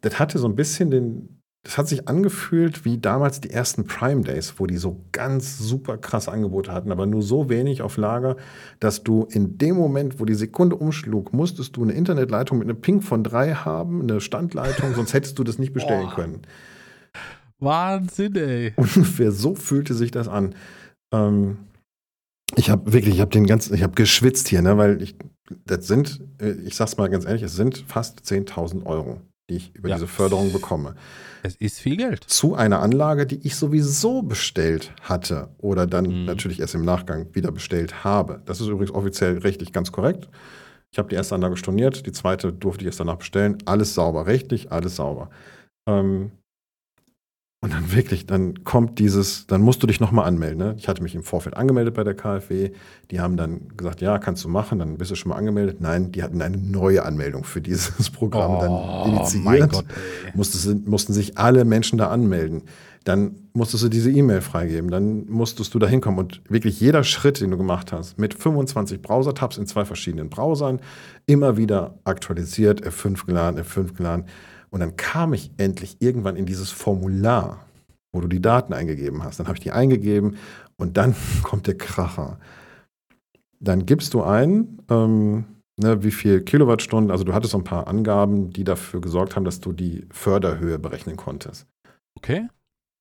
Das 0.00 0.18
hatte 0.18 0.38
so 0.38 0.48
ein 0.48 0.56
bisschen 0.56 0.90
den, 0.90 1.40
das 1.64 1.78
hat 1.78 1.88
sich 1.88 2.08
angefühlt 2.08 2.84
wie 2.84 2.98
damals 2.98 3.40
die 3.40 3.50
ersten 3.50 3.86
Prime 3.86 4.20
Days, 4.20 4.54
wo 4.58 4.66
die 4.66 4.76
so 4.76 5.02
ganz 5.12 5.58
super 5.58 5.96
krass 5.96 6.28
Angebote 6.28 6.70
hatten, 6.70 6.92
aber 6.92 7.06
nur 7.06 7.22
so 7.22 7.48
wenig 7.48 7.80
auf 7.80 7.96
Lager, 7.96 8.36
dass 8.80 9.02
du 9.02 9.26
in 9.30 9.56
dem 9.56 9.74
Moment, 9.74 10.20
wo 10.20 10.26
die 10.26 10.34
Sekunde 10.34 10.76
umschlug, 10.76 11.32
musstest 11.32 11.76
du 11.76 11.82
eine 11.82 11.94
Internetleitung 11.94 12.58
mit 12.58 12.68
einem 12.68 12.82
Ping 12.82 13.00
von 13.00 13.24
drei 13.24 13.54
haben, 13.54 14.02
eine 14.02 14.20
Standleitung, 14.20 14.94
sonst 14.94 15.14
hättest 15.14 15.38
du 15.38 15.44
das 15.44 15.58
nicht 15.58 15.72
bestellen 15.72 16.08
oh. 16.12 16.14
können. 16.14 16.42
Wahnsinn, 17.60 18.36
ey. 18.36 18.72
Ungefähr 18.76 19.32
so 19.32 19.54
fühlte 19.54 19.94
sich 19.94 20.10
das 20.10 20.28
an. 20.28 20.54
Ähm, 21.14 21.56
ich 22.56 22.68
habe 22.68 22.92
wirklich, 22.92 23.14
ich 23.14 23.20
habe 23.22 23.30
den 23.30 23.46
ganzen, 23.46 23.74
ich 23.74 23.82
habe 23.82 23.94
geschwitzt 23.94 24.48
hier, 24.48 24.60
ne, 24.60 24.76
weil 24.76 25.00
ich, 25.00 25.16
das 25.64 25.86
sind, 25.86 26.20
äh, 26.42 26.52
ich 26.66 26.76
sag's 26.76 26.98
mal 26.98 27.08
ganz 27.08 27.24
ehrlich, 27.24 27.42
es 27.42 27.56
sind 27.56 27.84
fast 27.88 28.20
10.000 28.20 28.84
Euro 28.84 29.22
die 29.50 29.56
ich 29.56 29.74
über 29.74 29.88
ja. 29.90 29.96
diese 29.96 30.06
Förderung 30.06 30.52
bekomme. 30.52 30.94
Es 31.42 31.56
ist 31.56 31.78
viel 31.78 31.96
Geld. 31.96 32.24
Zu 32.24 32.54
einer 32.54 32.80
Anlage, 32.80 33.26
die 33.26 33.46
ich 33.46 33.56
sowieso 33.56 34.22
bestellt 34.22 34.92
hatte 35.02 35.50
oder 35.58 35.86
dann 35.86 36.06
mhm. 36.06 36.24
natürlich 36.24 36.60
erst 36.60 36.74
im 36.74 36.84
Nachgang 36.84 37.34
wieder 37.34 37.52
bestellt 37.52 38.04
habe. 38.04 38.40
Das 38.46 38.60
ist 38.60 38.68
übrigens 38.68 38.94
offiziell 38.94 39.38
rechtlich 39.38 39.72
ganz 39.72 39.92
korrekt. 39.92 40.28
Ich 40.90 40.98
habe 40.98 41.08
die 41.08 41.16
erste 41.16 41.34
Anlage 41.34 41.56
storniert, 41.56 42.06
die 42.06 42.12
zweite 42.12 42.52
durfte 42.52 42.82
ich 42.82 42.86
erst 42.86 43.00
danach 43.00 43.16
bestellen. 43.16 43.58
Alles 43.66 43.94
sauber, 43.94 44.26
rechtlich, 44.26 44.72
alles 44.72 44.96
sauber. 44.96 45.28
Ähm, 45.88 46.30
und 47.64 47.72
dann 47.72 47.94
wirklich, 47.94 48.26
dann 48.26 48.62
kommt 48.62 48.98
dieses, 48.98 49.46
dann 49.46 49.62
musst 49.62 49.82
du 49.82 49.86
dich 49.86 49.98
nochmal 49.98 50.26
anmelden. 50.26 50.58
Ne? 50.58 50.74
Ich 50.76 50.86
hatte 50.86 51.02
mich 51.02 51.14
im 51.14 51.22
Vorfeld 51.22 51.56
angemeldet 51.56 51.94
bei 51.94 52.04
der 52.04 52.12
KfW. 52.12 52.72
Die 53.10 53.20
haben 53.20 53.38
dann 53.38 53.68
gesagt, 53.74 54.02
ja, 54.02 54.18
kannst 54.18 54.44
du 54.44 54.50
machen, 54.50 54.80
dann 54.80 54.98
bist 54.98 55.10
du 55.10 55.14
schon 55.14 55.30
mal 55.30 55.36
angemeldet. 55.36 55.80
Nein, 55.80 56.12
die 56.12 56.22
hatten 56.22 56.42
eine 56.42 56.58
neue 56.58 57.02
Anmeldung 57.06 57.42
für 57.42 57.62
dieses 57.62 58.10
Programm 58.12 58.56
oh, 58.56 58.60
dann 58.60 59.14
initiiert. 59.14 59.72
Gott, 59.72 59.86
Musste, 60.34 60.74
mussten 60.84 61.14
sich 61.14 61.38
alle 61.38 61.64
Menschen 61.64 61.96
da 61.96 62.08
anmelden. 62.08 62.64
Dann 63.04 63.34
musstest 63.54 63.82
du 63.82 63.88
diese 63.88 64.10
E-Mail 64.10 64.42
freigeben. 64.42 64.90
Dann 64.90 65.24
musstest 65.30 65.72
du 65.72 65.78
da 65.78 65.86
hinkommen. 65.86 66.18
Und 66.18 66.42
wirklich 66.50 66.80
jeder 66.80 67.02
Schritt, 67.02 67.40
den 67.40 67.50
du 67.50 67.56
gemacht 67.56 67.92
hast, 67.92 68.18
mit 68.18 68.34
25 68.34 69.00
Browser-Tabs 69.00 69.56
in 69.56 69.66
zwei 69.66 69.86
verschiedenen 69.86 70.28
Browsern, 70.28 70.80
immer 71.24 71.56
wieder 71.56 71.94
aktualisiert, 72.04 72.86
F5 72.86 73.24
geladen, 73.24 73.58
F5 73.58 73.94
geladen 73.94 74.26
und 74.74 74.80
dann 74.80 74.96
kam 74.96 75.34
ich 75.34 75.52
endlich 75.56 75.98
irgendwann 76.00 76.34
in 76.34 76.46
dieses 76.46 76.72
Formular, 76.72 77.64
wo 78.12 78.20
du 78.20 78.26
die 78.26 78.42
Daten 78.42 78.72
eingegeben 78.72 79.22
hast. 79.22 79.38
Dann 79.38 79.46
habe 79.46 79.56
ich 79.56 79.62
die 79.62 79.70
eingegeben 79.70 80.36
und 80.76 80.96
dann 80.96 81.14
kommt 81.44 81.68
der 81.68 81.78
Kracher. 81.78 82.40
Dann 83.60 83.86
gibst 83.86 84.14
du 84.14 84.24
ein, 84.24 84.82
ähm, 84.90 85.44
ne, 85.80 86.02
wie 86.02 86.10
viel 86.10 86.40
Kilowattstunden, 86.40 87.12
also 87.12 87.22
du 87.22 87.34
hattest 87.34 87.52
so 87.52 87.58
ein 87.58 87.62
paar 87.62 87.86
Angaben, 87.86 88.50
die 88.50 88.64
dafür 88.64 89.00
gesorgt 89.00 89.36
haben, 89.36 89.44
dass 89.44 89.60
du 89.60 89.72
die 89.72 90.08
Förderhöhe 90.10 90.80
berechnen 90.80 91.14
konntest. 91.14 91.68
Okay. 92.16 92.48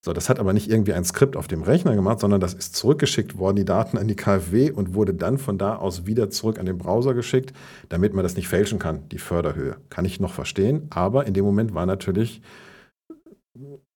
So, 0.05 0.11
das 0.11 0.27
hat 0.27 0.37
aber 0.37 0.51
nicht 0.51 0.69
irgendwie 0.69 0.93
ein 0.93 1.05
Skript 1.05 1.37
auf 1.37 1.47
dem 1.47 1.63
Rechner 1.63 1.95
gemacht, 1.95 2.19
sondern 2.19 2.41
das 2.41 2.53
ist 2.53 2.75
zurückgeschickt 2.75 3.37
worden, 3.37 3.55
die 3.55 3.63
Daten 3.63 3.97
an 3.97 4.09
die 4.09 4.17
KfW 4.17 4.69
und 4.69 4.93
wurde 4.93 5.13
dann 5.13 5.37
von 5.37 5.57
da 5.57 5.77
aus 5.77 6.05
wieder 6.05 6.29
zurück 6.29 6.59
an 6.59 6.65
den 6.65 6.77
Browser 6.77 7.13
geschickt, 7.13 7.53
damit 7.87 8.13
man 8.13 8.23
das 8.23 8.35
nicht 8.35 8.49
fälschen 8.49 8.79
kann, 8.79 9.07
die 9.09 9.17
Förderhöhe. 9.17 9.77
Kann 9.89 10.03
ich 10.03 10.19
noch 10.19 10.33
verstehen, 10.33 10.87
aber 10.89 11.25
in 11.25 11.33
dem 11.33 11.45
Moment 11.45 11.73
war 11.73 11.85
natürlich 11.85 12.41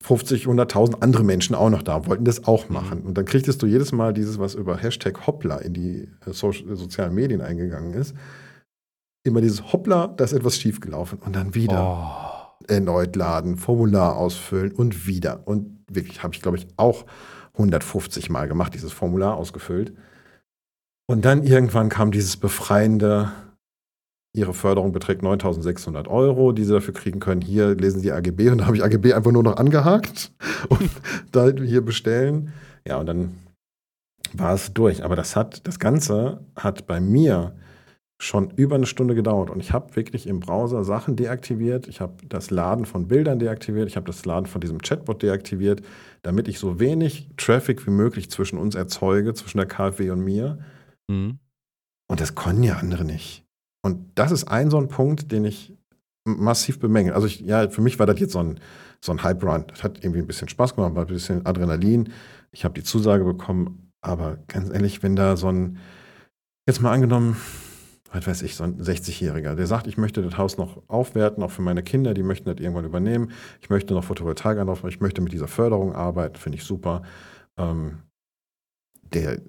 50, 0.02 0.46
100.000 0.46 1.02
andere 1.02 1.26
Menschen 1.26 1.56
auch 1.56 1.70
noch 1.70 1.84
da, 1.84 2.06
wollten 2.06 2.24
das 2.24 2.46
auch 2.46 2.70
mhm. 2.70 2.74
machen. 2.74 3.02
Und 3.02 3.18
dann 3.18 3.26
kriegtest 3.26 3.62
du 3.62 3.66
jedes 3.66 3.92
Mal 3.92 4.14
dieses, 4.14 4.40
was 4.40 4.56
über 4.56 4.78
Hashtag 4.78 5.28
Hoppla 5.28 5.58
in 5.58 5.74
die 5.74 6.08
äh, 6.26 6.32
so 6.32 6.54
sozialen 6.54 7.16
Medien 7.16 7.42
eingegangen 7.42 7.94
ist, 7.94 8.16
immer 9.26 9.42
dieses 9.42 9.74
Hoppla, 9.74 10.08
da 10.08 10.24
ist 10.24 10.32
etwas 10.32 10.58
schiefgelaufen 10.58 11.20
und 11.20 11.36
dann 11.36 11.54
wieder. 11.54 11.84
Oh 11.84 12.38
erneut 12.68 13.16
laden, 13.16 13.58
Formular 13.58 14.18
ausfüllen 14.18 14.72
und 14.72 15.08
wieder. 15.08 15.48
Und 15.48 15.77
wirklich, 15.92 16.24
habe 16.24 16.34
ich, 16.34 16.42
glaube 16.42 16.58
ich, 16.58 16.68
auch 16.78 17.06
150 17.54 18.30
Mal 18.30 18.48
gemacht, 18.48 18.74
dieses 18.74 18.92
Formular 18.92 19.36
ausgefüllt. 19.36 19.94
Und 21.10 21.26
dann 21.26 21.44
irgendwann 21.44 21.90
kam 21.90 22.12
dieses 22.12 22.38
befreiende, 22.38 23.32
Ihre 24.36 24.54
Förderung 24.54 24.92
beträgt 24.92 25.24
9600 25.24 26.08
Euro, 26.08 26.52
die 26.52 26.64
Sie 26.64 26.74
dafür 26.74 26.94
kriegen 26.94 27.20
können. 27.20 27.42
Hier 27.42 27.74
lesen 27.76 28.02
Sie 28.02 28.12
AGB 28.12 28.50
und 28.50 28.60
da 28.60 28.66
habe 28.66 28.78
ich 28.78 28.84
AGB 28.84 29.14
einfach 29.14 29.32
nur 29.32 29.42
noch 29.42 29.58
angehakt 29.58 30.32
und 30.70 30.92
da 31.32 31.50
hier 31.50 31.84
bestellen. 31.84 32.54
Ja, 32.86 32.98
und 32.98 33.08
dann 33.08 33.38
war 34.34 34.54
es 34.54 34.74
durch. 34.74 35.04
Aber 35.04 35.16
das 35.16 35.36
hat, 35.36 35.66
das 35.66 35.80
Ganze 35.80 36.42
hat 36.56 36.86
bei 36.86 37.00
mir 37.00 37.56
schon 38.20 38.50
über 38.52 38.76
eine 38.76 38.88
Stunde 38.88 39.14
gedauert 39.14 39.52
und 39.52 39.60
ich 39.60 39.74
habe 39.74 39.96
wirklich 39.96 40.26
im 40.26 40.40
Browser 40.40 40.84
Sachen 40.84 41.16
deaktiviert. 41.16 41.88
Ich 41.88 42.02
habe 42.02 42.16
das 42.28 42.50
Laden 42.50 42.86
von 42.86 43.08
Bildern 43.08 43.38
deaktiviert. 43.38 43.88
Ich 43.88 43.96
habe 43.96 44.08
das 44.08 44.26
Laden 44.26 44.48
von 44.48 44.60
diesem 44.60 44.82
Chatbot 44.82 45.22
deaktiviert, 45.22 45.84
damit 46.24 46.48
ich 46.48 46.58
so 46.58 46.80
wenig 46.80 47.30
Traffic 47.38 47.86
wie 47.86 47.92
möglich 47.92 48.32
zwischen 48.32 48.58
uns 48.58 48.74
erzeuge, 48.74 49.36
zwischen 49.36 49.60
der 49.60 49.68
KfW 49.68 50.10
und 50.10 50.24
mir. 50.24 50.58
Mhm. 51.08 51.38
Und 52.10 52.20
das 52.20 52.34
konnten 52.34 52.64
ja 52.64 52.78
andere 52.78 53.06
nicht. 53.06 53.46
Und 53.84 54.12
das 54.16 54.32
ist 54.32 54.46
ein 54.46 54.72
so 54.72 54.78
ein 54.78 54.88
Punkt, 54.88 55.32
den 55.32 55.46
ich 55.46 55.78
massiv 56.26 56.80
bemängel. 56.80 57.14
Also 57.14 57.28
ich, 57.28 57.42
ja, 57.42 57.70
für 57.70 57.82
mich 57.82 58.00
war 58.00 58.08
das 58.08 58.20
jetzt 58.20 58.34
so 58.34 58.40
ein, 58.40 58.60
so 59.00 59.12
ein 59.12 59.22
Hype-Run. 59.22 59.66
Das 59.68 59.84
hat 59.84 60.04
irgendwie 60.04 60.20
ein 60.20 60.28
bisschen 60.28 60.50
Spaß 60.50 60.76
gemacht, 60.76 60.96
war 60.96 61.06
ein 61.06 61.08
bisschen 61.08 61.46
Adrenalin. 61.46 62.12
Ich 62.52 62.66
habe 62.66 62.74
die 62.74 62.84
Zusage 62.84 63.24
bekommen, 63.24 63.92
aber 64.02 64.38
ganz 64.48 64.72
ehrlich, 64.72 65.04
wenn 65.04 65.16
da 65.16 65.38
so 65.38 65.50
ein, 65.50 65.78
jetzt 66.68 66.82
mal 66.82 66.92
angenommen, 66.92 67.38
was 68.12 68.26
weiß 68.26 68.42
ich, 68.44 68.56
so 68.56 68.64
ein 68.64 68.82
60-Jähriger, 68.82 69.56
der 69.56 69.68
sagt, 69.68 69.88
ich 69.88 69.98
möchte 69.98 70.22
das 70.22 70.38
Haus 70.38 70.58
noch 70.58 70.82
aufwerten, 70.88 71.44
auch 71.44 71.52
für 71.52 71.62
meine 71.62 71.84
Kinder, 71.84 72.14
die 72.14 72.24
möchten 72.24 72.46
das 72.50 72.60
irgendwann 72.64 72.86
übernehmen. 72.86 73.32
Ich 73.62 73.70
möchte 73.70 73.94
noch 73.94 74.04
Photovoltaik 74.04 74.58
anlaufen, 74.58 74.88
ich 74.90 75.00
möchte 75.02 75.22
mit 75.22 75.34
dieser 75.34 75.48
Förderung 75.48 75.94
arbeiten, 75.96 76.36
finde 76.36 76.58
ich 76.58 76.64
super. 76.64 77.02
Ähm, 77.58 78.00
der, 79.14 79.40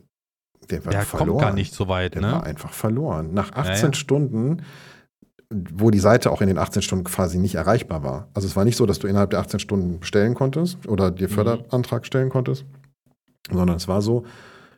der 0.70 0.84
war 0.84 0.92
Der 0.92 1.02
verloren. 1.02 1.28
kommt 1.30 1.40
gar 1.40 1.52
nicht 1.54 1.74
so 1.74 1.88
weit, 1.88 2.14
Der 2.14 2.22
war 2.22 2.32
ne? 2.38 2.42
einfach 2.42 2.72
verloren. 2.72 3.32
Nach 3.32 3.52
18 3.52 3.74
Ja, 3.74 3.82
ja. 3.86 3.92
Stunden, 3.94 4.62
wo 5.50 5.90
die 5.90 5.98
Seite 6.00 6.30
auch 6.30 6.40
in 6.42 6.48
den 6.48 6.58
18 6.58 6.82
Stunden 6.82 7.04
quasi 7.04 7.38
nicht 7.38 7.54
erreichbar 7.54 8.02
war. 8.02 8.28
Also 8.34 8.46
es 8.46 8.54
war 8.56 8.64
nicht 8.64 8.76
so, 8.76 8.84
dass 8.86 8.98
du 8.98 9.06
innerhalb 9.06 9.30
der 9.30 9.38
18 9.40 9.60
Stunden 9.60 10.00
bestellen 10.00 10.34
konntest 10.34 10.86
oder 10.86 11.10
dir 11.10 11.28
Mhm. 11.28 11.32
Förderantrag 11.32 12.04
stellen 12.06 12.28
konntest, 12.28 12.66
sondern 13.50 13.76
es 13.76 13.88
war 13.88 14.02
so, 14.02 14.24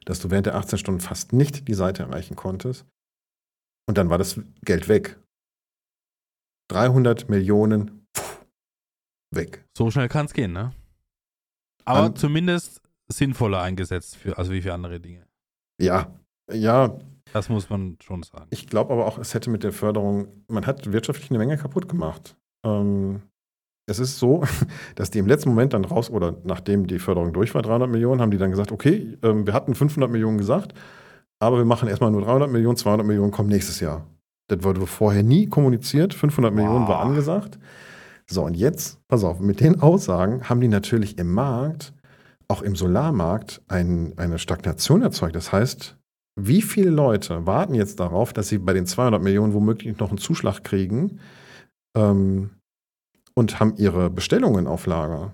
dass 0.07 0.21
du 0.21 0.31
während 0.31 0.47
der 0.47 0.55
18 0.55 0.79
Stunden 0.79 1.01
fast 1.01 1.33
nicht 1.33 1.67
die 1.67 1.75
Seite 1.75 2.05
erreichen 2.05 2.37
konntest. 2.37 2.85
Und 3.91 3.99
dann 3.99 4.09
war 4.09 4.19
das 4.19 4.41
Geld 4.65 4.87
weg. 4.89 5.19
300 6.71 7.29
Millionen 7.29 8.07
pff, 8.17 8.47
weg. 9.35 9.65
So 9.77 9.91
schnell 9.91 10.07
kann 10.09 10.27
es 10.27 10.33
gehen, 10.33 10.53
ne? 10.53 10.73
Aber 11.85 12.07
An- 12.07 12.15
zumindest 12.15 12.81
sinnvoller 13.13 13.61
eingesetzt, 13.63 14.17
für, 14.17 14.39
also 14.39 14.53
wie 14.53 14.63
für 14.63 14.73
andere 14.73 15.01
Dinge. 15.01 15.27
Ja, 15.83 16.15
ja, 16.53 16.97
Das 17.33 17.49
muss 17.49 17.69
man 17.69 17.97
schon 18.01 18.23
sagen. 18.23 18.47
Ich 18.51 18.69
glaube 18.69 18.93
aber 18.93 19.07
auch, 19.07 19.19
es 19.19 19.35
hätte 19.35 19.51
mit 19.51 19.65
der 19.65 19.73
Förderung, 19.73 20.45
man 20.47 20.65
hat 20.67 20.93
wirtschaftlich 20.93 21.29
eine 21.31 21.39
Menge 21.41 21.57
kaputt 21.59 21.89
gemacht. 21.89 22.37
Ähm, 22.65 23.23
es 23.89 23.99
ist 23.99 24.21
so, 24.21 24.45
dass 24.95 25.11
die 25.11 25.19
im 25.19 25.27
letzten 25.27 25.49
Moment 25.49 25.73
dann 25.73 25.85
raus, 25.85 26.11
oder 26.11 26.37
nachdem 26.45 26.87
die 26.87 27.01
Förderung 27.01 27.33
durch 27.33 27.57
war, 27.57 27.63
300 27.63 27.91
Millionen, 27.91 28.21
haben 28.21 28.31
die 28.31 28.39
dann 28.39 28.51
gesagt, 28.53 28.71
okay, 28.71 29.19
ähm, 29.25 29.47
wir 29.49 29.53
hatten 29.53 29.75
500 29.75 30.09
Millionen 30.09 30.39
gesagt, 30.39 30.75
aber 31.41 31.57
wir 31.57 31.65
machen 31.65 31.89
erstmal 31.89 32.11
nur 32.11 32.23
300 32.23 32.51
Millionen, 32.51 32.77
200 32.77 33.07
Millionen 33.07 33.33
kommen 33.33 33.49
nächstes 33.49 33.81
Jahr. 33.81 34.07
Das 34.49 34.63
wurde 34.63 34.87
vorher 34.87 35.23
nie 35.23 35.47
kommuniziert, 35.49 36.15
500 36.15 36.55
Millionen 36.55 36.87
war 36.87 37.01
angesagt. 37.01 37.59
So, 38.27 38.45
und 38.45 38.57
jetzt, 38.57 39.01
pass 39.09 39.25
auf, 39.25 39.41
mit 39.41 39.61
den 39.61 39.81
Aussagen 39.81 40.49
haben 40.49 40.61
die 40.61 40.69
natürlich 40.69 41.19
im 41.19 41.33
Markt, 41.33 41.93
auch 42.47 42.63
im 42.63 42.77
Solarmarkt, 42.77 43.63
ein, 43.69 44.13
eine 44.17 44.39
Stagnation 44.39 45.03
erzeugt. 45.03 45.35
Das 45.35 45.51
heißt, 45.53 45.97
wie 46.37 46.63
viele 46.63 46.91
Leute 46.91 47.47
warten 47.47 47.75
jetzt 47.75 48.01
darauf, 48.01 48.33
dass 48.33 48.49
sie 48.49 48.59
bei 48.59 48.73
den 48.73 48.87
200 48.87 49.23
Millionen 49.23 49.55
womöglich 49.55 49.99
noch 49.99 50.11
einen 50.11 50.19
Zuschlag 50.19 50.63
kriegen 50.63 51.21
ähm, 51.97 52.51
und 53.35 53.61
haben 53.61 53.75
ihre 53.77 54.11
Bestellungen 54.11 54.67
auf 54.67 54.87
Lager? 54.87 55.33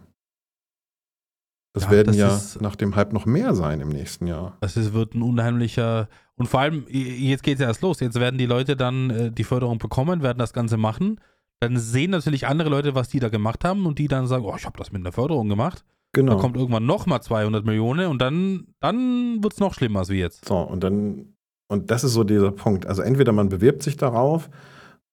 Das 1.76 1.84
Ja, 1.84 1.90
werden 1.90 2.06
das 2.06 2.16
ja 2.16 2.34
ist- 2.34 2.62
nach 2.62 2.74
dem 2.74 2.96
Hype 2.96 3.12
noch 3.12 3.26
mehr 3.26 3.54
sein 3.54 3.82
im 3.82 3.90
nächsten 3.90 4.26
Jahr. 4.26 4.56
Das 4.62 4.78
ist, 4.78 4.94
wird 4.94 5.14
ein 5.14 5.20
unheimlicher. 5.20 6.08
Und 6.36 6.46
vor 6.48 6.60
allem, 6.60 6.86
jetzt 6.88 7.42
geht 7.42 7.56
es 7.56 7.60
ja 7.60 7.66
erst 7.68 7.82
los. 7.82 8.00
Jetzt 8.00 8.18
werden 8.18 8.38
die 8.38 8.46
Leute 8.46 8.76
dann 8.76 9.10
äh, 9.10 9.30
die 9.30 9.44
Förderung 9.44 9.76
bekommen, 9.76 10.22
werden 10.22 10.38
das 10.38 10.54
Ganze 10.54 10.78
machen. 10.78 11.20
Dann 11.60 11.76
sehen 11.76 12.12
natürlich 12.12 12.46
andere 12.46 12.70
Leute, 12.70 12.94
was 12.94 13.10
die 13.10 13.20
da 13.20 13.28
gemacht 13.28 13.62
haben 13.62 13.84
und 13.84 13.98
die 13.98 14.08
dann 14.08 14.26
sagen, 14.26 14.44
oh, 14.46 14.54
ich 14.56 14.64
habe 14.64 14.78
das 14.78 14.90
mit 14.90 15.02
einer 15.02 15.12
Förderung 15.12 15.50
gemacht. 15.50 15.84
Genau. 16.14 16.36
Da 16.36 16.40
kommt 16.40 16.56
irgendwann 16.56 16.86
nochmal 16.86 17.20
200 17.20 17.66
Millionen 17.66 18.06
und 18.08 18.22
dann, 18.22 18.68
dann 18.80 19.42
wird 19.42 19.52
es 19.52 19.60
noch 19.60 19.74
schlimmer 19.74 19.98
als 19.98 20.08
wie 20.08 20.18
jetzt. 20.18 20.46
So, 20.46 20.56
und 20.56 20.82
dann, 20.82 21.34
und 21.68 21.90
das 21.90 22.04
ist 22.04 22.14
so 22.14 22.24
dieser 22.24 22.52
Punkt. 22.52 22.86
Also 22.86 23.02
entweder 23.02 23.32
man 23.32 23.50
bewirbt 23.50 23.82
sich 23.82 23.98
darauf 23.98 24.48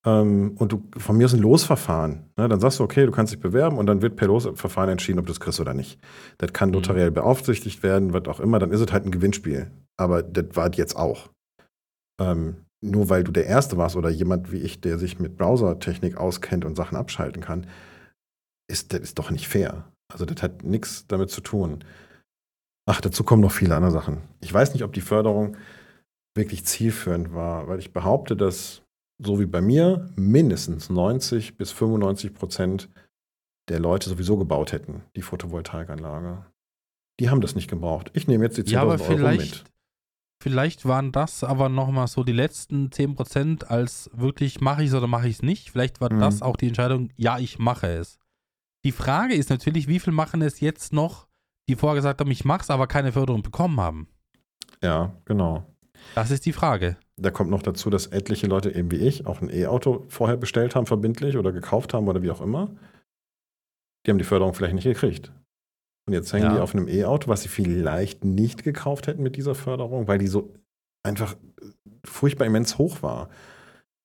ähm, 0.06 0.56
und 0.58 0.72
du 0.72 0.84
von 0.98 1.18
mir 1.18 1.26
ist 1.26 1.34
ein 1.34 1.40
Losverfahren. 1.42 2.30
Ne? 2.38 2.48
Dann 2.50 2.60
sagst 2.60 2.80
du, 2.80 2.84
okay, 2.84 3.06
du 3.06 3.12
kannst 3.12 3.34
dich 3.34 3.40
bewerben 3.40 3.78
und 3.78 3.86
dann 3.86 4.02
wird 4.02 4.16
per 4.16 4.28
Losverfahren 4.28 4.90
entschieden, 4.90 5.20
ob 5.20 5.26
du 5.26 5.32
es 5.32 5.40
kriegst 5.40 5.60
oder 5.60 5.74
nicht. 5.74 6.00
Das 6.38 6.54
kann 6.54 6.70
Mhm. 6.70 6.76
notariell 6.76 7.12
beaufsichtigt 7.12 7.84
werden, 7.84 8.14
was 8.14 8.26
auch 8.28 8.40
immer, 8.40 8.60
dann 8.60 8.72
ist 8.72 8.82
es 8.82 8.92
halt 8.92 9.06
ein 9.06 9.12
Gewinnspiel. 9.12 9.72
Aber 9.98 10.24
das 10.24 10.56
war 10.56 10.70
es 10.70 10.78
jetzt 10.78 10.96
auch. 10.96 11.30
Ähm, 12.22 12.58
nur 12.82 13.10
weil 13.10 13.24
du 13.24 13.32
der 13.32 13.46
Erste 13.46 13.78
warst 13.78 13.96
oder 13.96 14.10
jemand 14.10 14.52
wie 14.52 14.58
ich, 14.58 14.82
der 14.82 14.98
sich 14.98 15.20
mit 15.20 15.38
Browsertechnik 15.38 16.18
auskennt 16.18 16.66
und 16.66 16.76
Sachen 16.76 16.98
abschalten 16.98 17.42
kann, 17.42 17.68
ist 18.70 18.94
das 18.94 19.00
ist 19.02 19.20
doch 19.20 19.32
nicht 19.32 19.48
fair. 19.48 19.86
Also 20.12 20.26
das 20.26 20.44
hat 20.44 20.64
nichts 20.64 21.08
damit 21.08 21.30
zu 21.30 21.42
tun. 21.42 21.84
Ach, 22.86 23.00
dazu 23.00 23.24
kommen 23.24 23.42
noch 23.42 23.52
viele 23.52 23.76
andere 23.76 23.92
Sachen. 23.92 24.18
Ich 24.42 24.54
weiß 24.54 24.74
nicht, 24.74 24.84
ob 24.84 24.92
die 24.94 25.02
Förderung 25.02 25.56
wirklich 26.36 26.66
zielführend 26.66 27.34
war, 27.34 27.68
weil 27.68 27.80
ich 27.80 27.94
behaupte, 27.94 28.36
dass 28.36 28.83
so 29.24 29.40
wie 29.40 29.46
bei 29.46 29.62
mir 29.62 30.10
mindestens 30.16 30.90
90 30.90 31.58
bis 31.58 31.72
95 31.72 32.34
Prozent 32.34 32.90
der 33.70 33.80
Leute 33.80 34.10
sowieso 34.10 34.38
gebaut 34.38 34.72
hätten, 34.74 35.04
die 35.16 35.22
Photovoltaikanlage. 35.22 36.46
Die 37.20 37.30
haben 37.30 37.42
das 37.42 37.56
nicht 37.56 37.70
gebraucht. 37.70 38.12
Ich 38.14 38.28
nehme 38.28 38.44
jetzt 38.44 38.58
die 38.58 38.64
10.000 38.64 38.72
Ja, 38.72 38.82
aber 38.82 38.92
Euro 38.94 39.04
vielleicht, 39.04 39.64
mit. 39.64 39.72
vielleicht 40.42 40.86
waren 40.86 41.12
das 41.12 41.44
aber 41.44 41.70
nochmal 41.70 42.08
so 42.08 42.24
die 42.24 42.34
letzten 42.34 42.90
10% 42.90 43.66
als 43.66 44.10
wirklich 44.14 44.60
mache 44.62 44.84
ich 44.84 44.90
es 44.90 44.96
oder 44.96 45.08
mache 45.08 45.28
ich 45.28 45.36
es 45.36 45.42
nicht. 45.44 45.70
Vielleicht 45.72 46.02
war 46.02 46.12
Mhm. 46.12 46.20
das 46.20 46.42
auch 46.42 46.58
die 46.58 46.68
Entscheidung, 46.68 47.10
ja, 47.16 47.40
ich 47.40 47.60
mache 47.60 47.88
es. 47.88 48.20
Die 48.84 48.92
Frage 48.92 49.36
ist 49.36 49.50
natürlich, 49.50 49.88
wie 49.88 50.00
viel 50.00 50.12
machen 50.12 50.42
es 50.42 50.60
jetzt 50.60 50.92
noch, 50.92 51.28
die 51.70 51.76
vorher 51.76 51.96
gesagt 51.96 52.20
haben, 52.20 52.32
ich 52.32 52.44
mache 52.44 52.62
es, 52.64 52.70
aber 52.70 52.88
keine 52.88 53.14
Förderung 53.14 53.42
bekommen 53.44 53.80
haben. 53.80 54.10
Ja, 54.82 55.16
genau. 55.24 55.73
Das 56.16 56.32
ist 56.32 56.46
die 56.46 56.54
Frage. 56.54 56.98
Da 57.18 57.32
kommt 57.32 57.50
noch 57.50 57.62
dazu, 57.62 57.90
dass 57.90 58.08
etliche 58.08 58.48
Leute, 58.48 58.74
eben 58.74 58.92
wie 58.92 58.98
ich, 58.98 59.26
auch 59.26 59.42
ein 59.42 59.50
E-Auto 59.50 60.06
vorher 60.10 60.38
bestellt 60.38 60.76
haben, 60.76 60.86
verbindlich 60.86 61.38
oder 61.38 61.52
gekauft 61.52 61.94
haben 61.94 62.08
oder 62.08 62.22
wie 62.22 62.32
auch 62.32 62.42
immer. 62.42 62.76
Die 64.06 64.12
haben 64.12 64.18
die 64.18 64.24
Förderung 64.24 64.54
vielleicht 64.54 64.76
nicht 64.76 64.84
gekriegt. 64.84 65.32
Und 66.06 66.14
jetzt 66.14 66.34
hängen 66.34 66.46
Ja. 66.46 66.56
die 66.56 66.60
auf 66.60 66.76
einem 66.76 66.88
E-Auto, 66.88 67.30
was 67.30 67.44
sie 67.44 67.50
vielleicht 67.50 68.26
nicht 68.26 68.64
gekauft 68.64 69.08
hätten 69.08 69.24
mit 69.24 69.36
dieser 69.38 69.56
Förderung, 69.56 70.08
weil 70.08 70.18
die 70.18 70.28
so 70.28 70.54
einfach 71.04 71.36
furchtbar 72.04 72.46
immens 72.46 72.78
hoch 72.78 73.02
war. 73.02 73.30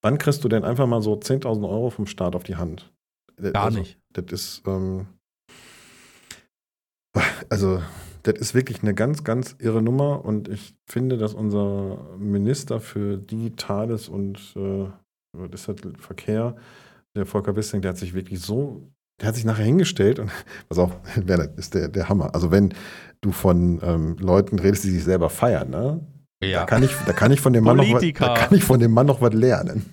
Wann 0.02 0.18
kriegst 0.18 0.44
du 0.44 0.48
denn 0.48 0.64
einfach 0.64 0.86
mal 0.86 1.02
so 1.02 1.14
10.000 1.14 1.68
Euro 1.68 1.90
vom 1.90 2.06
Staat 2.06 2.36
auf 2.36 2.44
die 2.44 2.56
Hand? 2.56 2.92
Gar 3.40 3.64
also, 3.64 3.78
nicht. 3.80 3.98
Das 4.12 4.26
ist, 4.30 4.62
ähm, 4.66 5.06
also, 7.48 7.82
das 8.22 8.34
ist 8.38 8.54
wirklich 8.54 8.82
eine 8.82 8.94
ganz, 8.94 9.24
ganz 9.24 9.56
irre 9.58 9.82
Nummer 9.82 10.24
und 10.24 10.48
ich 10.48 10.74
finde, 10.86 11.18
dass 11.18 11.34
unser 11.34 11.98
Minister 12.18 12.80
für 12.80 13.16
Digitales 13.16 14.08
und 14.08 14.54
äh, 14.56 14.86
was 15.32 15.50
das, 15.66 15.76
Verkehr, 15.98 16.56
der 17.14 17.26
Volker 17.26 17.56
Wissing, 17.56 17.82
der 17.82 17.90
hat 17.90 17.98
sich 17.98 18.14
wirklich 18.14 18.40
so, 18.40 18.90
der 19.20 19.28
hat 19.28 19.34
sich 19.34 19.44
nachher 19.44 19.64
hingestellt 19.64 20.18
und 20.18 20.30
pass 20.68 20.78
auf, 20.78 20.96
Werner, 21.16 21.48
ist 21.56 21.74
der, 21.74 21.88
der 21.88 22.08
Hammer. 22.08 22.34
Also 22.34 22.50
wenn 22.50 22.74
du 23.20 23.32
von 23.32 23.80
ähm, 23.82 24.16
Leuten 24.18 24.58
redest, 24.58 24.84
die 24.84 24.90
sich 24.90 25.04
selber 25.04 25.30
feiern, 25.30 25.70
ne? 25.70 26.00
Da 26.60 26.66
kann 26.66 26.84
ich, 26.84 26.92
da 27.04 27.12
kann 27.12 27.32
ich 27.32 27.40
von 27.40 27.52
dem 27.52 27.64
Mann 27.64 27.78
noch 27.78 27.92
was, 27.92 28.04
da 28.14 28.34
kann 28.34 28.56
ich 28.56 28.62
von 28.62 28.78
dem 28.78 28.92
Mann 28.92 29.06
noch 29.06 29.20
was 29.20 29.34
lernen. 29.34 29.84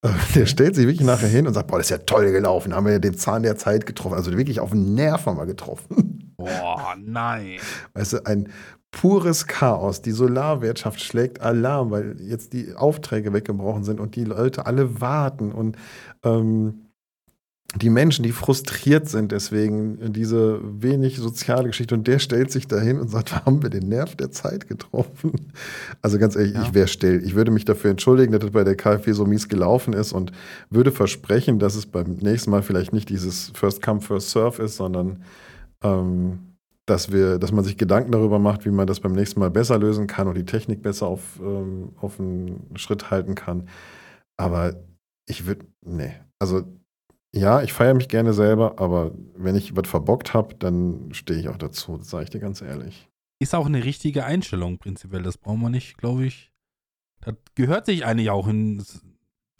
Äh, 0.00 0.08
Der 0.34 0.46
stellt 0.46 0.74
sich 0.74 0.86
wirklich 0.86 1.06
nachher 1.06 1.28
hin 1.28 1.46
und 1.46 1.52
sagt, 1.52 1.66
boah, 1.68 1.76
das 1.76 1.86
ist 1.86 1.90
ja 1.90 1.98
toll 1.98 2.32
gelaufen, 2.32 2.74
haben 2.74 2.86
wir 2.86 2.94
ja 2.94 2.98
den 2.98 3.16
Zahn 3.16 3.42
der 3.42 3.56
Zeit 3.56 3.84
getroffen, 3.84 4.14
also 4.14 4.32
wirklich 4.32 4.60
auf 4.60 4.70
den 4.70 4.94
Nerv 4.94 5.26
haben 5.26 5.36
wir 5.36 5.44
getroffen. 5.44 6.15
Boah, 6.36 6.96
nein. 6.98 7.58
Weißt 7.94 8.14
du, 8.14 8.26
ein 8.26 8.48
pures 8.90 9.46
Chaos. 9.46 10.02
Die 10.02 10.12
Solarwirtschaft 10.12 11.00
schlägt 11.00 11.40
Alarm, 11.40 11.90
weil 11.90 12.16
jetzt 12.20 12.52
die 12.52 12.74
Aufträge 12.74 13.32
weggebrochen 13.32 13.84
sind 13.84 14.00
und 14.00 14.16
die 14.16 14.24
Leute 14.24 14.66
alle 14.66 15.00
warten 15.00 15.52
und 15.52 15.76
ähm, 16.24 16.82
die 17.74 17.90
Menschen, 17.90 18.22
die 18.22 18.32
frustriert 18.32 19.08
sind 19.08 19.32
deswegen, 19.32 20.12
diese 20.12 20.60
wenig 20.62 21.18
soziale 21.18 21.66
Geschichte 21.66 21.94
und 21.94 22.06
der 22.06 22.20
stellt 22.20 22.50
sich 22.50 22.68
dahin 22.68 22.98
und 23.00 23.08
sagt, 23.08 23.44
haben 23.44 23.62
wir 23.62 23.68
den 23.70 23.88
Nerv 23.88 24.14
der 24.14 24.30
Zeit 24.30 24.68
getroffen? 24.68 25.32
Also 26.00 26.18
ganz 26.18 26.36
ehrlich, 26.36 26.54
Ja. 26.54 26.62
ich 26.62 26.72
wäre 26.74 26.88
still. 26.88 27.22
Ich 27.24 27.34
würde 27.34 27.50
mich 27.50 27.64
dafür 27.64 27.90
entschuldigen, 27.90 28.32
dass 28.32 28.40
das 28.42 28.52
bei 28.52 28.64
der 28.64 28.76
KfW 28.76 29.12
so 29.12 29.26
mies 29.26 29.48
gelaufen 29.48 29.92
ist 29.92 30.12
und 30.12 30.32
würde 30.70 30.92
versprechen, 30.92 31.58
dass 31.58 31.74
es 31.74 31.86
beim 31.86 32.12
nächsten 32.20 32.50
Mal 32.50 32.62
vielleicht 32.62 32.92
nicht 32.92 33.08
dieses 33.10 33.50
First 33.54 33.82
Come, 33.82 34.00
First 34.00 34.30
Serve 34.30 34.62
ist, 34.62 34.76
sondern 34.76 35.22
ähm, 35.86 36.56
dass 36.86 37.10
wir, 37.10 37.38
dass 37.38 37.52
man 37.52 37.64
sich 37.64 37.76
Gedanken 37.76 38.12
darüber 38.12 38.38
macht, 38.38 38.64
wie 38.64 38.70
man 38.70 38.86
das 38.86 39.00
beim 39.00 39.12
nächsten 39.12 39.40
Mal 39.40 39.50
besser 39.50 39.78
lösen 39.78 40.06
kann 40.06 40.28
und 40.28 40.36
die 40.36 40.44
Technik 40.44 40.82
besser 40.82 41.06
auf, 41.06 41.40
ähm, 41.40 41.90
auf 41.96 42.20
einen 42.20 42.70
Schritt 42.76 43.10
halten 43.10 43.34
kann. 43.34 43.68
Aber 44.36 44.74
ich 45.26 45.46
würde, 45.46 45.66
nee. 45.84 46.14
Also 46.38 46.62
ja, 47.34 47.62
ich 47.62 47.72
feiere 47.72 47.94
mich 47.94 48.08
gerne 48.08 48.32
selber, 48.32 48.78
aber 48.78 49.12
wenn 49.34 49.56
ich 49.56 49.76
was 49.76 49.88
verbockt 49.88 50.32
habe, 50.32 50.54
dann 50.54 51.12
stehe 51.12 51.38
ich 51.38 51.48
auch 51.48 51.58
dazu. 51.58 51.98
Sage 52.02 52.24
ich 52.24 52.30
dir 52.30 52.40
ganz 52.40 52.62
ehrlich. 52.62 53.08
Ist 53.40 53.54
auch 53.54 53.66
eine 53.66 53.84
richtige 53.84 54.24
Einstellung 54.24 54.78
prinzipiell. 54.78 55.22
Das 55.22 55.36
brauchen 55.36 55.60
wir 55.60 55.68
nicht, 55.68 55.98
glaube 55.98 56.24
ich. 56.24 56.52
Das 57.20 57.34
gehört 57.54 57.86
sich 57.86 58.06
eigentlich 58.06 58.30
auch 58.30 58.46
in, 58.46 58.82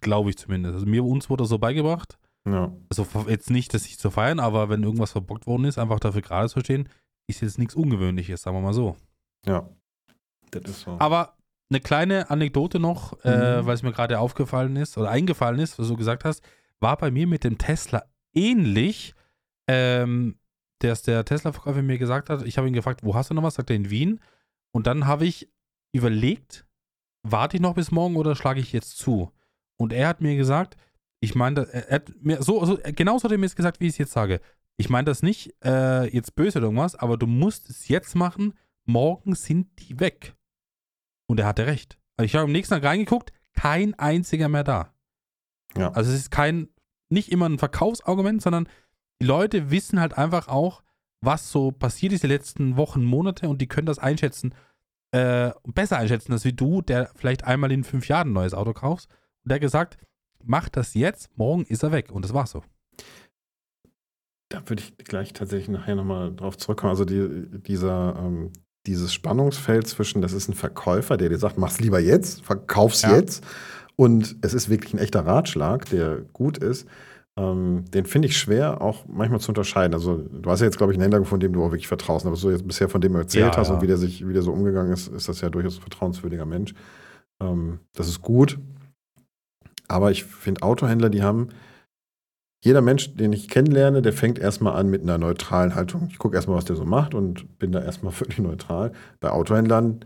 glaube 0.00 0.30
ich 0.30 0.38
zumindest. 0.38 0.74
Also 0.74 0.86
mir, 0.86 1.04
uns 1.04 1.28
wurde 1.28 1.42
das 1.42 1.50
so 1.50 1.58
beigebracht. 1.58 2.18
Ja. 2.46 2.72
Also 2.88 3.06
jetzt 3.28 3.50
nicht, 3.50 3.74
dass 3.74 3.86
ich 3.86 3.98
zu 3.98 4.10
feiern, 4.10 4.38
aber 4.40 4.68
wenn 4.68 4.82
irgendwas 4.82 5.12
verbockt 5.12 5.46
worden 5.46 5.64
ist, 5.64 5.78
einfach 5.78 5.98
dafür 6.00 6.22
gerade 6.22 6.48
zu 6.48 6.60
stehen, 6.60 6.88
ist 7.28 7.40
jetzt 7.42 7.58
nichts 7.58 7.74
Ungewöhnliches, 7.74 8.40
sagen 8.42 8.56
wir 8.56 8.60
mal 8.62 8.72
so. 8.72 8.96
Ja. 9.44 9.68
Das 10.52 10.62
ist 10.70 10.80
so. 10.82 10.96
Aber 11.00 11.36
eine 11.70 11.80
kleine 11.80 12.30
Anekdote 12.30 12.78
noch, 12.78 13.18
äh, 13.24 13.60
Mhm. 13.62 13.66
weil 13.66 13.74
es 13.74 13.82
mir 13.82 13.92
gerade 13.92 14.20
aufgefallen 14.20 14.76
ist 14.76 14.96
oder 14.96 15.10
eingefallen 15.10 15.58
ist, 15.58 15.78
was 15.78 15.88
du 15.88 15.96
gesagt 15.96 16.24
hast, 16.24 16.42
war 16.78 16.96
bei 16.96 17.10
mir 17.10 17.26
mit 17.26 17.42
dem 17.42 17.58
Tesla 17.58 18.04
ähnlich, 18.34 19.14
ähm, 19.68 20.38
dass 20.78 21.02
der 21.02 21.24
Tesla-Verkäufer 21.24 21.82
mir 21.82 21.98
gesagt 21.98 22.30
hat, 22.30 22.42
ich 22.46 22.58
habe 22.58 22.68
ihn 22.68 22.74
gefragt, 22.74 23.00
wo 23.02 23.14
hast 23.16 23.30
du 23.30 23.34
noch 23.34 23.42
was? 23.42 23.54
Sagt 23.54 23.70
er 23.70 23.76
in 23.76 23.90
Wien. 23.90 24.20
Und 24.72 24.86
dann 24.86 25.06
habe 25.06 25.24
ich 25.24 25.48
überlegt, 25.92 26.66
warte 27.26 27.56
ich 27.56 27.62
noch 27.62 27.74
bis 27.74 27.90
morgen 27.90 28.14
oder 28.16 28.36
schlage 28.36 28.60
ich 28.60 28.72
jetzt 28.72 28.98
zu? 28.98 29.32
Und 29.78 29.92
er 29.92 30.06
hat 30.08 30.20
mir 30.20 30.36
gesagt, 30.36 30.76
ich 31.20 31.34
meine, 31.34 31.66
er 31.72 31.96
hat 31.96 32.10
mir 32.20 32.42
so, 32.42 32.64
so 32.64 32.78
genauso 32.82 33.24
hat 33.24 33.32
er 33.32 33.38
mir 33.38 33.46
es 33.46 33.56
gesagt, 33.56 33.80
wie 33.80 33.86
ich 33.86 33.92
es 33.92 33.98
jetzt 33.98 34.12
sage. 34.12 34.40
Ich 34.76 34.90
meine 34.90 35.06
das 35.06 35.22
nicht 35.22 35.54
äh, 35.64 36.04
jetzt 36.14 36.34
böse 36.34 36.58
oder 36.58 36.66
irgendwas, 36.66 36.94
aber 36.94 37.16
du 37.16 37.26
musst 37.26 37.70
es 37.70 37.88
jetzt 37.88 38.14
machen, 38.14 38.54
morgen 38.84 39.34
sind 39.34 39.68
die 39.78 39.98
weg. 39.98 40.34
Und 41.26 41.40
er 41.40 41.46
hatte 41.46 41.66
recht. 41.66 41.98
Also 42.16 42.26
ich 42.26 42.34
habe 42.34 42.44
am 42.44 42.52
nächsten 42.52 42.74
Tag 42.74 42.84
reingeguckt, 42.84 43.32
kein 43.54 43.94
einziger 43.98 44.48
mehr 44.48 44.64
da. 44.64 44.94
Ja. 45.76 45.92
Also 45.92 46.12
es 46.12 46.18
ist 46.18 46.30
kein, 46.30 46.68
nicht 47.08 47.32
immer 47.32 47.48
ein 47.48 47.58
Verkaufsargument, 47.58 48.42
sondern 48.42 48.68
die 49.20 49.26
Leute 49.26 49.70
wissen 49.70 49.98
halt 49.98 50.16
einfach 50.16 50.48
auch, 50.48 50.82
was 51.22 51.50
so 51.50 51.72
passiert 51.72 52.12
ist 52.12 52.22
die 52.22 52.28
letzten 52.28 52.76
Wochen, 52.76 53.02
Monate 53.04 53.48
und 53.48 53.60
die 53.60 53.66
können 53.66 53.86
das 53.86 53.98
einschätzen, 53.98 54.54
äh, 55.12 55.50
besser 55.64 55.96
einschätzen 55.96 56.32
als 56.32 56.44
wie 56.44 56.52
du, 56.52 56.82
der 56.82 57.10
vielleicht 57.14 57.44
einmal 57.44 57.72
in 57.72 57.84
fünf 57.84 58.08
Jahren 58.08 58.30
ein 58.30 58.34
neues 58.34 58.54
Auto 58.54 58.74
kaufst. 58.74 59.08
Und 59.44 59.50
der 59.50 59.60
gesagt, 59.60 59.96
mach 60.46 60.68
das 60.68 60.94
jetzt, 60.94 61.28
morgen 61.36 61.64
ist 61.64 61.82
er 61.82 61.92
weg. 61.92 62.10
Und 62.10 62.24
das 62.24 62.32
war 62.34 62.46
so. 62.46 62.62
Da 64.48 64.62
würde 64.68 64.82
ich 64.82 64.96
gleich 64.98 65.32
tatsächlich 65.32 65.68
nachher 65.68 65.96
nochmal 65.96 66.34
drauf 66.34 66.56
zurückkommen. 66.56 66.90
Also 66.90 67.04
die, 67.04 67.48
dieser, 67.62 68.16
ähm, 68.18 68.52
dieses 68.86 69.12
Spannungsfeld 69.12 69.86
zwischen, 69.88 70.22
das 70.22 70.32
ist 70.32 70.48
ein 70.48 70.54
Verkäufer, 70.54 71.16
der 71.16 71.28
dir 71.28 71.38
sagt, 71.38 71.58
mach's 71.58 71.80
lieber 71.80 71.98
jetzt, 71.98 72.42
verkauf's 72.42 73.02
Ja. 73.02 73.16
jetzt. 73.16 73.44
Und 73.96 74.36
es 74.42 74.54
ist 74.54 74.68
wirklich 74.68 74.94
ein 74.94 74.98
echter 74.98 75.26
Ratschlag, 75.26 75.86
der 75.90 76.18
gut 76.32 76.58
ist. 76.58 76.86
Ähm, 77.38 77.84
den 77.92 78.06
finde 78.06 78.28
ich 78.28 78.38
schwer 78.38 78.80
auch 78.80 79.04
manchmal 79.08 79.40
zu 79.40 79.48
unterscheiden. 79.50 79.94
Also 79.94 80.18
du 80.18 80.48
hast 80.50 80.60
ja 80.60 80.66
jetzt, 80.66 80.78
glaube 80.78 80.92
ich, 80.92 80.96
einen 80.96 81.02
Händler 81.02 81.18
gefunden, 81.18 81.42
dem 81.42 81.52
du 81.52 81.62
auch 81.64 81.70
wirklich 81.72 81.88
vertraust. 81.88 82.24
Aber 82.24 82.36
so 82.36 82.50
jetzt 82.50 82.66
bisher 82.66 82.88
von 82.88 83.00
dem 83.00 83.12
du 83.14 83.18
erzählt 83.18 83.54
Ja, 83.54 83.56
hast 83.56 83.68
ja. 83.68 83.74
und 83.74 83.82
wie 83.82 83.86
der 83.86 83.96
sich, 83.98 84.26
wie 84.26 84.32
der 84.32 84.42
so 84.42 84.52
umgegangen 84.52 84.92
ist, 84.92 85.08
ist 85.08 85.28
das 85.28 85.40
ja 85.40 85.50
durchaus 85.50 85.76
ein 85.76 85.82
vertrauenswürdiger 85.82 86.46
Mensch. 86.46 86.72
Ähm, 87.40 87.80
das 87.94 88.08
ist 88.08 88.22
gut. 88.22 88.58
Aber 89.88 90.10
ich 90.10 90.24
finde 90.24 90.62
Autohändler, 90.62 91.10
die 91.10 91.22
haben 91.22 91.48
jeder 92.64 92.80
Mensch, 92.80 93.14
den 93.14 93.32
ich 93.32 93.48
kennenlerne, 93.48 94.02
der 94.02 94.12
fängt 94.12 94.38
erstmal 94.38 94.74
an 94.74 94.88
mit 94.88 95.02
einer 95.02 95.18
neutralen 95.18 95.74
Haltung. 95.74 96.08
Ich 96.10 96.18
gucke 96.18 96.34
erstmal, 96.34 96.56
was 96.56 96.64
der 96.64 96.76
so 96.76 96.84
macht 96.84 97.14
und 97.14 97.58
bin 97.58 97.70
da 97.72 97.80
erstmal 97.80 98.12
völlig 98.12 98.38
neutral. 98.38 98.92
Bei 99.20 99.30
Autohändlern, 99.30 100.04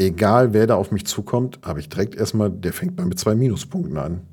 egal 0.00 0.52
wer 0.52 0.66
da 0.66 0.74
auf 0.74 0.90
mich 0.90 1.06
zukommt, 1.06 1.60
habe 1.62 1.80
ich 1.80 1.88
direkt 1.88 2.16
erstmal, 2.16 2.50
der 2.50 2.72
fängt 2.72 2.96
mal 2.96 3.06
mit 3.06 3.18
zwei 3.18 3.34
Minuspunkten 3.34 3.98
an. 3.98 4.26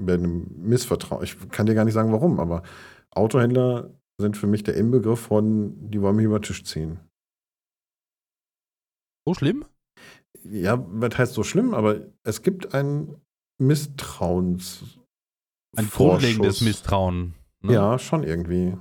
Bei 0.00 0.14
einem 0.14 0.46
Missvertrauen. 0.56 1.24
Ich 1.24 1.36
kann 1.50 1.66
dir 1.66 1.74
gar 1.74 1.84
nicht 1.84 1.94
sagen, 1.94 2.12
warum, 2.12 2.40
aber 2.40 2.62
Autohändler 3.10 3.90
sind 4.20 4.36
für 4.36 4.46
mich 4.46 4.62
der 4.62 4.74
Inbegriff 4.74 5.20
von, 5.20 5.90
die 5.90 6.00
wollen 6.00 6.16
mich 6.16 6.26
über 6.26 6.38
den 6.38 6.44
Tisch 6.44 6.64
ziehen. 6.64 7.00
So 9.26 9.34
schlimm? 9.34 9.64
Ja, 10.44 10.84
was 10.88 11.18
heißt 11.18 11.34
so 11.34 11.42
schlimm, 11.42 11.74
aber 11.74 12.06
es 12.24 12.42
gibt 12.42 12.74
ein 12.74 13.16
Misstrauens. 13.58 14.98
Ein 15.76 15.88
grundlegendes. 15.90 16.60
Misstrauen. 16.60 17.34
ne? 17.62 17.72
Ja, 17.74 17.98
schon 17.98 18.22
irgendwie. 18.24 18.76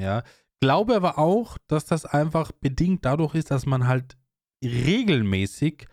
Ja. 0.00 0.22
Glaube 0.60 0.94
aber 0.96 1.18
auch, 1.18 1.58
dass 1.66 1.84
das 1.86 2.04
einfach 2.06 2.52
bedingt 2.52 3.04
dadurch 3.04 3.34
ist, 3.34 3.50
dass 3.50 3.66
man 3.66 3.86
halt 3.88 4.16
regelmäßig 4.64 5.86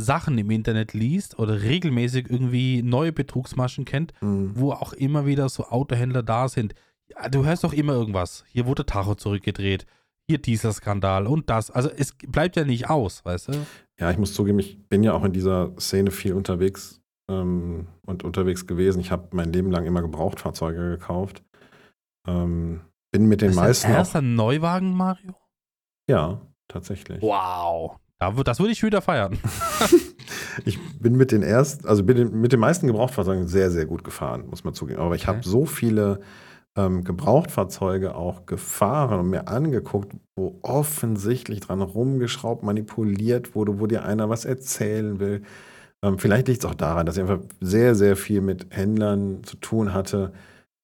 Sachen 0.00 0.38
im 0.38 0.50
Internet 0.50 0.92
liest 0.92 1.38
oder 1.38 1.62
regelmäßig 1.62 2.28
irgendwie 2.30 2.82
neue 2.82 3.12
Betrugsmaschen 3.12 3.84
kennt, 3.84 4.12
Mhm. 4.20 4.52
wo 4.54 4.72
auch 4.72 4.92
immer 4.92 5.26
wieder 5.26 5.48
so 5.48 5.64
Autohändler 5.66 6.22
da 6.22 6.48
sind. 6.48 6.74
Ja, 7.10 7.28
du 7.28 7.44
hörst 7.44 7.64
doch 7.64 7.72
immer 7.72 7.94
irgendwas. 7.94 8.44
Hier 8.48 8.66
wurde 8.66 8.86
Tacho 8.86 9.14
zurückgedreht. 9.14 9.86
Hier 10.28 10.38
dieser 10.38 10.72
Skandal 10.72 11.26
und 11.26 11.48
das. 11.48 11.70
Also 11.70 11.88
es 11.88 12.12
bleibt 12.14 12.56
ja 12.56 12.64
nicht 12.64 12.90
aus, 12.90 13.24
weißt 13.24 13.48
du? 13.48 13.66
Ja, 13.98 14.10
ich 14.10 14.18
muss 14.18 14.34
zugeben, 14.34 14.58
ich 14.58 14.78
bin 14.88 15.02
ja 15.02 15.14
auch 15.14 15.24
in 15.24 15.32
dieser 15.32 15.72
Szene 15.80 16.10
viel 16.10 16.34
unterwegs 16.34 17.00
ähm, 17.30 17.88
und 18.06 18.24
unterwegs 18.24 18.66
gewesen. 18.66 19.00
Ich 19.00 19.10
habe 19.10 19.28
mein 19.32 19.52
Leben 19.52 19.70
lang 19.70 19.84
immer 19.86 20.02
Gebrauchtfahrzeuge 20.02 20.90
gekauft. 20.90 21.42
Ähm, 22.26 22.80
bin 23.12 23.26
mit 23.26 23.40
den 23.40 23.48
das 23.48 23.56
meisten 23.56 23.70
ist 23.70 23.84
dein 23.84 23.94
erster 23.94 24.22
Neuwagen, 24.22 24.92
Mario? 24.94 25.34
Ja, 26.08 26.40
tatsächlich. 26.68 27.22
Wow. 27.22 27.96
Das 28.44 28.58
würde 28.58 28.72
ich 28.72 28.82
wieder 28.82 29.00
feiern. 29.02 29.38
Ich 30.64 30.78
bin 30.98 31.16
mit 31.16 31.32
den 31.32 31.42
ersten, 31.42 31.86
also 31.86 32.02
bin 32.04 32.40
mit 32.40 32.52
den 32.52 32.60
meisten 32.60 32.86
Gebrauchtfahrzeugen 32.86 33.46
sehr, 33.46 33.70
sehr 33.70 33.86
gut 33.86 34.04
gefahren, 34.04 34.46
muss 34.48 34.64
man 34.64 34.74
zugeben. 34.74 35.00
Aber 35.00 35.14
ich 35.14 35.22
Okay. 35.28 35.36
habe 35.36 35.48
so 35.48 35.66
viele 35.66 36.20
ähm, 36.76 37.04
Gebrauchtfahrzeuge 37.04 38.14
auch 38.14 38.46
gefahren 38.46 39.20
und 39.20 39.30
mir 39.30 39.48
angeguckt, 39.48 40.12
wo 40.36 40.58
offensichtlich 40.62 41.60
dran 41.60 41.80
rumgeschraubt, 41.82 42.62
manipuliert 42.62 43.54
wurde, 43.54 43.80
wo 43.80 43.86
dir 43.86 44.04
einer 44.04 44.28
was 44.28 44.44
erzählen 44.44 45.20
will. 45.20 45.42
Ähm, 46.02 46.18
vielleicht 46.18 46.48
liegt 46.48 46.60
es 46.64 46.70
auch 46.70 46.74
daran, 46.74 47.06
dass 47.06 47.16
ich 47.16 47.22
einfach 47.22 47.40
sehr, 47.60 47.94
sehr 47.94 48.16
viel 48.16 48.40
mit 48.40 48.66
Händlern 48.70 49.42
zu 49.44 49.56
tun 49.56 49.92
hatte, 49.92 50.32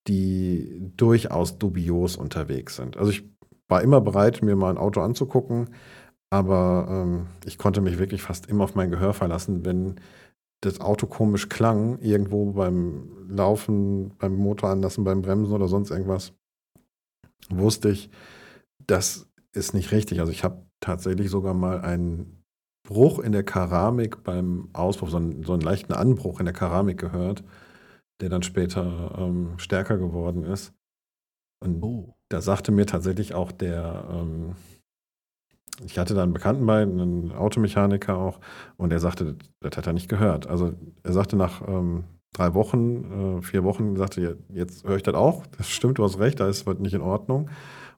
die 0.08 0.92
durchaus 0.96 1.58
dubios 1.58 2.16
unterwegs 2.16 2.76
sind. 2.76 2.96
Also 2.96 3.10
ich 3.10 3.24
war 3.68 3.82
immer 3.82 4.00
bereit, 4.00 4.42
mir 4.42 4.56
mal 4.56 4.70
ein 4.70 4.78
Auto 4.78 5.00
anzugucken, 5.00 5.70
aber 6.30 6.86
ähm, 6.90 7.26
ich 7.46 7.58
konnte 7.58 7.80
mich 7.80 7.98
wirklich 7.98 8.22
fast 8.22 8.46
immer 8.46 8.64
auf 8.64 8.74
mein 8.74 8.90
Gehör 8.90 9.14
verlassen, 9.14 9.64
wenn 9.64 9.96
das 10.60 10.80
Auto 10.80 11.06
komisch 11.06 11.48
klang, 11.48 11.98
irgendwo 12.00 12.52
beim 12.52 13.28
Laufen, 13.28 14.16
beim 14.18 14.34
Motor 14.34 14.70
anlassen, 14.70 15.04
beim 15.04 15.22
Bremsen 15.22 15.52
oder 15.52 15.68
sonst 15.68 15.90
irgendwas, 15.90 16.32
wusste 17.50 17.90
ich, 17.90 18.10
das 18.86 19.28
ist 19.52 19.74
nicht 19.74 19.92
richtig. 19.92 20.20
Also 20.20 20.32
ich 20.32 20.44
habe 20.44 20.66
tatsächlich 20.80 21.30
sogar 21.30 21.54
mal 21.54 21.80
einen 21.80 22.43
Bruch 22.84 23.18
in 23.18 23.32
der 23.32 23.42
Keramik 23.42 24.22
beim 24.24 24.68
Auspuff, 24.72 25.10
so 25.10 25.16
einen, 25.16 25.42
so 25.42 25.52
einen 25.54 25.62
leichten 25.62 25.92
Anbruch 25.92 26.38
in 26.38 26.44
der 26.46 26.54
Keramik 26.54 26.98
gehört, 26.98 27.42
der 28.20 28.28
dann 28.28 28.42
später 28.42 29.16
ähm, 29.18 29.54
stärker 29.58 29.98
geworden 29.98 30.44
ist. 30.44 30.72
Und 31.62 31.82
Oh. 31.82 32.14
da 32.28 32.40
sagte 32.40 32.72
mir 32.72 32.86
tatsächlich 32.86 33.34
auch 33.34 33.52
der, 33.52 34.06
ähm, 34.10 34.54
ich 35.84 35.98
hatte 35.98 36.14
da 36.14 36.22
einen 36.22 36.34
Bekannten 36.34 36.66
bei, 36.66 36.82
einen 36.82 37.32
Automechaniker 37.32 38.16
auch, 38.16 38.38
und 38.76 38.92
er 38.92 39.00
sagte, 39.00 39.36
das 39.60 39.76
hat 39.76 39.86
er 39.86 39.92
nicht 39.94 40.08
gehört. 40.08 40.46
Also 40.46 40.74
er 41.02 41.12
sagte 41.12 41.36
nach 41.36 41.66
ähm, 41.66 42.04
drei 42.32 42.54
Wochen, 42.54 43.38
äh, 43.38 43.42
vier 43.42 43.64
Wochen, 43.64 43.96
sagte 43.96 44.38
jetzt 44.50 44.84
höre 44.84 44.96
ich 44.96 45.02
das 45.02 45.14
auch, 45.14 45.46
das 45.56 45.70
stimmt, 45.70 45.98
du 45.98 46.04
hast 46.04 46.18
recht, 46.18 46.38
da 46.38 46.48
ist 46.48 46.66
was 46.66 46.78
nicht 46.78 46.94
in 46.94 47.00
Ordnung. 47.00 47.48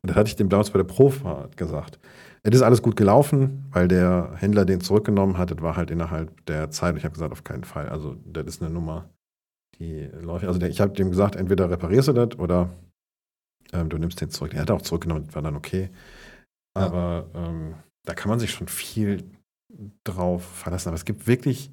Und 0.02 0.10
das 0.10 0.16
hatte 0.16 0.28
ich 0.28 0.36
dem 0.36 0.48
damals 0.48 0.70
bei 0.70 0.78
der 0.78 0.84
Profahrt 0.84 1.56
gesagt. 1.56 1.98
Es 2.47 2.55
ist 2.55 2.62
alles 2.62 2.81
gut 2.81 2.94
gelaufen, 2.94 3.66
weil 3.73 3.89
der 3.89 4.35
Händler 4.36 4.64
den 4.64 4.81
zurückgenommen 4.81 5.36
hat, 5.36 5.51
das 5.51 5.60
war 5.62 5.77
halt 5.77 5.90
innerhalb 5.90 6.47
der 6.47 6.70
Zeit. 6.70 6.97
Ich 6.97 7.02
habe 7.02 7.12
gesagt, 7.12 7.32
auf 7.32 7.43
keinen 7.43 7.64
Fall. 7.64 7.89
Also 7.89 8.16
das 8.24 8.47
ist 8.47 8.62
eine 8.62 8.73
Nummer, 8.73 9.10
die 9.81 10.09
läuft. 10.20 10.44
Also 10.44 10.60
ich 10.60 10.81
habe 10.81 10.93
dem 10.93 11.10
gesagt, 11.10 11.35
entweder 11.35 11.68
reparierst 11.70 12.06
du 12.06 12.12
das 12.12 12.39
oder 12.39 12.70
ähm, 13.73 13.89
du 13.89 13.98
nimmst 13.98 14.20
den 14.20 14.31
zurück. 14.31 14.52
Der 14.52 14.60
hat 14.60 14.70
auch 14.70 14.82
zurückgenommen, 14.82 15.27
das 15.27 15.35
war 15.35 15.43
dann 15.43 15.56
okay. 15.56 15.90
Ja. 16.77 16.86
Aber 16.86 17.27
ähm, 17.35 17.74
da 18.05 18.14
kann 18.14 18.28
man 18.28 18.39
sich 18.39 18.52
schon 18.52 18.68
viel 18.68 19.24
drauf 20.05 20.44
verlassen. 20.44 20.90
Aber 20.90 20.97
es 20.97 21.05
gibt 21.05 21.27
wirklich 21.27 21.73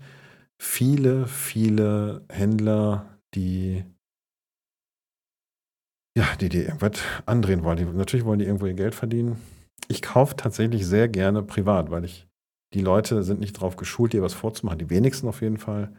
viele, 0.60 1.28
viele 1.28 2.26
Händler, 2.30 3.20
die 3.36 3.86
ja, 6.18 6.26
die 6.42 6.50
dir 6.50 6.66
irgendwas 6.66 7.00
andrehen 7.28 7.64
wollen. 7.64 7.78
Die, 7.78 7.86
natürlich 7.86 8.26
wollen 8.26 8.40
die 8.40 8.46
irgendwo 8.46 8.66
ihr 8.66 8.74
Geld 8.74 8.96
verdienen. 8.96 9.40
Ich 9.88 10.02
kaufe 10.02 10.36
tatsächlich 10.36 10.86
sehr 10.86 11.08
gerne 11.10 11.44
privat, 11.44 11.92
weil 11.92 12.06
ich 12.06 12.28
die 12.74 12.82
Leute 12.82 13.24
sind 13.24 13.40
nicht 13.40 13.54
drauf 13.54 13.76
geschult, 13.76 14.14
dir 14.14 14.24
was 14.24 14.34
vorzumachen. 14.34 14.80
Die 14.80 14.90
wenigsten 14.90 15.28
auf 15.28 15.42
jeden 15.42 15.58
Fall. 15.58 15.96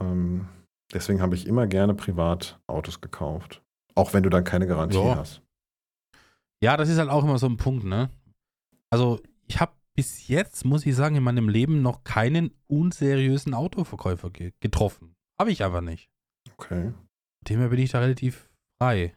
Ähm, 0.00 0.48
deswegen 0.92 1.20
habe 1.20 1.34
ich 1.34 1.46
immer 1.46 1.66
gerne 1.66 1.94
privat 1.94 2.60
Autos 2.68 3.00
gekauft. 3.00 3.62
Auch 3.96 4.12
wenn 4.12 4.22
du 4.22 4.30
dann 4.30 4.44
keine 4.44 4.66
Garantie 4.66 4.96
Ja. 4.98 5.16
hast. 5.16 5.42
Ja, 6.62 6.76
das 6.76 6.88
ist 6.88 6.98
halt 6.98 7.10
auch 7.10 7.24
immer 7.24 7.38
so 7.38 7.46
ein 7.46 7.56
Punkt, 7.56 7.84
ne? 7.84 8.10
Also, 8.90 9.20
ich 9.46 9.60
habe 9.60 9.72
bis 9.96 10.28
jetzt, 10.28 10.64
muss 10.64 10.86
ich 10.86 10.94
sagen, 10.94 11.16
in 11.16 11.22
meinem 11.24 11.48
Leben 11.48 11.82
noch 11.82 12.04
keinen 12.04 12.52
unseriösen 12.68 13.54
Autoverkäufer 13.54 14.30
ge 14.30 14.52
getroffen. 14.60 15.14
Habe 15.40 15.50
ich 15.50 15.64
einfach 15.64 15.80
nicht. 15.80 16.08
Okay. 16.56 16.92
Demher 17.48 17.68
bin 17.68 17.78
ich 17.80 17.90
da 17.90 18.00
relativ 18.00 18.48
frei. 18.80 19.14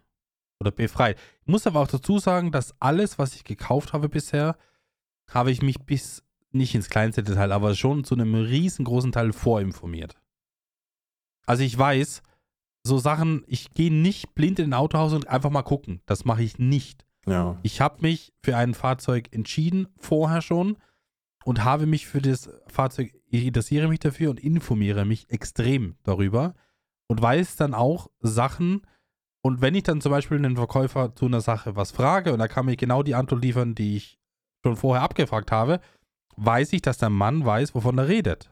Oder 0.62 0.72
befreit. 0.72 1.18
Ich 1.42 1.48
muss 1.48 1.66
aber 1.66 1.80
auch 1.80 1.88
dazu 1.88 2.20
sagen, 2.20 2.52
dass 2.52 2.80
alles, 2.80 3.18
was 3.18 3.34
ich 3.34 3.44
gekauft 3.44 3.94
habe 3.94 4.10
bisher, 4.10 4.56
habe 5.28 5.50
ich 5.50 5.64
mich 5.64 5.80
bis 5.80 6.24
nicht 6.52 6.76
ins 6.76 6.90
kleinste 6.90 7.24
Detail, 7.24 7.52
aber 7.52 7.74
schon 7.74 8.04
zu 8.04 8.14
einem 8.14 8.36
riesengroßen 8.36 9.12
Teil 9.12 9.34
vorinformiert. 9.34 10.22
Also 11.48 11.64
ich 11.64 11.76
weiß, 11.76 12.22
so 12.84 13.00
Sachen, 13.00 13.44
ich 13.48 13.74
gehe 13.74 13.92
nicht 13.92 14.36
blind 14.36 14.60
in 14.60 14.70
ein 14.70 14.74
Autohaus 14.76 15.14
und 15.14 15.28
einfach 15.28 15.50
mal 15.50 15.64
gucken. 15.64 16.02
Das 16.06 16.26
mache 16.26 16.44
ich 16.44 16.60
nicht. 16.60 17.06
Ja. 17.26 17.58
Ich 17.64 17.82
habe 17.82 18.02
mich 18.02 18.32
für 18.44 18.56
ein 18.56 18.76
Fahrzeug 18.76 19.30
entschieden, 19.32 19.88
vorher 19.98 20.44
schon, 20.44 20.78
und 21.44 21.64
habe 21.64 21.88
mich 21.88 22.06
für 22.06 22.22
das 22.22 22.52
Fahrzeug, 22.68 23.14
ich 23.30 23.46
interessiere 23.46 23.88
mich 23.88 24.00
dafür 24.00 24.30
und 24.30 24.40
informiere 24.40 25.06
mich 25.06 25.28
extrem 25.32 25.96
darüber 26.04 26.54
und 27.08 27.20
weiß 27.20 27.56
dann 27.56 27.74
auch 27.74 28.12
Sachen. 28.20 28.82
Und 29.44 29.62
wenn 29.62 29.74
ich 29.76 29.84
dann 29.84 30.02
zum 30.02 30.12
Beispiel 30.12 30.38
einen 30.38 30.56
Verkäufer 30.56 31.16
zu 31.16 31.26
einer 31.26 31.42
Sache 31.42 31.76
was 31.76 31.92
frage 31.92 32.34
und 32.34 32.40
er 32.40 32.48
kann 32.48 32.66
mir 32.66 32.76
genau 32.78 33.02
die 33.04 33.16
Antwort 33.16 33.44
liefern, 33.44 33.74
die 33.76 33.98
ich 33.98 34.20
schon 34.64 34.76
vorher 34.78 35.02
abgefragt 35.04 35.52
habe, 35.52 35.80
weiß 36.36 36.74
ich, 36.74 36.82
dass 36.82 37.00
der 37.00 37.10
Mann 37.10 37.44
weiß, 37.46 37.74
wovon 37.74 37.98
er 37.98 38.08
redet. 38.08 38.52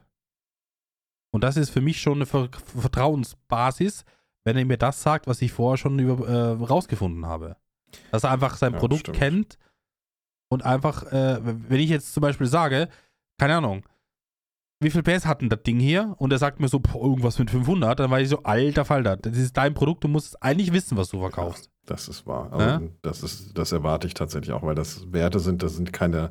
Und 1.32 1.44
das 1.44 1.56
ist 1.56 1.70
für 1.70 1.80
mich 1.80 2.00
schon 2.00 2.14
eine 2.18 2.26
Ver 2.26 2.48
Vertrauensbasis, 2.76 4.04
wenn 4.44 4.56
er 4.56 4.64
mir 4.64 4.78
das 4.78 5.02
sagt, 5.02 5.26
was 5.26 5.42
ich 5.42 5.52
vorher 5.52 5.76
schon 5.76 5.98
über, 5.98 6.26
äh, 6.28 6.64
rausgefunden 6.64 7.26
habe. 7.26 7.56
Dass 8.10 8.24
er 8.24 8.32
einfach 8.32 8.56
sein 8.56 8.72
Ja, 8.72 8.78
Produkt 8.78 9.00
stimmt. 9.02 9.18
kennt 9.18 9.58
und 10.48 10.64
einfach, 10.64 11.04
äh, 11.12 11.38
wenn 11.42 11.80
ich 11.80 11.90
jetzt 11.90 12.12
zum 12.12 12.22
Beispiel 12.22 12.46
sage, 12.46 12.88
keine 13.38 13.56
Ahnung, 13.56 13.84
wie 14.80 14.90
viel 14.90 15.02
PS 15.02 15.26
hat 15.26 15.42
denn 15.42 15.48
das 15.50 15.62
Ding 15.62 15.78
hier? 15.78 16.14
Und 16.18 16.32
er 16.32 16.38
sagt 16.38 16.58
mir 16.58 16.68
so, 16.68 16.80
boah, 16.80 17.02
irgendwas 17.04 17.38
mit 17.38 17.50
500, 17.50 18.00
dann 18.00 18.10
weiß 18.10 18.22
ich 18.22 18.28
so, 18.30 18.42
alter 18.42 18.84
Falter, 18.84 19.16
das 19.16 19.36
ist 19.36 19.56
dein 19.56 19.74
Produkt, 19.74 20.04
du 20.04 20.08
musst 20.08 20.42
eigentlich 20.42 20.72
wissen, 20.72 20.96
was 20.96 21.08
du 21.08 21.20
verkaufst. 21.20 21.70
Das 21.84 22.08
ist 22.08 22.26
wahr. 22.26 22.52
Also, 22.52 22.64
Ja? 22.66 22.82
das, 23.02 23.22
ist, 23.22 23.56
das 23.58 23.72
erwarte 23.72 24.06
ich 24.06 24.14
tatsächlich 24.14 24.52
auch, 24.52 24.62
weil 24.62 24.74
das 24.74 25.12
Werte 25.12 25.38
sind, 25.38 25.62
das 25.62 25.76
sind 25.76 25.92
keine, 25.92 26.30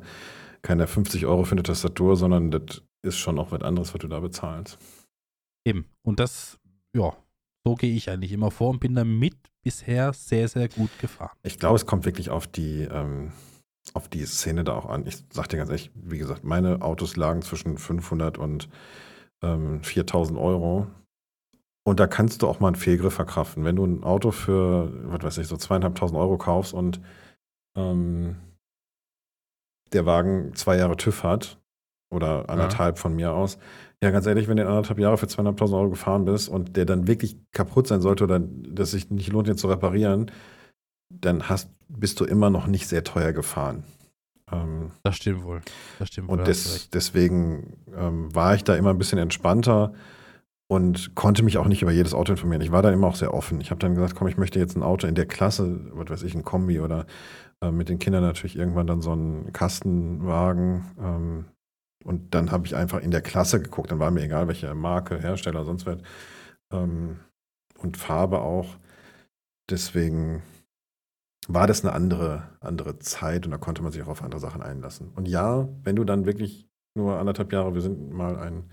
keine 0.62 0.86
50 0.86 1.26
Euro 1.26 1.44
für 1.44 1.52
eine 1.52 1.62
Tastatur, 1.62 2.16
sondern 2.16 2.50
das 2.50 2.82
ist 3.02 3.18
schon 3.18 3.38
auch 3.38 3.52
was 3.52 3.62
anderes, 3.62 3.94
was 3.94 4.00
du 4.00 4.08
da 4.08 4.20
bezahlst. 4.20 4.78
Eben. 5.64 5.86
Und 6.02 6.18
das, 6.20 6.58
ja, 6.94 7.12
so 7.64 7.74
gehe 7.74 7.94
ich 7.94 8.10
eigentlich 8.10 8.32
immer 8.32 8.50
vor 8.50 8.70
und 8.70 8.80
bin 8.80 8.94
damit 8.94 9.36
bisher 9.62 10.12
sehr, 10.12 10.48
sehr 10.48 10.68
gut 10.68 10.90
gefahren. 10.98 11.36
Ich 11.42 11.58
glaube, 11.58 11.76
es 11.76 11.86
kommt 11.86 12.04
wirklich 12.06 12.30
auf 12.30 12.46
die, 12.46 12.82
ähm, 12.82 13.32
auf 13.94 14.08
die 14.08 14.24
Szene 14.26 14.64
da 14.64 14.74
auch 14.74 14.86
an. 14.86 15.06
Ich 15.06 15.24
sag 15.32 15.48
dir 15.48 15.56
ganz 15.56 15.70
ehrlich, 15.70 15.90
wie 15.94 16.18
gesagt, 16.18 16.44
meine 16.44 16.82
Autos 16.82 17.16
lagen 17.16 17.42
zwischen 17.42 17.78
500 17.78 18.38
und 18.38 18.68
ähm, 19.42 19.82
4000 19.82 20.38
Euro. 20.38 20.86
Und 21.84 21.98
da 21.98 22.06
kannst 22.06 22.42
du 22.42 22.48
auch 22.48 22.60
mal 22.60 22.68
einen 22.68 22.76
Fehlgriff 22.76 23.14
verkraften. 23.14 23.64
Wenn 23.64 23.76
du 23.76 23.84
ein 23.84 24.04
Auto 24.04 24.30
für, 24.30 24.92
was 25.10 25.22
weiß 25.22 25.38
ich, 25.38 25.48
so 25.48 25.56
zweieinhalbtausend 25.56 26.18
Euro 26.18 26.36
kaufst 26.38 26.74
und 26.74 27.00
ähm, 27.76 28.36
der 29.92 30.06
Wagen 30.06 30.54
zwei 30.54 30.76
Jahre 30.76 30.96
TÜV 30.96 31.24
hat 31.24 31.58
oder 32.12 32.48
anderthalb 32.48 32.98
von 32.98 33.14
mir 33.14 33.32
aus, 33.32 33.58
ja, 34.02 34.10
ganz 34.10 34.26
ehrlich, 34.26 34.48
wenn 34.48 34.56
du 34.56 34.66
anderthalb 34.66 34.98
Jahre 34.98 35.18
für 35.18 35.26
zweieinhalbtausend 35.26 35.78
Euro 35.78 35.90
gefahren 35.90 36.24
bist 36.24 36.48
und 36.48 36.76
der 36.76 36.84
dann 36.84 37.06
wirklich 37.06 37.36
kaputt 37.52 37.86
sein 37.86 38.00
sollte 38.00 38.24
oder 38.24 38.38
das 38.38 38.92
sich 38.92 39.10
nicht 39.10 39.32
lohnt, 39.32 39.48
den 39.48 39.56
zu 39.56 39.68
reparieren, 39.68 40.30
dann 41.10 41.48
hast, 41.48 41.68
bist 41.88 42.20
du 42.20 42.24
immer 42.24 42.50
noch 42.50 42.66
nicht 42.66 42.86
sehr 42.86 43.04
teuer 43.04 43.32
gefahren. 43.32 43.84
Ähm, 44.50 44.92
Das 45.02 45.16
stimmt 45.16 45.44
wohl. 45.44 45.60
Das 45.98 46.08
stimmt 46.08 46.28
wohl. 46.28 46.38
und 46.38 46.40
du 46.40 46.44
des, 46.44 46.90
deswegen 46.90 47.76
ähm, 47.94 48.34
war 48.34 48.54
ich 48.54 48.64
da 48.64 48.74
immer 48.76 48.90
ein 48.90 48.98
bisschen 48.98 49.18
entspannter 49.18 49.92
und 50.68 51.14
konnte 51.16 51.42
mich 51.42 51.58
auch 51.58 51.66
nicht 51.66 51.82
über 51.82 51.90
jedes 51.90 52.14
Auto 52.14 52.32
informieren. 52.32 52.62
Ich 52.62 52.72
war 52.72 52.82
da 52.82 52.92
immer 52.92 53.08
auch 53.08 53.16
sehr 53.16 53.34
offen. 53.34 53.60
Ich 53.60 53.70
habe 53.70 53.80
dann 53.80 53.94
gesagt, 53.94 54.14
komm, 54.14 54.28
ich 54.28 54.36
möchte 54.36 54.58
jetzt 54.60 54.76
ein 54.76 54.82
Auto 54.84 55.06
in 55.06 55.16
der 55.16 55.26
Klasse, 55.26 55.80
was 55.92 56.10
weiß 56.10 56.22
ich, 56.22 56.34
ein 56.34 56.44
Kombi 56.44 56.78
oder 56.80 57.06
äh, 57.60 57.70
mit 57.72 57.88
den 57.88 57.98
Kindern 57.98 58.22
natürlich 58.22 58.56
irgendwann 58.56 58.86
dann 58.86 59.02
so 59.02 59.10
einen 59.12 59.52
Kastenwagen. 59.52 60.84
Ähm, 61.00 61.44
und 62.04 62.34
dann 62.34 62.50
habe 62.50 62.66
ich 62.66 62.76
einfach 62.76 63.00
in 63.00 63.10
der 63.10 63.20
Klasse 63.20 63.60
geguckt. 63.60 63.90
Dann 63.90 63.98
war 63.98 64.10
mir 64.10 64.22
egal, 64.22 64.48
welche 64.48 64.72
Marke, 64.74 65.18
Hersteller, 65.18 65.64
sonst 65.64 65.86
was. 65.86 65.98
Ähm, 66.72 67.18
und 67.78 67.96
Farbe 67.96 68.40
auch. 68.40 68.76
Deswegen 69.68 70.42
war 71.54 71.66
das 71.66 71.84
eine 71.84 71.92
andere, 71.94 72.44
andere 72.60 72.98
Zeit 72.98 73.44
und 73.46 73.52
da 73.52 73.58
konnte 73.58 73.82
man 73.82 73.92
sich 73.92 74.02
auch 74.02 74.08
auf 74.08 74.22
andere 74.22 74.40
Sachen 74.40 74.62
einlassen. 74.62 75.10
Und 75.14 75.28
ja, 75.28 75.68
wenn 75.84 75.96
du 75.96 76.04
dann 76.04 76.26
wirklich 76.26 76.68
nur 76.94 77.18
anderthalb 77.18 77.52
Jahre, 77.52 77.74
wir 77.74 77.82
sind 77.82 78.12
mal 78.12 78.36
ein 78.38 78.70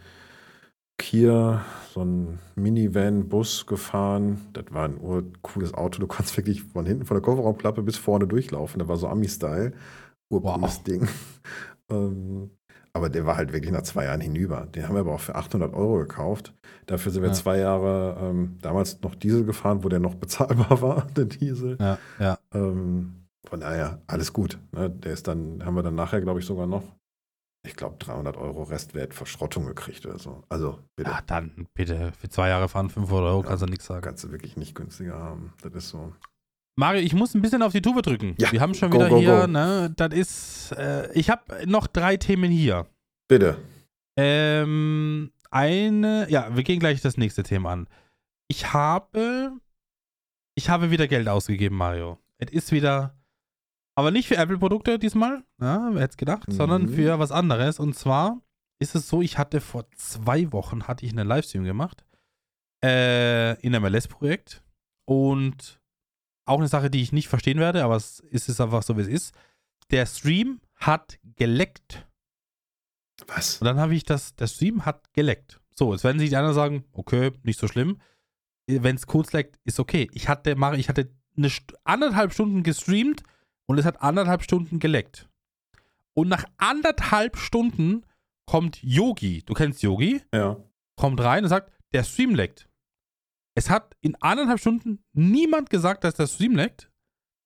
Kia, 0.99 1.63
so 1.93 2.03
ein 2.03 2.39
Minivan-Bus 2.55 3.67
gefahren. 3.67 4.41
Das 4.53 4.65
war 4.71 4.85
ein 4.85 4.99
urcooles 4.99 5.73
Auto. 5.73 5.99
Du 5.99 6.07
konntest 6.07 6.35
wirklich 6.37 6.63
von 6.63 6.85
hinten 6.85 7.05
von 7.05 7.15
der 7.15 7.21
Kofferraumklappe 7.21 7.83
bis 7.83 7.97
vorne 7.97 8.27
durchlaufen. 8.27 8.79
Das 8.79 8.87
war 8.87 8.97
so 8.97 9.07
Ami-Style. 9.07 9.73
Urcooles 10.29 10.79
Wow. 10.79 10.83
Ding. 10.83 11.07
ähm, 11.89 12.56
aber 12.97 13.09
der 13.09 13.25
war 13.25 13.37
halt 13.37 13.53
wirklich 13.53 13.71
nach 13.71 13.83
zwei 13.83 14.05
Jahren 14.05 14.19
hinüber. 14.21 14.65
Den 14.67 14.87
haben 14.87 14.95
wir 14.95 15.01
aber 15.01 15.13
auch 15.13 15.19
für 15.21 15.35
800 15.35 15.73
Euro 15.73 15.99
gekauft. 15.99 16.53
Dafür 16.87 17.11
sind 17.11 17.21
wir 17.21 17.29
Ja. 17.29 17.33
zwei 17.35 17.57
Jahre 17.59 18.17
ähm, 18.21 18.57
damals 18.61 19.01
noch 19.01 19.15
Diesel 19.15 19.45
gefahren, 19.45 19.83
wo 19.83 19.89
der 19.89 19.99
noch 19.99 20.15
bezahlbar 20.15 20.81
war, 20.81 21.07
der 21.15 21.25
Diesel. 21.25 21.77
Ja, 21.79 21.97
ja. 22.19 22.37
Ähm, 22.53 23.27
von 23.47 23.59
daher, 23.61 24.01
alles 24.07 24.33
gut. 24.33 24.59
Ne? 24.73 24.89
Der 24.89 25.13
ist 25.13 25.27
dann, 25.27 25.63
haben 25.65 25.75
wir 25.75 25.83
dann 25.83 25.95
nachher, 25.95 26.19
glaube 26.19 26.39
ich, 26.41 26.45
sogar 26.45 26.67
noch, 26.67 26.83
ich 27.65 27.75
glaube, 27.75 27.95
300 27.99 28.35
Euro 28.37 28.63
Restwert 28.63 29.13
Verschrottung 29.13 29.65
gekriegt 29.65 30.05
oder 30.05 30.19
so. 30.19 30.43
Also, 30.49 30.79
bitte, 30.95 31.11
Ja, 31.11 31.19
dann 31.25 31.67
bitte. 31.73 32.11
Für 32.19 32.29
zwei 32.29 32.49
Jahre 32.49 32.67
fahren 32.69 32.89
500 32.89 33.23
Euro, 33.25 33.41
kannst 33.43 33.61
du 33.63 33.67
nichts 33.67 33.85
sagen. 33.85 34.01
kannst 34.01 34.23
du 34.23 34.31
wirklich 34.31 34.57
nicht 34.57 34.75
günstiger 34.75 35.17
haben. 35.19 35.53
Das 35.61 35.73
ist 35.73 35.89
so. 35.89 36.13
Mario, 36.79 37.01
ich 37.01 37.13
muss 37.13 37.33
ein 37.33 37.41
bisschen 37.41 37.63
auf 37.63 37.71
die 37.73 37.81
Tube 37.81 38.01
drücken. 38.03 38.35
Ja, 38.39 38.51
Wir 38.51 38.61
haben 38.61 38.73
schon 38.75 38.91
go, 38.91 38.97
wieder 38.97 39.09
go, 39.09 39.17
hier, 39.19 39.41
go. 39.41 39.47
ne, 39.47 39.91
das 39.95 40.13
ist, 40.13 40.71
äh, 40.73 41.11
ich 41.13 41.29
habe 41.29 41.67
noch 41.67 41.87
drei 41.87 42.17
Themen 42.17 42.51
hier. 42.51 42.85
Bitte. 43.27 43.57
Ähm, 44.17 45.31
eine, 45.49 46.29
ja, 46.29 46.55
wir 46.55 46.63
gehen 46.63 46.79
gleich 46.79 47.01
das 47.01 47.17
nächste 47.17 47.43
Thema 47.43 47.71
an. 47.71 47.87
Ich 48.47 48.73
habe, 48.73 49.51
ich 50.55 50.69
habe 50.69 50.91
wieder 50.91 51.07
Geld 51.07 51.27
ausgegeben, 51.27 51.75
Mario. 51.77 52.19
Es 52.37 52.51
ist 52.51 52.71
wieder, 52.71 53.15
aber 53.95 54.11
nicht 54.11 54.27
für 54.27 54.37
Apple-Produkte 54.37 54.99
diesmal, 54.99 55.43
ja, 55.59 55.89
wer 55.91 56.01
hätte 56.01 56.11
es 56.11 56.17
gedacht, 56.17 56.47
Mhm. 56.47 56.53
sondern 56.53 56.89
für 56.89 57.17
was 57.19 57.31
anderes. 57.31 57.79
Und 57.79 57.95
zwar 57.95 58.39
ist 58.79 58.93
es 58.93 59.09
so, 59.09 59.21
ich 59.23 59.39
hatte 59.39 59.61
vor 59.61 59.85
zwei 59.95 60.51
Wochen, 60.51 60.87
hatte 60.87 61.05
ich 61.07 61.11
einen 61.11 61.27
Livestream 61.27 61.63
gemacht, 61.63 62.05
äh, 62.83 63.59
in 63.61 63.73
einem 63.73 63.81
MLS-Projekt 63.91 64.63
und 65.07 65.79
auch 66.47 66.59
eine 66.59 66.67
Sache, 66.67 66.89
die 66.89 67.01
ich 67.01 67.11
nicht 67.11 67.27
verstehen 67.27 67.59
werde, 67.59 67.83
aber 67.83 67.95
es 67.95 68.19
ist 68.19 68.59
einfach 68.61 68.83
so, 68.83 68.97
wie 68.97 69.01
es 69.01 69.07
ist. 69.07 69.35
Der 69.91 70.05
Stream 70.05 70.59
hat 70.75 71.17
geleckt. 71.35 72.05
Was? 73.27 73.59
Und 73.61 73.65
dann 73.65 73.79
habe 73.79 73.95
ich 73.95 74.03
das, 74.03 74.35
der 74.35 74.47
Stream 74.47 74.85
hat 74.85 75.11
geleckt. 75.13 75.59
So, 75.73 75.93
jetzt 75.93 76.03
werden 76.03 76.19
sich 76.19 76.29
die 76.29 76.35
anderen 76.35 76.55
sagen, 76.55 76.83
okay, 76.93 77.31
nicht 77.43 77.59
so 77.59 77.67
schlimm. 77.67 77.99
Wenn 78.67 78.95
es 78.95 79.07
kurz 79.07 79.31
leckt, 79.33 79.59
ist 79.63 79.79
okay. 79.79 80.09
Ich 80.13 80.27
hatte, 80.27 80.55
ich 80.75 80.89
hatte 80.89 81.09
eine 81.37 81.51
anderthalb 81.83 82.33
Stunden 82.33 82.63
gestreamt 82.63 83.23
und 83.65 83.77
es 83.77 83.85
hat 83.85 84.01
anderthalb 84.01 84.43
Stunden 84.43 84.79
geleckt. 84.79 85.29
Und 86.13 86.27
nach 86.29 86.45
anderthalb 86.57 87.37
Stunden 87.37 88.05
kommt 88.45 88.81
Yogi, 88.81 89.43
du 89.43 89.53
kennst 89.53 89.83
Yogi, 89.83 90.21
Ja. 90.33 90.57
kommt 90.95 91.19
rein 91.21 91.43
und 91.43 91.49
sagt, 91.49 91.71
der 91.93 92.03
Stream 92.03 92.33
leckt. 92.33 92.66
Es 93.57 93.69
hat 93.71 93.95
in 94.01 94.15
anderthalb 94.21 94.59
Stunden 94.59 95.03
niemand 95.13 95.69
gesagt, 95.71 96.03
dass 96.03 96.13
der 96.13 96.27
Stream 96.27 96.55
leckt. 96.55 96.91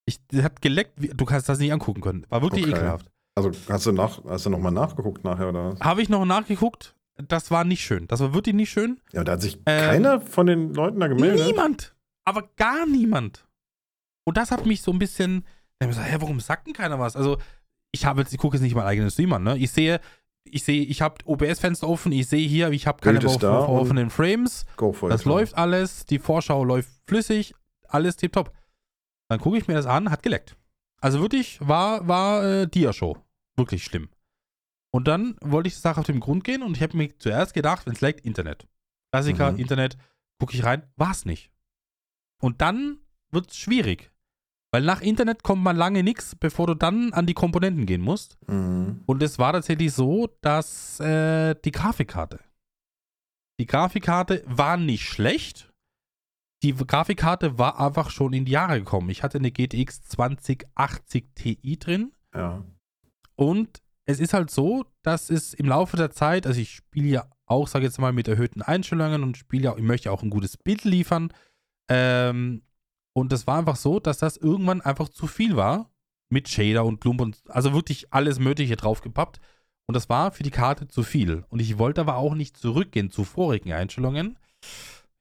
Ich, 0.05 0.19
hat 0.43 0.61
geleckt, 0.61 0.99
du 0.99 1.25
kannst 1.25 1.47
das 1.47 1.59
nicht 1.59 1.71
angucken 1.71 2.01
können. 2.01 2.25
War 2.29 2.41
wirklich 2.41 2.65
Okay. 2.65 2.73
ekelhaft. 2.73 3.09
Also 3.35 3.51
hast 3.69 3.85
du, 3.85 3.93
nach, 3.93 4.21
hast 4.25 4.45
du 4.45 4.49
nochmal 4.49 4.73
nachgeguckt 4.73 5.23
nachher 5.23 5.47
oder 5.49 5.71
was? 5.71 5.79
Habe 5.79 6.01
ich 6.01 6.09
noch 6.09 6.25
nachgeguckt, 6.25 6.95
das 7.15 7.49
war 7.49 7.63
nicht 7.63 7.81
schön. 7.81 8.07
Das 8.07 8.19
war 8.19 8.33
wirklich 8.33 8.55
nicht 8.55 8.69
schön. 8.71 8.99
Ja, 9.13 9.23
da 9.23 9.33
hat 9.33 9.41
sich 9.41 9.55
Ähm, 9.65 9.89
keiner 9.89 10.19
von 10.19 10.47
den 10.47 10.73
Leuten 10.73 10.99
da 10.99 11.07
gemeldet. 11.07 11.47
Niemand. 11.47 11.95
Aber 12.25 12.49
gar 12.57 12.85
niemand. 12.85 13.47
Und 14.25 14.35
das 14.35 14.51
hat 14.51 14.65
mich 14.65 14.81
so 14.81 14.91
ein 14.91 14.99
bisschen. 14.99 15.45
Da 15.79 15.87
hä, 15.87 16.17
warum 16.19 16.39
sagt 16.41 16.67
denn 16.67 16.73
keiner 16.73 16.99
was? 16.99 17.15
Also, 17.15 17.37
ich 17.93 18.05
habe 18.05 18.21
jetzt, 18.21 18.33
ich 18.33 18.37
gucke 18.37 18.57
jetzt 18.57 18.63
nicht 18.63 18.75
meinen 18.75 18.87
eigenen 18.87 19.11
Stream 19.11 19.31
an, 19.33 19.43
ne? 19.43 19.57
Ich 19.57 19.71
sehe, 19.71 19.99
ich 20.43 20.63
sehe, 20.63 20.83
ich 20.83 21.01
habe 21.01 21.15
OBS-Fenster 21.25 21.87
offen, 21.87 22.11
ich 22.11 22.27
sehe 22.27 22.47
hier, 22.47 22.69
ich 22.71 22.87
habe 22.87 22.99
keine 23.01 23.19
da 23.19 23.59
offenen 23.67 24.09
Frames. 24.09 24.65
Go 24.77 24.91
for 24.91 25.09
Das 25.09 25.21
it. 25.21 25.27
läuft 25.27 25.55
alles, 25.57 26.05
die 26.05 26.19
Vorschau 26.19 26.63
läuft 26.63 26.89
flüssig, 27.07 27.53
alles 27.87 28.15
tipptopp. 28.17 28.51
Dann 29.29 29.39
gucke 29.39 29.57
ich 29.57 29.67
mir 29.67 29.75
das 29.75 29.85
an, 29.85 30.09
hat 30.11 30.23
geleckt. 30.23 30.57
Also 30.99 31.21
wirklich, 31.21 31.59
war, 31.65 32.07
war 32.07 32.43
äh, 32.43 32.67
Dia-Show. 32.67 33.17
Wirklich 33.55 33.83
schlimm. 33.83 34.09
Und 34.93 35.07
dann 35.07 35.37
wollte 35.41 35.67
ich 35.67 35.75
die 35.75 35.79
Sache 35.79 35.99
auf 36.01 36.05
den 36.05 36.19
Grund 36.19 36.43
gehen 36.43 36.63
und 36.63 36.75
ich 36.75 36.83
habe 36.83 36.97
mir 36.97 37.17
zuerst 37.17 37.53
gedacht, 37.53 37.85
wenn 37.85 37.93
es 37.93 38.01
leckt, 38.01 38.25
Internet. 38.25 38.67
Klassiker, 39.11 39.53
Mhm. 39.53 39.59
Internet, 39.59 39.97
gucke 40.39 40.53
ich 40.53 40.63
rein, 40.63 40.83
war 40.97 41.11
es 41.11 41.25
nicht. 41.25 41.49
Und 42.41 42.61
dann 42.61 42.97
wird 43.31 43.51
es 43.51 43.57
schwierig. 43.57 44.10
Weil 44.73 44.83
nach 44.83 45.01
Internet 45.01 45.43
kommt 45.43 45.63
man 45.63 45.75
lange 45.75 46.01
nichts, 46.01 46.35
bevor 46.35 46.67
du 46.67 46.75
dann 46.75 47.11
an 47.11 47.25
die 47.25 47.33
Komponenten 47.33 47.85
gehen 47.85 48.01
musst. 48.01 48.37
Mhm. 48.47 49.01
Und 49.05 49.21
es 49.21 49.37
war 49.37 49.51
tatsächlich 49.51 49.91
so, 49.91 50.29
dass 50.41 50.99
äh, 51.01 51.55
die 51.65 51.71
Grafikkarte. 51.71 52.39
Die 53.59 53.65
Grafikkarte 53.65 54.43
war 54.47 54.77
nicht 54.77 55.05
schlecht. 55.05 55.71
Die 56.63 56.73
Grafikkarte 56.73 57.57
war 57.57 57.79
einfach 57.79 58.09
schon 58.11 58.33
in 58.33 58.45
die 58.45 58.53
Jahre 58.53 58.79
gekommen. 58.79 59.09
Ich 59.09 59.23
hatte 59.23 59.39
eine 59.39 59.51
GTX 59.51 60.03
2080 60.03 61.25
Ti 61.35 61.77
drin. 61.77 62.11
Ja. 62.33 62.63
Und 63.35 63.81
es 64.05 64.19
ist 64.19 64.33
halt 64.33 64.51
so, 64.51 64.85
dass 65.01 65.29
es 65.29 65.53
im 65.53 65.67
Laufe 65.67 65.97
der 65.97 66.11
Zeit, 66.11 66.47
also 66.47 66.61
ich 66.61 66.71
spiele 66.71 67.07
ja 67.07 67.25
auch, 67.45 67.67
sage 67.67 67.85
jetzt 67.85 67.99
mal, 67.99 68.13
mit 68.13 68.27
erhöhten 68.27 68.61
Einstellungen 68.61 69.23
und 69.23 69.37
spiele 69.37 69.65
ja, 69.65 69.75
ich 69.75 69.83
möchte 69.83 70.05
ja 70.05 70.11
auch 70.11 70.23
ein 70.23 70.29
gutes 70.29 70.55
Bild 70.57 70.83
liefern. 70.85 71.33
Ähm, 71.89 72.61
und 73.13 73.33
es 73.33 73.47
war 73.47 73.59
einfach 73.59 73.75
so, 73.75 73.99
dass 73.99 74.17
das 74.19 74.37
irgendwann 74.37 74.81
einfach 74.81 75.09
zu 75.09 75.27
viel 75.27 75.55
war. 75.55 75.89
Mit 76.29 76.47
Shader 76.47 76.85
und 76.85 77.01
Klump 77.01 77.19
und 77.19 77.41
also 77.49 77.73
wirklich 77.73 78.13
alles 78.13 78.39
Mögliche 78.39 78.77
draufgepappt. 78.77 79.41
Und 79.85 79.95
das 79.95 80.07
war 80.07 80.31
für 80.31 80.43
die 80.43 80.51
Karte 80.51 80.87
zu 80.87 81.03
viel. 81.03 81.43
Und 81.49 81.59
ich 81.59 81.77
wollte 81.77 81.99
aber 81.99 82.15
auch 82.15 82.35
nicht 82.35 82.55
zurückgehen 82.55 83.11
zu 83.11 83.25
vorigen 83.25 83.73
Einstellungen. 83.73 84.39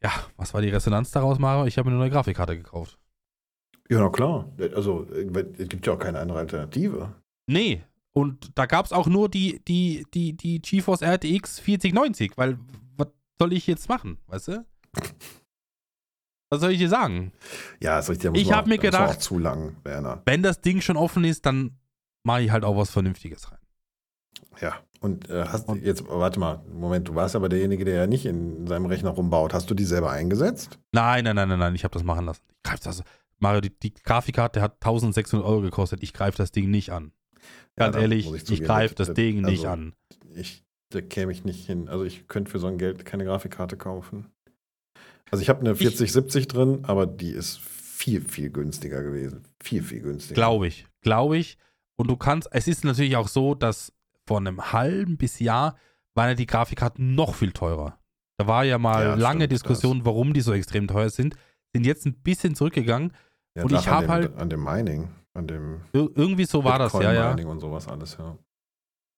Ja, 0.01 0.12
was 0.37 0.55
war 0.55 0.62
die 0.62 0.69
Resonanz 0.69 1.11
daraus, 1.11 1.41
Mario? 1.41 1.67
Ich 1.67 1.79
habe 1.79 1.89
mir 1.89 1.95
eine 1.95 2.05
neue 2.05 2.11
Grafikkarte 2.11 2.57
gekauft. 2.57 2.97
Ja, 3.89 3.99
na 3.99 4.09
klar. 4.09 4.49
Also, 4.77 5.05
es 5.59 5.69
gibt 5.69 5.85
ja 5.85 5.95
auch 5.95 5.99
keine 5.99 6.21
andere 6.21 6.39
Alternative. 6.39 7.12
Nee. 7.49 7.83
Und 8.12 8.57
da 8.57 8.67
gab 8.67 8.87
es 8.87 8.93
auch 8.93 9.09
nur 9.09 9.29
die, 9.29 9.61
die, 9.67 10.07
die, 10.15 10.37
die 10.37 10.62
GeForce 10.62 11.03
RTX 11.03 11.59
4090, 11.59 12.37
weil 12.37 12.59
was 12.97 13.09
soll 13.41 13.53
ich 13.53 13.67
jetzt 13.67 13.89
machen, 13.89 14.19
weißt 14.29 14.49
du? 14.49 14.65
Was 16.51 16.60
soll 16.60 16.72
ich 16.72 16.78
dir 16.78 16.89
sagen? 16.89 17.32
Ja, 17.81 17.98
ist 18.01 18.10
richtig. 18.10 18.31
Ich 18.36 18.48
man 18.48 18.56
hab 18.56 18.64
auch- 18.64 18.68
mir 18.68 18.78
gedacht- 18.78 19.09
auch 19.10 19.16
zu 19.16 19.39
lang, 19.39 19.77
Werner. 19.85 20.22
Wenn 20.27 20.43
das 20.43 20.60
Ding 20.60 20.81
schon 20.81 20.97
offen 20.97 21.24
ist, 21.24 21.47
dann 21.47 21.78
mache 22.24 22.43
ich 22.43 22.51
halt 22.51 22.64
auch 22.64 22.77
was 22.77 22.90
Vernünftiges 22.90 23.51
rein. 23.51 23.59
Ja, 24.60 24.74
und 25.01 25.31
äh, 25.31 25.44
hast 25.47 25.68
Und- 25.68 25.82
jetzt, 25.82 26.06
warte 26.09 26.39
mal, 26.40 26.60
Moment, 26.72 27.09
du 27.09 27.14
warst 27.14 27.36
aber 27.36 27.48
derjenige, 27.48 27.85
der 27.85 27.94
ja 27.94 28.06
nicht 28.06 28.27
in 28.27 28.66
seinem 28.66 28.86
Rechner 28.86 29.10
rumbaut. 29.10 29.55
Hast 29.55 29.70
du 29.70 29.74
die 29.74 29.85
selber 29.85 30.10
eingesetzt? 30.10 30.78
Nein, 30.93 31.24
nein, 31.24 31.36
nein, 31.36 31.48
nein, 31.48 31.59
nein, 31.59 31.74
ich 31.74 31.85
habe 31.85 31.93
das 31.94 32.02
machen 32.02 32.27
lassen. 32.27 32.43
Ich 32.51 32.62
greif 32.64 32.81
das. 32.81 33.02
Mario, 33.39 33.60
die, 33.62 33.70
die 33.78 33.94
Grafikkarte 33.94 34.60
hat 34.60 34.74
1600 34.85 35.47
Euro 35.48 35.62
gekostet. 35.62 36.02
Ich 36.02 36.12
greife 36.12 36.36
das 36.36 36.51
Ding 36.52 36.68
nicht 36.70 36.90
an. 36.90 37.12
Ganz 37.77 37.94
da 37.97 38.02
ehrlich, 38.02 38.31
ich, 38.31 38.44
zugeben, 38.44 38.66
greife 38.66 38.94
das 38.97 39.14
Ding 39.14 39.40
nicht 39.40 39.64
also, 39.64 39.68
an. 39.68 39.94
Ich, 40.35 40.62
da 40.90 41.01
käme 41.01 41.32
ich 41.32 41.44
nicht 41.44 41.64
hin. 41.64 41.89
Also 41.89 42.05
ich 42.05 42.28
könnte 42.28 42.51
für 42.51 42.59
so 42.59 42.66
ein 42.66 42.77
Geld 42.77 43.06
keine 43.06 43.24
Grafikkarte 43.24 43.78
kaufen. 43.78 44.27
Also 45.31 45.43
ich 45.43 45.48
habe 45.48 45.61
eine 45.61 45.74
4070 45.74 46.48
drin, 46.48 46.81
aber 46.85 47.07
die 47.07 47.31
ist 47.31 47.59
viel, 47.61 48.20
viel 48.23 48.51
günstiger 48.51 49.02
gewesen. 49.02 49.44
Viel, 49.62 49.82
viel 49.82 50.01
günstiger. 50.01 50.35
Glaube 50.35 50.66
ich, 50.66 50.86
glaube 51.02 51.39
ich. 51.39 51.57
Und 51.97 52.09
du 52.11 52.16
kannst, 52.16 52.48
es 52.52 52.66
ist 52.66 52.85
natürlich 52.85 53.16
auch 53.16 53.28
so, 53.28 53.55
dass 53.55 53.93
vor 54.27 54.39
einem 54.39 54.73
halben 54.73 55.16
bis 55.19 55.39
Jahr 55.39 55.77
waren 56.15 56.28
ja 56.31 56.35
die 56.35 56.47
Grafikkarten 56.47 57.15
noch 57.15 57.35
viel 57.35 57.52
teurer. 57.52 57.98
Da 58.39 58.47
war 58.47 58.65
ja 58.65 58.78
mal 58.78 59.05
Ja, 59.05 59.15
lange 59.15 59.40
stimmt, 59.40 59.52
Diskussion, 59.52 60.05
warum 60.07 60.32
die 60.32 60.40
so 60.40 60.52
extrem 60.52 60.89
teuer 60.89 61.11
sind. 61.11 61.36
Sind 61.74 61.85
jetzt 61.85 62.07
ein 62.07 62.15
bisschen 62.15 62.55
zurückgegangen. 62.55 63.12
Ja, 63.55 63.65
und 63.65 63.73
ich 63.73 63.86
an 63.86 63.94
hab 63.94 64.01
dem- 64.02 64.11
halt- 64.11 64.36
An 64.36 64.48
dem 64.51 64.65
Mining, 64.65 65.11
an 65.35 65.47
dem 65.47 65.82
Ir 65.93 66.09
irgendwie 66.15 66.47
so 66.47 66.65
war 66.65 66.78
das, 66.78 66.93
ja, 66.94 67.12
ja. 67.12 67.28
Mining 67.31 67.48
und 67.48 67.61
sowas 67.61 67.86
alles, 67.86 68.16
ja. 68.19 68.39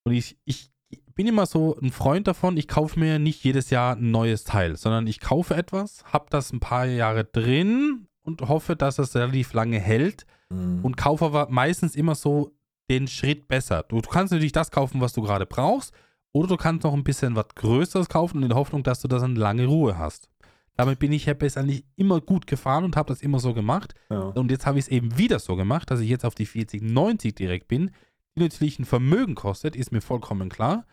Und 0.04 0.12
ich, 0.12 0.36
ich 0.44 0.71
bin 1.14 1.26
immer 1.26 1.46
so 1.46 1.76
ein 1.82 1.90
Freund 1.92 2.26
davon, 2.26 2.56
ich 2.56 2.68
kaufe 2.68 2.98
mir 2.98 3.18
nicht 3.18 3.42
jedes 3.44 3.70
Jahr 3.70 3.96
ein 3.96 4.10
neues 4.10 4.44
Teil, 4.44 4.76
sondern 4.76 5.06
ich 5.06 5.20
kaufe 5.20 5.54
etwas, 5.54 6.04
habe 6.12 6.26
das 6.30 6.52
ein 6.52 6.60
paar 6.60 6.86
Jahre 6.86 7.24
drin 7.24 8.06
und 8.22 8.42
hoffe, 8.42 8.76
dass 8.76 8.98
es 8.98 9.14
relativ 9.16 9.52
lange 9.52 9.78
hält 9.80 10.26
Mhm. 10.50 10.80
und 10.84 10.96
kaufe 10.98 11.24
aber 11.24 11.48
meistens 11.50 11.96
immer 11.96 12.14
so 12.14 12.52
den 12.90 13.08
Schritt 13.08 13.48
besser. 13.48 13.84
Du, 13.88 14.00
du 14.02 14.08
kannst 14.10 14.32
natürlich 14.32 14.52
das 14.52 14.70
kaufen, 14.70 15.00
was 15.00 15.14
du 15.14 15.22
gerade 15.22 15.46
brauchst, 15.46 15.94
oder 16.32 16.48
du 16.48 16.56
kannst 16.58 16.84
noch 16.84 16.92
ein 16.94 17.04
bisschen 17.04 17.36
was 17.36 17.46
Größeres 17.54 18.08
kaufen 18.10 18.42
in 18.42 18.48
der 18.50 18.58
Hoffnung, 18.58 18.82
dass 18.82 19.00
du 19.00 19.08
das 19.08 19.22
eine 19.22 19.34
lange 19.38 19.64
Ruhe 19.66 19.96
hast. 19.96 20.28
Damit 20.76 20.98
bin 20.98 21.12
ich 21.12 21.26
ja 21.26 21.34
eigentlich 21.34 21.84
immer 21.96 22.20
gut 22.20 22.46
gefahren 22.46 22.84
und 22.84 22.96
habe 22.96 23.08
das 23.08 23.22
immer 23.22 23.38
so 23.38 23.52
gemacht. 23.54 23.94
ja. 24.10 24.20
Und 24.20 24.50
jetzt 24.50 24.66
habe 24.66 24.78
ich 24.78 24.86
es 24.86 24.90
eben 24.90 25.16
wieder 25.18 25.38
so 25.38 25.56
gemacht, 25.56 25.90
dass 25.90 26.00
ich 26.00 26.08
jetzt 26.10 26.24
auf 26.24 26.34
die 26.34 26.46
4090 26.46 27.34
direkt 27.34 27.68
bin, 27.68 27.90
die 28.36 28.40
natürlich 28.40 28.78
ein 28.78 28.84
Vermögen 28.86 29.34
kostet, 29.34 29.74
ist 29.76 29.92
mir 29.92 30.00
vollkommen 30.00 30.48
klar. 30.48 30.86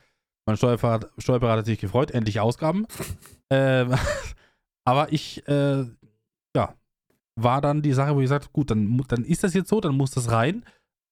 Mein 0.49 0.57
Steuerberater, 0.57 1.11
Steuerberater 1.19 1.59
hat 1.59 1.67
sich 1.67 1.77
gefreut, 1.77 2.09
endlich 2.09 2.39
Ausgaben. 2.39 2.87
ähm, 3.51 3.93
aber 4.83 5.13
ich, 5.13 5.47
äh, 5.47 5.85
ja, 6.55 6.75
war 7.35 7.61
dann 7.61 7.83
die 7.83 7.93
Sache, 7.93 8.15
wo 8.15 8.19
ich 8.19 8.23
gesagt 8.23 8.45
habe, 8.45 8.53
gut, 8.53 8.71
dann, 8.71 8.99
dann 9.09 9.25
ist 9.25 9.43
das 9.43 9.53
jetzt 9.53 9.69
so, 9.69 9.79
dann 9.79 9.95
muss 9.95 10.09
das 10.09 10.31
rein. 10.31 10.65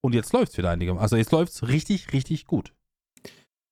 Und 0.04 0.16
jetzt 0.16 0.34
läuft 0.34 0.54
es 0.54 0.58
wieder 0.58 0.72
einigermaßen. 0.72 1.04
Also 1.04 1.18
jetzt 1.18 1.32
läuft 1.32 1.54
es 1.54 1.68
richtig, 1.68 2.14
richtig 2.14 2.48
gut. 2.48 2.74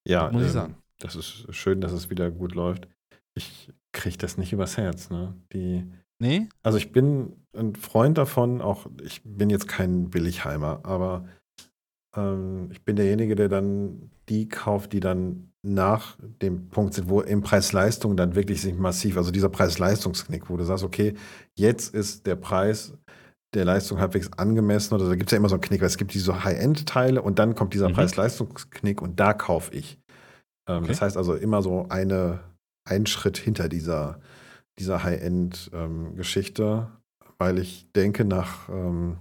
Ja, 0.08 0.32
muss 0.32 0.44
ich 0.44 0.50
ähm, 0.50 0.54
sagen. 0.54 0.78
Das 1.00 1.16
ist 1.16 1.48
schön, 1.50 1.82
dass 1.82 1.94
es 1.94 2.12
wieder 2.12 2.30
gut 2.30 2.54
läuft. 2.54 2.88
Ich 3.34 3.74
kriege 3.92 4.18
das 4.20 4.38
nicht 4.38 4.54
übers 4.54 4.78
Herz, 4.78 5.10
ne? 5.10 5.34
Die, 5.52 5.84
Nee? 6.20 6.48
also 6.62 6.78
ich 6.78 6.92
bin 6.92 7.48
ein 7.58 7.76
Freund 7.76 8.20
davon, 8.20 8.62
auch 8.62 8.86
ich 9.04 9.24
bin 9.24 9.50
jetzt 9.50 9.68
kein 9.68 10.12
Billigheimer, 10.12 10.82
aber 10.84 11.28
ähm, 12.16 12.70
ich 12.72 12.84
bin 12.84 12.96
derjenige, 12.96 13.36
der 13.36 13.50
dann 13.50 14.12
die 14.30 14.48
kauft, 14.48 14.94
die 14.94 15.00
dann 15.00 15.52
nach 15.66 16.16
dem 16.42 16.70
Punkt 16.70 16.94
sind, 16.94 17.10
wo 17.10 17.22
im 17.22 17.42
Preis-Leistung 17.42 18.16
dann 18.16 18.36
wirklich 18.36 18.62
sich 18.62 18.76
massiv, 18.76 19.18
also 19.18 19.32
dieser 19.32 19.50
Preis-Leistungsknick, 19.50 20.50
wo 20.50 20.58
du 20.58 20.64
sagst, 20.64 20.84
okay, 20.84 21.16
jetzt 21.58 21.94
ist 21.94 22.26
der 22.28 22.36
Preis 22.36 22.94
der 23.54 23.66
Leistung 23.66 24.00
halbwegs 24.00 24.32
angemessen 24.34 24.94
oder 24.94 25.08
da 25.10 25.16
gibt 25.16 25.30
es 25.30 25.32
ja 25.32 25.38
immer 25.38 25.50
so 25.50 25.56
einen 25.56 25.62
Knick, 25.62 25.82
weil 25.82 25.88
es 25.88 25.98
gibt 25.98 26.14
diese 26.14 26.44
High-End-Teile 26.44 27.22
und 27.22 27.40
dann 27.40 27.56
kommt 27.56 27.74
dieser 27.74 27.90
Mhm. 27.90 27.94
Preis-Leistungsknick 27.94 29.02
und 29.02 29.20
da 29.20 29.34
kaufe 29.34 29.74
ich. 29.74 29.98
Ähm, 30.68 30.78
Okay. 30.84 30.88
Das 30.88 31.02
heißt 31.02 31.18
also 31.18 31.34
immer 31.36 31.62
so 31.62 31.88
eine, 31.90 32.40
ein 32.88 33.06
Schritt 33.06 33.38
hinter 33.38 33.70
dieser, 33.70 34.20
dieser 34.78 35.04
High-End-Geschichte, 35.04 36.88
weil 37.38 37.60
ich 37.60 37.88
denke, 37.96 38.26
nach, 38.26 38.70
ähm, 38.70 39.18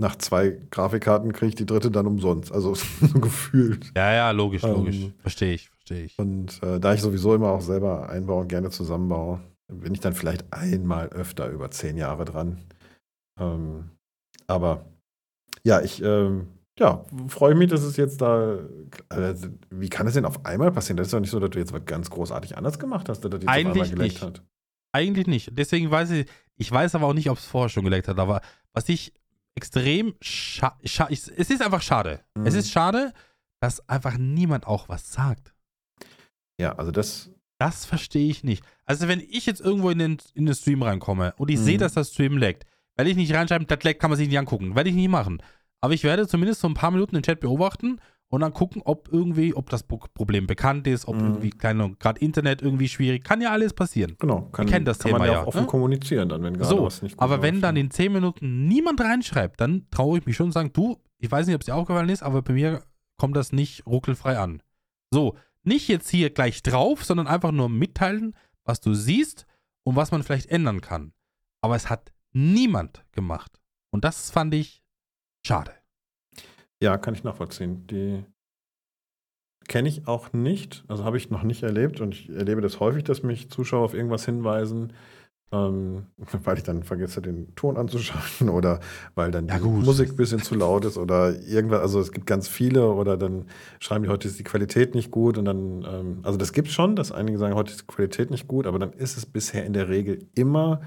nach 0.00 0.16
zwei 0.16 0.58
Grafikkarten 0.70 1.32
kriege 1.32 1.50
ich 1.50 1.54
die 1.54 1.66
dritte 1.66 1.90
dann 1.90 2.06
umsonst. 2.06 2.50
Also 2.52 2.74
so 3.00 3.20
gefühlt. 3.20 3.92
Ja, 3.96 4.12
ja, 4.12 4.30
logisch, 4.30 4.64
Ähm, 4.64 4.72
logisch. 4.72 5.06
Verstehe 5.18 5.54
ich, 5.54 5.68
verstehe 5.68 6.04
ich. 6.04 6.18
Und 6.18 6.62
äh, 6.62 6.80
da 6.80 6.94
ich 6.94 7.00
sowieso 7.02 7.34
immer 7.34 7.50
auch 7.50 7.60
selber 7.60 8.08
einbaue 8.08 8.42
und 8.42 8.48
gerne 8.48 8.70
zusammenbaue, 8.70 9.40
bin 9.68 9.94
ich 9.94 10.00
dann 10.00 10.14
vielleicht 10.14 10.52
einmal 10.52 11.08
öfter 11.08 11.48
über 11.48 11.70
zehn 11.70 11.96
Jahre 11.96 12.24
dran. 12.24 12.58
Ähm, 13.38 13.90
aber 14.46 14.84
ja, 15.62 15.80
ich 15.80 16.02
ähm, 16.02 16.48
ja, 16.78 17.04
freue 17.28 17.54
mich, 17.54 17.68
dass 17.68 17.82
es 17.82 17.96
jetzt 17.98 18.22
da. 18.22 18.58
Äh, 19.10 19.34
wie 19.68 19.90
kann 19.90 20.06
es 20.06 20.14
denn 20.14 20.24
auf 20.24 20.44
einmal 20.46 20.72
passieren? 20.72 20.96
Das 20.96 21.08
ist 21.08 21.12
doch 21.12 21.20
nicht 21.20 21.30
so, 21.30 21.38
dass 21.38 21.50
du 21.50 21.58
jetzt 21.58 21.74
was 21.74 21.84
ganz 21.84 22.08
großartig 22.08 22.56
anders 22.56 22.78
gemacht 22.78 23.08
hast, 23.08 23.20
dass 23.22 23.30
das 23.30 23.40
jetzt 23.42 23.48
auf 23.48 23.54
Eigentlich 23.54 23.92
einmal 23.92 23.96
geleckt 23.96 24.14
nicht. 24.14 24.22
hat. 24.22 24.42
Eigentlich 24.92 25.26
nicht. 25.26 25.50
Deswegen 25.52 25.90
weiß 25.90 26.10
ich, 26.12 26.26
ich 26.56 26.72
weiß 26.72 26.94
aber 26.94 27.06
auch 27.06 27.12
nicht, 27.14 27.30
ob 27.30 27.38
es 27.38 27.44
vorher 27.44 27.68
schon 27.68 27.84
geleckt 27.84 28.08
hat. 28.08 28.18
Aber 28.18 28.40
was 28.72 28.88
ich 28.88 29.12
extrem 29.54 30.14
scha 30.20 30.78
scha 30.84 31.06
ich, 31.10 31.20
es 31.20 31.50
ist 31.50 31.62
einfach 31.62 31.82
schade. 31.82 32.20
Mhm. 32.34 32.46
Es 32.46 32.54
ist 32.54 32.70
schade, 32.70 33.12
dass 33.60 33.86
einfach 33.88 34.16
niemand 34.18 34.66
auch 34.66 34.88
was 34.88 35.12
sagt. 35.12 35.54
Ja, 36.60 36.74
also 36.76 36.90
das. 36.90 37.30
Das 37.58 37.84
verstehe 37.84 38.30
ich 38.30 38.42
nicht. 38.42 38.64
Also 38.86 39.06
wenn 39.06 39.20
ich 39.20 39.44
jetzt 39.44 39.60
irgendwo 39.60 39.90
in 39.90 39.98
den, 39.98 40.16
in 40.32 40.46
den 40.46 40.54
Stream 40.54 40.82
reinkomme 40.82 41.34
und 41.36 41.50
ich 41.50 41.58
Mhm. 41.58 41.64
sehe, 41.64 41.76
dass 41.78 41.92
das 41.92 42.10
Stream 42.14 42.38
leckt, 42.38 42.64
werde 42.96 43.10
ich 43.10 43.16
nicht 43.18 43.34
reinschreiben, 43.34 43.66
das 43.66 43.82
leckt, 43.84 44.00
kann 44.00 44.08
man 44.08 44.16
sich 44.16 44.28
nicht 44.28 44.38
angucken. 44.38 44.74
Werde 44.74 44.88
ich 44.88 44.96
nicht 44.96 45.10
machen. 45.10 45.42
Aber 45.82 45.92
ich 45.92 46.02
werde 46.02 46.26
zumindest 46.26 46.62
so 46.62 46.68
ein 46.68 46.74
paar 46.74 46.90
Minuten 46.90 47.16
den 47.16 47.22
Chat 47.22 47.40
beobachten 47.40 48.00
und 48.30 48.40
dann 48.40 48.52
gucken, 48.54 48.80
ob 48.84 49.08
irgendwie, 49.12 49.54
ob 49.54 49.68
das 49.70 49.82
Pro- 49.82 49.98
Problem 50.14 50.46
bekannt 50.46 50.86
ist, 50.86 51.06
ob 51.06 51.16
Mhm. 51.16 51.26
irgendwie, 51.26 51.50
keine 51.50 51.94
gerade 51.96 52.20
Internet 52.20 52.62
irgendwie 52.62 52.88
schwierig. 52.88 53.22
Kann 53.24 53.40
ja 53.40 53.50
alles 53.50 53.74
passieren. 53.74 54.16
Genau, 54.18 54.42
kann, 54.52 54.66
kennen 54.66 54.84
das 54.84 54.98
kann 55.00 55.10
man 55.10 55.20
Thema 55.20 55.26
ja 55.26 55.32
ja, 55.34 55.42
auch 55.42 55.48
offen 55.48 55.62
ne? 55.62 55.66
kommunizieren, 55.66 56.28
dann, 56.28 56.42
wenn 56.42 56.54
gerade 56.54 56.68
So, 56.70 56.84
was 56.84 57.02
nicht 57.02 57.18
aber 57.20 57.42
wenn 57.42 57.60
dann 57.60 57.76
in 57.76 57.90
10 57.90 58.12
Minuten 58.12 58.66
niemand 58.66 59.00
reinschreibt, 59.00 59.60
dann 59.60 59.86
traue 59.90 60.18
ich 60.20 60.26
mich 60.26 60.36
schon 60.36 60.46
und 60.46 60.52
sagen, 60.52 60.72
du, 60.72 60.98
ich 61.18 61.30
weiß 61.30 61.46
nicht, 61.46 61.54
ob 61.56 61.60
es 61.62 61.66
dir 61.66 61.74
aufgefallen 61.74 62.08
ist, 62.08 62.22
aber 62.22 62.40
bei 62.42 62.52
mir 62.54 62.82
kommt 63.18 63.36
das 63.36 63.52
nicht 63.52 63.84
ruckelfrei 63.86 64.38
an. 64.38 64.62
So, 65.12 65.36
nicht 65.64 65.88
jetzt 65.88 66.08
hier 66.08 66.30
gleich 66.30 66.62
drauf, 66.62 67.04
sondern 67.04 67.26
einfach 67.26 67.52
nur 67.52 67.68
mitteilen, 67.68 68.34
was 68.64 68.80
du 68.80 68.94
siehst 68.94 69.44
und 69.82 69.96
was 69.96 70.12
man 70.12 70.22
vielleicht 70.22 70.46
ändern 70.50 70.80
kann. 70.80 71.12
Aber 71.60 71.74
es 71.76 71.90
hat 71.90 72.12
niemand 72.32 73.04
gemacht. 73.12 73.60
Und 73.90 74.04
das 74.04 74.30
fand 74.30 74.54
ich 74.54 74.82
schade. 75.44 75.72
Ja, 76.82 76.96
kann 76.98 77.14
ich 77.14 77.24
nachvollziehen. 77.24 77.86
Die 77.88 78.24
kenne 79.68 79.88
ich 79.88 80.08
auch 80.08 80.32
nicht, 80.32 80.84
also 80.88 81.04
habe 81.04 81.16
ich 81.16 81.30
noch 81.30 81.42
nicht 81.42 81.62
erlebt 81.62 82.00
und 82.00 82.14
ich 82.14 82.28
erlebe 82.30 82.60
das 82.60 82.80
häufig, 82.80 83.04
dass 83.04 83.22
mich 83.22 83.50
Zuschauer 83.50 83.84
auf 83.84 83.94
irgendwas 83.94 84.24
hinweisen, 84.24 84.92
ähm, 85.52 86.06
weil 86.44 86.58
ich 86.58 86.64
dann 86.64 86.82
vergesse, 86.84 87.22
den 87.22 87.54
Ton 87.56 87.76
anzuschalten 87.76 88.48
oder 88.50 88.80
weil 89.14 89.30
dann 89.30 89.48
Ja, 89.48 89.58
die 89.58 89.62
gut. 89.64 89.84
Musik 89.84 90.10
ein 90.10 90.16
bisschen 90.16 90.42
zu 90.42 90.54
laut 90.56 90.84
ist 90.86 90.98
oder 90.98 91.38
irgendwas. 91.42 91.80
Also 91.80 92.00
es 92.00 92.12
gibt 92.12 92.26
ganz 92.26 92.48
viele 92.48 92.88
oder 92.92 93.16
dann 93.16 93.46
schreiben 93.80 94.04
die, 94.04 94.10
heute 94.10 94.28
ist 94.28 94.38
die 94.38 94.44
Qualität 94.44 94.94
nicht 94.94 95.10
gut 95.10 95.38
und 95.38 95.44
dann, 95.46 95.84
ähm, 95.88 96.20
also 96.22 96.38
das 96.38 96.52
gibt 96.52 96.68
schon, 96.68 96.96
dass 96.96 97.12
einige 97.12 97.38
sagen, 97.38 97.54
heute 97.54 97.72
ist 97.72 97.82
die 97.82 97.86
Qualität 97.86 98.30
nicht 98.30 98.48
gut, 98.48 98.66
aber 98.66 98.78
dann 98.78 98.92
ist 98.94 99.16
es 99.18 99.26
bisher 99.26 99.66
in 99.66 99.72
der 99.74 99.88
Regel 99.88 100.26
immer 100.34 100.80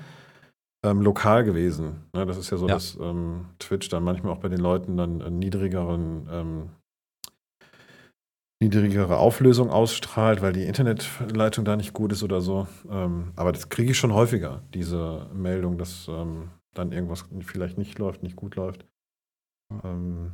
ähm, 0.83 1.01
lokal 1.01 1.43
gewesen. 1.43 2.03
Ne, 2.13 2.25
das 2.25 2.37
ist 2.37 2.49
ja 2.49 2.57
so, 2.57 2.67
Ja. 2.67 2.73
dass 2.75 2.97
ähm, 3.01 3.45
Twitch 3.59 3.89
dann 3.89 4.03
manchmal 4.03 4.33
auch 4.33 4.39
bei 4.39 4.49
den 4.49 4.59
Leuten 4.59 4.97
dann 4.97 5.21
einen 5.21 5.39
niedrigeren 5.39 6.27
ähm, 6.31 6.69
niedrigere 8.61 9.17
Auflösung 9.17 9.69
ausstrahlt, 9.69 10.41
weil 10.41 10.53
die 10.53 10.63
Internetleitung 10.63 11.65
da 11.65 11.75
nicht 11.75 11.93
gut 11.93 12.13
ist 12.13 12.23
oder 12.23 12.39
so. 12.39 12.67
Ähm, 12.89 13.33
aber 13.35 13.51
das 13.51 13.67
kriege 13.69 13.91
ich 13.91 13.97
schon 13.97 14.13
häufiger, 14.13 14.61
diese 14.73 15.27
Meldung, 15.33 15.77
dass 15.77 16.07
ähm, 16.09 16.49
dann 16.73 16.91
irgendwas 16.93 17.25
vielleicht 17.41 17.77
nicht 17.77 17.99
läuft, 17.99 18.23
nicht 18.23 18.35
gut 18.37 18.55
läuft. 18.55 18.85
Ähm, 19.83 20.31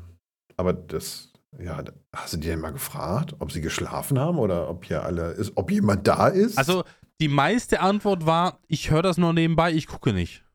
aber 0.58 0.74
das, 0.74 1.34
ja, 1.60 1.84
hast 2.16 2.34
du 2.34 2.38
die 2.38 2.48
denn 2.50 2.60
mal 2.60 2.72
gefragt, 2.72 3.36
ob 3.40 3.52
sie 3.52 3.62
geschlafen 3.62 4.20
haben 4.20 4.38
oder 4.38 4.70
ob 4.70 4.86
hier 4.86 5.04
alle 5.04 5.32
ist, 5.32 5.54
ob 5.56 5.72
jemand 5.72 6.08
da 6.08 6.28
ist? 6.28 6.58
Also, 6.58 6.84
die 7.20 7.28
meiste 7.28 7.82
Antwort 7.82 8.26
war, 8.26 8.60
ich 8.68 8.92
höre 8.92 9.02
das 9.02 9.18
nur 9.18 9.34
nebenbei, 9.34 9.72
ich 9.72 9.88
gucke 9.88 10.14
nicht. 10.14 10.46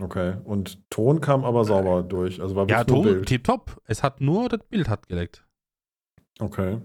Okay. 0.00 0.36
Und 0.44 0.78
Ton 0.90 1.20
kam 1.20 1.44
aber 1.44 1.64
sauber 1.64 2.02
durch. 2.02 2.40
Also 2.40 2.56
war 2.56 2.68
Ja, 2.68 2.84
Ton, 2.84 3.02
Bild. 3.04 3.26
tipptopp. 3.26 3.80
Es 3.84 4.02
hat 4.02 4.20
nur, 4.20 4.48
das 4.48 4.60
Bild 4.68 4.88
hat 4.88 5.08
geleckt. 5.08 5.46
Okay. 6.40 6.80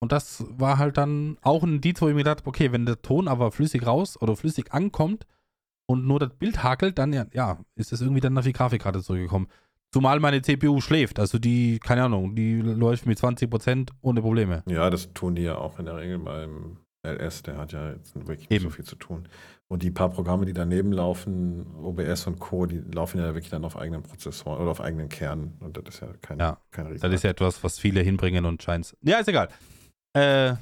Und 0.00 0.12
das 0.12 0.44
war 0.48 0.78
halt 0.78 0.96
dann 0.96 1.38
auch 1.42 1.62
ein 1.62 1.76
Indiz, 1.76 2.00
wo 2.00 2.08
ich 2.08 2.14
mir 2.14 2.20
gedacht 2.20 2.40
habe, 2.40 2.48
okay, 2.48 2.72
wenn 2.72 2.86
der 2.86 3.02
Ton 3.02 3.28
aber 3.28 3.50
flüssig 3.52 3.86
raus 3.86 4.20
oder 4.20 4.36
flüssig 4.36 4.72
ankommt 4.72 5.26
und 5.86 6.06
nur 6.06 6.18
das 6.18 6.30
Bild 6.34 6.62
hakelt, 6.62 6.98
dann 6.98 7.12
ja, 7.12 7.26
ja 7.32 7.58
ist 7.74 7.92
es 7.92 8.00
irgendwie 8.00 8.20
dann 8.20 8.36
auf 8.38 8.44
die 8.44 8.52
Grafikkarte 8.52 9.02
zurückgekommen. 9.02 9.48
Zumal 9.92 10.20
meine 10.20 10.42
CPU 10.42 10.80
schläft, 10.80 11.18
also 11.18 11.38
die, 11.38 11.78
keine 11.78 12.04
Ahnung, 12.04 12.36
die 12.36 12.60
läuft 12.60 13.06
mit 13.06 13.18
20% 13.18 13.88
ohne 14.02 14.20
Probleme. 14.20 14.62
Ja, 14.66 14.90
das 14.90 15.12
tun 15.14 15.34
die 15.34 15.42
ja 15.42 15.56
auch 15.56 15.78
in 15.78 15.86
der 15.86 15.96
Regel 15.96 16.18
beim 16.18 16.78
LS, 17.12 17.42
der 17.42 17.56
hat 17.58 17.72
ja 17.72 17.90
jetzt 17.92 18.14
wirklich 18.14 18.48
nicht 18.48 18.60
Eben. 18.60 18.64
so 18.64 18.70
viel 18.70 18.84
zu 18.84 18.96
tun. 18.96 19.28
Und 19.68 19.82
die 19.82 19.90
paar 19.90 20.08
Programme, 20.08 20.46
die 20.46 20.52
daneben 20.54 20.92
laufen, 20.92 21.66
OBS 21.76 22.26
und 22.26 22.38
Co., 22.38 22.66
die 22.66 22.78
laufen 22.78 23.18
ja 23.18 23.26
wirklich 23.34 23.50
dann 23.50 23.64
auf 23.64 23.76
eigenen 23.76 24.02
Prozessoren 24.02 24.60
oder 24.60 24.70
auf 24.70 24.80
eigenen 24.80 25.08
Kernen. 25.08 25.56
Und 25.60 25.76
das 25.76 25.94
ist 25.96 26.00
ja 26.00 26.08
kein, 26.22 26.38
Ja, 26.38 26.58
kein 26.70 26.86
Riesen. 26.86 27.02
Das 27.02 27.12
ist 27.12 27.22
ja 27.24 27.30
etwas, 27.30 27.62
was 27.62 27.78
viele 27.78 28.00
hinbringen 28.00 28.44
und 28.46 28.62
scheint. 28.62 28.96
Ja, 29.02 29.18
ist 29.18 29.28
egal. 29.28 29.48
Äh, 30.16 30.52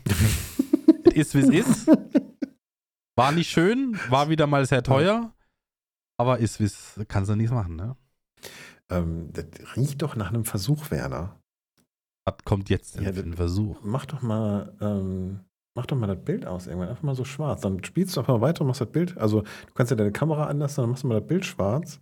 ist, 1.14 1.34
wie 1.34 1.38
es 1.40 1.48
ist. 1.48 1.88
War 3.16 3.32
nicht 3.32 3.48
schön, 3.50 3.98
war 4.08 4.28
wieder 4.28 4.46
mal 4.46 4.66
sehr 4.66 4.82
teuer. 4.82 5.32
Aber 6.18 6.38
ist, 6.38 6.60
wie 6.60 6.64
es 6.64 7.00
kannst 7.08 7.30
du 7.30 7.34
nichts 7.36 7.52
machen, 7.52 7.76
ne? 7.76 7.96
ähm, 8.90 9.30
das 9.32 9.44
riecht 9.76 10.02
doch 10.02 10.16
nach 10.16 10.28
einem 10.30 10.44
Versuch, 10.44 10.90
Werner. 10.90 11.38
Was 12.26 12.36
kommt 12.44 12.70
jetzt 12.70 12.96
denn 12.96 13.04
Ja, 13.04 13.12
für 13.12 13.20
ein 13.20 13.34
Versuch? 13.34 13.78
Mach 13.84 14.04
doch 14.06 14.20
mal, 14.22 14.74
ähm, 14.80 15.40
mach 15.76 15.86
doch 15.86 15.96
mal 15.96 16.08
das 16.08 16.24
Bild 16.24 16.46
aus 16.46 16.66
irgendwann. 16.66 16.88
Einfach 16.88 17.02
mal 17.02 17.14
so 17.14 17.24
schwarz. 17.24 17.60
Dann 17.60 17.84
spielst 17.84 18.16
du 18.16 18.20
einfach 18.20 18.34
mal 18.34 18.40
weiter 18.40 18.62
und 18.62 18.68
machst 18.68 18.80
das 18.80 18.90
Bild. 18.90 19.16
Also 19.18 19.42
du 19.42 19.74
kannst 19.74 19.90
ja 19.90 19.96
deine 19.96 20.10
Kamera 20.10 20.46
anlassen, 20.46 20.82
dann 20.82 20.90
machst 20.90 21.04
du 21.04 21.08
mal 21.08 21.20
das 21.20 21.28
Bild 21.28 21.44
schwarz. 21.44 22.00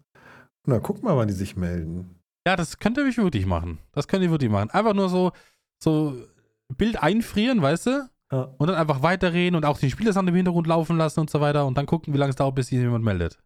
Und 0.67 0.73
dann 0.73 0.83
guck 0.83 1.03
mal, 1.03 1.17
wann 1.17 1.29
die 1.29 1.35
sich 1.35 1.57
melden. 1.57 2.19
Ja, 2.47 2.57
das 2.57 2.79
könnt 2.79 2.97
ihr 2.97 3.05
wirklich 3.05 3.47
machen. 3.47 3.79
Das 3.93 4.09
könnt 4.09 4.23
ihr 4.23 4.31
wirklich 4.31 4.51
machen. 4.51 4.71
Einfach 4.71 4.95
nur 4.95 5.09
so, 5.09 5.33
so 5.83 6.15
Bild 6.77 7.03
einfrieren, 7.03 7.61
weißt 7.61 7.87
du? 7.87 8.09
Ja. 8.33 8.55
Und 8.57 8.69
dann 8.69 8.77
einfach 8.77 9.03
weiterreden 9.03 9.57
und 9.57 9.65
auch 9.65 9.79
den 9.79 9.91
Spielesound 9.91 10.29
im 10.29 10.35
Hintergrund 10.35 10.67
laufen 10.67 10.97
lassen 10.97 11.21
und 11.21 11.31
so 11.31 11.41
weiter 11.41 11.67
und 11.67 11.77
dann 11.77 11.87
gucken, 11.87 12.15
wie 12.15 12.19
lange 12.19 12.31
es 12.31 12.37
dauert, 12.37 12.55
bis 12.55 12.69
sich 12.69 12.79
jemand 12.79 13.05
meldet. 13.05 13.39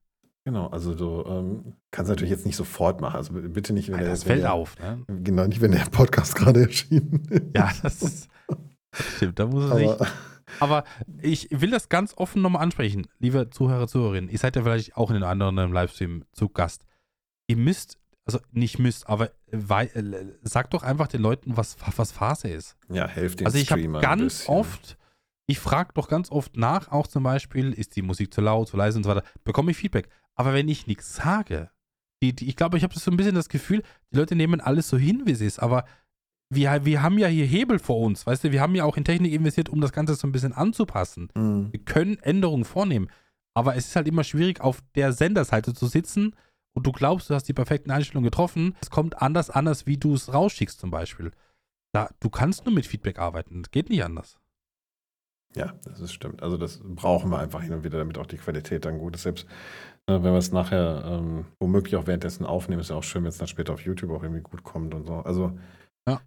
Genau, 0.44 0.68
also 0.68 0.94
du 0.94 1.24
ähm, 1.26 1.74
kannst 1.90 2.08
natürlich 2.08 2.30
jetzt 2.30 2.46
nicht 2.46 2.56
sofort 2.56 3.00
machen. 3.00 3.16
Also 3.16 3.34
bitte 3.34 3.72
nicht, 3.72 3.88
wenn 3.88 3.96
Alter, 3.96 4.04
der, 4.04 4.14
das 4.14 4.24
fällt 4.24 4.42
der, 4.44 4.54
auf, 4.54 4.78
ne? 4.78 5.04
Genau, 5.22 5.46
nicht, 5.46 5.60
wenn 5.60 5.72
der 5.72 5.84
Podcast 5.90 6.34
gerade 6.36 6.62
erschienen 6.62 7.26
ist. 7.28 7.42
Ja, 7.54 7.70
das 7.82 8.02
ist. 8.02 8.28
Stimmt, 8.92 9.38
da 9.38 9.46
muss 9.46 9.64
es 9.64 9.70
nicht. 9.74 9.98
Aber, 10.60 10.84
ich 11.20 11.48
will 11.50 11.70
das 11.70 11.88
ganz 11.90 12.14
offen 12.16 12.40
nochmal 12.40 12.62
ansprechen, 12.62 13.06
liebe 13.18 13.50
Zuhörer, 13.50 13.86
Zuhörerinnen. 13.86 14.30
Ihr 14.30 14.38
seid 14.38 14.56
ja 14.56 14.62
vielleicht 14.62 14.96
auch 14.96 15.10
in 15.10 15.14
den 15.14 15.22
anderen 15.24 15.72
Livestream 15.72 16.24
zu 16.32 16.48
Gast. 16.48 16.86
Ihr 17.48 17.58
müsst, 17.58 17.98
also 18.24 18.38
nicht 18.50 18.78
müsst, 18.78 19.08
aber 19.08 19.30
wei- 19.52 19.86
äh, 19.88 20.32
sagt 20.42 20.72
doch 20.72 20.82
einfach 20.82 21.06
den 21.06 21.20
Leuten, 21.20 21.56
was, 21.58 21.76
was 21.96 22.12
Phase 22.12 22.48
ist. 22.48 22.76
ja, 22.88 23.06
helft 23.06 23.40
den 23.40 23.46
also 23.46 23.58
ich 23.58 23.70
habe 23.70 23.86
ganz 24.00 24.48
oft, 24.48 24.96
ich 25.46 25.58
frage 25.58 25.92
doch 25.94 26.08
ganz 26.08 26.30
oft 26.30 26.56
nach, 26.56 26.88
auch 26.90 27.06
zum 27.06 27.22
Beispiel, 27.22 27.72
ist 27.74 27.94
die 27.96 28.02
Musik 28.02 28.32
zu 28.32 28.40
laut, 28.40 28.68
zu 28.68 28.76
leise 28.78 28.96
und 28.98 29.04
so 29.04 29.10
weiter, 29.10 29.24
bekomme 29.44 29.70
ich 29.70 29.76
Feedback. 29.76 30.08
Aber 30.34 30.54
wenn 30.54 30.68
ich 30.68 30.86
nichts 30.86 31.14
sage, 31.14 31.70
die, 32.22 32.34
die, 32.34 32.48
ich 32.48 32.56
glaube, 32.56 32.78
ich 32.78 32.84
habe 32.84 32.98
so 32.98 33.10
ein 33.10 33.16
bisschen 33.18 33.34
das 33.34 33.48
Gefühl, 33.50 33.82
die 34.12 34.16
Leute 34.16 34.34
nehmen 34.34 34.60
alles 34.62 34.88
so 34.88 34.96
hin, 34.96 35.22
wie 35.26 35.32
es 35.32 35.40
ist, 35.42 35.58
aber 35.58 35.84
wir, 36.50 36.84
wir 36.84 37.02
haben 37.02 37.18
ja 37.18 37.28
hier 37.28 37.46
Hebel 37.46 37.78
vor 37.78 38.00
uns, 38.00 38.26
weißt 38.26 38.44
du, 38.44 38.52
wir 38.52 38.60
haben 38.60 38.74
ja 38.74 38.84
auch 38.84 38.96
in 38.96 39.04
Technik 39.04 39.32
investiert, 39.32 39.68
um 39.68 39.80
das 39.80 39.92
Ganze 39.92 40.14
so 40.14 40.26
ein 40.26 40.32
bisschen 40.32 40.52
anzupassen. 40.52 41.28
Mhm. 41.34 41.72
Wir 41.72 41.80
können 41.80 42.18
Änderungen 42.18 42.64
vornehmen, 42.64 43.08
aber 43.54 43.76
es 43.76 43.88
ist 43.88 43.96
halt 43.96 44.08
immer 44.08 44.24
schwierig, 44.24 44.60
auf 44.60 44.80
der 44.94 45.12
Senderseite 45.12 45.74
zu 45.74 45.86
sitzen 45.86 46.34
und 46.74 46.86
du 46.86 46.92
glaubst, 46.92 47.28
du 47.28 47.34
hast 47.34 47.44
die 47.44 47.54
perfekten 47.54 47.90
Einstellungen 47.90 48.30
getroffen. 48.30 48.76
Es 48.80 48.90
kommt 48.90 49.20
anders 49.20 49.50
an, 49.50 49.68
als 49.68 49.86
wie 49.86 49.96
du 49.96 50.14
es 50.14 50.32
rausschickst 50.32 50.78
zum 50.78 50.90
Beispiel. 50.90 51.32
Da, 51.92 52.10
du 52.20 52.30
kannst 52.30 52.66
nur 52.66 52.74
mit 52.74 52.86
Feedback 52.86 53.18
arbeiten, 53.18 53.62
das 53.62 53.70
geht 53.70 53.88
nicht 53.90 54.04
anders. 54.04 54.38
Ja, 55.56 55.72
das 55.84 56.00
ist 56.00 56.12
stimmt. 56.12 56.42
Also 56.42 56.56
das 56.56 56.80
brauchen 56.84 57.30
wir 57.30 57.38
einfach 57.38 57.62
hin 57.62 57.72
und 57.72 57.82
wieder, 57.82 57.98
damit 57.98 58.18
auch 58.18 58.26
die 58.26 58.36
Qualität 58.36 58.84
dann 58.84 58.98
gut 58.98 59.16
ist. 59.16 59.22
Selbst 59.22 59.46
äh, 60.06 60.12
wenn 60.12 60.32
wir 60.32 60.38
es 60.38 60.52
nachher 60.52 61.02
ähm, 61.04 61.46
womöglich 61.58 61.96
auch 61.96 62.06
währenddessen 62.06 62.44
aufnehmen, 62.44 62.80
ist 62.80 62.90
ja 62.90 62.96
auch 62.96 63.02
schön, 63.02 63.22
wenn 63.22 63.30
es 63.30 63.38
dann 63.38 63.48
später 63.48 63.72
auf 63.72 63.80
YouTube 63.80 64.10
auch 64.10 64.22
irgendwie 64.22 64.42
gut 64.42 64.62
kommt 64.62 64.94
und 64.94 65.06
so. 65.06 65.16
Also 65.16 65.58
Ja. 66.06 66.20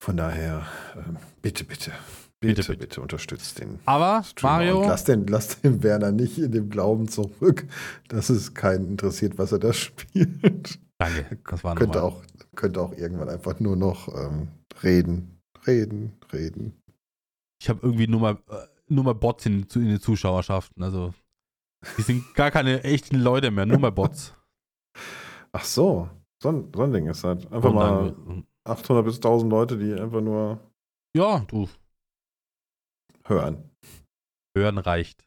Von 0.00 0.16
daher, 0.16 0.66
ähm, 0.96 1.16
bitte, 1.42 1.64
bitte, 1.64 1.92
Bitte, 2.42 2.62
bitte, 2.62 2.76
bitte. 2.78 3.00
unterstützt 3.02 3.58
den 3.58 3.78
Aber, 3.84 4.22
Streamer 4.24 4.52
Mario, 4.54 4.80
Und 4.80 4.88
lass 4.88 5.04
den, 5.04 5.26
lass 5.26 5.60
den 5.60 5.82
Werner 5.82 6.10
nicht 6.10 6.38
in 6.38 6.50
dem 6.52 6.70
Glauben 6.70 7.06
zurück, 7.06 7.66
dass 8.08 8.30
es 8.30 8.54
keinen 8.54 8.88
interessiert, 8.88 9.36
was 9.36 9.52
er 9.52 9.58
da 9.58 9.72
spielt. 9.74 10.78
danke. 10.98 11.38
Das 11.50 11.62
war 11.64 11.74
könnte, 11.74 12.02
auch, 12.02 12.22
könnte 12.56 12.80
auch 12.80 12.92
irgendwann 12.96 13.28
einfach 13.28 13.60
nur 13.60 13.76
noch 13.76 14.08
ähm, 14.08 14.48
reden, 14.82 15.38
reden, 15.66 16.16
reden. 16.32 16.80
Ich 17.60 17.68
habe 17.68 17.80
irgendwie 17.82 18.06
nur 18.06 18.20
mal, 18.20 18.38
äh, 18.48 18.66
nur 18.88 19.04
mal 19.04 19.14
Bots 19.14 19.44
in, 19.44 19.66
in 19.74 19.88
den 19.88 20.00
Zuschauerschaften. 20.00 20.82
Also, 20.82 21.12
die 21.98 22.02
sind 22.02 22.34
gar 22.34 22.50
keine 22.50 22.82
echten 22.84 23.16
Leute 23.16 23.50
mehr, 23.50 23.66
nur 23.66 23.78
mal 23.78 23.92
Bots. 23.92 24.32
Ach 25.52 25.64
so, 25.64 26.08
so 26.42 26.48
ein, 26.48 26.72
so 26.74 26.82
ein 26.84 26.92
Ding 26.92 27.06
ist 27.06 27.22
halt. 27.22 27.52
Einfach 27.52 27.68
Und 27.68 27.74
mal 27.74 28.14
800 28.70 29.04
bis 29.04 29.16
1000 29.16 29.50
Leute, 29.50 29.78
die 29.78 29.92
einfach 29.94 30.20
nur 30.20 30.60
ja, 31.16 31.40
du, 31.48 31.68
hören. 33.24 33.70
hören 34.56 34.78
reicht. 34.78 35.24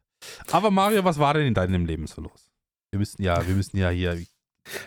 Aber 0.51 0.71
Mario, 0.71 1.03
was 1.03 1.19
war 1.19 1.33
denn 1.33 1.47
in 1.47 1.53
deinem 1.53 1.85
Leben 1.85 2.07
so 2.07 2.21
los? 2.21 2.49
Wir 2.91 2.99
müssen 2.99 3.21
ja, 3.21 3.45
wir 3.45 3.55
müssen 3.55 3.77
ja 3.77 3.89
hier 3.89 4.17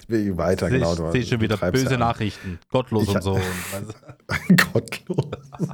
weiter, 0.09 0.70
genau. 0.70 0.93
ich 0.95 1.12
sehe 1.12 1.27
schon 1.27 1.41
wieder 1.41 1.59
böse 1.59 1.91
ja. 1.91 1.99
Nachrichten, 1.99 2.59
gottlos 2.70 3.03
Ich 3.05 3.15
und 3.15 3.23
so. 3.23 3.33
Und, 4.49 4.73
Gottlos. 4.73 5.31
Das 5.51 5.69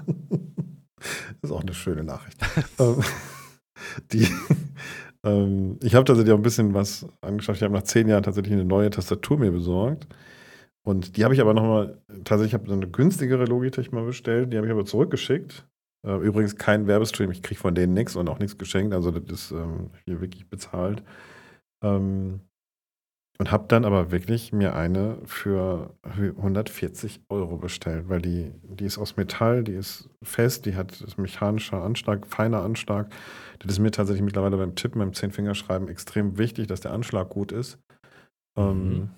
ist 1.43 1.51
auch 1.53 1.61
eine 1.61 1.75
schöne 1.75 2.05
Nachricht. 2.05 2.39
Ähm, 2.79 3.03
die, 4.13 4.29
ähm, 5.25 5.79
ich 5.83 5.95
habe 5.95 6.05
tatsächlich 6.05 6.33
auch 6.33 6.39
ein 6.39 6.43
bisschen 6.43 6.73
was 6.73 7.07
angeschaut. 7.21 7.57
Ich 7.57 7.63
habe 7.63 7.75
nach 7.75 7.83
zehn 7.83 8.09
Jahren 8.09 8.23
tatsächlich 8.23 8.53
eine 8.53 8.65
neue 8.65 8.91
Tastatur 8.91 9.39
mir 9.39 9.51
besorgt. 9.51 10.07
Und 10.85 11.17
die 11.17 11.25
habe 11.25 11.35
ich 11.35 11.41
aber 11.41 11.55
nochmal, 11.55 12.03
tatsächlich 12.25 12.55
habe 12.55 12.67
ich 12.67 12.73
eine 12.73 12.89
günstigere 12.89 13.45
Logitech 13.45 13.93
mal 13.93 14.05
bestellt. 14.05 14.53
Die 14.53 14.57
habe 14.57 14.67
ich 14.67 14.73
aber 14.73 14.85
zurückgeschickt. 14.85 15.67
Äh, 16.05 16.17
übrigens 16.17 16.57
kein 16.57 16.87
Werbestream. 16.89 17.31
Ich 17.31 17.43
kriege 17.43 17.61
von 17.61 17.75
denen 17.75 17.95
nichts 17.95 18.17
und 18.17 18.29
auch 18.29 18.41
nichts 18.41 18.59
geschenkt. 18.59 18.93
Also 18.93 19.13
das 19.13 19.31
ist 19.31 19.51
ähm, 19.53 19.91
hier 20.05 20.21
wirklich 20.21 20.49
bezahlt. 20.49 21.03
Ähm, 21.85 22.41
und 23.39 23.51
habe 23.51 23.65
dann 23.67 23.85
aber 23.85 24.13
wirklich 24.13 24.53
mir 24.53 24.77
eine 24.77 25.19
für 25.25 25.97
140 26.05 27.23
Euro 27.29 27.57
bestellt, 27.57 28.09
weil 28.09 28.23
die, 28.23 28.53
die 28.63 28.85
ist 28.85 28.99
aus 28.99 29.17
Metall, 29.17 29.65
die 29.65 29.73
ist 29.73 30.09
fest, 30.23 30.67
die 30.67 30.77
hat 30.77 31.05
mechanischer 31.17 31.83
Anschlag, 31.83 32.27
feiner 32.27 32.63
Anschlag. 32.63 33.13
Das 33.59 33.73
ist 33.73 33.79
mir 33.81 33.91
tatsächlich 33.91 34.23
mittlerweile 34.23 34.59
beim 34.59 34.77
Tippen, 34.77 35.01
beim 35.01 35.13
Zehnfingerschreiben 35.13 35.89
extrem 35.89 36.39
wichtig, 36.39 36.69
dass 36.69 36.81
der 36.83 36.93
Anschlag 36.93 37.31
gut 37.31 37.53
ist. 37.53 37.79
Ähm, 38.57 38.89
Mhm. 38.89 39.11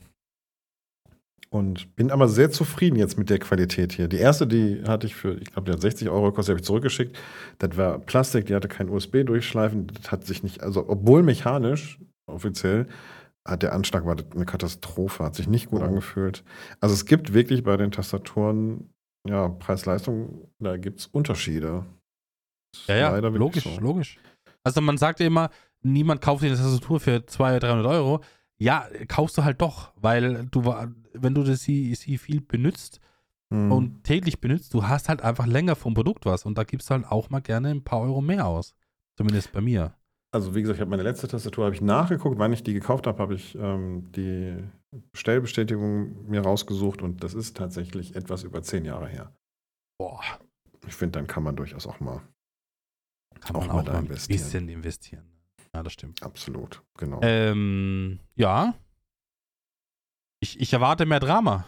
Und 1.55 1.95
bin 1.95 2.11
aber 2.11 2.27
sehr 2.27 2.51
zufrieden 2.51 2.97
jetzt 2.97 3.17
mit 3.17 3.31
der 3.31 3.39
Qualität 3.39 3.93
hier. 3.93 4.09
Die 4.09 4.17
erste, 4.17 4.45
die 4.45 4.83
hatte 4.89 5.07
ich 5.07 5.15
für, 5.15 5.35
ich 5.35 5.53
glaube, 5.53 5.67
die 5.67 5.73
hat 5.73 5.81
60 5.81 6.09
Euro 6.09 6.33
gekostet, 6.33 6.49
die 6.49 6.53
habe 6.55 6.61
ich 6.61 6.67
zurückgeschickt. 6.67 7.17
Das 7.59 7.77
war 7.77 8.01
Plastik, 8.01 8.47
die 8.47 8.57
hatte 8.57 8.67
kein 8.67 8.89
USB-Durchschleifen. 8.89 9.87
Das 9.87 10.11
hat 10.11 10.27
sich 10.27 10.43
nicht, 10.43 10.65
also 10.65 10.85
obwohl 10.89 11.23
mechanisch, 11.23 12.01
offiziell, 12.27 12.89
hat 13.47 13.63
der 13.63 13.73
Anschlag 13.73 14.05
war 14.05 14.17
eine 14.35 14.47
Katastrophe, 14.47 15.23
hat 15.23 15.37
sich 15.37 15.47
nicht 15.47 15.71
gut 15.71 15.81
Oh. 15.83 15.85
angefühlt. 15.85 16.43
Also 16.81 16.93
es 16.93 17.07
gibt 17.07 17.35
wirklich 17.35 17.63
bei 17.63 17.77
den 17.77 17.93
Tastaturen, 17.93 18.91
ja, 19.29 19.49
Preis-Leistung, 19.49 20.49
da 20.59 20.77
gibt 20.77 20.99
es 20.99 21.07
Unterschiede. 21.07 21.85
Ja, 22.89 22.97
ja, 22.97 23.17
logisch, 23.19 23.63
so. 23.63 23.81
logisch. 23.81 24.19
Also 24.65 24.81
man 24.81 24.99
sagt 24.99 25.21
ja 25.21 25.27
immer, 25.27 25.51
niemand 25.85 26.21
kauft 26.21 26.43
eine 26.43 26.57
Tastatur 26.57 26.99
für 26.99 27.25
200, 27.25 27.63
300 27.63 27.87
Euro. 27.87 28.25
Ja, 28.59 28.89
kaufst 29.09 29.37
du 29.37 29.45
halt 29.45 29.61
doch, 29.61 29.93
weil 29.97 30.47
du, 30.47 30.65
wenn 31.13 31.35
du 31.35 31.43
das 31.43 31.63
sie, 31.63 31.95
sie 31.95 32.19
viel 32.19 32.41
benutzt 32.41 33.01
Hm. 33.53 33.71
und 33.71 34.05
täglich 34.05 34.41
benutzt, 34.41 34.73
du 34.73 34.89
hast 34.89 35.09
halt 35.09 35.21
einfach 35.21 35.47
länger 35.47 35.77
vom 35.77 35.93
Produkt 35.93 36.25
was 36.25 36.47
und 36.47 36.57
da 36.57 36.65
gibst 36.65 36.89
du 36.89 36.95
halt 36.95 37.07
auch 37.07 37.29
mal 37.31 37.41
gerne 37.41 37.69
ein 37.71 37.85
paar 37.85 38.01
Euro 38.01 38.23
mehr 38.23 38.47
aus. 38.47 38.75
Zumindest 39.19 39.53
bei 39.53 39.61
mir. 39.61 39.95
Also 40.33 40.55
wie 40.55 40.63
gesagt, 40.63 40.79
ich 40.79 40.81
habe 40.81 40.91
meine 40.91 41.03
letzte 41.05 41.29
Tastatur 41.29 41.67
habe 41.67 41.75
ich 41.75 41.81
nachgeguckt, 41.83 42.39
wann 42.39 42.53
ich 42.53 42.65
die 42.65 42.73
gekauft 42.73 43.07
habe, 43.07 43.19
habe 43.19 43.35
ich 43.35 43.55
ähm, 43.55 44.11
die 44.13 44.57
Bestellbestätigung 45.13 46.27
mir 46.29 46.41
rausgesucht 46.41 47.03
und 47.03 47.23
das 47.23 47.35
ist 47.35 47.57
tatsächlich 47.57 48.17
etwas 48.17 48.43
über 48.43 48.63
zehn 48.63 48.85
Jahre 48.85 49.09
her. 49.09 49.37
Boah, 49.99 50.21
Ich 50.87 50.95
finde, 50.95 51.19
dann 51.19 51.27
kann 51.27 51.43
man 51.43 51.55
durchaus 51.55 51.87
auch 51.87 52.01
mal. 52.01 52.23
Auch 53.53 53.67
mal 53.67 53.81
auch 53.81 53.85
da 53.85 53.93
mal 53.93 53.99
ein 53.99 54.09
bisschen 54.09 54.69
investieren. 54.69 55.25
Ja, 55.75 55.83
das 55.83 55.93
stimmt. 55.93 56.23
Absolut, 56.23 56.83
genau. 56.97 57.21
Ähm, 57.23 58.21
ja. 58.37 58.75
Ich, 60.41 60.61
ich 60.61 60.73
erwarte 60.73 61.05
mehr 61.05 61.21
Drama. 61.21 61.67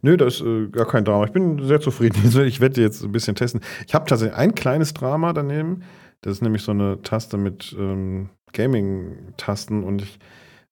Nö, 0.00 0.16
das 0.16 0.36
ist 0.36 0.46
äh, 0.46 0.68
gar 0.68 0.86
kein 0.86 1.04
Drama. 1.04 1.26
Ich 1.26 1.32
bin 1.32 1.62
sehr 1.64 1.80
zufrieden. 1.80 2.16
Ich 2.46 2.60
werde 2.60 2.80
jetzt 2.80 3.02
ein 3.02 3.12
bisschen 3.12 3.34
testen. 3.34 3.60
Ich 3.86 3.94
habe 3.94 4.06
tatsächlich 4.06 4.36
ein 4.36 4.54
kleines 4.54 4.94
Drama 4.94 5.34
daneben. 5.34 5.82
Das 6.22 6.32
ist 6.32 6.42
nämlich 6.42 6.62
so 6.62 6.72
eine 6.72 7.02
Taste 7.02 7.36
mit 7.36 7.76
ähm, 7.78 8.30
Gaming-Tasten 8.52 9.84
und 9.84 10.02
ich 10.02 10.18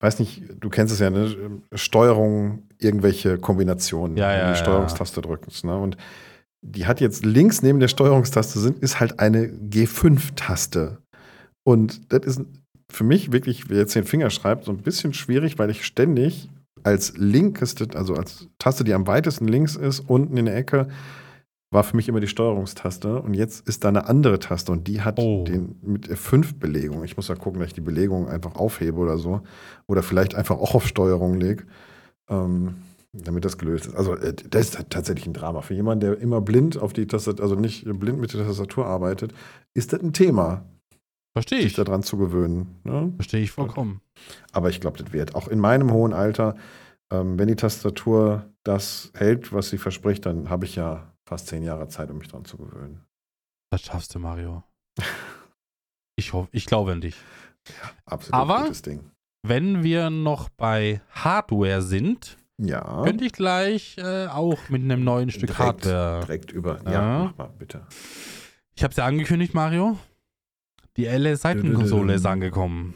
weiß 0.00 0.20
nicht, 0.20 0.42
du 0.58 0.70
kennst 0.70 0.92
es 0.92 1.00
ja, 1.00 1.10
ne? 1.10 1.60
Steuerung, 1.74 2.66
irgendwelche 2.78 3.38
Kombinationen, 3.38 4.16
Ja, 4.16 4.30
wenn 4.30 4.38
ja, 4.38 4.44
die 4.44 4.58
ja. 4.58 4.64
Steuerungstaste 4.64 5.20
drückst. 5.20 5.64
Ne? 5.64 5.78
Und 5.78 5.96
die 6.62 6.86
hat 6.86 7.00
jetzt 7.00 7.26
links 7.26 7.62
neben 7.62 7.78
der 7.78 7.88
Steuerungstaste 7.88 8.58
sind, 8.58 8.78
ist 8.78 9.00
halt 9.00 9.20
eine 9.20 9.46
G5-Taste. 9.46 11.03
Und 11.64 12.12
das 12.12 12.24
ist 12.24 12.42
für 12.90 13.04
mich 13.04 13.32
wirklich, 13.32 13.68
wer 13.68 13.78
jetzt 13.78 13.94
den 13.94 14.04
Finger 14.04 14.30
schreibt, 14.30 14.64
so 14.64 14.70
ein 14.72 14.78
bisschen 14.78 15.14
schwierig, 15.14 15.58
weil 15.58 15.70
ich 15.70 15.84
ständig 15.84 16.48
als 16.82 17.16
linkeste, 17.16 17.88
also 17.94 18.14
als 18.14 18.48
Taste, 18.58 18.84
die 18.84 18.94
am 18.94 19.06
weitesten 19.06 19.48
links 19.48 19.74
ist, 19.74 20.00
unten 20.00 20.36
in 20.36 20.44
der 20.44 20.56
Ecke, 20.56 20.88
war 21.70 21.82
für 21.82 21.96
mich 21.96 22.08
immer 22.08 22.20
die 22.20 22.28
Steuerungstaste 22.28 23.20
und 23.22 23.34
jetzt 23.34 23.66
ist 23.66 23.82
da 23.82 23.88
eine 23.88 24.06
andere 24.06 24.38
Taste 24.38 24.70
und 24.70 24.86
die 24.86 25.00
hat 25.00 25.18
Oh. 25.18 25.42
den 25.44 25.76
mit 25.82 26.08
F5-Belegung. 26.08 27.02
Ich 27.02 27.16
muss 27.16 27.28
ja 27.28 27.34
gucken, 27.34 27.58
dass 27.58 27.68
ich 27.68 27.74
die 27.74 27.80
Belegung 27.80 28.28
einfach 28.28 28.54
aufhebe 28.54 28.98
oder 28.98 29.18
so. 29.18 29.40
Oder 29.88 30.02
vielleicht 30.04 30.36
einfach 30.36 30.56
auch 30.56 30.74
auf 30.76 30.86
Steuerung 30.86 31.34
lege, 31.40 31.64
ähm, 32.28 32.76
damit 33.12 33.44
das 33.44 33.58
gelöst 33.58 33.86
ist. 33.86 33.96
Also, 33.96 34.14
äh, 34.14 34.34
das 34.50 34.68
ist 34.68 34.90
tatsächlich 34.90 35.26
ein 35.26 35.32
Drama. 35.32 35.62
Für 35.62 35.74
jemanden, 35.74 36.00
der 36.00 36.20
immer 36.20 36.40
blind 36.40 36.78
auf 36.78 36.92
die 36.92 37.06
Tastatur, 37.08 37.42
also 37.42 37.56
nicht 37.56 37.84
blind 37.98 38.20
mit 38.20 38.32
der 38.34 38.46
Tastatur 38.46 38.86
arbeitet, 38.86 39.34
ist 39.72 39.92
das 39.92 40.00
ein 40.00 40.12
Thema, 40.12 40.64
Verstehe 41.36 41.58
sich 41.58 41.66
ich. 41.68 41.74
daran 41.74 42.02
zu 42.02 42.16
gewöhnen. 42.16 42.80
Ne? 42.84 43.12
Verstehe 43.16 43.42
ich 43.42 43.50
vollkommen. 43.50 44.00
Aber 44.52 44.70
ich 44.70 44.80
glaube, 44.80 44.98
das 45.02 45.12
wird. 45.12 45.34
Auch 45.34 45.48
in 45.48 45.58
meinem 45.58 45.92
hohen 45.92 46.12
Alter, 46.12 46.56
ähm, 47.12 47.38
wenn 47.38 47.48
die 47.48 47.56
Tastatur 47.56 48.48
das 48.62 49.10
hält, 49.14 49.52
was 49.52 49.68
sie 49.70 49.78
verspricht, 49.78 50.24
dann 50.26 50.48
habe 50.48 50.64
ich 50.64 50.76
ja 50.76 51.12
fast 51.28 51.48
zehn 51.48 51.62
Jahre 51.62 51.88
Zeit, 51.88 52.10
um 52.10 52.18
mich 52.18 52.28
daran 52.28 52.44
zu 52.44 52.56
gewöhnen. 52.56 53.00
Das 53.72 53.82
schaffst 53.82 54.14
du, 54.14 54.18
Mario. 54.18 54.62
Ich 56.16 56.32
hoffe, 56.32 56.48
ich 56.52 56.66
glaube 56.66 56.92
an 56.92 57.00
dich. 57.00 57.16
Absolut 58.06 58.34
Aber- 58.34 58.62
gutes 58.62 58.82
Ding. 58.82 59.10
Wenn 59.44 59.82
wir 59.82 60.10
noch 60.10 60.48
bei 60.48 61.00
Hardware 61.10 61.82
sind, 61.82 62.36
Ja. 62.56 63.02
könnte 63.02 63.24
ich 63.24 63.32
gleich 63.32 63.98
äh, 63.98 64.28
auch 64.28 64.68
mit 64.68 64.82
einem 64.82 65.02
neuen 65.02 65.30
Stück 65.30 65.48
Direkt, 65.50 65.58
Hardware. 65.58 66.20
Direkt 66.20 66.52
über. 66.52 66.80
Ja, 66.84 66.92
Ja. 66.92 67.18
mach 67.24 67.36
mal, 67.36 67.50
bitte. 67.58 67.84
Ich 68.76 68.84
habe 68.84 68.92
es 68.92 68.96
ja 68.96 69.06
angekündigt, 69.06 69.54
Mario. 69.54 69.98
Die 70.96 71.06
LS-Seitenkonsole 71.06 72.14
ist 72.14 72.26
angekommen. 72.26 72.94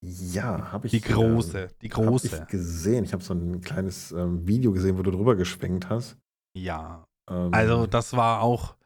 Ja, 0.00 0.70
habe 0.72 0.86
ich. 0.86 0.92
Die 0.92 1.00
große, 1.00 1.62
ähm, 1.62 1.68
die 1.82 1.88
große. 1.88 2.42
ich 2.44 2.46
gesehen. 2.48 3.04
Ich 3.04 3.12
habe 3.12 3.24
so 3.24 3.34
ein 3.34 3.60
kleines 3.60 4.12
ähm, 4.12 4.46
Video 4.46 4.72
gesehen, 4.72 4.96
wo 4.96 5.02
du 5.02 5.10
drüber 5.10 5.34
geschwenkt 5.34 5.88
hast. 5.88 6.16
Ja. 6.56 7.04
Ähm, 7.28 7.52
Also, 7.52 7.86
das 7.86 8.16
war 8.16 8.40
auch. 8.42 8.76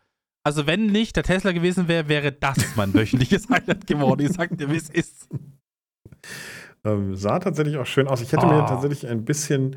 Also, 0.45 0.67
wenn 0.67 0.87
nicht 0.87 1.15
der 1.17 1.23
Tesla 1.23 1.53
gewesen 1.53 1.87
wäre, 1.87 2.09
wäre 2.09 2.33
das 2.33 2.57
mein 2.77 2.95
wöchentliches 2.95 3.49
Highlight 3.51 3.87
geworden. 3.87 4.23
Ich 4.23 4.33
sag 4.33 4.57
dir, 4.57 4.71
wie 4.71 4.77
es 4.77 4.89
ist. 4.89 5.29
ähm, 6.85 7.15
sah 7.15 7.39
tatsächlich 7.39 7.77
auch 7.77 7.87
schön 7.87 8.09
aus. 8.09 8.23
Ich 8.23 8.33
hätte 8.33 8.47
mir 8.47 8.65
Ah. 8.65 8.67
tatsächlich 8.67 9.07
ein 9.07 9.25
bisschen 9.27 9.77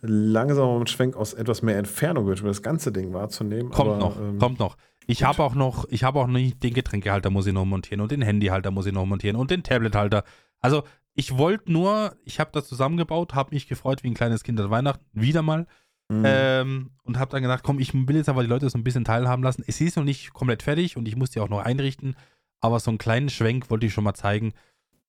langsamer 0.00 0.80
mit 0.80 0.90
Schwenk 0.90 1.14
aus 1.14 1.32
etwas 1.32 1.62
mehr 1.62 1.78
Entfernung 1.78 2.24
gewünscht, 2.24 2.42
um 2.42 2.48
das 2.48 2.60
ganze 2.62 2.90
Ding 2.90 3.12
wahrzunehmen. 3.12 3.70
Kommt 3.70 3.90
aber, 3.90 3.98
noch, 3.98 4.20
ähm, 4.20 4.38
kommt 4.38 4.58
noch. 4.58 4.76
Ich 5.06 5.24
habe 5.24 5.42
auch 5.42 5.54
noch, 5.54 5.86
ich 5.90 6.04
habe 6.04 6.20
auch 6.20 6.26
nicht 6.26 6.62
den 6.62 6.74
Getränkehalter 6.74 7.30
muss 7.30 7.46
ich 7.46 7.52
noch 7.52 7.64
montieren 7.64 8.00
und 8.00 8.12
den 8.12 8.22
Handyhalter 8.22 8.70
muss 8.70 8.86
ich 8.86 8.92
noch 8.92 9.06
montieren 9.06 9.36
und 9.36 9.50
den 9.50 9.62
Tablethalter. 9.62 10.24
Also 10.60 10.84
ich 11.14 11.36
wollte 11.36 11.70
nur, 11.70 12.16
ich 12.24 12.40
habe 12.40 12.50
das 12.52 12.66
zusammengebaut, 12.68 13.34
habe 13.34 13.54
mich 13.54 13.66
gefreut 13.66 14.02
wie 14.02 14.08
ein 14.08 14.14
kleines 14.14 14.44
Kind 14.44 14.60
an 14.60 14.70
Weihnachten, 14.70 15.04
wieder 15.12 15.42
mal. 15.42 15.66
Mhm. 16.08 16.22
Ähm, 16.26 16.90
und 17.04 17.18
habe 17.18 17.30
dann 17.30 17.42
gedacht, 17.42 17.62
komm, 17.62 17.78
ich 17.78 17.94
will 17.94 18.16
jetzt 18.16 18.28
aber 18.28 18.42
die 18.42 18.48
Leute 18.48 18.68
so 18.68 18.78
ein 18.78 18.84
bisschen 18.84 19.04
teilhaben 19.04 19.42
lassen. 19.42 19.64
Es 19.66 19.80
ist 19.80 19.96
noch 19.96 20.04
nicht 20.04 20.32
komplett 20.32 20.62
fertig 20.62 20.96
und 20.96 21.08
ich 21.08 21.16
muss 21.16 21.30
die 21.30 21.40
auch 21.40 21.48
noch 21.48 21.60
einrichten, 21.60 22.16
aber 22.60 22.80
so 22.80 22.90
einen 22.90 22.98
kleinen 22.98 23.28
Schwenk 23.28 23.70
wollte 23.70 23.86
ich 23.86 23.92
schon 23.92 24.04
mal 24.04 24.14
zeigen. 24.14 24.52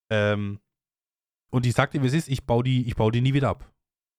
Ähm, 0.10 0.60
und 1.50 1.66
ich 1.66 1.74
sagte, 1.74 2.02
wie 2.02 2.08
es 2.08 2.14
ist, 2.14 2.30
ich 2.30 2.46
baue 2.46 2.64
die, 2.64 2.88
ich 2.88 2.96
baue 2.96 3.12
die 3.12 3.22
nie 3.22 3.34
wieder 3.34 3.50
ab. 3.50 3.72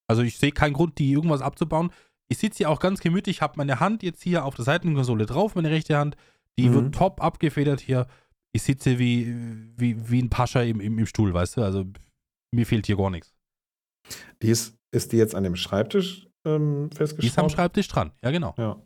Also 0.06 0.22
ich 0.22 0.38
sehe 0.38 0.52
keinen 0.52 0.74
Grund, 0.74 0.98
die 0.98 1.12
irgendwas 1.12 1.40
abzubauen. 1.40 1.90
Ich 2.28 2.38
sitze 2.38 2.58
hier 2.58 2.70
auch 2.70 2.80
ganz 2.80 3.00
gemütlich, 3.00 3.42
habe 3.42 3.54
meine 3.56 3.80
Hand 3.80 4.02
jetzt 4.02 4.22
hier 4.22 4.44
auf 4.44 4.54
der 4.54 4.64
Seitenkonsole 4.64 5.26
drauf, 5.26 5.54
meine 5.54 5.70
rechte 5.70 5.96
Hand. 5.96 6.16
Die 6.58 6.68
Mhm. 6.68 6.74
wird 6.74 6.94
top 6.94 7.22
abgefedert 7.22 7.80
hier. 7.80 8.06
Ich 8.52 8.62
sitze 8.62 8.98
wie, 8.98 9.34
wie, 9.76 10.08
wie 10.10 10.22
ein 10.22 10.30
Pascha 10.30 10.62
im, 10.62 10.80
im, 10.80 10.98
im 10.98 11.06
Stuhl, 11.06 11.34
weißt 11.34 11.56
du? 11.56 11.62
Also 11.62 11.84
mir 12.52 12.64
fehlt 12.66 12.86
hier 12.86 12.96
gar 12.96 13.10
nichts. 13.10 13.34
Die 14.42 14.48
ist, 14.48 14.76
ist 14.92 15.12
die 15.12 15.16
jetzt 15.16 15.34
an 15.34 15.42
dem 15.44 15.56
Schreibtisch 15.56 16.28
ähm, 16.44 16.88
Die 16.90 16.94
ist 16.94 17.00
am 17.00 17.06
festgeschraubt? 17.08 17.52
Schreibtisch 17.52 17.88
dran, 17.88 18.12
ja 18.22 18.30
genau. 18.30 18.54
Ja. 18.58 18.80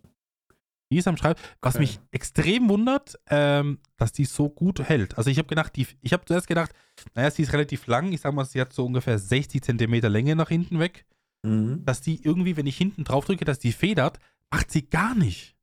Die 0.91 0.97
ist 0.97 1.07
am 1.07 1.17
Schreibtisch. 1.19 1.45
Was 1.61 1.75
Okay. 1.75 1.83
mich 1.83 2.01
extrem 2.13 2.69
wundert, 2.71 3.19
ähm, 3.29 3.79
dass 3.99 4.13
die 4.13 4.25
so 4.25 4.49
gut 4.49 4.81
hält. 4.81 5.19
Also 5.19 5.29
ich 5.29 5.37
habe 5.39 5.49
gedacht, 5.49 5.77
die, 5.77 5.87
ich 6.01 6.13
habe 6.15 6.25
zuerst 6.25 6.47
gedacht, 6.47 6.73
naja, 7.15 7.31
sie 7.31 7.43
ist 7.43 7.53
relativ 7.53 7.87
lang. 7.87 8.13
Ich 8.13 8.23
sag 8.23 8.33
mal, 8.33 8.45
sie 8.47 8.61
hat 8.61 8.73
so 8.73 8.87
ungefähr 8.87 9.19
60 9.19 9.63
Zentimeter 9.63 10.09
Länge 10.09 10.35
nach 10.35 10.49
hinten 10.49 10.79
weg. 10.79 11.05
Mhm. 11.45 11.85
Dass 11.85 12.01
die 12.01 12.23
irgendwie, 12.25 12.57
wenn 12.57 12.67
ich 12.67 12.77
hinten 12.77 13.05
drauf 13.05 13.25
drücke, 13.25 13.45
dass 13.45 13.59
die 13.59 13.73
federt, 13.73 14.19
macht 14.51 14.71
sie 14.71 14.89
gar 14.89 15.15
nicht. 15.15 15.57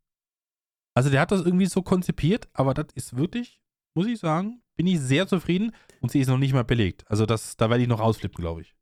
Also 0.96 1.10
der 1.10 1.22
hat 1.22 1.32
das 1.32 1.42
irgendwie 1.42 1.66
so 1.66 1.82
konzipiert, 1.82 2.48
aber 2.54 2.74
das 2.74 2.88
ist 2.96 3.18
wirklich, 3.18 3.62
muss 3.96 4.08
ich 4.08 4.20
sagen, 4.20 4.62
bin 4.78 4.88
ich 4.88 5.00
sehr 5.00 5.28
zufrieden 5.28 5.74
und 6.02 6.12
sie 6.12 6.20
ist 6.20 6.28
noch 6.28 6.38
nicht 6.38 6.54
mal 6.54 6.64
belegt. 6.64 7.04
Also 7.08 7.26
das, 7.26 7.58
da 7.58 7.70
werde 7.70 7.84
ich 7.84 7.90
noch 7.90 8.00
ausflippen, 8.00 8.42
glaube 8.42 8.62
ich. 8.62 8.76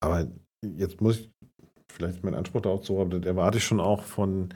Aber 0.00 0.30
jetzt 0.62 1.00
muss 1.00 1.18
ich 1.18 1.32
vielleicht 1.88 2.22
meinen 2.22 2.34
Anspruch 2.34 2.62
darauf 2.62 2.82
zu 2.82 2.98
haben, 2.98 3.10
das 3.10 3.24
erwarte 3.24 3.58
ich 3.58 3.64
schon 3.64 3.80
auch 3.80 4.02
von 4.02 4.50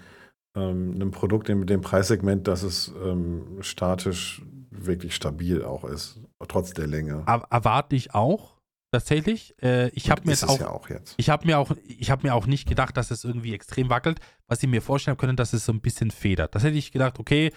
ähm, 0.55 0.93
einem 0.95 1.11
Produkt 1.11 1.49
in 1.49 1.67
dem 1.67 1.81
Preissegment, 1.81 2.47
dass 2.49 2.63
es 2.63 2.93
ähm, 3.05 3.59
statisch 3.61 4.43
wirklich 4.71 5.15
stabil 5.15 5.65
auch 5.65 5.85
ist, 5.85 6.21
trotz 6.49 6.73
der 6.73 6.87
Länge. 6.87 7.25
Er, 7.27 7.47
erwarte 7.51 7.97
ich 7.97 8.15
auch, 8.15 8.60
tatsächlich. 8.93 9.55
Äh, 9.63 9.89
ich 9.91 10.11
habe 10.11 10.23
mir 10.25 10.33
jetzt 10.33 10.49
auch 10.49 10.59
ja 10.61 10.71
auch 10.71 10.89
jetzt. 10.89 11.15
Ich 11.17 11.31
habe 11.31 11.47
mir 11.47 11.59
auch, 11.59 11.71
ich 11.87 12.11
habe 12.11 12.27
mir 12.27 12.35
auch 12.35 12.47
nicht 12.47 12.69
gedacht, 12.69 12.97
dass 12.97 13.11
es 13.11 13.25
irgendwie 13.25 13.55
extrem 13.55 13.89
wackelt. 13.91 14.21
Was 14.47 14.63
ich 14.63 14.69
mir 14.69 14.83
vorstellen 14.83 15.17
können, 15.17 15.37
dass 15.37 15.53
es 15.53 15.65
so 15.65 15.73
ein 15.73 15.81
bisschen 15.81 16.11
federt. 16.11 16.55
Das 16.55 16.63
hätte 16.65 16.77
ich 16.79 16.93
gedacht, 16.93 17.19
okay, 17.19 17.53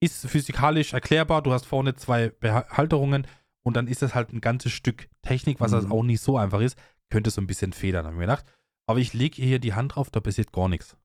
ist 0.00 0.26
physikalisch 0.28 0.92
erklärbar. 0.92 1.42
Du 1.42 1.52
hast 1.52 1.66
vorne 1.66 1.94
zwei 1.94 2.28
Behalterungen 2.28 3.26
und 3.62 3.76
dann 3.76 3.86
ist 3.88 4.02
das 4.02 4.14
halt 4.14 4.32
ein 4.32 4.40
ganzes 4.40 4.72
Stück 4.72 5.08
Technik, 5.22 5.60
was 5.60 5.70
das 5.70 5.84
Mhm. 5.86 5.92
auch 5.92 6.02
nicht 6.02 6.20
so 6.20 6.36
einfach 6.36 6.60
ist. 6.60 6.76
Könnte 7.10 7.30
so 7.30 7.40
ein 7.40 7.46
bisschen 7.46 7.72
federn, 7.72 8.04
habe 8.04 8.14
ich 8.14 8.18
mir 8.18 8.26
gedacht. 8.26 8.44
Aber 8.86 8.98
ich 8.98 9.14
lege 9.14 9.42
hier 9.42 9.58
die 9.58 9.72
Hand 9.74 9.94
drauf, 9.94 10.10
da 10.10 10.20
passiert 10.20 10.52
gar 10.52 10.68
nichts. 10.68 10.96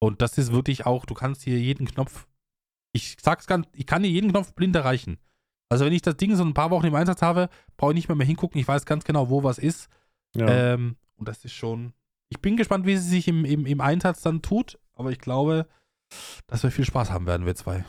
Und 0.00 0.22
das 0.22 0.38
ist 0.38 0.52
wirklich 0.52 0.86
auch, 0.86 1.04
du 1.04 1.14
kannst 1.14 1.42
hier 1.42 1.58
jeden 1.58 1.86
Knopf, 1.86 2.26
ich 2.94 3.16
sag's 3.20 3.46
ganz, 3.46 3.66
ich 3.74 3.86
kann 3.86 4.02
hier 4.04 4.12
jeden 4.12 4.30
Knopf 4.30 4.54
blind 4.54 4.74
erreichen. 4.76 5.18
Also 5.68 5.84
wenn 5.84 5.92
ich 5.92 6.02
das 6.02 6.16
Ding 6.16 6.34
so 6.34 6.44
ein 6.44 6.54
paar 6.54 6.70
Wochen 6.70 6.86
im 6.86 6.94
Einsatz 6.94 7.22
habe, 7.22 7.48
brauche 7.76 7.92
ich 7.92 7.96
nicht 7.96 8.08
mehr, 8.08 8.16
mehr 8.16 8.26
hingucken. 8.26 8.60
Ich 8.60 8.66
weiß 8.68 8.86
ganz 8.86 9.04
genau, 9.04 9.28
wo 9.28 9.42
was 9.42 9.58
ist. 9.58 9.88
Ja. 10.34 10.48
Ähm, 10.48 10.96
und 11.16 11.28
das 11.28 11.44
ist 11.44 11.52
schon. 11.52 11.92
Ich 12.30 12.40
bin 12.40 12.56
gespannt, 12.56 12.86
wie 12.86 12.96
sie 12.96 13.08
sich 13.08 13.28
im, 13.28 13.44
im, 13.44 13.66
im 13.66 13.80
Einsatz 13.80 14.22
dann 14.22 14.42
tut, 14.42 14.78
aber 14.94 15.10
ich 15.10 15.18
glaube, 15.18 15.66
dass 16.46 16.62
wir 16.62 16.70
viel 16.70 16.84
Spaß 16.84 17.10
haben 17.10 17.26
werden, 17.26 17.46
wir 17.46 17.54
zwei. 17.54 17.84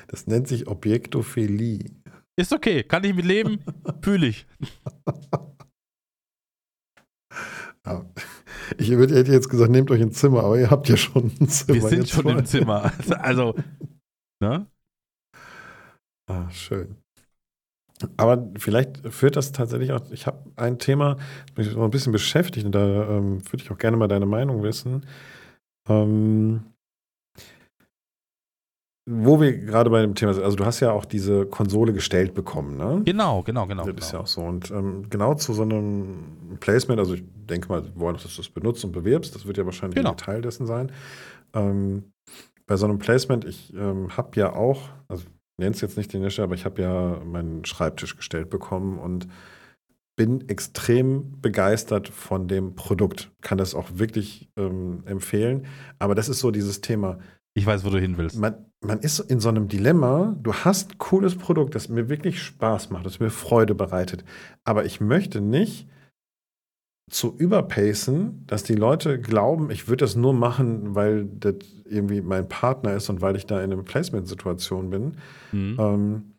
Das 0.07 0.27
nennt 0.27 0.47
sich 0.47 0.67
Objektophilie. 0.67 1.91
Ist 2.38 2.53
okay, 2.53 2.84
kann 2.84 3.03
ich 3.03 3.13
mit 3.13 3.26
leben, 3.26 3.59
fühle 4.01 4.27
ich. 4.27 4.47
Ja. 7.85 8.05
Ich 8.77 8.89
hätte 8.89 9.31
jetzt 9.31 9.49
gesagt, 9.49 9.72
nehmt 9.72 9.91
euch 9.91 10.01
ein 10.01 10.11
Zimmer, 10.11 10.43
aber 10.43 10.57
ihr 10.57 10.72
habt 10.72 10.88
ja 10.88 10.97
schon 10.97 11.31
ein 11.39 11.49
Zimmer. 11.49 11.81
Wir 11.81 11.89
sind 11.89 11.99
jetzt 11.99 12.11
schon 12.11 12.23
voll. 12.23 12.39
im 12.39 12.45
Zimmer. 12.45 12.93
Also, 13.19 13.55
ne? 14.41 14.68
Ah, 16.28 16.49
schön. 16.49 16.98
Aber 18.18 18.49
vielleicht 18.57 19.07
führt 19.14 19.36
das 19.36 19.52
tatsächlich 19.52 19.91
auch. 19.94 20.02
Ich 20.12 20.28
habe 20.28 20.52
ein 20.57 20.80
Thema, 20.80 21.16
das 21.56 21.66
mich 21.68 21.76
noch 21.76 21.84
ein 21.84 21.91
bisschen 21.91 22.12
beschäftigt, 22.12 22.66
und 22.66 22.74
da 22.74 23.10
ähm, 23.10 23.41
würde 23.52 23.64
ich 23.64 23.72
auch 23.72 23.78
gerne 23.78 23.95
mal 23.95 24.07
deine 24.07 24.26
Meinung 24.26 24.64
wissen. 24.64 25.06
Ähm, 25.88 26.66
wo 29.07 29.40
wir 29.40 29.56
gerade 29.60 29.91
bei 29.91 30.02
dem 30.02 30.16
Thema 30.16 30.34
sind, 30.34 30.44
also 30.44 30.57
du 30.57 30.66
hast 30.66 30.80
ja 30.80 30.91
auch 30.91 31.06
diese 31.06 31.45
Konsole 31.45 31.94
gestellt 31.94 32.34
bekommen, 32.34 32.76
ne? 32.76 33.02
Genau, 33.06 33.44
genau, 33.44 33.68
genau. 33.68 33.86
Das 33.86 34.07
ist 34.07 34.12
ja 34.12 34.18
genau. 34.18 34.24
auch 34.24 34.28
so. 34.28 34.41
Und 34.41 34.72
ähm, 34.72 35.07
genau 35.10 35.36
zu 35.36 35.53
so 35.53 35.62
einem 35.62 36.57
Placement, 36.60 36.99
also 36.99 37.14
ich 37.14 37.24
denke 37.36 37.70
mal, 37.70 37.86
wir 37.86 37.95
wollen, 37.99 38.16
dass 38.16 38.24
du 38.36 38.41
es 38.41 38.49
benutzt 38.49 38.84
und 38.84 38.91
bewirbst, 38.94 39.36
das 39.36 39.45
wird 39.45 39.57
ja 39.57 39.66
wahrscheinlich 39.66 39.95
Genau. 39.95 40.12
ein 40.12 40.18
Teil 40.18 40.41
dessen 40.41 40.66
sein. 40.66 40.91
Ähm, 41.53 42.12
bei 42.67 42.77
so 42.77 42.85
einem 42.85 42.99
Placement, 42.99 43.45
ich 43.45 43.73
ähm, 43.73 44.15
habe 44.17 44.39
ja 44.39 44.53
auch, 44.53 44.89
also 45.07 45.25
nenne 45.57 45.73
es 45.73 45.81
jetzt 45.81 45.97
nicht 45.97 46.11
den 46.13 46.21
Hersteller, 46.21 46.45
aber 46.45 46.55
ich 46.55 46.65
habe 46.65 46.81
ja 46.81 47.21
meinen 47.23 47.65
Schreibtisch 47.65 48.15
gestellt 48.17 48.49
bekommen 48.49 48.99
und 48.99 49.27
bin 50.15 50.47
extrem 50.47 51.41
begeistert 51.41 52.07
von 52.07 52.47
dem 52.47 52.75
Produkt. 52.75 53.31
Kann 53.41 53.57
das 53.57 53.75
auch 53.75 53.89
wirklich 53.95 54.49
ähm, 54.55 55.03
empfehlen. 55.05 55.65
Aber 55.99 56.15
das 56.15 56.29
ist 56.29 56.39
so 56.39 56.51
dieses 56.51 56.81
Thema, 56.81 57.19
Ich 57.53 57.65
weiß, 57.65 57.83
wo 57.85 57.89
du 57.89 57.99
hin 57.99 58.17
willst. 58.17 58.37
man, 58.37 58.55
man 58.81 58.99
ist 58.99 59.19
in 59.19 59.39
so 59.39 59.49
einem 59.49 59.67
Dilemma, 59.67 60.35
du 60.41 60.53
hast 60.53 60.93
ein 60.93 60.97
cooles 60.99 61.35
Produkt, 61.35 61.75
das 61.75 61.89
mir 61.89 62.07
wirklich 62.07 62.41
Spaß 62.41 62.91
macht, 62.91 63.05
das 63.05 63.19
mir 63.19 63.29
Freude 63.29 63.75
bereitet, 63.75 64.23
aber 64.63 64.85
ich 64.85 65.01
möchte 65.01 65.41
nicht 65.41 65.87
zu 67.10 67.36
überpacen, 67.38 68.44
dass 68.48 68.64
die 68.64 68.76
Leute 68.76 69.19
glauben, 69.19 69.69
ich 69.69 69.88
würde 69.88 70.06
das 70.06 70.15
nur 70.15 70.34
machen, 70.34 70.95
weil 70.95 71.26
das 71.26 71.56
irgendwie 71.86 72.22
mein 72.22 72.48
Partner 72.48 72.95
ist 72.95 73.10
und 73.10 73.22
weil 73.22 73.36
ich 73.36 73.45
da 73.45 73.61
in 73.61 73.72
einer 73.72 73.84
Placement-Situation 73.84 74.90
bin. 74.90 75.18
Mhm. 75.52 75.77
Ähm, 75.80 76.36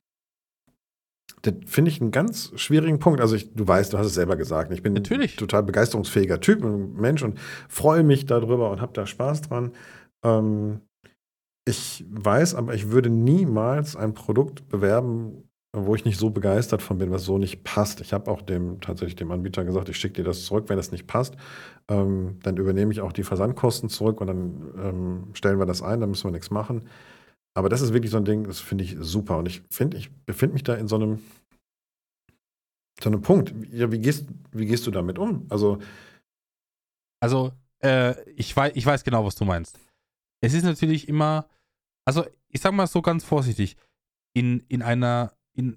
das 1.43 1.55
finde 1.66 1.90
ich 1.90 2.01
einen 2.01 2.10
ganz 2.10 2.52
schwierigen 2.56 2.98
Punkt. 2.98 3.20
Also 3.20 3.36
ich, 3.36 3.55
du 3.55 3.66
weißt, 3.66 3.93
du 3.93 3.98
hast 3.98 4.06
es 4.06 4.14
selber 4.14 4.36
gesagt. 4.36 4.72
Ich 4.72 4.82
bin 4.82 4.94
Natürlich. 4.94 5.34
ein 5.34 5.38
total 5.38 5.62
begeisterungsfähiger 5.62 6.40
Typ, 6.40 6.64
ein 6.64 6.94
Mensch 6.94 7.22
und 7.22 7.38
freue 7.68 8.02
mich 8.02 8.26
darüber 8.26 8.70
und 8.70 8.80
habe 8.80 8.93
da 8.93 9.06
Spaß 9.06 9.43
dran. 9.43 9.72
Ähm, 10.24 10.80
ich 11.64 12.05
weiß, 12.09 12.55
aber 12.55 12.74
ich 12.74 12.90
würde 12.90 13.10
niemals 13.10 13.97
ein 13.97 14.14
Produkt 14.14 14.68
bewerben, 14.68 15.45
wo 15.84 15.94
ich 15.94 16.04
nicht 16.04 16.18
so 16.18 16.30
begeistert 16.30 16.82
von 16.82 16.98
bin, 16.98 17.10
was 17.10 17.24
so 17.24 17.38
nicht 17.38 17.64
passt. 17.64 18.00
Ich 18.00 18.12
habe 18.12 18.30
auch 18.30 18.42
dem 18.42 18.80
tatsächlich 18.80 19.16
dem 19.16 19.30
Anbieter 19.30 19.64
gesagt, 19.64 19.88
ich 19.88 19.98
schicke 19.98 20.14
dir 20.14 20.24
das 20.24 20.44
zurück, 20.44 20.68
wenn 20.68 20.76
das 20.76 20.92
nicht 20.92 21.06
passt. 21.06 21.36
Ähm, 21.88 22.38
dann 22.42 22.56
übernehme 22.56 22.92
ich 22.92 23.00
auch 23.00 23.12
die 23.12 23.24
Versandkosten 23.24 23.88
zurück 23.88 24.20
und 24.20 24.26
dann 24.28 24.72
ähm, 24.78 25.28
stellen 25.34 25.58
wir 25.58 25.66
das 25.66 25.82
ein, 25.82 26.00
dann 26.00 26.10
müssen 26.10 26.24
wir 26.24 26.32
nichts 26.32 26.50
machen. 26.50 26.88
Aber 27.54 27.68
das 27.68 27.80
ist 27.82 27.92
wirklich 27.92 28.10
so 28.10 28.16
ein 28.16 28.24
Ding, 28.24 28.44
das 28.44 28.60
finde 28.60 28.84
ich 28.84 28.96
super. 29.00 29.38
Und 29.38 29.46
ich 29.46 29.62
finde, 29.70 29.96
ich 29.96 30.10
befinde 30.24 30.54
mich 30.54 30.64
da 30.64 30.74
in 30.74 30.88
so 30.88 30.96
einem, 30.96 31.22
so 33.02 33.10
einem 33.10 33.22
Punkt. 33.22 33.54
Ja, 33.72 33.92
wie 33.92 33.98
gehst, 33.98 34.26
wie 34.52 34.66
gehst 34.66 34.86
du 34.86 34.90
damit 34.90 35.18
um? 35.18 35.46
Also, 35.48 35.78
Also, 37.20 37.52
äh, 37.82 38.14
ich, 38.32 38.56
weiß, 38.56 38.72
ich 38.74 38.86
weiß 38.86 39.04
genau, 39.04 39.24
was 39.24 39.34
du 39.34 39.44
meinst. 39.44 39.78
Es 40.42 40.54
ist 40.54 40.64
natürlich 40.64 41.08
immer, 41.08 41.48
also 42.06 42.24
ich 42.48 42.60
sag 42.60 42.72
mal 42.72 42.86
so 42.86 43.02
ganz 43.02 43.24
vorsichtig, 43.24 43.76
in, 44.34 44.60
in 44.68 44.82
einer, 44.82 45.32
in 45.56 45.76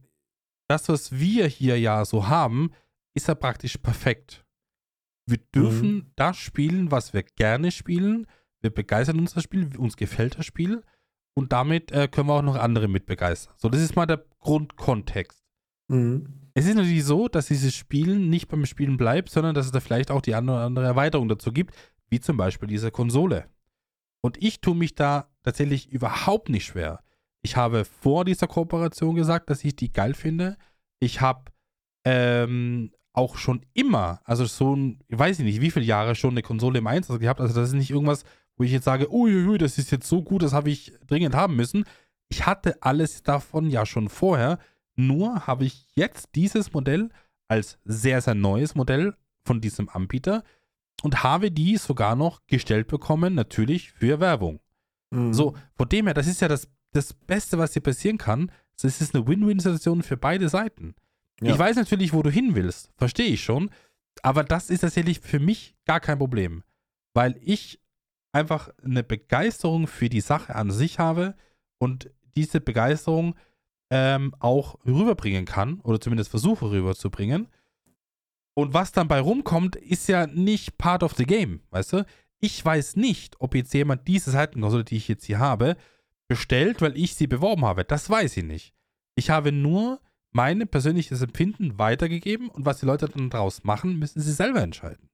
das, 0.67 0.87
was 0.87 1.11
wir 1.11 1.47
hier 1.47 1.79
ja 1.79 2.05
so 2.05 2.27
haben, 2.27 2.71
ist 3.15 3.27
ja 3.27 3.35
praktisch 3.35 3.77
perfekt. 3.77 4.45
Wir 5.25 5.39
dürfen 5.53 6.11
das 6.15 6.37
spielen, 6.37 6.91
was 6.91 7.13
wir 7.13 7.23
gerne 7.23 7.71
spielen. 7.71 8.27
Wir 8.61 8.69
begeistern 8.69 9.19
uns 9.19 9.33
das 9.33 9.43
Spiel, 9.43 9.75
uns 9.77 9.97
gefällt 9.97 10.37
das 10.37 10.45
Spiel. 10.45 10.83
Und 11.33 11.53
damit 11.53 11.91
äh, 11.91 12.07
können 12.07 12.27
wir 12.27 12.33
auch 12.33 12.41
noch 12.41 12.55
andere 12.55 12.87
mit 12.87 13.05
begeistern. 13.05 13.53
So, 13.57 13.69
das 13.69 13.81
ist 13.81 13.95
mal 13.95 14.05
der 14.05 14.25
Grundkontext. 14.39 15.43
Es 16.53 16.65
ist 16.65 16.75
natürlich 16.75 17.05
so, 17.05 17.27
dass 17.27 17.47
dieses 17.47 17.73
Spielen 17.73 18.29
nicht 18.29 18.47
beim 18.47 18.65
Spielen 18.65 18.97
bleibt, 18.97 19.29
sondern 19.29 19.55
dass 19.55 19.65
es 19.65 19.71
da 19.71 19.79
vielleicht 19.79 20.11
auch 20.11 20.21
die 20.21 20.35
eine 20.35 20.51
oder 20.51 20.65
andere 20.65 20.85
Erweiterung 20.85 21.29
dazu 21.29 21.51
gibt, 21.51 21.73
wie 22.09 22.19
zum 22.19 22.37
Beispiel 22.37 22.67
diese 22.67 22.91
Konsole. 22.91 23.45
Und 24.21 24.41
ich 24.43 24.61
tue 24.61 24.75
mich 24.75 24.95
da 24.95 25.29
tatsächlich 25.43 25.89
überhaupt 25.89 26.49
nicht 26.49 26.65
schwer. 26.65 27.01
Ich 27.41 27.55
habe 27.55 27.85
vor 27.85 28.25
dieser 28.25 28.47
Kooperation 28.47 29.15
gesagt, 29.15 29.49
dass 29.49 29.63
ich 29.63 29.75
die 29.75 29.91
geil 29.91 30.13
finde. 30.13 30.57
Ich 30.99 31.21
habe 31.21 31.51
ähm, 32.05 32.91
auch 33.13 33.37
schon 33.37 33.65
immer, 33.73 34.21
also 34.23 34.45
so 34.45 34.75
ein, 34.75 34.99
ich 35.07 35.17
weiß 35.17 35.39
nicht, 35.39 35.61
wie 35.61 35.71
viele 35.71 35.85
Jahre 35.85 36.15
schon 36.15 36.31
eine 36.31 36.41
Konsole 36.41 36.79
im 36.79 36.87
Einsatz 36.87 37.19
gehabt. 37.19 37.41
Also 37.41 37.53
das 37.55 37.69
ist 37.69 37.75
nicht 37.75 37.91
irgendwas, 37.91 38.23
wo 38.57 38.63
ich 38.63 38.71
jetzt 38.71 38.85
sage, 38.85 39.11
uiuiui, 39.11 39.57
das 39.57 39.77
ist 39.77 39.91
jetzt 39.91 40.07
so 40.07 40.21
gut, 40.21 40.43
das 40.43 40.53
habe 40.53 40.69
ich 40.69 40.93
dringend 41.07 41.35
haben 41.35 41.55
müssen. 41.55 41.85
Ich 42.29 42.45
hatte 42.45 42.81
alles 42.81 43.23
davon 43.23 43.69
ja 43.69 43.85
schon 43.85 44.09
vorher. 44.09 44.59
Nur 44.95 45.47
habe 45.47 45.65
ich 45.65 45.87
jetzt 45.95 46.35
dieses 46.35 46.73
Modell 46.73 47.09
als 47.47 47.79
sehr, 47.85 48.21
sehr 48.21 48.35
neues 48.35 48.75
Modell 48.75 49.15
von 49.43 49.61
diesem 49.61 49.89
Anbieter 49.89 50.43
und 51.01 51.23
habe 51.23 51.51
die 51.51 51.77
sogar 51.77 52.15
noch 52.15 52.41
gestellt 52.47 52.87
bekommen, 52.87 53.33
natürlich 53.33 53.91
für 53.91 54.19
Werbung. 54.19 54.59
Mhm. 55.11 55.33
So, 55.33 55.55
von 55.75 55.89
dem 55.89 56.05
her, 56.05 56.13
das 56.13 56.27
ist 56.27 56.41
ja 56.41 56.47
das, 56.47 56.67
das 56.91 57.13
Beste, 57.13 57.57
was 57.57 57.71
dir 57.71 57.81
passieren 57.81 58.17
kann. 58.17 58.51
Das 58.81 59.01
ist 59.01 59.13
eine 59.13 59.27
Win-Win-Situation 59.27 60.03
für 60.03 60.17
beide 60.17 60.49
Seiten. 60.49 60.95
Ja. 61.41 61.53
Ich 61.53 61.59
weiß 61.59 61.75
natürlich, 61.75 62.13
wo 62.13 62.21
du 62.21 62.29
hin 62.29 62.55
willst, 62.55 62.91
verstehe 62.97 63.27
ich 63.27 63.43
schon, 63.43 63.69
aber 64.23 64.43
das 64.43 64.69
ist 64.69 64.81
tatsächlich 64.81 65.19
für 65.19 65.39
mich 65.39 65.75
gar 65.85 65.99
kein 65.99 66.17
Problem, 66.17 66.63
weil 67.13 67.39
ich 67.41 67.79
einfach 68.31 68.69
eine 68.83 69.03
Begeisterung 69.03 69.87
für 69.87 70.09
die 70.09 70.21
Sache 70.21 70.55
an 70.55 70.71
sich 70.71 70.99
habe 70.99 71.35
und 71.77 72.11
diese 72.35 72.61
Begeisterung 72.61 73.35
ähm, 73.89 74.35
auch 74.39 74.77
rüberbringen 74.85 75.45
kann 75.45 75.79
oder 75.81 75.99
zumindest 75.99 76.29
versuche 76.29 76.69
rüberzubringen. 76.69 77.47
Und 78.53 78.73
was 78.73 78.91
dann 78.91 79.07
bei 79.07 79.19
rumkommt, 79.19 79.77
ist 79.77 80.07
ja 80.09 80.27
nicht 80.27 80.77
part 80.77 81.03
of 81.03 81.15
the 81.15 81.25
game, 81.25 81.61
weißt 81.71 81.93
du? 81.93 82.05
Ich 82.41 82.63
weiß 82.63 82.97
nicht, 82.97 83.35
ob 83.39 83.55
jetzt 83.55 83.73
jemand 83.73 84.07
diese 84.07 84.31
Seitenkonsole, 84.31 84.83
die 84.83 84.97
ich 84.97 85.07
jetzt 85.07 85.25
hier 85.25 85.39
habe, 85.39 85.75
bestellt, 86.29 86.81
weil 86.81 86.97
ich 86.97 87.15
sie 87.15 87.27
beworben 87.27 87.65
habe. 87.65 87.83
Das 87.83 88.09
weiß 88.09 88.37
ich 88.37 88.43
nicht. 88.45 88.73
Ich 89.15 89.29
habe 89.29 89.51
nur 89.51 89.99
mein 90.31 90.65
persönliches 90.67 91.21
Empfinden 91.21 91.77
weitergegeben 91.77 92.49
und 92.49 92.65
was 92.65 92.79
die 92.79 92.85
Leute 92.85 93.09
dann 93.09 93.29
daraus 93.29 93.63
machen, 93.63 93.97
müssen 93.99 94.21
sie 94.21 94.31
selber 94.31 94.61
entscheiden. 94.61 95.09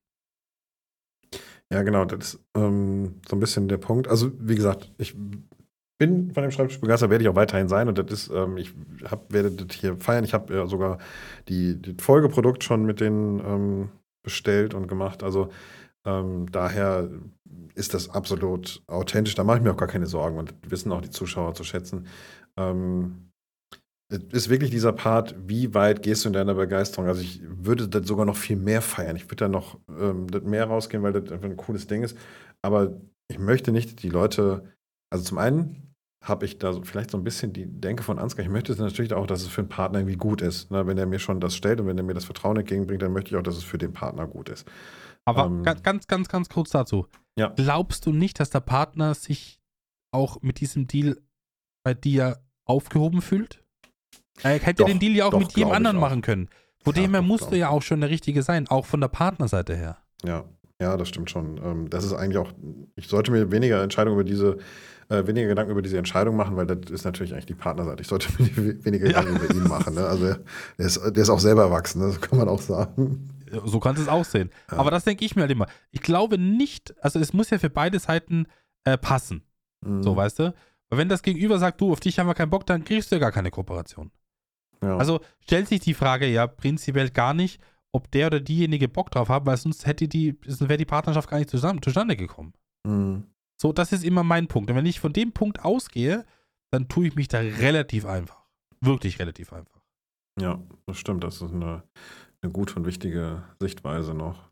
Ja, 1.72 1.82
genau, 1.82 2.06
das 2.06 2.36
ist 2.36 2.46
ähm, 2.56 3.22
so 3.28 3.36
ein 3.36 3.40
bisschen 3.40 3.68
der 3.68 3.78
Punkt. 3.78 4.08
Also, 4.08 4.32
wie 4.40 4.56
gesagt, 4.56 4.92
ich 5.00 5.16
bin 5.98 6.32
von 6.34 6.44
dem 6.44 6.52
Schreibtisch 6.52 6.80
begeistert, 6.80 7.10
werde 7.10 7.24
ich 7.24 7.30
auch 7.30 7.36
weiterhin 7.36 7.70
sein 7.70 7.88
und 7.88 7.98
das 7.98 8.12
ist, 8.12 8.30
ähm, 8.30 8.58
ich 8.58 8.74
hab, 9.06 9.32
werde 9.34 9.52
das 9.52 9.76
hier 9.76 9.98
feiern. 9.98 10.26
Ich 10.26 10.34
habe 10.34 10.54
ja 10.54 10.68
sogar 10.68 11.00
die, 11.48 11.82
die 11.82 11.96
Folgeprodukt 12.00 12.64
schon 12.64 12.86
mit 12.86 13.00
denen 13.00 13.40
ähm, 13.40 13.90
bestellt 14.22 14.74
und 14.74 14.88
gemacht. 14.88 15.24
Also, 15.24 15.50
ähm, 16.06 16.52
daher 16.52 17.10
ist 17.74 17.94
das 17.94 18.10
absolut 18.10 18.84
authentisch. 18.88 19.36
Da 19.36 19.44
mache 19.44 19.58
ich 19.58 19.64
mir 19.64 19.72
auch 19.72 19.78
gar 19.78 19.88
keine 19.88 20.08
Sorgen 20.08 20.38
und 20.38 20.54
wissen 20.70 20.92
auch 20.92 21.02
die 21.02 21.10
Zuschauer 21.10 21.54
zu 21.56 21.64
schätzen. 21.64 22.08
Ähm, 22.58 23.32
ist 24.10 24.50
wirklich 24.50 24.70
dieser 24.70 24.94
Part, 24.94 25.36
wie 25.48 25.74
weit 25.74 26.04
gehst 26.04 26.24
du 26.24 26.30
in 26.30 26.34
deiner 26.34 26.54
Begeisterung? 26.54 27.08
Also 27.08 27.22
ich 27.22 27.42
würde 27.44 27.88
das 27.88 28.08
sogar 28.08 28.26
noch 28.26 28.38
viel 28.38 28.56
mehr 28.56 28.82
feiern. 28.82 29.16
Ich 29.16 29.26
würde 29.26 29.46
da 29.46 29.48
noch 29.48 29.80
ähm, 29.90 30.28
mehr 30.44 30.66
rausgehen, 30.66 31.02
weil 31.02 31.14
das 31.14 31.32
einfach 31.32 31.50
ein 31.50 31.58
cooles 31.58 31.88
Ding 31.88 32.04
ist. 32.04 32.16
Aber 32.62 32.94
ich 33.28 33.40
möchte 33.40 33.72
nicht 33.72 34.04
die 34.04 34.10
Leute, 34.10 34.64
also 35.12 35.26
zum 35.26 35.40
einen 35.40 35.96
habe 36.24 36.46
ich 36.46 36.58
da 36.58 36.74
so 36.74 36.84
vielleicht 36.84 37.12
so 37.12 37.18
ein 37.18 37.24
bisschen 37.24 37.54
die 37.54 37.66
Denke 37.66 38.04
von 38.04 38.20
Ansgar. 38.20 38.46
Ich 38.46 38.52
möchte 38.52 38.76
natürlich 38.76 39.14
auch, 39.14 39.28
dass 39.28 39.42
es 39.42 39.48
für 39.48 39.62
einen 39.62 39.70
Partner 39.70 40.00
irgendwie 40.00 40.18
gut 40.18 40.42
ist. 40.42 40.72
Ne? 40.72 40.86
Wenn 40.88 40.98
er 40.98 41.06
mir 41.06 41.20
schon 41.20 41.40
das 41.40 41.56
stellt 41.56 41.80
und 41.80 41.88
wenn 41.88 41.98
er 41.98 42.04
mir 42.04 42.14
das 42.14 42.26
Vertrauen 42.26 42.58
entgegenbringt, 42.58 43.02
dann 43.02 43.14
möchte 43.14 43.32
ich 43.32 43.38
auch, 43.38 43.44
dass 43.44 43.58
es 43.58 43.64
für 43.64 43.78
den 43.78 43.94
Partner 43.94 44.28
gut 44.28 44.50
ist. 44.50 44.68
Aber 45.26 45.46
Ähm, 45.46 45.64
ga- 45.64 45.74
ganz, 45.74 46.08
ganz, 46.08 46.28
ganz 46.28 46.50
kurz 46.50 46.70
dazu. 46.70 47.08
Ja. 47.38 47.50
Glaubst 47.56 48.06
du 48.06 48.12
nicht, 48.14 48.40
dass 48.40 48.50
der 48.50 48.60
Partner 48.62 49.14
sich 49.14 49.60
auch 50.14 50.42
mit 50.42 50.60
diesem 50.60 50.88
Deal 50.88 51.18
bei 51.84 51.94
dir 51.94 52.40
aufgehoben 52.66 53.22
fühlt? 53.22 53.64
Er 54.44 54.52
hätte 54.60 54.84
Doch, 54.84 54.86
den 54.88 55.00
Deal 55.00 55.16
ja 55.16 55.26
auch 55.26 55.32
doch, 55.32 55.40
mit 55.40 55.56
jedem 55.58 55.72
anderen 55.72 55.98
auch. 55.98 56.02
machen 56.02 56.22
können. 56.22 56.50
Von 56.84 56.94
Ja, 56.96 57.02
dem 57.02 57.12
her 57.12 57.22
musste 57.22 57.48
glaub 57.50 57.60
ja 57.60 57.70
auch 57.70 57.82
schon 57.82 58.02
der 58.02 58.10
Richtige 58.10 58.44
sein, 58.44 58.68
auch 58.68 58.86
von 58.86 59.02
der 59.02 59.08
Partnerseite 59.08 59.76
her. 59.76 59.98
Ja, 60.24 60.44
ja, 60.82 60.96
das 60.98 61.10
stimmt 61.10 61.30
schon. 61.32 61.58
Ähm, 61.64 61.90
das 61.90 62.04
ist 62.06 62.14
eigentlich 62.14 62.38
auch, 62.38 62.52
ich 62.96 63.08
sollte 63.08 63.32
mir 63.32 63.52
weniger 63.52 63.82
Entscheidungen 63.82 64.20
über 64.20 64.24
diese, 64.24 64.58
äh, 65.10 65.26
weniger 65.26 65.48
Gedanken 65.48 65.72
über 65.72 65.82
diese 65.82 65.98
Entscheidung 65.98 66.36
machen, 66.36 66.56
weil 66.58 66.68
das 66.68 66.92
ist 66.92 67.06
natürlich 67.06 67.32
eigentlich 67.34 67.46
die 67.48 67.56
Partnerseite. 67.56 68.02
Ich 68.02 68.08
sollte 68.08 68.28
mir 68.42 68.56
we- 68.58 68.86
weniger 68.86 69.10
Ja. 69.10 69.22
Gedanken 69.22 69.44
über 69.46 69.56
ihn 69.56 69.68
machen. 69.68 69.96
Ne? 69.96 70.06
Also 70.06 70.26
er, 70.26 70.40
der, 70.78 70.86
ist, 70.86 71.02
der 71.04 71.18
ist 71.24 71.30
auch 71.30 71.40
selber 71.40 71.64
erwachsen, 71.64 72.02
ne? 72.02 72.08
das 72.08 72.22
kann 72.22 72.38
man 72.38 72.48
auch 72.50 72.62
sagen. 72.62 73.30
So 73.64 73.80
kannst 73.80 74.00
du 74.00 74.04
es 74.04 74.10
aussehen. 74.10 74.52
Ja. 74.72 74.78
Aber 74.78 74.92
das 74.92 75.04
denke 75.04 75.24
ich 75.26 75.36
mir 75.36 75.44
halt 75.44 75.52
immer. 75.52 75.68
Ich 75.92 76.02
glaube 76.02 76.38
nicht, 76.38 76.94
also 77.04 77.20
es 77.20 77.34
muss 77.34 77.50
ja 77.50 77.58
für 77.58 77.70
beide 77.70 78.00
Seiten 78.00 78.48
äh, 78.84 78.98
passen. 78.98 79.44
Mhm. 79.86 80.04
So, 80.04 80.16
weißt 80.16 80.40
du? 80.40 80.54
Weil 80.90 81.00
wenn 81.00 81.10
das 81.10 81.24
Gegenüber 81.24 81.58
sagt, 81.60 81.82
du, 81.82 81.92
auf 81.92 82.00
dich 82.00 82.20
haben 82.20 82.28
wir 82.28 82.34
keinen 82.36 82.50
Bock, 82.50 82.66
dann 82.66 82.84
kriegst 82.84 83.12
du 83.12 83.16
ja 83.16 83.20
gar 83.20 83.32
keine 83.32 83.52
Kooperation. 83.52 84.12
ja. 84.84 84.98
Also 84.98 85.20
stellt 85.40 85.68
sich 85.68 85.80
die 85.80 85.94
Frage 85.94 86.28
ja 86.28 86.48
prinzipiell 86.48 87.10
gar 87.10 87.34
nicht, 87.34 87.62
ob 87.92 88.12
der 88.12 88.28
oder 88.28 88.40
diejenige 88.40 88.88
Bock 88.90 89.10
drauf 89.10 89.30
hat, 89.30 89.46
weil 89.46 89.58
sonst 89.58 89.86
hätte 89.86 90.08
die, 90.08 90.38
wäre 90.44 90.78
die 90.78 90.86
Partnerschaft 90.86 91.30
gar 91.30 91.38
nicht 91.38 91.50
zusammen, 91.50 91.82
zustande 91.82 92.16
gekommen. 92.16 92.54
Mhm. 92.86 93.26
So, 93.60 93.72
das 93.72 93.94
ist 93.94 94.04
immer 94.04 94.24
mein 94.24 94.48
Punkt. 94.48 94.70
Und 94.70 94.76
wenn 94.76 94.86
ich 94.86 95.00
von 95.00 95.14
dem 95.14 95.32
Punkt 95.32 95.64
ausgehe, 95.64 96.26
dann 96.72 96.88
tue 96.90 97.08
ich 97.08 97.16
mich 97.16 97.30
da 97.30 97.40
relativ 97.40 98.06
einfach. 98.06 98.44
Wirklich 98.82 99.18
relativ 99.20 99.54
einfach. 99.54 99.82
ja, 100.40 100.60
das 100.86 100.98
stimmt. 100.98 101.24
Das 101.24 101.42
ist 101.42 101.54
eine, 101.54 101.84
eine 102.42 102.52
gute 102.52 102.76
und 102.76 102.86
wichtige 102.86 103.44
Sichtweise 103.60 104.14
noch. 104.14 104.50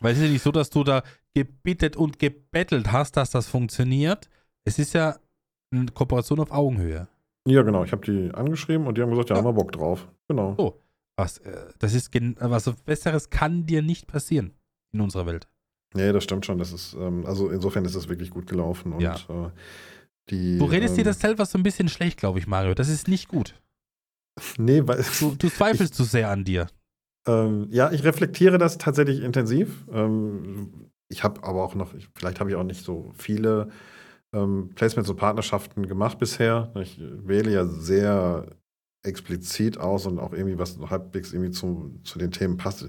Weil 0.00 0.12
es 0.12 0.18
ist 0.18 0.24
ja 0.24 0.30
nicht 0.30 0.42
so, 0.42 0.52
dass 0.52 0.70
du 0.70 0.84
da 0.84 1.02
gebittet 1.34 1.96
und 1.96 2.18
gebettelt 2.18 2.92
hast, 2.92 3.16
dass 3.16 3.30
das 3.30 3.48
funktioniert. 3.48 4.28
Es 4.64 4.78
ist 4.78 4.92
ja 4.94 5.16
eine 5.72 5.86
Kooperation 5.86 6.40
auf 6.40 6.50
Augenhöhe. 6.50 7.08
Ja, 7.46 7.62
genau. 7.62 7.84
Ich 7.84 7.92
habe 7.92 8.04
die 8.04 8.32
angeschrieben 8.34 8.86
und 8.86 8.96
die 8.96 9.02
haben 9.02 9.10
gesagt, 9.10 9.30
ja, 9.30 9.36
Ja. 9.36 9.42
haben 9.42 9.48
wir 9.48 9.52
Bock 9.54 9.72
drauf. 9.72 10.06
Genau. 10.28 10.54
So. 10.56 10.80
Was, 11.16 11.38
äh, 11.38 11.72
das 11.80 11.94
ist 11.94 12.10
was 12.38 12.70
Besseres 12.84 13.28
kann 13.30 13.66
dir 13.66 13.82
nicht 13.82 14.06
passieren 14.06 14.52
in 14.92 15.00
unserer 15.00 15.26
Welt. 15.26 15.48
Nee, 15.94 16.12
das 16.12 16.22
stimmt 16.24 16.46
schon. 16.46 16.58
Das 16.58 16.72
ist, 16.72 16.94
ähm, 16.94 17.26
also 17.26 17.48
insofern 17.50 17.84
ist 17.84 17.94
es 17.96 18.08
wirklich 18.08 18.30
gut 18.30 18.46
gelaufen. 18.46 18.92
Und 18.92 19.00
Ja. 19.00 19.14
äh, 19.14 19.50
die. 20.30 20.58
Du 20.58 20.66
redest 20.66 20.96
dir 20.96 21.00
ähm, 21.00 21.06
das 21.06 21.18
selber 21.20 21.44
so 21.46 21.58
ein 21.58 21.62
bisschen 21.64 21.88
schlecht, 21.88 22.18
glaube 22.18 22.38
ich, 22.38 22.46
Mario. 22.46 22.74
Das 22.74 22.88
ist 22.88 23.08
nicht 23.08 23.28
gut. 23.28 23.54
Nee, 24.58 24.82
weil. 24.86 25.04
Du, 25.18 25.34
du 25.34 25.48
zweifelst 25.50 25.94
zu 25.94 26.04
sehr 26.04 26.30
an 26.30 26.44
dir. 26.44 26.66
Ähm, 27.26 27.68
ja, 27.70 27.90
ich 27.92 28.04
reflektiere 28.04 28.58
das 28.58 28.78
tatsächlich 28.78 29.22
intensiv. 29.22 29.84
Ähm, 29.92 30.90
ich 31.08 31.24
habe 31.24 31.42
aber 31.44 31.62
auch 31.62 31.74
noch, 31.74 31.94
ich, 31.94 32.08
vielleicht 32.14 32.40
habe 32.40 32.50
ich 32.50 32.56
auch 32.56 32.64
nicht 32.64 32.84
so 32.84 33.12
viele 33.16 33.68
ähm, 34.32 34.70
Placements 34.74 35.08
und 35.10 35.16
Partnerschaften 35.16 35.86
gemacht 35.86 36.18
bisher. 36.18 36.70
Ich 36.76 36.98
wähle 37.00 37.50
ja 37.50 37.66
sehr 37.66 38.46
explizit 39.02 39.78
aus 39.78 40.06
und 40.06 40.18
auch 40.18 40.32
irgendwie, 40.32 40.58
was 40.58 40.78
halbwegs 40.78 41.32
irgendwie 41.32 41.50
zu, 41.50 41.98
zu 42.04 42.18
den 42.18 42.30
Themen 42.30 42.56
passt. 42.56 42.88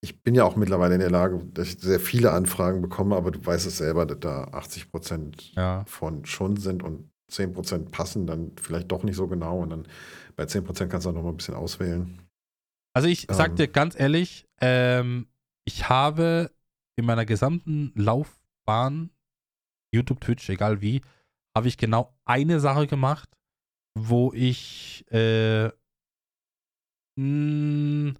Ich 0.00 0.22
bin 0.22 0.34
ja 0.36 0.44
auch 0.44 0.54
mittlerweile 0.54 0.94
in 0.94 1.00
der 1.00 1.10
Lage, 1.10 1.40
dass 1.54 1.68
ich 1.68 1.80
sehr 1.80 1.98
viele 1.98 2.30
Anfragen 2.32 2.80
bekomme, 2.82 3.16
aber 3.16 3.32
du 3.32 3.44
weißt 3.44 3.66
es 3.66 3.78
selber, 3.78 4.06
dass 4.06 4.20
da 4.20 4.44
80 4.52 4.90
Prozent 4.92 5.52
Ja. 5.56 5.84
von 5.86 6.24
schon 6.24 6.56
sind 6.56 6.82
und 6.84 7.10
10 7.30 7.52
Prozent 7.52 7.90
passen 7.90 8.26
dann 8.26 8.52
vielleicht 8.60 8.92
doch 8.92 9.02
nicht 9.02 9.16
so 9.16 9.26
genau 9.26 9.58
und 9.60 9.70
dann 9.70 9.88
bei 10.38 10.46
10 10.46 10.62
Prozent 10.62 10.90
kannst 10.90 11.04
du 11.04 11.10
auch 11.10 11.14
noch 11.14 11.24
mal 11.24 11.30
ein 11.30 11.36
bisschen 11.36 11.56
auswählen. 11.56 12.22
Also 12.94 13.08
ich 13.08 13.26
sag 13.28 13.50
Ähm. 13.50 13.56
dir 13.56 13.66
ganz 13.66 13.98
ehrlich, 13.98 14.46
ähm, 14.60 15.26
ich 15.64 15.88
habe 15.88 16.52
in 16.96 17.04
meiner 17.04 17.26
gesamten 17.26 17.92
Laufbahn, 17.96 19.10
YouTube, 19.92 20.20
Twitch, 20.20 20.48
egal 20.48 20.80
wie, 20.80 21.02
habe 21.56 21.66
ich 21.66 21.76
genau 21.76 22.14
eine 22.24 22.60
Sache 22.60 22.86
gemacht, 22.86 23.28
wo 23.98 24.32
ich, 24.32 25.04
äh, 25.10 25.70
mh, 27.16 28.14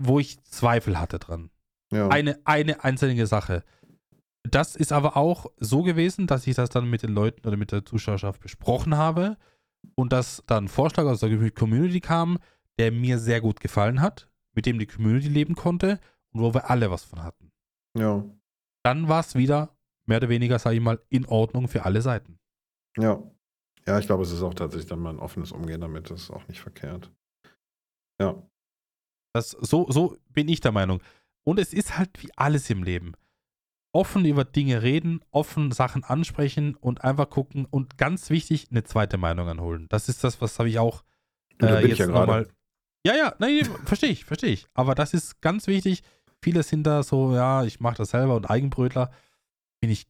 wo 0.00 0.20
ich 0.20 0.40
Zweifel 0.44 1.00
hatte 1.00 1.18
dran. 1.18 1.50
Ja. 1.92 2.06
Eine, 2.08 2.38
eine 2.44 2.84
einzelne 2.84 3.26
Sache. 3.26 3.64
Das 4.44 4.76
ist 4.76 4.92
aber 4.92 5.16
auch 5.16 5.46
so 5.56 5.82
gewesen, 5.82 6.28
dass 6.28 6.46
ich 6.46 6.54
das 6.54 6.70
dann 6.70 6.88
mit 6.88 7.02
den 7.02 7.14
Leuten 7.14 7.46
oder 7.48 7.56
mit 7.56 7.72
der 7.72 7.84
Zuschauerschaft 7.84 8.40
besprochen 8.40 8.96
habe 8.96 9.36
und 9.94 10.12
dass 10.12 10.42
dann 10.46 10.64
ein 10.64 10.68
Vorschlag 10.68 11.04
aus 11.04 11.20
der 11.20 11.50
Community 11.50 12.00
kam, 12.00 12.38
der 12.78 12.92
mir 12.92 13.18
sehr 13.18 13.40
gut 13.40 13.60
gefallen 13.60 14.00
hat, 14.00 14.30
mit 14.54 14.66
dem 14.66 14.78
die 14.78 14.86
Community 14.86 15.28
leben 15.28 15.54
konnte 15.54 16.00
und 16.32 16.42
wo 16.42 16.54
wir 16.54 16.70
alle 16.70 16.90
was 16.90 17.04
von 17.04 17.22
hatten. 17.22 17.50
ja. 17.96 18.24
Dann 18.84 19.08
war 19.08 19.20
es 19.20 19.34
wieder 19.34 19.76
mehr 20.06 20.18
oder 20.18 20.28
weniger, 20.28 20.58
sage 20.58 20.76
ich 20.76 20.82
mal, 20.82 21.00
in 21.10 21.26
Ordnung 21.26 21.68
für 21.68 21.84
alle 21.84 22.00
Seiten. 22.00 22.38
Ja. 22.96 23.22
Ja, 23.86 23.98
ich 23.98 24.06
glaube, 24.06 24.22
es 24.22 24.32
ist 24.32 24.42
auch 24.42 24.54
tatsächlich 24.54 24.88
dann 24.88 25.00
mal 25.00 25.10
ein 25.10 25.18
offenes 25.18 25.52
Umgehen 25.52 25.80
damit. 25.80 26.10
Das 26.10 26.22
ist 26.22 26.30
auch 26.30 26.46
nicht 26.48 26.60
verkehrt. 26.60 27.12
Ja. 28.20 28.42
Das, 29.34 29.50
so, 29.50 29.90
so 29.90 30.16
bin 30.28 30.48
ich 30.48 30.60
der 30.60 30.72
Meinung. 30.72 31.02
Und 31.44 31.58
es 31.58 31.72
ist 31.72 31.98
halt 31.98 32.22
wie 32.22 32.30
alles 32.36 32.70
im 32.70 32.82
Leben. 32.82 33.14
Offen 33.98 34.24
über 34.24 34.44
Dinge 34.44 34.82
reden, 34.82 35.22
offen 35.32 35.72
Sachen 35.72 36.04
ansprechen 36.04 36.76
und 36.76 37.02
einfach 37.02 37.28
gucken 37.28 37.66
und 37.68 37.98
ganz 37.98 38.30
wichtig, 38.30 38.68
eine 38.70 38.84
zweite 38.84 39.18
Meinung 39.18 39.48
anholen. 39.48 39.86
Das 39.88 40.08
ist 40.08 40.22
das, 40.22 40.40
was 40.40 40.56
habe 40.60 40.68
ich 40.68 40.78
auch 40.78 41.02
äh, 41.60 41.84
jetzt 41.84 41.98
ja 41.98 42.06
gerade. 42.06 42.20
nochmal. 42.20 42.48
Ja, 43.04 43.16
ja, 43.16 43.34
nein, 43.40 43.68
verstehe 43.86 44.10
ich, 44.10 44.24
verstehe 44.24 44.50
ich. 44.50 44.68
Aber 44.72 44.94
das 44.94 45.14
ist 45.14 45.40
ganz 45.40 45.66
wichtig. 45.66 46.04
Viele 46.40 46.62
sind 46.62 46.84
da 46.84 47.02
so, 47.02 47.34
ja, 47.34 47.64
ich 47.64 47.80
mache 47.80 47.96
das 47.96 48.10
selber 48.10 48.36
und 48.36 48.48
Eigenbrötler. 48.48 49.10
Bin 49.80 49.90
ich, 49.90 50.06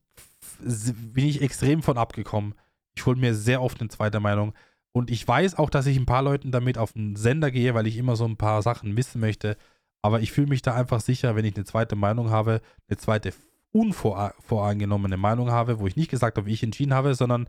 bin 0.61 1.25
ich 1.25 1.41
extrem 1.41 1.83
von 1.83 1.97
abgekommen. 1.97 2.57
Ich 2.95 3.07
hole 3.07 3.17
mir 3.17 3.35
sehr 3.35 3.63
oft 3.63 3.81
eine 3.81 3.89
zweite 3.89 4.21
Meinung. 4.21 4.53
Und 4.93 5.11
ich 5.11 5.27
weiß 5.27 5.55
auch, 5.55 5.71
dass 5.71 5.87
ich 5.87 5.97
ein 5.97 6.05
paar 6.05 6.23
Leuten 6.23 6.53
damit 6.53 6.77
auf 6.77 6.93
den 6.93 7.17
Sender 7.17 7.51
gehe, 7.51 7.73
weil 7.73 7.87
ich 7.87 7.97
immer 7.97 8.17
so 8.17 8.27
ein 8.27 8.37
paar 8.37 8.61
Sachen 8.61 8.95
wissen 8.99 9.19
möchte. 9.19 9.57
Aber 10.03 10.21
ich 10.21 10.31
fühle 10.31 10.49
mich 10.49 10.61
da 10.61 10.75
einfach 10.75 11.01
sicher, 11.01 11.37
wenn 11.37 11.47
ich 11.47 11.57
eine 11.57 11.65
zweite 11.65 11.97
Meinung 11.97 12.29
habe, 12.29 12.61
eine 12.87 12.99
zweite 12.99 13.33
unvoreingenommene 13.73 15.17
Meinung 15.17 15.51
habe, 15.51 15.81
wo 15.81 15.87
ich 15.87 15.97
nicht 15.97 16.11
gesagt 16.11 16.37
habe, 16.37 16.47
wie 16.47 16.55
ich 16.55 16.63
entschieden 16.63 16.95
habe, 16.95 17.15
sondern 17.15 17.49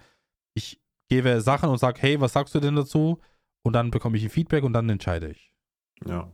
ich 0.54 0.82
gebe 1.10 1.42
Sachen 1.42 1.70
und 1.70 1.78
sage, 1.78 2.02
hey, 2.02 2.20
was 2.22 2.34
sagst 2.34 2.54
du 2.56 2.60
denn 2.60 2.76
dazu? 2.76 3.20
Und 3.66 3.74
dann 3.74 3.92
bekomme 3.92 4.18
ich 4.18 4.24
ein 4.24 4.30
Feedback 4.30 4.64
und 4.64 4.74
dann 4.74 4.90
entscheide 4.90 5.30
ich. 5.30 5.54
Ja. 6.06 6.32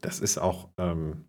Das 0.00 0.20
ist 0.20 0.38
auch, 0.38 0.70
ähm, 0.78 1.28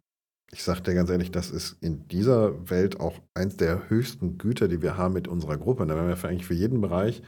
ich 0.52 0.64
sage 0.64 0.81
dir 0.81 0.94
ganz 0.94 1.10
ehrlich, 1.10 1.31
das 1.31 1.52
ist 1.52 1.77
in 1.81 2.07
dieser 2.07 2.69
Welt 2.69 2.99
auch 2.99 3.19
eins 3.34 3.57
der 3.57 3.90
höchsten 3.90 4.38
Güter, 4.38 4.68
die 4.68 4.81
wir 4.81 4.98
haben 4.98 5.14
mit 5.14 5.27
unserer 5.27 5.57
Gruppe. 5.57 5.85
Da 5.85 5.95
haben 5.95 6.07
wir 6.07 6.18
für 6.18 6.27
eigentlich 6.27 6.45
für 6.45 6.53
jeden 6.53 6.81
Bereich 6.81 7.22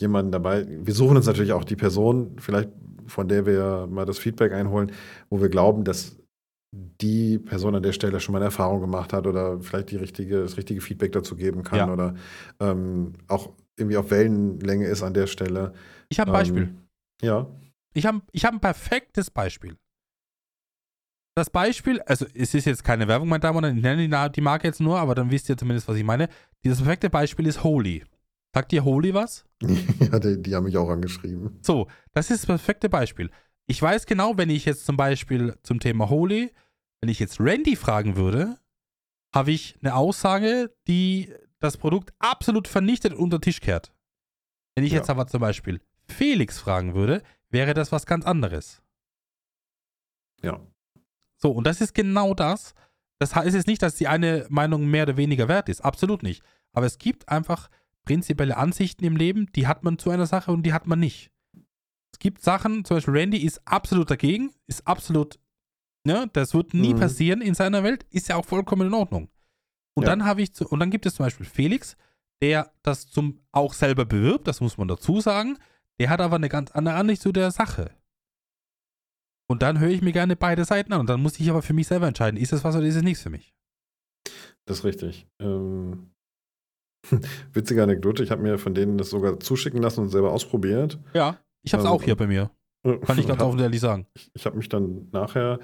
jemanden 0.00 0.32
dabei. 0.32 0.66
Wir 0.68 0.94
suchen 0.94 1.16
uns 1.16 1.26
natürlich 1.26 1.52
auch 1.52 1.64
die 1.64 1.76
Person, 1.76 2.36
vielleicht 2.38 2.70
von 3.06 3.28
der 3.28 3.44
wir 3.44 3.86
mal 3.90 4.06
das 4.06 4.18
Feedback 4.18 4.52
einholen, 4.52 4.92
wo 5.28 5.40
wir 5.40 5.48
glauben, 5.48 5.84
dass 5.84 6.19
die 6.72 7.38
Person 7.38 7.74
an 7.74 7.82
der 7.82 7.92
Stelle 7.92 8.20
schon 8.20 8.32
mal 8.32 8.38
eine 8.38 8.46
Erfahrung 8.46 8.80
gemacht 8.80 9.12
hat 9.12 9.26
oder 9.26 9.60
vielleicht 9.60 9.90
die 9.90 9.96
richtige, 9.96 10.42
das 10.42 10.56
richtige 10.56 10.80
Feedback 10.80 11.12
dazu 11.12 11.34
geben 11.34 11.62
kann 11.64 11.78
Ja. 11.78 11.92
oder 11.92 12.14
ähm, 12.60 13.14
auch 13.26 13.52
irgendwie 13.76 13.96
auf 13.96 14.10
Wellenlänge 14.10 14.86
ist 14.86 15.02
an 15.02 15.14
der 15.14 15.26
Stelle. 15.26 15.72
Ich 16.08 16.20
habe 16.20 16.30
ein 16.30 16.34
Beispiel. 16.34 16.62
Ähm, 16.62 16.78
ja. 17.22 17.46
Ich 17.92 18.06
habe 18.06 18.20
ich 18.30 18.44
hab 18.44 18.52
ein 18.54 18.60
perfektes 18.60 19.30
Beispiel. 19.30 19.76
Das 21.36 21.50
Beispiel, 21.50 22.00
also 22.02 22.26
es 22.34 22.54
ist 22.54 22.66
jetzt 22.66 22.84
keine 22.84 23.08
Werbung, 23.08 23.28
meine 23.28 23.40
Damen 23.40 23.58
und 23.58 23.64
Herren, 23.82 23.98
ich 24.00 24.08
nenne 24.08 24.30
die 24.30 24.40
Marke 24.40 24.66
jetzt 24.68 24.80
nur, 24.80 24.98
aber 24.98 25.14
dann 25.14 25.30
wisst 25.30 25.48
ihr 25.48 25.56
zumindest, 25.56 25.88
was 25.88 25.96
ich 25.96 26.04
meine. 26.04 26.28
Dieses 26.64 26.78
perfekte 26.78 27.08
Beispiel 27.08 27.46
ist 27.46 27.64
Holy. 27.64 28.04
Sagt 28.54 28.72
ihr 28.72 28.84
Holy 28.84 29.14
was? 29.14 29.44
ja, 29.62 30.18
die, 30.18 30.42
die 30.42 30.54
haben 30.54 30.64
mich 30.64 30.76
auch 30.76 30.88
angeschrieben. 30.88 31.58
So, 31.62 31.86
das 32.12 32.30
ist 32.30 32.40
das 32.40 32.46
perfekte 32.46 32.88
Beispiel. 32.88 33.30
Ich 33.70 33.80
weiß 33.80 34.06
genau, 34.06 34.36
wenn 34.36 34.50
ich 34.50 34.64
jetzt 34.64 34.84
zum 34.84 34.96
Beispiel 34.96 35.56
zum 35.62 35.78
Thema 35.78 36.10
Holy, 36.10 36.52
wenn 37.00 37.08
ich 37.08 37.20
jetzt 37.20 37.38
Randy 37.38 37.76
fragen 37.76 38.16
würde, 38.16 38.58
habe 39.32 39.52
ich 39.52 39.76
eine 39.80 39.94
Aussage, 39.94 40.74
die 40.88 41.32
das 41.60 41.76
Produkt 41.76 42.12
absolut 42.18 42.66
vernichtet 42.66 43.12
und 43.12 43.20
unter 43.20 43.38
den 43.38 43.42
Tisch 43.42 43.60
kehrt. 43.60 43.92
Wenn 44.74 44.84
ich 44.84 44.90
Ja. 44.90 44.98
jetzt 44.98 45.08
aber 45.08 45.28
zum 45.28 45.40
Beispiel 45.40 45.80
Felix 46.08 46.58
fragen 46.58 46.96
würde, 46.96 47.22
wäre 47.48 47.72
das 47.72 47.92
was 47.92 48.06
ganz 48.06 48.26
anderes. 48.26 48.82
Ja. 50.42 50.60
So, 51.36 51.52
und 51.52 51.64
das 51.64 51.80
ist 51.80 51.94
genau 51.94 52.34
das. 52.34 52.74
Das 53.20 53.36
heißt 53.36 53.54
jetzt 53.54 53.68
nicht, 53.68 53.82
dass 53.82 53.94
die 53.94 54.08
eine 54.08 54.46
Meinung 54.48 54.86
mehr 54.86 55.04
oder 55.04 55.16
weniger 55.16 55.46
wert 55.46 55.68
ist. 55.68 55.82
Absolut 55.82 56.24
nicht. 56.24 56.42
Aber 56.72 56.86
es 56.86 56.98
gibt 56.98 57.28
einfach 57.28 57.70
prinzipielle 58.04 58.56
Ansichten 58.56 59.04
im 59.04 59.14
Leben, 59.14 59.46
die 59.52 59.68
hat 59.68 59.84
man 59.84 59.96
zu 59.96 60.10
einer 60.10 60.26
Sache 60.26 60.50
und 60.50 60.64
die 60.64 60.72
hat 60.72 60.88
man 60.88 60.98
nicht. 60.98 61.30
Es 62.20 62.22
gibt 62.22 62.42
Sachen, 62.42 62.84
zum 62.84 62.98
Beispiel 62.98 63.14
Randy 63.16 63.38
ist 63.38 63.62
absolut 63.64 64.10
dagegen, 64.10 64.52
ist 64.66 64.86
absolut, 64.86 65.38
ne, 66.06 66.28
das 66.34 66.52
wird 66.52 66.74
nie 66.74 66.92
Mhm. 66.92 66.98
passieren 66.98 67.40
in 67.40 67.54
seiner 67.54 67.82
Welt, 67.82 68.04
ist 68.10 68.28
ja 68.28 68.36
auch 68.36 68.44
vollkommen 68.44 68.88
in 68.88 68.92
Ordnung. 68.92 69.30
Und 69.96 70.02
Ja. 70.04 70.10
dann 70.10 70.26
habe 70.26 70.42
ich, 70.42 70.54
zu, 70.54 70.68
und 70.68 70.80
dann 70.80 70.90
gibt 70.90 71.06
es 71.06 71.14
zum 71.14 71.24
Beispiel 71.24 71.46
Felix, 71.46 71.96
der 72.42 72.70
das 72.82 73.08
zum 73.08 73.40
auch 73.52 73.72
selber 73.72 74.04
bewirbt, 74.04 74.46
das 74.46 74.60
muss 74.60 74.76
man 74.76 74.86
dazu 74.86 75.22
sagen. 75.22 75.56
Der 75.98 76.10
hat 76.10 76.20
aber 76.20 76.36
eine 76.36 76.50
ganz 76.50 76.70
andere 76.72 76.96
Ansicht 76.96 77.22
zu 77.22 77.32
der 77.32 77.50
Sache. 77.52 77.90
Und 79.48 79.62
dann 79.62 79.78
höre 79.80 79.88
ich 79.88 80.02
mir 80.02 80.12
gerne 80.12 80.36
beide 80.36 80.66
Seiten 80.66 80.92
an. 80.92 81.00
Und 81.00 81.08
dann 81.08 81.22
muss 81.22 81.40
ich 81.40 81.48
aber 81.48 81.62
für 81.62 81.72
mich 81.72 81.86
selber 81.88 82.06
entscheiden, 82.06 82.38
ist 82.38 82.52
es 82.52 82.64
was 82.64 82.76
oder 82.76 82.84
ist 82.84 82.96
es 82.96 83.02
nichts 83.02 83.22
für 83.22 83.30
mich. 83.30 83.54
Das 84.66 84.80
ist 84.80 84.84
richtig. 84.84 85.26
Ähm, 85.40 86.10
witzige 87.54 87.82
Anekdote, 87.82 88.22
ich 88.22 88.30
habe 88.30 88.42
mir 88.42 88.58
von 88.58 88.74
denen 88.74 88.98
das 88.98 89.08
sogar 89.08 89.40
zuschicken 89.40 89.80
lassen 89.80 90.00
und 90.02 90.10
selber 90.10 90.32
ausprobiert. 90.32 90.98
Ja. 91.14 91.38
Ich 91.62 91.72
habe 91.72 91.82
es 91.82 91.88
Ähm, 91.88 91.94
auch 91.94 92.02
hier 92.02 92.16
bei 92.16 92.26
mir. 92.26 92.50
Kann 92.82 93.18
ich 93.18 93.26
ganz 93.28 93.42
offen 93.42 93.58
und 93.58 93.62
ehrlich 93.62 93.80
sagen. 93.80 94.06
Ich, 94.14 94.30
ich 94.34 94.46
habe 94.46 94.56
mich 94.56 94.68
dann 94.68 95.08
nachher 95.12 95.58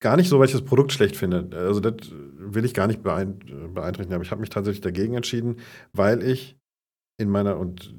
gar 0.00 0.16
nicht 0.16 0.28
so, 0.28 0.38
weil 0.38 0.46
ich 0.46 0.52
das 0.52 0.64
Produkt 0.64 0.92
schlecht 0.92 1.16
finde. 1.16 1.48
Also 1.56 1.80
das 1.80 2.10
will 2.10 2.64
ich 2.64 2.74
gar 2.74 2.86
nicht 2.86 3.02
beein 3.02 3.38
beeinträchtigen, 3.74 4.14
aber 4.14 4.24
ich 4.24 4.30
habe 4.30 4.40
mich 4.40 4.50
tatsächlich 4.50 4.80
dagegen 4.80 5.14
entschieden, 5.14 5.56
weil 5.92 6.22
ich 6.22 6.56
in 7.20 7.28
meiner 7.28 7.58
und 7.58 7.94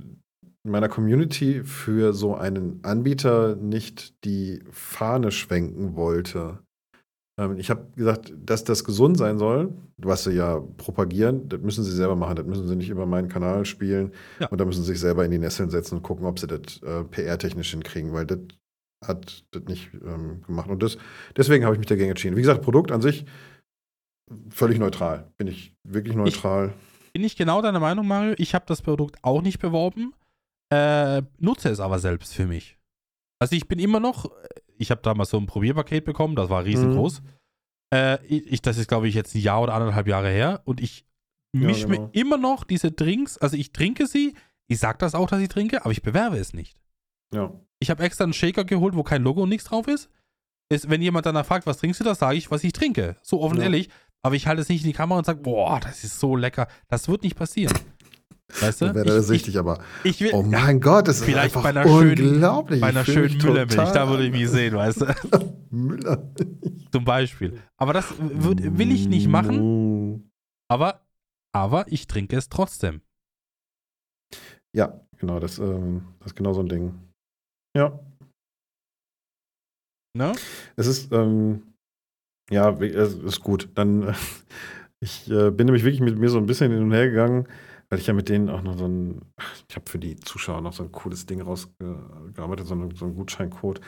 in 0.63 0.71
meiner 0.71 0.89
Community 0.89 1.63
für 1.63 2.13
so 2.13 2.35
einen 2.35 2.83
Anbieter 2.83 3.55
nicht 3.55 4.23
die 4.25 4.63
Fahne 4.71 5.31
schwenken 5.31 5.95
wollte. 5.95 6.59
Ähm, 7.39 7.57
ich 7.57 7.69
habe 7.69 7.87
gesagt, 7.95 8.33
dass 8.45 8.63
das 8.65 8.83
gesund 8.83 9.17
sein 9.17 9.37
soll, 9.37 9.73
was 9.97 10.25
sie 10.25 10.31
ja 10.33 10.59
propagieren, 10.77 11.47
das 11.47 11.61
müssen 11.61 11.83
sie 11.83 11.91
selber 11.91 12.15
machen, 12.15 12.35
das 12.35 12.45
müssen 12.45 12.67
sie 12.67 12.75
nicht 12.75 12.89
über 12.89 13.05
meinen 13.05 13.29
Kanal 13.29 13.65
spielen 13.65 14.11
Ja. 14.39 14.47
und 14.49 14.59
da 14.59 14.65
müssen 14.65 14.83
sie 14.83 14.91
sich 14.91 14.99
selber 14.99 15.23
in 15.25 15.31
die 15.31 15.37
Nesseln 15.39 15.69
setzen 15.69 15.95
und 15.95 16.03
gucken, 16.03 16.25
ob 16.25 16.37
sie 16.39 16.47
das 16.47 16.81
äh, 16.83 17.03
PR-technisch 17.05 17.71
hinkriegen, 17.71 18.13
weil 18.13 18.25
das 18.25 18.39
hat 19.05 19.45
das 19.51 19.63
nicht 19.63 19.89
ähm, 20.05 20.41
gemacht. 20.45 20.69
Und 20.69 20.83
das, 20.83 20.97
deswegen 21.37 21.63
habe 21.63 21.75
ich 21.75 21.79
mich 21.79 21.87
dagegen 21.87 22.09
entschieden. 22.09 22.35
Wie 22.35 22.41
gesagt, 22.41 22.61
Produkt 22.61 22.91
an 22.91 23.01
sich 23.01 23.25
völlig 24.49 24.77
neutral. 24.77 25.31
Bin 25.37 25.47
ich 25.47 25.73
wirklich 25.83 26.15
neutral. 26.15 26.73
Bin 27.13 27.23
ich 27.23 27.35
genau 27.37 27.61
deiner 27.61 27.79
Meinung, 27.79 28.07
Mario? 28.07 28.35
Ich 28.37 28.53
habe 28.53 28.65
das 28.67 28.81
Produkt 28.81 29.15
auch 29.23 29.41
nicht 29.41 29.59
beworben, 29.59 30.13
äh, 30.69 31.21
nutze 31.39 31.69
es 31.69 31.79
aber 31.79 31.99
selbst 31.99 32.33
für 32.33 32.45
mich. 32.45 32.77
Also 33.39 33.55
ich 33.55 33.67
bin 33.67 33.79
immer 33.79 33.99
noch, 34.01 34.29
ich 34.79 34.89
habe 34.91 35.01
damals 35.03 35.29
so 35.29 35.37
ein 35.37 35.45
Probierpaket 35.45 36.05
bekommen, 36.05 36.35
das 36.35 36.49
war 36.49 36.63
riesengroß. 36.65 37.21
Äh, 37.93 38.23
ich, 38.25 38.61
das 38.61 38.77
ist, 38.77 38.87
glaube 38.87 39.07
ich, 39.07 39.15
jetzt 39.15 39.35
ein 39.35 39.41
Jahr 39.41 39.61
oder 39.61 39.73
anderthalb 39.73 40.07
Jahre 40.07 40.29
her 40.29 40.61
und 40.65 40.79
ich 40.81 41.05
Ja, 41.53 41.67
mische 41.67 41.87
genau. 41.87 42.01
mir 42.03 42.09
immer 42.13 42.37
noch 42.37 42.63
diese 42.63 42.91
Drinks, 42.91 43.37
also 43.37 43.57
ich 43.57 43.71
trinke 43.71 44.07
sie, 44.07 44.35
ich 44.67 44.79
sage 44.79 44.97
das 44.99 45.15
auch, 45.15 45.27
dass 45.29 45.41
ich 45.41 45.49
trinke, 45.49 45.81
aber 45.83 45.91
ich 45.91 46.01
bewerbe 46.01 46.37
es 46.37 46.53
nicht. 46.53 46.77
ja. 47.33 47.51
Ich 47.81 47.89
habe 47.89 48.03
extra 48.03 48.25
einen 48.25 48.33
Shaker 48.33 48.65
geholt, 48.65 48.93
wo 48.95 49.03
kein 49.03 49.23
Logo 49.23 49.43
und 49.43 49.49
nichts 49.49 49.63
drauf 49.69 49.87
ist. 49.87 50.09
ist 50.69 50.89
wenn 50.89 51.01
jemand 51.01 51.25
danach 51.25 51.45
fragt, 51.45 51.65
was 51.65 51.77
trinkst 51.77 52.01
du, 52.01 52.03
das 52.03 52.19
sage 52.19 52.35
ich, 52.37 52.51
was 52.51 52.63
ich 52.65 52.73
trinke. 52.73 53.15
So 53.21 53.41
offen 53.41 53.57
Ja. 53.57 53.63
ehrlich. 53.63 53.89
Aber 54.21 54.35
ich 54.35 54.47
halte 54.47 54.61
es 54.61 54.67
nicht 54.67 54.81
in 54.81 54.87
die 54.87 54.93
Kamera 54.93 55.17
und 55.19 55.25
sage, 55.25 55.39
boah, 55.39 55.79
das 55.79 56.03
ist 56.03 56.19
so 56.19 56.35
lecker. 56.35 56.67
Das 56.89 57.07
wird 57.07 57.23
nicht 57.23 57.37
passieren. 57.37 57.73
Weißt 58.61 58.81
du? 58.81 58.85
Dann 58.85 58.95
wäre 58.95 59.05
das 59.05 59.15
ich, 59.15 59.21
ich, 59.21 59.27
süchtig, 59.43 59.57
aber 59.59 59.79
ich 60.03 60.19
will, 60.21 60.31
oh 60.33 60.41
mein 60.43 60.81
Gott, 60.81 61.07
das 61.07 61.17
ist 61.19 61.25
vielleicht 61.25 61.55
einfach 61.55 61.63
bei 61.63 61.69
einer 61.69 61.83
schönen- 61.87 62.33
unglaublich. 62.33 62.81
bei 62.81 62.87
einer 62.87 63.01
Ich 63.01 63.13
schönen 63.13 63.37
Müllermilch, 63.37 63.91
da 63.91 64.09
würde 64.09 64.25
ich 64.25 64.31
mich 64.31 64.49
sehen, 64.49 64.75
weißt 64.75 65.01
du? 65.01 65.05
Müller. 65.69 66.33
Zum 66.91 67.05
Beispiel. 67.05 67.59
Aber 67.77 67.93
das 67.93 68.13
würd, 68.19 68.77
will 68.77 68.91
ich 68.91 69.07
nicht 69.07 69.27
machen, 69.27 70.31
aber, 70.67 71.05
aber 71.53 71.85
ich 71.87 72.07
trinke 72.07 72.35
es 72.37 72.49
trotzdem. 72.49 73.01
Ja, 74.75 74.99
genau, 75.17 75.39
das, 75.39 75.59
ähm, 75.59 76.03
das 76.19 76.27
ist 76.27 76.35
genau 76.35 76.53
so 76.53 76.61
ein 76.61 76.69
Ding. 76.69 76.93
Ja, 77.77 77.99
Ne? 80.17 80.33
es 80.75 80.87
ist, 80.87 81.11
ähm, 81.13 81.73
ja, 82.49 82.71
es 82.81 83.13
ist 83.13 83.41
gut. 83.41 83.69
Dann, 83.75 84.03
äh, 84.07 84.13
ich 84.99 85.29
äh, 85.29 85.51
bin 85.51 85.67
nämlich 85.67 85.83
wirklich 85.83 86.01
mit 86.01 86.17
mir 86.17 86.29
so 86.29 86.39
ein 86.39 86.47
bisschen 86.47 86.71
hin 86.71 86.81
und 86.81 86.91
her 86.91 87.07
gegangen, 87.09 87.47
weil 87.89 87.99
ich 87.99 88.07
ja 88.07 88.13
mit 88.13 88.29
denen 88.29 88.49
auch 88.49 88.61
noch 88.61 88.77
so 88.77 88.87
ein, 88.87 89.21
ich 89.69 89.75
habe 89.75 89.89
für 89.89 89.99
die 89.99 90.15
Zuschauer 90.17 90.61
noch 90.61 90.73
so 90.73 90.83
ein 90.83 90.91
cooles 90.91 91.25
Ding 91.25 91.41
rausgearbeitet, 91.41 92.67
so, 92.67 92.75
ein- 92.75 92.95
so 92.95 93.05
einen 93.05 93.15
Gutscheincode, 93.15 93.81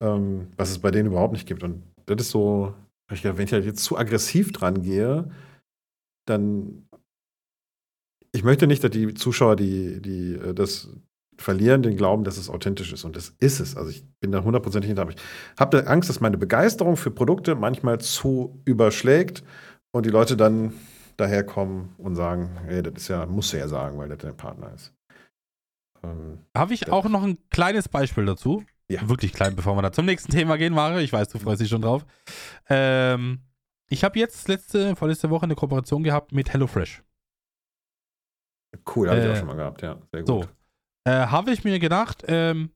ähm, 0.00 0.48
was 0.56 0.70
es 0.70 0.78
bei 0.78 0.90
denen 0.90 1.08
überhaupt 1.08 1.32
nicht 1.32 1.46
gibt. 1.48 1.62
Und 1.62 1.82
das 2.06 2.20
ist 2.22 2.30
so, 2.30 2.74
ich 3.12 3.22
gedacht, 3.22 3.38
wenn 3.38 3.44
ich 3.46 3.52
halt 3.52 3.64
jetzt 3.64 3.82
zu 3.84 3.98
aggressiv 3.98 4.52
dran 4.52 4.82
gehe, 4.82 5.30
dann 6.26 6.86
ich 8.32 8.44
möchte 8.44 8.66
nicht, 8.66 8.84
dass 8.84 8.90
die 8.92 9.14
Zuschauer 9.14 9.56
die, 9.56 10.00
die, 10.00 10.34
äh, 10.34 10.54
das 10.54 10.88
verlieren 11.36 11.82
den 11.82 11.96
Glauben, 11.96 12.22
dass 12.22 12.36
es 12.36 12.50
authentisch 12.50 12.92
ist. 12.92 13.04
Und 13.04 13.16
das 13.16 13.34
ist 13.40 13.60
es. 13.60 13.76
Also 13.76 13.90
ich 13.90 14.04
bin 14.20 14.30
da 14.30 14.44
hundertprozentig 14.44 14.88
hinter. 14.88 15.08
Ich 15.08 15.16
habe 15.58 15.86
Angst, 15.86 16.08
dass 16.10 16.20
meine 16.20 16.36
Begeisterung 16.36 16.96
für 16.96 17.10
Produkte 17.10 17.54
manchmal 17.54 17.98
zu 17.98 18.60
überschlägt 18.66 19.42
und 19.90 20.04
die 20.06 20.10
Leute 20.10 20.36
dann 20.36 20.74
daherkommen 21.20 21.94
und 21.98 22.16
sagen, 22.16 22.58
hey, 22.66 22.82
das 22.82 22.94
ist 22.94 23.08
ja, 23.08 23.26
musst 23.26 23.52
du 23.52 23.58
ja 23.58 23.68
sagen, 23.68 23.98
weil 23.98 24.08
das 24.08 24.18
dein 24.18 24.36
Partner 24.36 24.72
ist. 24.74 24.92
Ähm, 26.02 26.38
Habe 26.56 26.74
ich 26.74 26.90
auch 26.90 27.08
noch 27.08 27.22
ein 27.22 27.38
kleines 27.50 27.88
Beispiel 27.88 28.24
dazu? 28.24 28.64
Ja. 28.90 29.08
Wirklich 29.08 29.32
klein, 29.32 29.54
bevor 29.54 29.76
wir 29.76 29.82
da 29.82 29.92
zum 29.92 30.06
nächsten 30.06 30.32
Thema 30.32 30.56
gehen, 30.56 30.74
Mario. 30.74 30.98
Ich 30.98 31.12
weiß, 31.12 31.28
du 31.28 31.38
freust 31.38 31.60
dich 31.60 31.68
schon 31.68 31.82
drauf. 31.82 32.04
Ähm, 32.68 33.42
ich 33.88 34.02
habe 34.02 34.18
jetzt 34.18 34.48
letzte, 34.48 34.96
vorletzte 34.96 35.30
Woche 35.30 35.44
eine 35.44 35.54
Kooperation 35.54 36.02
gehabt 36.02 36.32
mit 36.32 36.52
HelloFresh. 36.52 37.02
Cool, 38.94 39.08
habe 39.08 39.20
äh, 39.20 39.24
ich 39.26 39.32
auch 39.32 39.36
schon 39.36 39.46
mal 39.46 39.56
gehabt, 39.56 39.82
ja. 39.82 39.98
Sehr 40.12 40.22
gut. 40.22 40.26
So, 40.26 40.44
äh, 41.04 41.26
habe 41.26 41.52
ich 41.52 41.64
mir 41.64 41.78
gedacht, 41.78 42.24
ähm, 42.26 42.70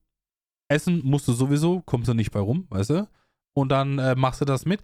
Essen 0.69 1.01
musst 1.05 1.27
du 1.29 1.33
sowieso, 1.33 1.83
kommst 1.83 2.09
du 2.09 2.15
nicht 2.15 2.31
bei 2.31 2.41
rum, 2.41 2.67
weißt 2.71 2.91
du? 2.91 3.09
Und 3.55 3.71
dann 3.71 3.99
äh, 3.99 4.15
machst 4.15 4.41
du 4.41 4.45
das 4.45 4.65
mit. 4.65 4.83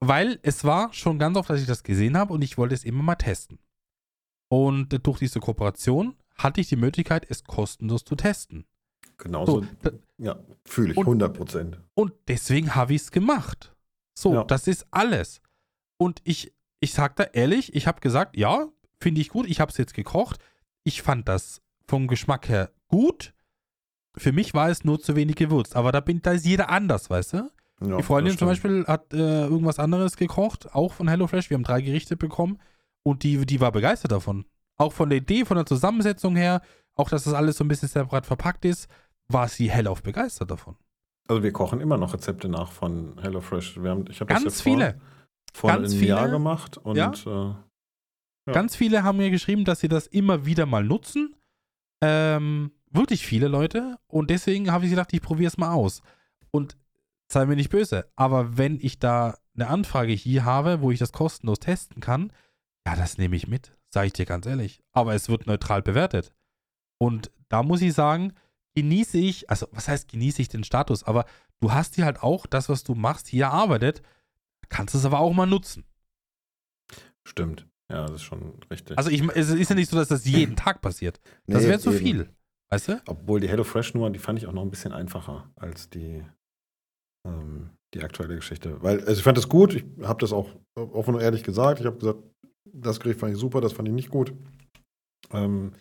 Weil 0.00 0.38
es 0.42 0.64
war 0.64 0.92
schon 0.92 1.18
ganz 1.18 1.36
oft, 1.36 1.50
dass 1.50 1.60
ich 1.60 1.66
das 1.66 1.82
gesehen 1.82 2.16
habe 2.16 2.32
und 2.32 2.42
ich 2.42 2.56
wollte 2.56 2.74
es 2.74 2.84
immer 2.84 3.02
mal 3.02 3.16
testen. 3.16 3.58
Und 4.48 5.06
durch 5.06 5.18
diese 5.18 5.40
Kooperation 5.40 6.16
hatte 6.36 6.60
ich 6.60 6.68
die 6.68 6.76
Möglichkeit, 6.76 7.26
es 7.28 7.44
kostenlos 7.44 8.04
zu 8.04 8.16
testen. 8.16 8.64
Genauso, 9.18 9.62
so, 9.82 9.90
ja, 10.16 10.38
fühle 10.64 10.92
ich, 10.92 10.96
und, 10.96 11.04
100 11.04 11.36
Prozent. 11.36 11.80
Und 11.94 12.12
deswegen 12.26 12.74
habe 12.74 12.94
ich 12.94 13.02
es 13.02 13.10
gemacht. 13.10 13.74
So, 14.18 14.34
ja. 14.34 14.44
das 14.44 14.66
ist 14.66 14.86
alles. 14.90 15.42
Und 15.98 16.22
ich, 16.24 16.54
ich 16.80 16.94
sage 16.94 17.14
da 17.16 17.24
ehrlich, 17.24 17.74
ich 17.74 17.86
habe 17.86 18.00
gesagt, 18.00 18.36
ja, 18.36 18.68
finde 18.98 19.20
ich 19.20 19.28
gut, 19.28 19.46
ich 19.46 19.60
habe 19.60 19.70
es 19.70 19.76
jetzt 19.76 19.92
gekocht. 19.92 20.40
Ich 20.82 21.02
fand 21.02 21.28
das 21.28 21.60
vom 21.86 22.08
Geschmack 22.08 22.48
her 22.48 22.72
gut. 22.88 23.34
Für 24.16 24.32
mich 24.32 24.54
war 24.54 24.70
es 24.70 24.84
nur 24.84 24.98
zu 24.98 25.14
wenig 25.14 25.36
gewürzt, 25.36 25.76
aber 25.76 25.92
da, 25.92 26.00
bin, 26.00 26.22
da 26.22 26.32
ist 26.32 26.46
jeder 26.46 26.70
anders, 26.70 27.10
weißt 27.10 27.34
du? 27.34 27.50
Ja, 27.82 27.96
die 27.96 28.02
Freundin 28.02 28.36
zum 28.36 28.48
Beispiel 28.48 28.84
hat 28.86 29.12
äh, 29.12 29.46
irgendwas 29.46 29.78
anderes 29.78 30.16
gekocht, 30.16 30.74
auch 30.74 30.92
von 30.92 31.08
HelloFresh. 31.08 31.48
Wir 31.48 31.56
haben 31.56 31.64
drei 31.64 31.80
Gerichte 31.80 32.16
bekommen 32.16 32.58
und 33.02 33.22
die, 33.22 33.46
die 33.46 33.60
war 33.60 33.72
begeistert 33.72 34.12
davon. 34.12 34.44
Auch 34.76 34.92
von 34.92 35.08
der 35.08 35.18
Idee, 35.18 35.44
von 35.44 35.56
der 35.56 35.66
Zusammensetzung 35.66 36.36
her, 36.36 36.60
auch 36.94 37.08
dass 37.08 37.24
das 37.24 37.34
alles 37.34 37.56
so 37.56 37.64
ein 37.64 37.68
bisschen 37.68 37.88
separat 37.88 38.26
verpackt 38.26 38.64
ist, 38.64 38.88
war 39.28 39.48
sie 39.48 39.70
hellauf 39.70 40.02
begeistert 40.02 40.50
davon. 40.50 40.76
Also 41.28 41.42
wir 41.42 41.52
kochen 41.52 41.80
immer 41.80 41.96
noch 41.96 42.12
Rezepte 42.12 42.48
nach 42.48 42.72
von 42.72 43.18
HelloFresh. 43.20 43.82
Wir 43.82 43.90
haben, 43.90 44.04
ich 44.10 44.18
Ganz 44.18 44.44
das 44.44 44.58
ja 44.58 44.64
vor, 44.64 44.72
viele. 44.72 45.00
vor 45.54 45.70
Ganz 45.70 45.90
einem 45.90 45.98
viele, 45.98 46.08
Jahr 46.10 46.28
gemacht 46.28 46.76
und 46.76 46.96
ja. 46.96 47.12
Äh, 47.26 47.30
ja. 48.46 48.52
Ganz 48.52 48.76
viele 48.76 49.04
haben 49.04 49.18
mir 49.18 49.30
geschrieben, 49.30 49.64
dass 49.64 49.80
sie 49.80 49.88
das 49.88 50.06
immer 50.06 50.44
wieder 50.44 50.66
mal 50.66 50.84
nutzen. 50.84 51.36
Ähm, 52.02 52.72
wirklich 52.90 53.26
viele 53.26 53.48
Leute. 53.48 53.98
Und 54.08 54.30
deswegen 54.30 54.72
habe 54.72 54.84
ich 54.84 54.90
gedacht, 54.90 55.12
ich 55.12 55.22
probiere 55.22 55.48
es 55.48 55.58
mal 55.58 55.72
aus. 55.72 56.02
Und 56.50 56.76
sei 57.32 57.46
mir 57.46 57.56
nicht 57.56 57.70
böse, 57.70 58.10
aber 58.16 58.56
wenn 58.56 58.78
ich 58.80 58.98
da 58.98 59.38
eine 59.54 59.68
Anfrage 59.68 60.12
hier 60.12 60.44
habe, 60.44 60.80
wo 60.80 60.90
ich 60.90 60.98
das 60.98 61.12
kostenlos 61.12 61.60
testen 61.60 62.00
kann, 62.00 62.32
ja, 62.86 62.96
das 62.96 63.18
nehme 63.18 63.36
ich 63.36 63.46
mit, 63.46 63.76
sage 63.90 64.08
ich 64.08 64.12
dir 64.12 64.26
ganz 64.26 64.46
ehrlich. 64.46 64.80
Aber 64.92 65.14
es 65.14 65.28
wird 65.28 65.46
neutral 65.46 65.82
bewertet. 65.82 66.32
Und 66.98 67.30
da 67.48 67.62
muss 67.62 67.82
ich 67.82 67.94
sagen, 67.94 68.32
genieße 68.74 69.18
ich, 69.18 69.50
also 69.50 69.66
was 69.72 69.88
heißt 69.88 70.08
genieße 70.08 70.42
ich 70.42 70.48
den 70.48 70.64
Status, 70.64 71.04
aber 71.04 71.24
du 71.60 71.72
hast 71.72 71.94
hier 71.94 72.04
halt 72.04 72.22
auch 72.22 72.46
das, 72.46 72.68
was 72.68 72.84
du 72.84 72.94
machst, 72.94 73.28
hier 73.28 73.44
erarbeitet, 73.44 74.02
kannst 74.68 74.94
es 74.94 75.04
aber 75.04 75.20
auch 75.20 75.32
mal 75.32 75.46
nutzen. 75.46 75.84
Stimmt. 77.24 77.66
Ja, 77.90 78.06
das 78.06 78.16
ist 78.16 78.22
schon 78.22 78.58
richtig. 78.70 78.96
Also 78.96 79.10
ich, 79.10 79.22
es 79.34 79.50
ist 79.50 79.68
ja 79.68 79.74
nicht 79.74 79.90
so, 79.90 79.96
dass 79.96 80.08
das 80.08 80.24
jeden 80.24 80.56
Tag 80.56 80.80
passiert. 80.80 81.20
Das 81.46 81.62
nee, 81.62 81.68
wäre 81.68 81.80
zu 81.80 81.92
viel. 81.92 82.30
Weißt 82.68 82.88
du? 82.88 83.02
Obwohl 83.06 83.40
die 83.40 83.48
HelloFresh-Nummer, 83.48 84.10
die 84.10 84.20
fand 84.20 84.38
ich 84.38 84.46
auch 84.46 84.52
noch 84.52 84.62
ein 84.62 84.70
bisschen 84.70 84.92
einfacher 84.92 85.50
als 85.56 85.90
die 85.90 86.24
ähm, 87.26 87.70
die 87.94 88.02
aktuelle 88.02 88.36
Geschichte. 88.36 88.82
Weil, 88.82 89.00
also 89.00 89.12
ich 89.12 89.22
fand 89.22 89.38
das 89.38 89.48
gut, 89.48 89.74
ich 89.74 89.84
habe 90.02 90.20
das 90.20 90.32
auch 90.32 90.48
offen 90.74 91.14
und 91.14 91.20
ehrlich 91.20 91.42
gesagt. 91.42 91.80
Ich 91.80 91.86
habe 91.86 91.98
gesagt, 91.98 92.18
das 92.72 93.00
Gericht 93.00 93.20
fand 93.20 93.32
ich 93.32 93.38
super, 93.38 93.60
das 93.60 93.72
fand 93.72 93.88
ich 93.88 93.94
nicht 93.94 94.10
gut. 94.10 94.32
Ähm, 95.32 95.72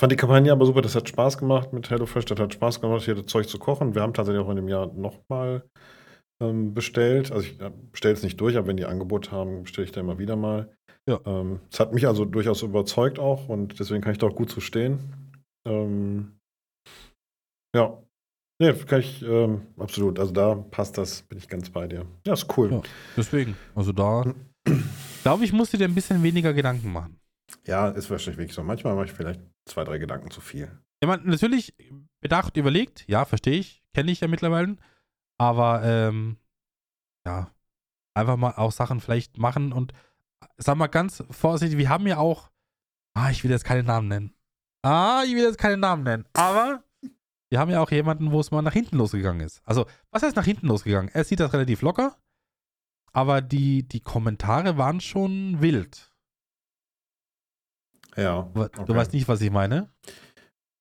fand 0.00 0.12
die 0.12 0.16
Kampagne 0.16 0.52
aber 0.52 0.66
super, 0.66 0.82
das 0.82 0.94
hat 0.94 1.08
Spaß 1.08 1.38
gemacht 1.38 1.72
mit 1.72 1.90
HelloFresh, 1.90 2.24
das 2.24 2.38
hat 2.38 2.54
Spaß 2.54 2.80
gemacht, 2.80 3.04
hier 3.04 3.14
das 3.14 3.26
Zeug 3.26 3.48
zu 3.48 3.58
kochen. 3.58 3.94
Wir 3.94 4.02
haben 4.02 4.14
tatsächlich 4.14 4.44
auch 4.44 4.50
in 4.50 4.56
dem 4.56 4.68
Jahr 4.68 4.86
nochmal 4.92 5.68
ähm, 6.40 6.74
bestellt. 6.74 7.32
Also 7.32 7.46
ich 7.46 7.58
bestelle 7.92 8.14
es 8.14 8.22
nicht 8.22 8.40
durch, 8.40 8.56
aber 8.56 8.68
wenn 8.68 8.76
die 8.76 8.86
Angebot 8.86 9.32
haben, 9.32 9.64
bestelle 9.64 9.86
ich 9.86 9.92
da 9.92 10.00
immer 10.00 10.18
wieder 10.18 10.36
mal. 10.36 10.72
Ja. 11.08 11.20
Ähm, 11.24 11.60
es 11.70 11.80
hat 11.80 11.92
mich 11.92 12.06
also 12.06 12.24
durchaus 12.24 12.62
überzeugt 12.62 13.18
auch 13.18 13.48
und 13.48 13.78
deswegen 13.80 14.02
kann 14.02 14.12
ich 14.12 14.18
da 14.18 14.26
auch 14.26 14.36
gut 14.36 14.50
zu 14.50 14.60
stehen. 14.60 14.98
Ähm, 15.66 16.38
ja, 17.74 18.02
Nee, 18.60 18.72
kann 18.72 19.00
ich, 19.00 19.22
ähm, 19.22 19.62
absolut. 19.78 20.18
Also 20.18 20.32
da 20.32 20.54
passt 20.54 20.98
das, 20.98 21.22
bin 21.22 21.38
ich 21.38 21.48
ganz 21.48 21.70
bei 21.70 21.86
dir. 21.86 22.04
Ja, 22.26 22.32
ist 22.32 22.46
cool. 22.56 22.72
Ja, 22.72 22.82
deswegen, 23.16 23.56
also 23.74 23.92
da, 23.92 24.24
glaube 25.22 25.44
ich, 25.44 25.52
musst 25.52 25.72
du 25.72 25.76
dir 25.76 25.86
ein 25.86 25.94
bisschen 25.94 26.22
weniger 26.22 26.52
Gedanken 26.52 26.92
machen. 26.92 27.20
Ja, 27.66 27.88
ist 27.88 28.10
wahrscheinlich 28.10 28.38
wirklich 28.38 28.54
so. 28.54 28.62
Manchmal 28.64 28.94
mache 28.94 29.06
ich 29.06 29.12
vielleicht 29.12 29.40
zwei, 29.64 29.84
drei 29.84 29.98
Gedanken 29.98 30.30
zu 30.30 30.40
viel. 30.40 30.70
Ja, 31.00 31.08
man, 31.08 31.24
natürlich 31.24 31.74
bedacht, 32.20 32.56
überlegt, 32.56 33.04
ja, 33.08 33.24
verstehe 33.24 33.58
ich, 33.58 33.84
kenne 33.94 34.10
ich 34.10 34.20
ja 34.20 34.28
mittlerweile. 34.28 34.76
Aber, 35.38 35.82
ähm, 35.84 36.36
ja, 37.24 37.52
einfach 38.14 38.36
mal 38.36 38.54
auch 38.56 38.72
Sachen 38.72 39.00
vielleicht 39.00 39.38
machen 39.38 39.72
und 39.72 39.92
sag 40.56 40.76
mal 40.76 40.88
ganz 40.88 41.22
vorsichtig, 41.30 41.78
wir 41.78 41.88
haben 41.88 42.06
ja 42.08 42.18
auch, 42.18 42.50
ah, 43.14 43.30
ich 43.30 43.44
will 43.44 43.50
jetzt 43.52 43.64
keine 43.64 43.84
Namen 43.84 44.08
nennen. 44.08 44.34
Ah, 44.82 45.22
ich 45.24 45.34
will 45.34 45.42
jetzt 45.42 45.58
keine 45.58 45.76
Namen 45.76 46.02
nennen. 46.02 46.24
Aber 46.32 46.82
wir 47.50 47.58
haben 47.58 47.70
ja 47.70 47.80
auch 47.80 47.90
jemanden, 47.90 48.30
wo 48.32 48.40
es 48.40 48.50
mal 48.50 48.62
nach 48.62 48.72
hinten 48.72 48.96
losgegangen 48.96 49.40
ist. 49.46 49.60
Also, 49.64 49.86
was 50.10 50.22
heißt 50.22 50.36
nach 50.36 50.44
hinten 50.44 50.66
losgegangen? 50.66 51.10
Er 51.12 51.24
sieht 51.24 51.40
das 51.40 51.52
relativ 51.52 51.82
locker, 51.82 52.16
aber 53.12 53.40
die, 53.40 53.86
die 53.86 54.00
Kommentare 54.00 54.76
waren 54.76 55.00
schon 55.00 55.60
wild. 55.60 56.10
Ja. 58.16 58.50
Okay. 58.54 58.84
Du 58.84 58.94
weißt 58.94 59.12
nicht, 59.12 59.28
was 59.28 59.40
ich 59.40 59.50
meine? 59.50 59.88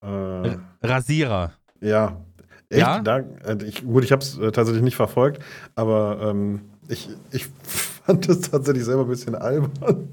Äh, 0.02 0.58
Rasierer. 0.82 1.54
Ja. 1.82 2.26
Echt? 2.70 2.82
Ja? 2.82 3.00
Da, 3.00 3.20
äh, 3.20 3.64
ich, 3.64 3.86
gut, 3.86 4.04
ich 4.04 4.12
habe 4.12 4.22
es 4.22 4.38
äh, 4.38 4.52
tatsächlich 4.52 4.84
nicht 4.84 4.96
verfolgt, 4.96 5.42
aber 5.76 6.20
ähm, 6.22 6.70
ich, 6.88 7.10
ich 7.32 7.48
fand 7.64 8.28
es 8.28 8.42
tatsächlich 8.42 8.84
selber 8.84 9.04
ein 9.04 9.10
bisschen 9.10 9.36
albern. 9.36 10.10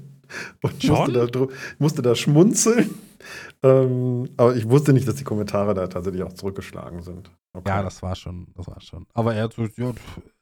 Und 0.61 0.83
Musste 0.83 1.27
da, 1.27 1.47
musste 1.79 2.01
da 2.01 2.15
schmunzeln. 2.15 2.95
Ähm, 3.63 4.29
aber 4.37 4.55
ich 4.55 4.69
wusste 4.69 4.93
nicht, 4.93 5.07
dass 5.07 5.15
die 5.15 5.23
Kommentare 5.23 5.73
da 5.73 5.87
tatsächlich 5.87 6.23
auch 6.23 6.33
zurückgeschlagen 6.33 7.01
sind. 7.01 7.31
Okay. 7.53 7.69
Ja, 7.69 7.81
das 7.81 8.03
war 8.03 8.15
schon, 8.15 8.47
das 8.53 8.67
war 8.67 8.79
schon. 8.81 9.07
Aber 9.13 9.33
er, 9.33 9.49
ja, 9.77 9.93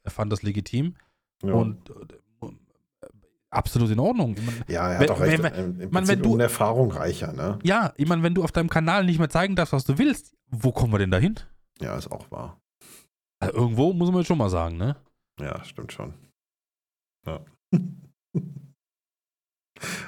er 0.02 0.10
fand 0.10 0.32
das 0.32 0.42
legitim 0.42 0.96
ja. 1.42 1.54
und 1.54 1.90
äh, 1.90 2.48
absolut 3.50 3.90
in 3.90 4.00
Ordnung. 4.00 4.34
Ich 4.36 4.44
mein, 4.44 4.64
ja, 4.68 4.90
er 4.90 4.98
hat 4.98 5.10
auch 5.10 5.20
recht. 5.20 5.42
Wenn, 5.42 5.80
Im 5.80 5.90
man, 5.90 6.08
wenn 6.08 6.22
du, 6.22 6.36
Erfahrung 6.36 6.90
reicher, 6.90 7.32
ne? 7.32 7.58
Ja, 7.62 7.92
ich 7.96 8.08
meine, 8.08 8.22
wenn 8.22 8.34
du 8.34 8.42
auf 8.42 8.52
deinem 8.52 8.68
Kanal 8.68 9.04
nicht 9.04 9.18
mehr 9.18 9.30
zeigen 9.30 9.56
darfst, 9.56 9.72
was 9.72 9.84
du 9.84 9.96
willst, 9.98 10.34
wo 10.50 10.72
kommen 10.72 10.92
wir 10.92 10.98
denn 10.98 11.10
dahin? 11.10 11.36
Ja, 11.80 11.96
ist 11.96 12.10
auch 12.10 12.30
wahr. 12.30 12.60
Also 13.40 13.54
irgendwo 13.54 13.92
muss 13.92 14.10
man 14.10 14.18
jetzt 14.18 14.28
schon 14.28 14.38
mal 14.38 14.50
sagen, 14.50 14.76
ne? 14.76 14.96
Ja, 15.40 15.64
stimmt 15.64 15.92
schon. 15.92 16.14
Ja. 17.26 17.40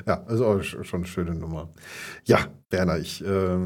Ja, 0.06 0.22
also 0.24 0.62
schon 0.62 1.00
eine 1.00 1.06
schöne 1.06 1.34
Nummer. 1.34 1.72
Ja, 2.24 2.46
Werner, 2.70 2.98
ich 2.98 3.24
äh, 3.24 3.58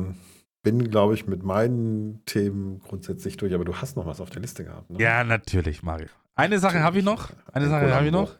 bin, 0.62 0.90
glaube 0.90 1.14
ich, 1.14 1.26
mit 1.26 1.42
meinen 1.42 2.24
Themen 2.26 2.80
grundsätzlich 2.80 3.36
durch, 3.36 3.54
aber 3.54 3.64
du 3.64 3.76
hast 3.76 3.96
noch 3.96 4.06
was 4.06 4.20
auf 4.20 4.30
der 4.30 4.42
Liste 4.42 4.64
gehabt. 4.64 4.90
Ne? 4.90 5.00
Ja, 5.00 5.24
natürlich, 5.24 5.82
Mario. 5.82 6.08
Eine 6.34 6.58
Sache 6.58 6.82
habe 6.82 6.98
ich 6.98 7.04
noch. 7.04 7.30
Eine 7.52 7.66
Ein 7.66 7.70
Sache 7.70 7.94
habe 7.94 8.06
ich 8.06 8.12
noch. 8.12 8.36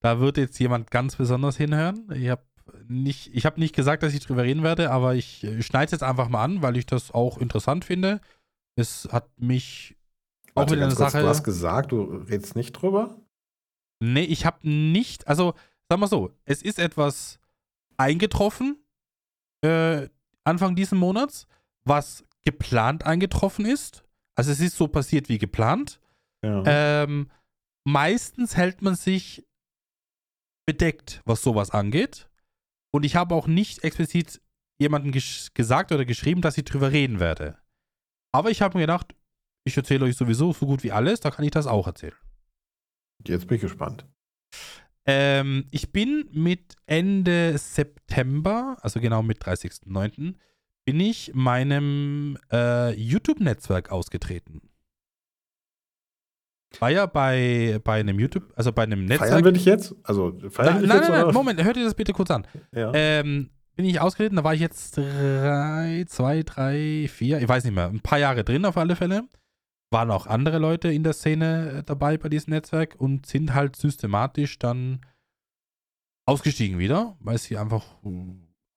Da 0.00 0.20
wird 0.20 0.36
jetzt 0.36 0.58
jemand 0.58 0.90
ganz 0.90 1.16
besonders 1.16 1.56
hinhören. 1.56 2.08
Ich 2.14 2.28
habe 2.28 2.42
nicht, 2.88 3.34
ich 3.34 3.44
nicht 3.56 3.74
gesagt, 3.74 4.02
dass 4.02 4.14
ich 4.14 4.20
drüber 4.20 4.42
reden 4.42 4.62
werde, 4.62 4.90
aber 4.90 5.14
ich 5.14 5.44
äh, 5.44 5.62
schneide 5.62 5.86
es 5.86 5.90
jetzt 5.92 6.02
einfach 6.02 6.28
mal 6.28 6.44
an, 6.44 6.62
weil 6.62 6.76
ich 6.76 6.86
das 6.86 7.12
auch 7.12 7.38
interessant 7.38 7.84
finde. 7.84 8.20
Es 8.76 9.08
hat 9.10 9.28
mich 9.38 9.96
Warte, 10.54 10.70
auch 10.70 10.76
wieder 10.76 10.86
eine 10.86 10.94
kurz, 10.94 11.12
Sache. 11.12 11.22
Du 11.22 11.28
hast 11.28 11.44
gesagt, 11.44 11.92
du 11.92 12.02
redest 12.02 12.56
nicht 12.56 12.72
drüber? 12.72 13.16
Nee, 14.00 14.24
ich 14.24 14.44
habe 14.44 14.68
nicht, 14.68 15.26
also 15.26 15.54
sag 15.88 15.98
mal 15.98 16.06
so, 16.06 16.36
es 16.44 16.62
ist 16.62 16.78
etwas 16.78 17.38
eingetroffen 17.96 18.78
äh, 19.62 20.08
Anfang 20.44 20.76
diesen 20.76 20.98
Monats, 20.98 21.46
was 21.84 22.24
geplant 22.44 23.04
eingetroffen 23.04 23.64
ist. 23.66 24.04
Also 24.36 24.52
es 24.52 24.60
ist 24.60 24.76
so 24.76 24.86
passiert 24.86 25.28
wie 25.28 25.38
geplant. 25.38 26.00
Ja. 26.44 26.62
Ähm, 26.66 27.30
meistens 27.84 28.56
hält 28.56 28.82
man 28.82 28.94
sich 28.94 29.44
bedeckt, 30.66 31.22
was 31.24 31.42
sowas 31.42 31.70
angeht. 31.70 32.28
Und 32.92 33.04
ich 33.04 33.16
habe 33.16 33.34
auch 33.34 33.46
nicht 33.46 33.82
explizit 33.82 34.40
jemandem 34.78 35.12
gesagt 35.54 35.90
oder 35.90 36.04
geschrieben, 36.04 36.42
dass 36.42 36.58
ich 36.58 36.64
drüber 36.64 36.92
reden 36.92 37.18
werde. 37.18 37.58
Aber 38.32 38.50
ich 38.50 38.62
habe 38.62 38.78
mir 38.78 38.82
gedacht, 38.82 39.14
ich 39.64 39.76
erzähle 39.76 40.04
euch 40.04 40.16
sowieso 40.16 40.52
so 40.52 40.66
gut 40.66 40.84
wie 40.84 40.92
alles, 40.92 41.20
da 41.20 41.30
kann 41.30 41.44
ich 41.44 41.50
das 41.50 41.66
auch 41.66 41.86
erzählen. 41.86 42.14
Jetzt 43.26 43.48
bin 43.48 43.56
ich 43.56 43.62
gespannt. 43.62 44.06
Ähm, 45.06 45.66
ich 45.70 45.92
bin 45.92 46.28
mit 46.32 46.76
Ende 46.86 47.56
September, 47.58 48.76
also 48.82 49.00
genau 49.00 49.22
mit 49.22 49.42
30.09., 49.42 50.34
bin 50.84 51.00
ich 51.00 51.32
meinem 51.34 52.38
äh, 52.52 52.92
YouTube-Netzwerk 52.94 53.90
ausgetreten. 53.90 54.62
War 56.80 56.90
ja 56.90 57.06
bei, 57.06 57.80
bei 57.82 58.00
einem 58.00 58.18
YouTube, 58.18 58.52
also 58.54 58.72
bei 58.72 58.82
einem 58.82 59.04
Netzwerk. 59.04 59.30
Feiern 59.30 59.44
wir 59.44 59.52
dich 59.52 59.64
jetzt? 59.64 59.94
Also 60.02 60.36
feiern 60.50 60.74
nein, 60.74 60.74
wir 60.74 60.80
dich 60.80 60.88
nein, 60.88 60.98
jetzt? 60.98 61.08
nein, 61.08 61.24
oder? 61.24 61.32
Moment, 61.32 61.64
hört 61.64 61.76
ihr 61.76 61.84
das 61.84 61.94
bitte 61.94 62.12
kurz 62.12 62.30
an. 62.30 62.46
Ja. 62.72 62.90
Ähm, 62.92 63.50
bin 63.76 63.86
ich 63.86 64.00
ausgetreten, 64.00 64.36
da 64.36 64.44
war 64.44 64.54
ich 64.54 64.60
jetzt 64.60 64.96
drei, 64.96 66.04
zwei, 66.08 66.42
drei, 66.42 67.08
vier, 67.12 67.40
ich 67.40 67.48
weiß 67.48 67.64
nicht 67.64 67.74
mehr, 67.74 67.88
ein 67.88 68.00
paar 68.00 68.18
Jahre 68.18 68.42
drin 68.42 68.64
auf 68.64 68.76
alle 68.76 68.96
Fälle. 68.96 69.24
Waren 69.90 70.10
auch 70.10 70.26
andere 70.26 70.58
Leute 70.58 70.92
in 70.92 71.04
der 71.04 71.12
Szene 71.12 71.70
äh, 71.78 71.82
dabei 71.84 72.18
bei 72.18 72.28
diesem 72.28 72.52
Netzwerk 72.52 72.96
und 72.98 73.26
sind 73.26 73.54
halt 73.54 73.76
systematisch 73.76 74.58
dann 74.58 75.00
ausgestiegen 76.26 76.78
wieder, 76.78 77.16
weil 77.20 77.38
sie 77.38 77.56
einfach 77.56 77.84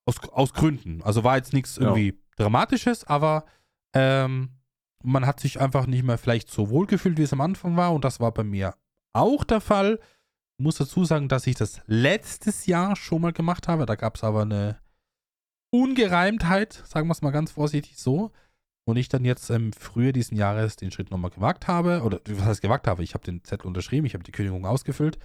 aus, 0.06 0.20
aus 0.30 0.52
Gründen. 0.52 1.02
Also 1.02 1.24
war 1.24 1.36
jetzt 1.36 1.52
nichts 1.52 1.76
Ja. 1.76 1.82
irgendwie 1.82 2.18
Dramatisches, 2.36 3.04
aber 3.04 3.44
ähm, 3.92 4.50
man 5.02 5.26
hat 5.26 5.40
sich 5.40 5.60
einfach 5.60 5.86
nicht 5.86 6.04
mehr 6.04 6.16
vielleicht 6.16 6.50
so 6.50 6.70
wohl 6.70 6.86
gefühlt, 6.86 7.18
wie 7.18 7.22
es 7.22 7.32
am 7.32 7.40
Anfang 7.40 7.76
war. 7.76 7.92
Und 7.92 8.04
das 8.04 8.20
war 8.20 8.32
bei 8.32 8.44
mir 8.44 8.74
auch 9.12 9.44
der 9.44 9.60
Fall. 9.60 9.98
Ich 10.58 10.64
muss 10.64 10.76
dazu 10.76 11.04
sagen, 11.04 11.28
dass 11.28 11.46
ich 11.46 11.56
das 11.56 11.80
letztes 11.86 12.66
Jahr 12.66 12.94
schon 12.96 13.22
mal 13.22 13.32
gemacht 13.32 13.66
habe. 13.66 13.84
Da 13.84 13.94
gab 13.96 14.16
es 14.16 14.24
aber 14.24 14.42
eine 14.42 14.78
Ungereimtheit, 15.70 16.72
sagen 16.86 17.08
wir 17.08 17.12
es 17.12 17.22
mal 17.22 17.30
ganz 17.30 17.52
vorsichtig 17.52 17.98
so. 17.98 18.30
Und 18.90 18.96
ich 18.96 19.08
dann 19.08 19.24
jetzt 19.24 19.50
im 19.50 19.72
Frühjahr 19.72 20.12
diesen 20.12 20.36
Jahres 20.36 20.76
den 20.76 20.90
Schritt 20.90 21.10
nochmal 21.10 21.30
gewagt 21.30 21.68
habe. 21.68 22.02
Oder 22.02 22.20
was 22.28 22.44
heißt 22.44 22.62
gewagt 22.62 22.86
habe? 22.86 23.02
Ich 23.02 23.14
habe 23.14 23.24
den 23.24 23.44
Zettel 23.44 23.66
unterschrieben, 23.66 24.06
ich 24.06 24.14
habe 24.14 24.24
die 24.24 24.32
Kündigung 24.32 24.66
ausgefüllt, 24.66 25.18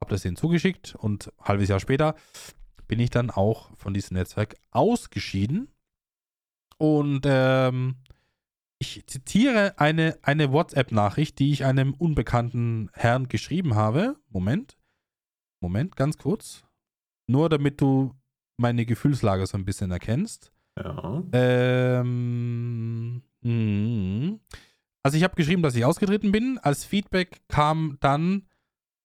habe 0.00 0.10
das 0.10 0.22
denen 0.22 0.36
zugeschickt 0.36 0.94
und 0.94 1.28
ein 1.38 1.44
halbes 1.44 1.68
Jahr 1.68 1.80
später 1.80 2.14
bin 2.88 2.98
ich 2.98 3.10
dann 3.10 3.30
auch 3.30 3.70
von 3.76 3.94
diesem 3.94 4.16
Netzwerk 4.16 4.56
ausgeschieden. 4.72 5.68
Und 6.76 7.22
ähm, 7.24 7.96
ich 8.80 9.06
zitiere 9.06 9.78
eine, 9.78 10.18
eine 10.22 10.50
WhatsApp-Nachricht, 10.50 11.38
die 11.38 11.52
ich 11.52 11.64
einem 11.64 11.94
unbekannten 11.94 12.90
Herrn 12.94 13.28
geschrieben 13.28 13.76
habe. 13.76 14.16
Moment. 14.28 14.76
Moment, 15.60 15.94
ganz 15.94 16.16
kurz. 16.18 16.64
Nur 17.28 17.48
damit 17.48 17.80
du 17.80 18.14
meine 18.56 18.86
Gefühlslage 18.86 19.46
so 19.46 19.56
ein 19.56 19.64
bisschen 19.64 19.90
erkennst. 19.90 20.50
Ja. 20.78 21.22
Ähm, 21.32 23.22
mm. 23.42 24.40
also 25.02 25.16
ich 25.16 25.24
habe 25.24 25.36
geschrieben, 25.36 25.62
dass 25.62 25.74
ich 25.74 25.84
ausgetreten 25.84 26.32
bin. 26.32 26.58
Als 26.58 26.84
Feedback 26.84 27.40
kam 27.48 27.98
dann 28.00 28.46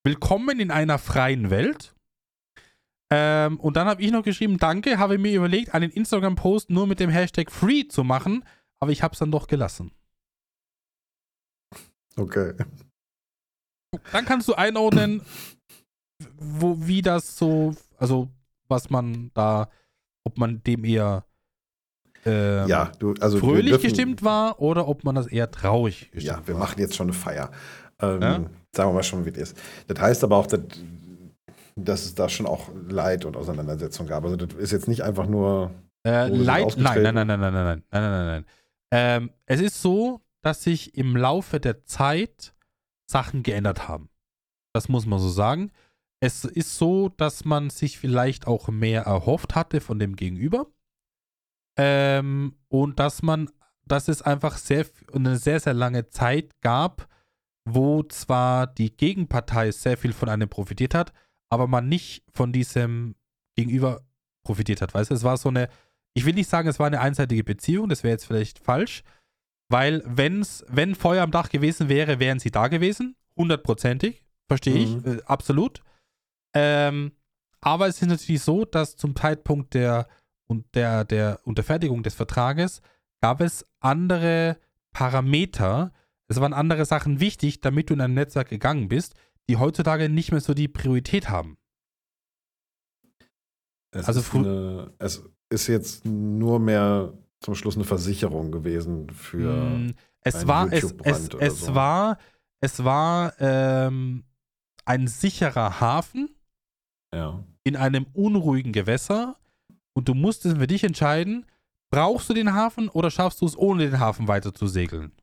Willkommen 0.05 0.59
in 0.59 0.69
einer 0.69 0.99
freien 0.99 1.49
Welt. 1.49 1.95
Ähm, 3.09 3.59
und 3.59 3.75
dann 3.75 3.87
habe 3.87 4.03
ich 4.03 4.11
noch 4.11 4.21
geschrieben, 4.21 4.59
danke, 4.59 4.99
habe 4.99 5.17
mir 5.17 5.35
überlegt, 5.35 5.73
einen 5.73 5.89
Instagram-Post 5.89 6.69
nur 6.69 6.85
mit 6.85 6.99
dem 6.99 7.09
Hashtag 7.09 7.51
Free 7.51 7.87
zu 7.87 8.03
machen, 8.03 8.45
aber 8.79 8.91
ich 8.91 9.01
habe 9.01 9.13
es 9.13 9.19
dann 9.19 9.31
doch 9.31 9.47
gelassen. 9.47 9.91
Okay. 12.15 12.53
Dann 14.11 14.25
kannst 14.25 14.47
du 14.47 14.53
einordnen, 14.53 15.23
wo, 16.35 16.85
wie 16.85 17.01
das 17.01 17.35
so, 17.35 17.75
also 17.97 18.29
was 18.67 18.91
man 18.91 19.31
da, 19.33 19.71
ob 20.23 20.37
man 20.37 20.61
dem 20.61 20.85
eher 20.85 21.25
ähm, 22.25 22.67
ja, 22.67 22.91
du, 22.99 23.13
also 23.19 23.37
fröhlich 23.37 23.71
dürfen- 23.73 23.83
gestimmt 23.83 24.23
war 24.23 24.59
oder 24.59 24.87
ob 24.87 25.03
man 25.03 25.15
das 25.15 25.27
eher 25.27 25.49
traurig 25.51 26.09
gestimmt 26.11 26.23
Ja, 26.23 26.47
wir 26.47 26.55
war. 26.55 26.61
machen 26.61 26.79
jetzt 26.79 26.95
schon 26.95 27.07
eine 27.07 27.13
Feier. 27.13 27.51
Ähm, 28.01 28.21
Ja? 28.21 28.31
Sagen 28.75 28.89
wir 28.89 28.93
mal 28.93 29.03
schon, 29.03 29.25
wie 29.25 29.29
es 29.29 29.37
ist. 29.51 29.57
Das 29.87 29.99
heißt 29.99 30.23
aber 30.23 30.35
auch, 30.37 30.47
dass, 30.47 30.59
dass 31.75 32.05
es 32.05 32.15
da 32.15 32.27
schon 32.29 32.45
auch 32.45 32.69
Leid 32.89 33.25
und 33.25 33.37
Auseinandersetzung 33.37 34.07
gab. 34.07 34.23
Also 34.25 34.35
das 34.35 34.53
ist 34.57 34.71
jetzt 34.71 34.87
nicht 34.87 35.01
einfach 35.03 35.27
nur. 35.27 35.71
Äh, 36.05 36.27
Leid, 36.27 36.75
nein, 36.77 37.01
nein, 37.03 37.15
nein, 37.15 37.27
nein, 37.27 37.39
nein, 37.39 37.53
nein, 37.53 37.65
nein, 37.65 37.83
nein, 37.91 38.01
nein, 38.11 38.25
nein. 38.27 38.45
Ähm, 38.91 39.29
es 39.45 39.61
ist 39.61 39.81
so, 39.81 40.21
dass 40.41 40.63
sich 40.63 40.95
im 40.97 41.15
Laufe 41.15 41.59
der 41.59 41.83
Zeit 41.85 42.53
Sachen 43.09 43.43
geändert 43.43 43.87
haben. 43.87 44.09
Das 44.73 44.89
muss 44.89 45.05
man 45.05 45.19
so 45.19 45.29
sagen. 45.29 45.71
Es 46.21 46.43
ist 46.45 46.77
so, 46.77 47.09
dass 47.09 47.45
man 47.45 47.69
sich 47.69 47.97
vielleicht 47.97 48.45
auch 48.47 48.67
mehr 48.69 49.03
erhofft 49.03 49.55
hatte 49.55 49.79
von 49.81 49.99
dem 49.99 50.15
Gegenüber. 50.15 50.67
Ähm, 51.77 52.55
und 52.69 52.99
dass 52.99 53.21
man, 53.21 53.49
dass 53.85 54.07
es 54.07 54.21
einfach 54.21 54.57
sehr, 54.57 54.85
eine 55.13 55.37
sehr, 55.37 55.59
sehr 55.59 55.73
lange 55.73 56.09
Zeit 56.09 56.51
gab, 56.61 57.07
wo 57.67 58.03
zwar 58.03 58.67
die 58.67 58.95
Gegenpartei 58.95 59.71
sehr 59.71 59.97
viel 59.97 60.13
von 60.13 60.29
einem 60.29 60.49
profitiert 60.49 60.93
hat, 60.93 61.13
aber 61.49 61.67
man 61.67 61.87
nicht 61.87 62.23
von 62.33 62.53
diesem 62.53 63.15
Gegenüber 63.55 64.01
profitiert 64.45 64.81
hat. 64.81 64.93
Weißt 64.93 65.09
du, 65.09 65.15
es 65.15 65.23
war 65.23 65.37
so 65.37 65.49
eine, 65.49 65.69
ich 66.13 66.25
will 66.25 66.33
nicht 66.35 66.49
sagen, 66.49 66.67
es 66.67 66.79
war 66.79 66.87
eine 66.87 67.01
einseitige 67.01 67.43
Beziehung, 67.43 67.89
das 67.89 68.03
wäre 68.03 68.13
jetzt 68.13 68.25
vielleicht 68.25 68.59
falsch, 68.59 69.03
weil 69.69 70.03
wenn's, 70.05 70.63
wenn 70.69 70.93
Feuer 70.95 71.23
am 71.23 71.31
Dach 71.31 71.49
gewesen 71.49 71.89
wäre, 71.89 72.19
wären 72.19 72.39
sie 72.39 72.51
da 72.51 72.67
gewesen, 72.67 73.15
hundertprozentig, 73.35 74.23
verstehe 74.47 74.77
ich, 74.77 74.95
Mhm. 74.95 75.17
äh, 75.19 75.21
absolut. 75.25 75.81
Ähm, 76.53 77.13
aber 77.61 77.87
es 77.87 78.01
ist 78.01 78.07
natürlich 78.07 78.43
so, 78.43 78.63
dass 78.63 78.95
zum 78.95 79.15
Zeitpunkt 79.15 79.73
der, 79.73 80.07
und 80.47 80.65
der, 80.75 81.03
der 81.05 81.39
Unterfertigung 81.43 82.03
des 82.03 82.13
Vertrages 82.15 82.81
gab 83.21 83.41
es 83.41 83.65
andere 83.79 84.57
Parameter, 84.91 85.91
es 86.27 86.39
waren 86.39 86.53
andere 86.53 86.85
Sachen 86.85 87.19
wichtig, 87.19 87.61
damit 87.61 87.89
du 87.89 87.93
in 87.93 88.01
ein 88.01 88.13
Netzwerk 88.13 88.49
gegangen 88.49 88.87
bist, 88.87 89.15
die 89.49 89.57
heutzutage 89.57 90.09
nicht 90.09 90.31
mehr 90.31 90.41
so 90.41 90.53
die 90.53 90.67
Priorität 90.67 91.29
haben. 91.29 91.57
Es 93.91 94.07
Also 94.07 94.19
ist 94.19 94.33
eine, 94.33 94.93
es 94.99 95.23
ist 95.49 95.67
jetzt 95.67 96.05
nur 96.05 96.59
mehr 96.59 97.13
zum 97.39 97.55
Schluss 97.55 97.75
eine 97.75 97.85
Versicherung 97.85 98.51
gewesen 98.51 99.09
für. 99.11 99.53
Mm, 99.53 99.95
es 100.21 100.47
war, 100.47 100.71
es, 100.73 100.93
es, 101.03 101.29
es 101.39 101.59
so. 101.61 101.75
war, 101.75 102.17
es 102.59 102.83
war 102.83 103.33
ähm, 103.39 104.23
ein 104.85 105.07
sicherer 105.07 105.79
Hafen 105.79 106.35
Ja. 107.13 107.43
in 107.63 107.75
einem 107.75 108.07
unruhigen 108.13 108.71
Gewässer 108.73 109.37
und 109.95 110.07
du 110.07 110.13
musstest 110.13 110.57
für 110.57 110.67
dich 110.67 110.83
entscheiden, 110.83 111.45
brauchst 111.91 112.29
du 112.29 112.33
den 112.33 112.53
Hafen 112.53 112.89
oder 112.89 113.09
schaffst 113.09 113.41
du 113.41 113.45
es, 113.45 113.57
ohne 113.57 113.89
den 113.89 113.99
Hafen 113.99 114.27
weiter 114.27 114.53
zu 114.53 114.67
segeln? 114.67 115.13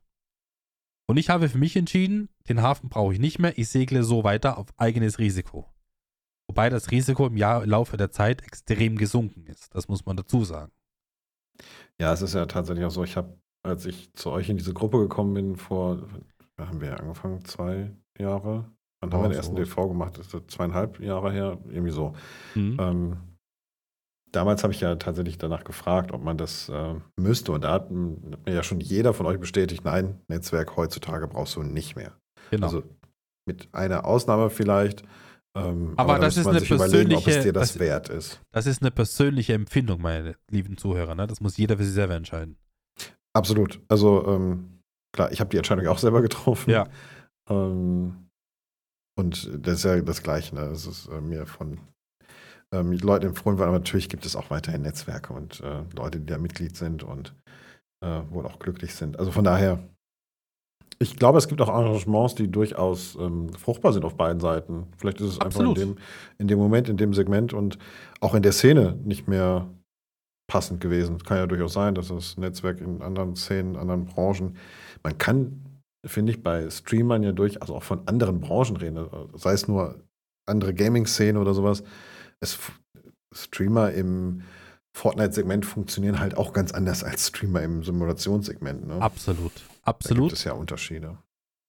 Und 1.08 1.16
ich 1.18 1.28
habe 1.28 1.48
für 1.48 1.58
mich 1.58 1.76
entschieden, 1.76 2.28
den 2.48 2.62
Hafen 2.62 2.88
brauche 2.88 3.12
ich 3.12 3.18
nicht 3.20 3.38
mehr, 3.38 3.58
ich 3.58 3.68
segle 3.68 4.02
so 4.02 4.24
weiter 4.24 4.56
auf 4.56 4.68
eigenes 4.78 5.18
Risiko. 5.18 5.68
Wobei 6.48 6.70
das 6.70 6.90
Risiko 6.90 7.26
im 7.26 7.36
Jahr, 7.36 7.66
Laufe 7.66 7.96
der 7.96 8.10
Zeit 8.10 8.42
extrem 8.42 8.96
gesunken 8.96 9.46
ist, 9.46 9.74
das 9.74 9.88
muss 9.88 10.06
man 10.06 10.16
dazu 10.16 10.44
sagen. 10.44 10.72
Ja, 12.00 12.12
es 12.12 12.22
ist 12.22 12.34
ja 12.34 12.46
tatsächlich 12.46 12.84
auch 12.84 12.90
so, 12.90 13.04
ich 13.04 13.16
habe, 13.16 13.38
als 13.62 13.84
ich 13.84 14.12
zu 14.14 14.30
euch 14.30 14.48
in 14.48 14.56
diese 14.56 14.72
Gruppe 14.72 14.98
gekommen 14.98 15.34
bin, 15.34 15.56
vor, 15.56 16.02
wann 16.56 16.68
haben 16.68 16.80
wir 16.80 16.98
angefangen? 16.98 17.44
Zwei 17.44 17.92
Jahre? 18.18 18.70
Wann 19.00 19.12
haben 19.12 19.18
Ja, 19.20 19.24
wir 19.24 19.28
den 19.30 19.36
ersten 19.36 19.56
so. 19.56 19.62
DV 19.62 19.88
gemacht? 19.88 20.18
Das 20.18 20.32
ist 20.32 20.50
zweieinhalb 20.50 21.00
Jahre 21.00 21.32
her, 21.32 21.58
irgendwie 21.68 21.92
so. 21.92 22.14
Hm. 22.54 22.76
Ähm, 22.80 23.16
damals 24.32 24.62
habe 24.62 24.72
ich 24.72 24.80
ja 24.80 24.96
tatsächlich 24.96 25.38
danach 25.38 25.64
gefragt, 25.64 26.12
ob 26.12 26.22
man 26.22 26.36
das 26.38 26.68
äh, 26.68 26.94
müsste. 27.18 27.52
Und 27.52 27.62
da 27.64 27.72
hat, 27.72 27.90
mir 27.90 28.16
ja 28.46 28.62
schon 28.62 28.80
jeder 28.80 29.14
von 29.14 29.26
euch 29.26 29.38
bestätigt, 29.38 29.84
nein, 29.84 30.20
Netzwerk 30.28 30.76
heutzutage 30.76 31.28
brauchst 31.28 31.56
du 31.56 31.62
nicht 31.62 31.96
mehr. 31.96 32.12
Genau. 32.50 32.66
Also 32.66 32.82
mit 33.46 33.68
einer 33.72 34.04
Ausnahme 34.04 34.50
vielleicht. 34.50 35.02
Ähm, 35.56 35.92
Aber 35.96 36.14
da 36.14 36.20
das 36.20 36.36
ist 36.38 36.44
man 36.44 36.52
eine 36.54 36.60
sich 36.60 36.70
überlegen, 36.70 37.12
ob 37.12 37.18
es 37.18 37.24
persönliche- 37.24 37.42
dir 37.42 37.52
das 37.52 37.72
das- 37.72 37.78
wert 37.78 38.08
ist. 38.08 38.40
Das 38.52 38.66
ist 38.66 38.80
eine 38.82 38.90
persönliche 38.90 39.52
Empfindung, 39.52 40.00
meine 40.00 40.34
lieben 40.50 40.76
Zuhörer. 40.76 41.14
Ne? 41.14 41.26
Das 41.26 41.40
muss 41.40 41.56
jeder 41.58 41.76
für 41.76 41.84
sich 41.84 41.92
selber 41.94 42.14
entscheiden. 42.14 42.56
Absolut. 43.34 43.80
Also 43.88 44.26
ähm, 44.26 44.78
klar, 45.14 45.30
ich 45.32 45.40
habe 45.40 45.50
die 45.50 45.56
Entscheidung 45.58 45.86
auch 45.88 45.98
selber 45.98 46.22
getroffen. 46.22 46.70
Ja. 46.70 46.88
Ähm, 47.50 48.28
und 49.18 49.50
das 49.66 49.74
ist 49.74 49.84
ja 49.84 50.00
das 50.00 50.22
Gleiche. 50.22 50.54
Ne? 50.54 50.68
Das 50.70 50.86
ist 50.86 51.06
äh, 51.08 51.20
mir 51.20 51.44
von 51.46 51.80
ähm, 52.72 52.92
Leuten 52.92 53.26
empfohlen 53.26 53.58
worden, 53.58 53.68
aber 53.68 53.78
natürlich 53.78 54.08
gibt 54.08 54.26
es 54.26 54.34
auch 54.34 54.50
weiterhin 54.50 54.82
Netzwerke 54.82 55.32
und 55.32 55.60
äh, 55.60 55.82
Leute, 55.94 56.18
die 56.18 56.26
da 56.26 56.38
Mitglied 56.38 56.76
sind 56.76 57.02
und 57.02 57.34
äh, 58.02 58.20
wohl 58.30 58.46
auch 58.46 58.58
glücklich 58.58 58.94
sind. 58.94 59.18
Also 59.18 59.30
von 59.30 59.44
daher, 59.44 59.78
ich 60.98 61.16
glaube, 61.16 61.38
es 61.38 61.48
gibt 61.48 61.60
auch 61.60 61.68
Arrangements, 61.68 62.34
die 62.34 62.50
durchaus 62.50 63.16
ähm, 63.16 63.52
fruchtbar 63.52 63.92
sind 63.92 64.04
auf 64.04 64.16
beiden 64.16 64.40
Seiten. 64.40 64.86
Vielleicht 64.96 65.20
ist 65.20 65.28
es 65.28 65.40
Absolut. 65.40 65.76
einfach 65.76 65.82
in 65.82 65.94
dem, 65.94 66.02
in 66.38 66.48
dem 66.48 66.58
Moment, 66.58 66.88
in 66.88 66.96
dem 66.96 67.14
Segment 67.14 67.52
und 67.52 67.78
auch 68.20 68.34
in 68.34 68.42
der 68.42 68.52
Szene 68.52 68.98
nicht 69.04 69.28
mehr 69.28 69.68
passend 70.50 70.80
gewesen. 70.80 71.18
Kann 71.22 71.38
ja 71.38 71.46
durchaus 71.46 71.72
sein, 71.72 71.94
dass 71.94 72.08
das 72.08 72.36
Netzwerk 72.36 72.80
in 72.80 73.02
anderen 73.02 73.36
Szenen, 73.36 73.76
anderen 73.76 74.04
Branchen, 74.04 74.56
man 75.02 75.18
kann, 75.18 75.64
finde 76.06 76.32
ich, 76.32 76.42
bei 76.42 76.68
Streamern 76.70 77.22
ja 77.22 77.32
durchaus 77.32 77.70
auch 77.70 77.82
von 77.82 78.06
anderen 78.06 78.40
Branchen 78.40 78.76
reden, 78.76 79.06
sei 79.34 79.52
es 79.52 79.66
nur 79.66 79.96
andere 80.46 80.74
Gaming-Szenen 80.74 81.40
oder 81.40 81.54
sowas. 81.54 81.82
Es, 82.42 82.58
Streamer 83.32 83.92
im 83.92 84.42
Fortnite-Segment 84.94 85.64
funktionieren 85.64 86.20
halt 86.20 86.36
auch 86.36 86.52
ganz 86.52 86.72
anders 86.72 87.02
als 87.02 87.28
Streamer 87.28 87.62
im 87.62 87.82
Simulationssegment. 87.82 88.86
Ne? 88.86 89.00
Absolut. 89.00 89.54
Da 89.54 89.60
gibt 89.60 89.88
Absolut. 89.88 90.32
es 90.32 90.44
ja 90.44 90.52
Unterschiede. 90.52 91.18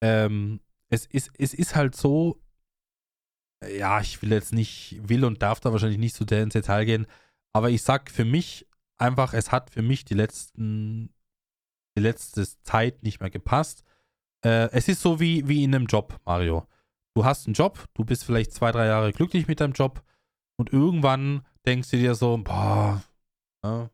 Ähm, 0.02 0.60
es, 0.90 1.06
ist, 1.06 1.30
es 1.38 1.54
ist 1.54 1.74
halt 1.74 1.96
so, 1.96 2.40
ja, 3.66 4.00
ich 4.00 4.20
will 4.20 4.30
jetzt 4.30 4.52
nicht, 4.52 5.00
will 5.02 5.24
und 5.24 5.42
darf 5.42 5.60
da 5.60 5.72
wahrscheinlich 5.72 5.98
nicht 5.98 6.14
zu 6.14 6.24
sehr 6.28 6.42
ins 6.42 6.52
Detail 6.52 6.84
gehen, 6.84 7.06
aber 7.54 7.70
ich 7.70 7.82
sag 7.82 8.10
für 8.10 8.24
mich, 8.24 8.66
einfach, 8.98 9.32
es 9.32 9.50
hat 9.50 9.70
für 9.70 9.82
mich 9.82 10.04
die 10.04 10.14
letzten, 10.14 11.10
die 11.96 12.02
letzte 12.02 12.46
Zeit 12.62 13.02
nicht 13.02 13.20
mehr 13.20 13.30
gepasst. 13.30 13.84
Äh, 14.44 14.68
es 14.72 14.88
ist 14.88 15.00
so 15.00 15.18
wie, 15.18 15.48
wie 15.48 15.64
in 15.64 15.74
einem 15.74 15.86
Job, 15.86 16.20
Mario. 16.24 16.66
Du 17.16 17.24
hast 17.24 17.46
einen 17.46 17.54
Job, 17.54 17.84
du 17.94 18.04
bist 18.04 18.24
vielleicht 18.24 18.52
zwei, 18.52 18.70
drei 18.72 18.86
Jahre 18.86 19.12
glücklich 19.12 19.46
mit 19.46 19.60
deinem 19.60 19.72
Job 19.72 20.02
und 20.56 20.72
irgendwann 20.72 21.42
denkst 21.66 21.90
du 21.90 21.96
dir 21.96 22.14
so, 22.14 22.36
boah, 22.38 23.02
ja, 23.64 23.90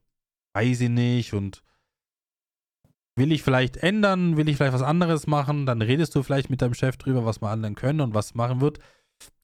weiß 0.54 0.80
ich 0.80 0.88
nicht 0.88 1.32
und 1.32 1.62
will 3.16 3.32
ich 3.32 3.42
vielleicht 3.42 3.76
ändern, 3.76 4.36
will 4.36 4.48
ich 4.48 4.56
vielleicht 4.56 4.72
was 4.72 4.82
anderes 4.82 5.26
machen, 5.26 5.66
dann 5.66 5.82
redest 5.82 6.14
du 6.14 6.22
vielleicht 6.22 6.50
mit 6.50 6.62
deinem 6.62 6.74
Chef 6.74 6.96
drüber, 6.96 7.24
was 7.24 7.40
man 7.40 7.54
ändern 7.54 7.74
können 7.74 8.00
und 8.00 8.14
was 8.14 8.34
machen 8.34 8.60
wird. 8.60 8.78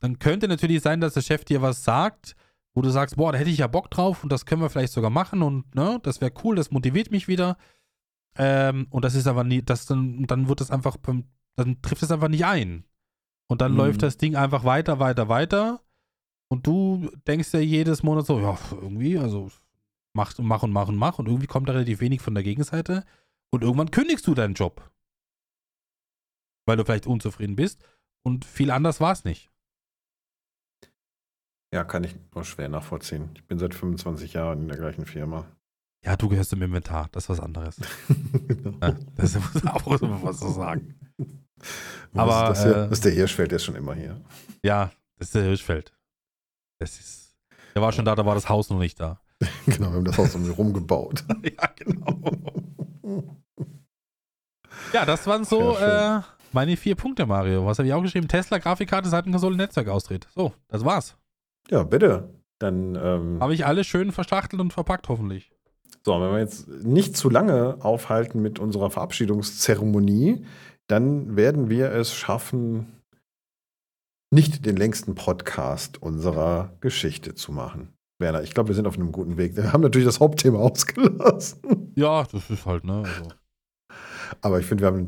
Dann 0.00 0.18
könnte 0.18 0.48
natürlich 0.48 0.82
sein, 0.82 1.00
dass 1.00 1.14
der 1.14 1.20
Chef 1.20 1.44
dir 1.44 1.62
was 1.62 1.84
sagt, 1.84 2.36
wo 2.74 2.82
du 2.82 2.90
sagst, 2.90 3.16
boah, 3.16 3.32
da 3.32 3.38
hätte 3.38 3.50
ich 3.50 3.58
ja 3.58 3.66
Bock 3.66 3.90
drauf 3.90 4.22
und 4.22 4.30
das 4.30 4.46
können 4.46 4.62
wir 4.62 4.70
vielleicht 4.70 4.92
sogar 4.92 5.10
machen 5.10 5.42
und 5.42 5.74
ne, 5.74 5.98
das 6.02 6.20
wäre 6.20 6.32
cool, 6.44 6.56
das 6.56 6.70
motiviert 6.70 7.10
mich 7.10 7.28
wieder. 7.28 7.56
Ähm, 8.38 8.86
und 8.90 9.04
das 9.04 9.14
ist 9.14 9.26
aber 9.26 9.44
nie, 9.44 9.62
das 9.62 9.86
dann, 9.86 10.26
dann 10.26 10.48
wird 10.48 10.60
es 10.60 10.70
einfach, 10.70 10.96
dann 11.56 11.82
trifft 11.82 12.02
es 12.02 12.10
einfach 12.10 12.28
nicht 12.28 12.44
ein. 12.44 12.84
Und 13.48 13.60
dann 13.60 13.72
mhm. 13.72 13.78
läuft 13.78 14.02
das 14.02 14.18
Ding 14.18 14.36
einfach 14.36 14.64
weiter, 14.64 14.98
weiter, 14.98 15.28
weiter. 15.28 15.80
Und 16.48 16.66
du 16.66 17.10
denkst 17.26 17.52
ja 17.52 17.60
jedes 17.60 18.02
Monat 18.02 18.26
so, 18.26 18.38
ja, 18.40 18.58
irgendwie, 18.70 19.18
also 19.18 19.50
mach 20.12 20.38
und 20.38 20.46
mach 20.46 20.62
und 20.62 20.72
mach 20.72 20.88
und 20.88 20.96
mach. 20.96 21.18
Und 21.18 21.26
irgendwie 21.26 21.46
kommt 21.46 21.68
da 21.68 21.72
relativ 21.72 22.00
wenig 22.00 22.20
von 22.20 22.34
der 22.34 22.44
Gegenseite. 22.44 23.04
Und 23.50 23.62
irgendwann 23.62 23.90
kündigst 23.90 24.26
du 24.26 24.34
deinen 24.34 24.54
Job. 24.54 24.90
Weil 26.66 26.76
du 26.76 26.84
vielleicht 26.84 27.06
unzufrieden 27.06 27.56
bist. 27.56 27.82
Und 28.22 28.44
viel 28.44 28.70
anders 28.70 29.00
war 29.00 29.12
es 29.12 29.24
nicht. 29.24 29.50
Ja, 31.72 31.84
kann 31.84 32.04
ich 32.04 32.16
nur 32.34 32.44
schwer 32.44 32.68
nachvollziehen. 32.68 33.30
Ich 33.34 33.44
bin 33.44 33.58
seit 33.58 33.74
25 33.74 34.32
Jahren 34.32 34.62
in 34.62 34.68
der 34.68 34.78
gleichen 34.78 35.04
Firma. 35.04 35.46
Ja, 36.04 36.16
du 36.16 36.28
gehörst 36.28 36.52
im 36.52 36.62
Inventar, 36.62 37.08
das 37.10 37.24
ist 37.24 37.28
was 37.30 37.40
anderes. 37.40 37.76
genau. 38.48 38.78
ja, 38.80 38.96
das 39.16 39.34
muss 39.34 39.66
auch 39.66 39.84
was 40.22 40.38
zu 40.38 40.50
sagen. 40.50 40.94
Aber 42.14 42.48
das, 42.48 42.64
ist, 42.64 42.64
das, 42.64 42.88
äh, 42.88 42.92
ist 42.92 43.04
der 43.04 43.12
Hirschfeld, 43.12 43.50
der 43.50 43.56
ist 43.56 43.64
schon 43.64 43.74
immer 43.74 43.94
hier. 43.94 44.20
Ja, 44.62 44.92
das 45.18 45.28
ist 45.28 45.34
der 45.34 45.42
Hirschfeld. 45.42 45.95
Das 46.78 46.98
ist, 46.98 47.36
der 47.74 47.82
war 47.82 47.92
schon 47.92 48.04
da, 48.04 48.14
da 48.14 48.24
war 48.26 48.34
das 48.34 48.48
Haus 48.48 48.70
noch 48.70 48.78
nicht 48.78 48.98
da. 49.00 49.20
genau, 49.66 49.90
wir 49.90 49.96
haben 49.96 50.04
das 50.04 50.18
Haus 50.18 50.34
um 50.34 50.50
rumgebaut. 50.50 51.24
ja, 51.42 51.68
genau. 51.76 52.20
ja, 54.92 55.04
das 55.04 55.26
waren 55.26 55.44
so 55.44 55.76
äh, 55.76 56.20
meine 56.52 56.76
vier 56.76 56.94
Punkte, 56.94 57.26
Mario. 57.26 57.66
Was 57.66 57.78
habe 57.78 57.88
ich 57.88 57.94
auch 57.94 58.02
geschrieben? 58.02 58.28
Tesla, 58.28 58.58
Grafikkarte, 58.58 59.08
Seitenkonsole, 59.08 59.56
Netzwerk 59.56 59.88
austritt. 59.88 60.26
So, 60.34 60.52
das 60.68 60.84
war's. 60.84 61.16
Ja, 61.70 61.82
bitte. 61.82 62.30
Dann 62.58 62.94
ähm, 62.94 63.38
habe 63.40 63.54
ich 63.54 63.66
alles 63.66 63.86
schön 63.86 64.12
verstachtelt 64.12 64.60
und 64.60 64.72
verpackt, 64.72 65.08
hoffentlich. 65.08 65.50
So, 66.04 66.12
wenn 66.20 66.32
wir 66.32 66.38
jetzt 66.38 66.68
nicht 66.68 67.16
zu 67.16 67.28
lange 67.28 67.78
aufhalten 67.80 68.40
mit 68.40 68.58
unserer 68.58 68.90
Verabschiedungszeremonie, 68.90 70.46
dann 70.86 71.36
werden 71.36 71.68
wir 71.68 71.90
es 71.92 72.14
schaffen, 72.14 72.95
nicht 74.36 74.66
den 74.66 74.76
längsten 74.76 75.14
Podcast 75.14 76.02
unserer 76.02 76.76
Geschichte 76.82 77.34
zu 77.34 77.52
machen. 77.52 77.94
Werner, 78.20 78.42
ich 78.42 78.52
glaube, 78.52 78.68
wir 78.68 78.74
sind 78.74 78.86
auf 78.86 78.96
einem 78.96 79.10
guten 79.10 79.38
Weg. 79.38 79.56
Wir 79.56 79.72
haben 79.72 79.80
natürlich 79.80 80.06
das 80.06 80.20
Hauptthema 80.20 80.58
ausgelassen. 80.60 81.94
Ja, 81.96 82.22
das 82.30 82.50
ist 82.50 82.66
halt, 82.66 82.84
ne? 82.84 83.02
Also. 83.02 83.30
Aber 84.42 84.60
ich 84.60 84.66
finde, 84.66 84.82
wir 84.82 84.88
haben 84.88 85.06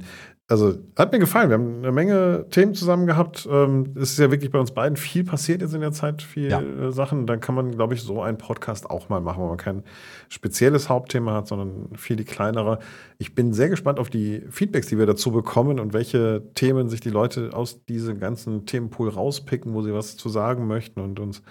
also 0.51 0.79
hat 0.97 1.13
mir 1.13 1.19
gefallen. 1.19 1.51
Wir 1.51 1.59
haben 1.59 1.79
eine 1.79 1.93
Menge 1.93 2.47
Themen 2.49 2.75
zusammen 2.75 3.07
gehabt. 3.07 3.47
Ähm, 3.51 3.93
es 3.97 4.13
ist 4.13 4.19
ja 4.19 4.31
wirklich 4.31 4.51
bei 4.51 4.59
uns 4.59 4.71
beiden 4.71 4.97
viel 4.97 5.23
passiert 5.23 5.61
jetzt 5.61 5.75
in 5.75 5.83
der 5.83 5.93
Zeit, 5.93 6.23
viel 6.23 6.51
ja. 6.51 6.63
Äh, 6.63 6.91
Sachen. 6.91 7.27
Dann 7.27 7.41
kann 7.41 7.55
man, 7.55 7.73
glaube 7.73 7.93
ich, 7.93 8.03
so 8.03 8.23
einen 8.23 8.39
Podcast 8.39 8.89
auch 8.89 9.11
mal 9.11 9.21
machen, 9.21 9.43
wo 9.43 9.49
man 9.49 9.59
kein 9.59 9.85
spezielles 10.31 10.89
Hauptthema 10.89 11.35
hat, 11.35 11.49
sondern 11.49 11.95
viel 11.97 12.17
die 12.17 12.25
kleinere. 12.25 12.79
Ich 13.19 13.35
bin 13.35 13.53
sehr 13.53 13.69
gespannt 13.69 13.99
auf 13.99 14.09
die 14.09 14.43
Feedbacks, 14.49 14.87
die 14.87 14.97
wir 14.97 15.05
dazu 15.05 15.33
bekommen 15.33 15.79
und 15.79 15.93
welche 15.93 16.43
Themen 16.55 16.89
sich 16.89 17.01
die 17.01 17.11
Leute 17.11 17.51
aus 17.53 17.85
diesem 17.85 18.19
ganzen 18.19 18.65
Themenpool 18.65 19.11
rauspicken, 19.11 19.75
wo 19.75 19.83
sie 19.83 19.93
was 19.93 20.17
zu 20.17 20.31
sagen 20.31 20.67
möchten 20.67 21.01
und 21.01 21.21
uns 21.21 21.43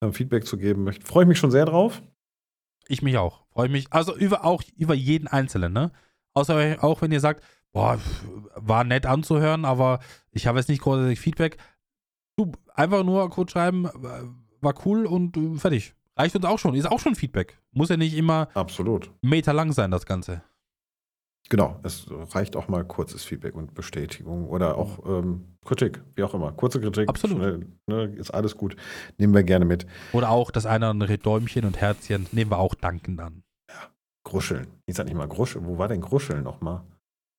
äh, 0.00 0.10
Feedback 0.10 0.44
zu 0.44 0.58
geben 0.58 0.82
möchten. 0.82 1.06
Freue 1.06 1.22
ich 1.22 1.28
mich 1.28 1.38
schon 1.38 1.52
sehr 1.52 1.66
drauf. 1.66 2.02
Ich 2.88 3.00
mich 3.00 3.16
auch. 3.16 3.44
Freue 3.52 3.68
mich. 3.68 3.86
Also 3.90 4.16
über 4.16 4.44
auch 4.44 4.64
über 4.76 4.94
jeden 4.94 5.28
Einzelnen, 5.28 5.72
ne? 5.72 5.92
Außer 6.34 6.78
auch 6.80 7.02
wenn 7.02 7.12
ihr 7.12 7.20
sagt, 7.20 7.44
boah, 7.72 7.98
war 8.54 8.84
nett 8.84 9.06
anzuhören, 9.06 9.64
aber 9.64 10.00
ich 10.32 10.46
habe 10.46 10.58
jetzt 10.58 10.68
nicht 10.68 10.82
großartig 10.82 11.20
Feedback. 11.20 11.58
Du, 12.36 12.52
einfach 12.74 13.04
nur 13.04 13.28
kurz 13.30 13.52
schreiben, 13.52 13.88
war 14.60 14.74
cool 14.84 15.06
und 15.06 15.36
äh, 15.36 15.56
fertig. 15.56 15.94
Reicht 16.16 16.36
uns 16.36 16.44
auch 16.44 16.58
schon. 16.58 16.74
Ist 16.74 16.90
auch 16.90 17.00
schon 17.00 17.14
Feedback. 17.14 17.58
Muss 17.72 17.88
ja 17.88 17.96
nicht 17.96 18.16
immer 18.16 18.48
Absolut. 18.54 19.10
Meter 19.22 19.52
lang 19.52 19.72
sein, 19.72 19.90
das 19.90 20.06
Ganze. 20.06 20.42
Genau, 21.48 21.80
es 21.82 22.06
reicht 22.10 22.54
auch 22.54 22.68
mal 22.68 22.84
kurzes 22.84 23.24
Feedback 23.24 23.56
und 23.56 23.74
Bestätigung 23.74 24.48
oder 24.48 24.78
auch 24.78 25.04
ähm, 25.04 25.56
Kritik, 25.64 26.00
wie 26.14 26.22
auch 26.22 26.32
immer. 26.32 26.52
Kurze 26.52 26.80
Kritik, 26.80 27.08
Absolut. 27.08 27.38
Schnell, 27.38 27.66
ne, 27.86 28.04
ist 28.16 28.30
alles 28.30 28.56
gut. 28.56 28.76
Nehmen 29.18 29.34
wir 29.34 29.42
gerne 29.42 29.64
mit. 29.64 29.84
Oder 30.12 30.30
auch 30.30 30.52
das 30.52 30.66
eine 30.66 30.84
oder 30.84 30.90
andere 30.90 31.18
Däumchen 31.18 31.64
und 31.64 31.80
Herzchen 31.80 32.26
nehmen 32.30 32.52
wir 32.52 32.58
auch 32.58 32.76
dankend 32.76 33.18
an. 33.20 33.42
Ja, 33.68 33.90
Gruscheln. 34.22 34.68
Ich 34.86 34.94
sag 34.94 35.06
nicht 35.06 35.16
mal 35.16 35.26
Gruscheln. 35.26 35.66
Wo 35.66 35.76
war 35.76 35.88
denn 35.88 36.00
Gruscheln 36.00 36.44
nochmal? 36.44 36.82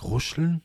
Gruscheln? 0.02 0.64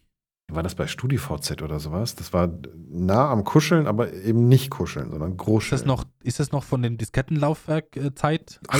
War 0.51 0.63
das 0.63 0.75
bei 0.75 0.87
StudiVZ 0.87 1.61
oder 1.63 1.79
sowas? 1.79 2.15
Das 2.15 2.33
war 2.33 2.49
nah 2.89 3.31
am 3.31 3.45
Kuscheln, 3.45 3.87
aber 3.87 4.13
eben 4.13 4.49
nicht 4.49 4.71
kuscheln, 4.71 5.11
sondern 5.11 5.37
Gruscheln. 5.37 5.77
Ist 5.77 5.83
das 5.83 5.87
noch, 5.87 6.05
ist 6.23 6.41
das 6.41 6.53
noch 6.53 6.65
von 6.65 6.83
dem 6.83 6.97
Diskettenlaufwerk-Zeit, 6.97 8.61
äh? 8.73 8.79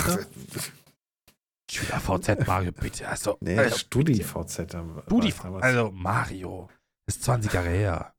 StudiVZ, 1.69 2.47
Mario, 2.47 2.73
bitte. 2.73 3.09
Also, 3.09 3.37
nee, 3.41 3.59
also, 3.59 3.77
StudiVZ. 3.77 4.71
StudiVZ, 5.07 5.63
also 5.63 5.91
Mario. 5.93 6.71
Ist 7.09 7.25
20 7.25 7.53
Jahre 7.53 7.69
her. 7.69 8.15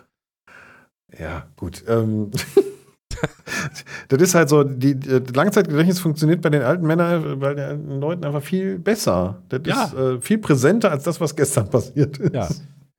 Ja, 1.17 1.49
gut. 1.55 1.83
Ähm, 1.87 2.31
das 4.09 4.21
ist 4.21 4.35
halt 4.35 4.49
so, 4.49 4.63
die, 4.63 4.95
die 4.95 5.33
Langzeitgedächtnis 5.33 5.99
funktioniert 5.99 6.41
bei 6.41 6.49
den 6.49 6.61
alten 6.61 6.85
Männern, 6.85 7.39
bei 7.39 7.53
den 7.53 7.99
Leuten 7.99 8.23
einfach 8.25 8.41
viel 8.41 8.79
besser. 8.79 9.41
Das 9.49 9.61
ja. 9.65 9.85
ist 9.85 9.93
äh, 9.93 10.21
viel 10.21 10.37
präsenter 10.37 10.91
als 10.91 11.03
das, 11.03 11.19
was 11.21 11.35
gestern 11.35 11.69
passiert 11.69 12.17
ist. 12.17 12.33
Ja. 12.33 12.47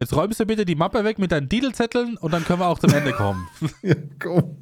Jetzt 0.01 0.15
räumst 0.15 0.39
du 0.39 0.47
bitte 0.47 0.65
die 0.65 0.77
Mappe 0.77 1.03
weg 1.03 1.19
mit 1.19 1.32
deinen 1.32 1.49
Titelzetteln 1.49 2.16
und 2.19 2.32
dann 2.32 2.45
können 2.45 2.61
wir 2.61 2.69
auch 2.69 2.78
zum 2.78 2.90
Ende 2.90 3.12
kommen. 3.12 3.49
ja, 3.82 3.97
komm. 4.20 4.57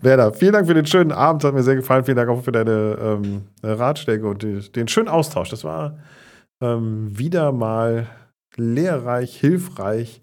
Werner, 0.00 0.32
vielen 0.32 0.52
Dank 0.52 0.66
für 0.66 0.74
den 0.74 0.86
schönen 0.86 1.12
Abend, 1.12 1.44
hat 1.44 1.54
mir 1.54 1.62
sehr 1.62 1.76
gefallen. 1.76 2.04
Vielen 2.04 2.16
Dank 2.16 2.28
auch 2.28 2.42
für 2.42 2.50
deine 2.50 2.98
ähm, 3.00 3.42
Ratschläge 3.62 4.26
und 4.26 4.42
die, 4.42 4.58
den 4.72 4.88
schönen 4.88 5.08
Austausch. 5.08 5.50
Das 5.50 5.62
war 5.62 5.98
ähm, 6.60 7.16
wieder 7.16 7.52
mal 7.52 8.08
lehrreich, 8.56 9.38
hilfreich 9.38 10.22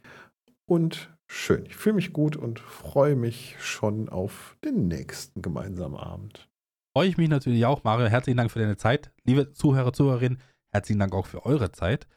und 0.65 1.16
schön. 1.27 1.65
Ich 1.65 1.75
fühle 1.75 1.95
mich 1.95 2.13
gut 2.13 2.35
und 2.35 2.59
freue 2.59 3.15
mich 3.15 3.55
schon 3.59 4.09
auf 4.09 4.57
den 4.63 4.87
nächsten 4.87 5.41
gemeinsamen 5.41 5.95
Abend. 5.97 6.49
Freue 6.95 7.09
ich 7.09 7.17
mich 7.17 7.29
natürlich 7.29 7.65
auch, 7.65 7.83
Mario. 7.83 8.07
Herzlichen 8.07 8.37
Dank 8.37 8.51
für 8.51 8.59
deine 8.59 8.77
Zeit. 8.77 9.11
Liebe 9.23 9.51
Zuhörer, 9.51 9.93
Zuhörerinnen, 9.93 10.41
herzlichen 10.71 10.99
Dank 10.99 11.13
auch 11.13 11.27
für 11.27 11.45
eure 11.45 11.71
Zeit. 11.71 12.07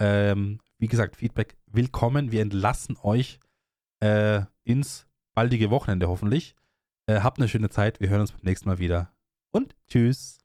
Ähm, 0.00 0.60
wie 0.78 0.88
gesagt, 0.88 1.16
Feedback 1.16 1.58
willkommen. 1.66 2.32
Wir 2.32 2.40
entlassen 2.40 2.96
euch 3.02 3.38
äh, 4.00 4.42
ins 4.64 5.06
baldige 5.34 5.70
Wochenende 5.70 6.08
hoffentlich. 6.08 6.56
Äh, 7.06 7.20
habt 7.20 7.38
eine 7.38 7.48
schöne 7.48 7.68
Zeit. 7.68 8.00
Wir 8.00 8.08
hören 8.08 8.22
uns 8.22 8.32
beim 8.32 8.40
nächsten 8.44 8.68
Mal 8.68 8.78
wieder. 8.78 9.12
Und 9.52 9.76
tschüss. 9.88 10.39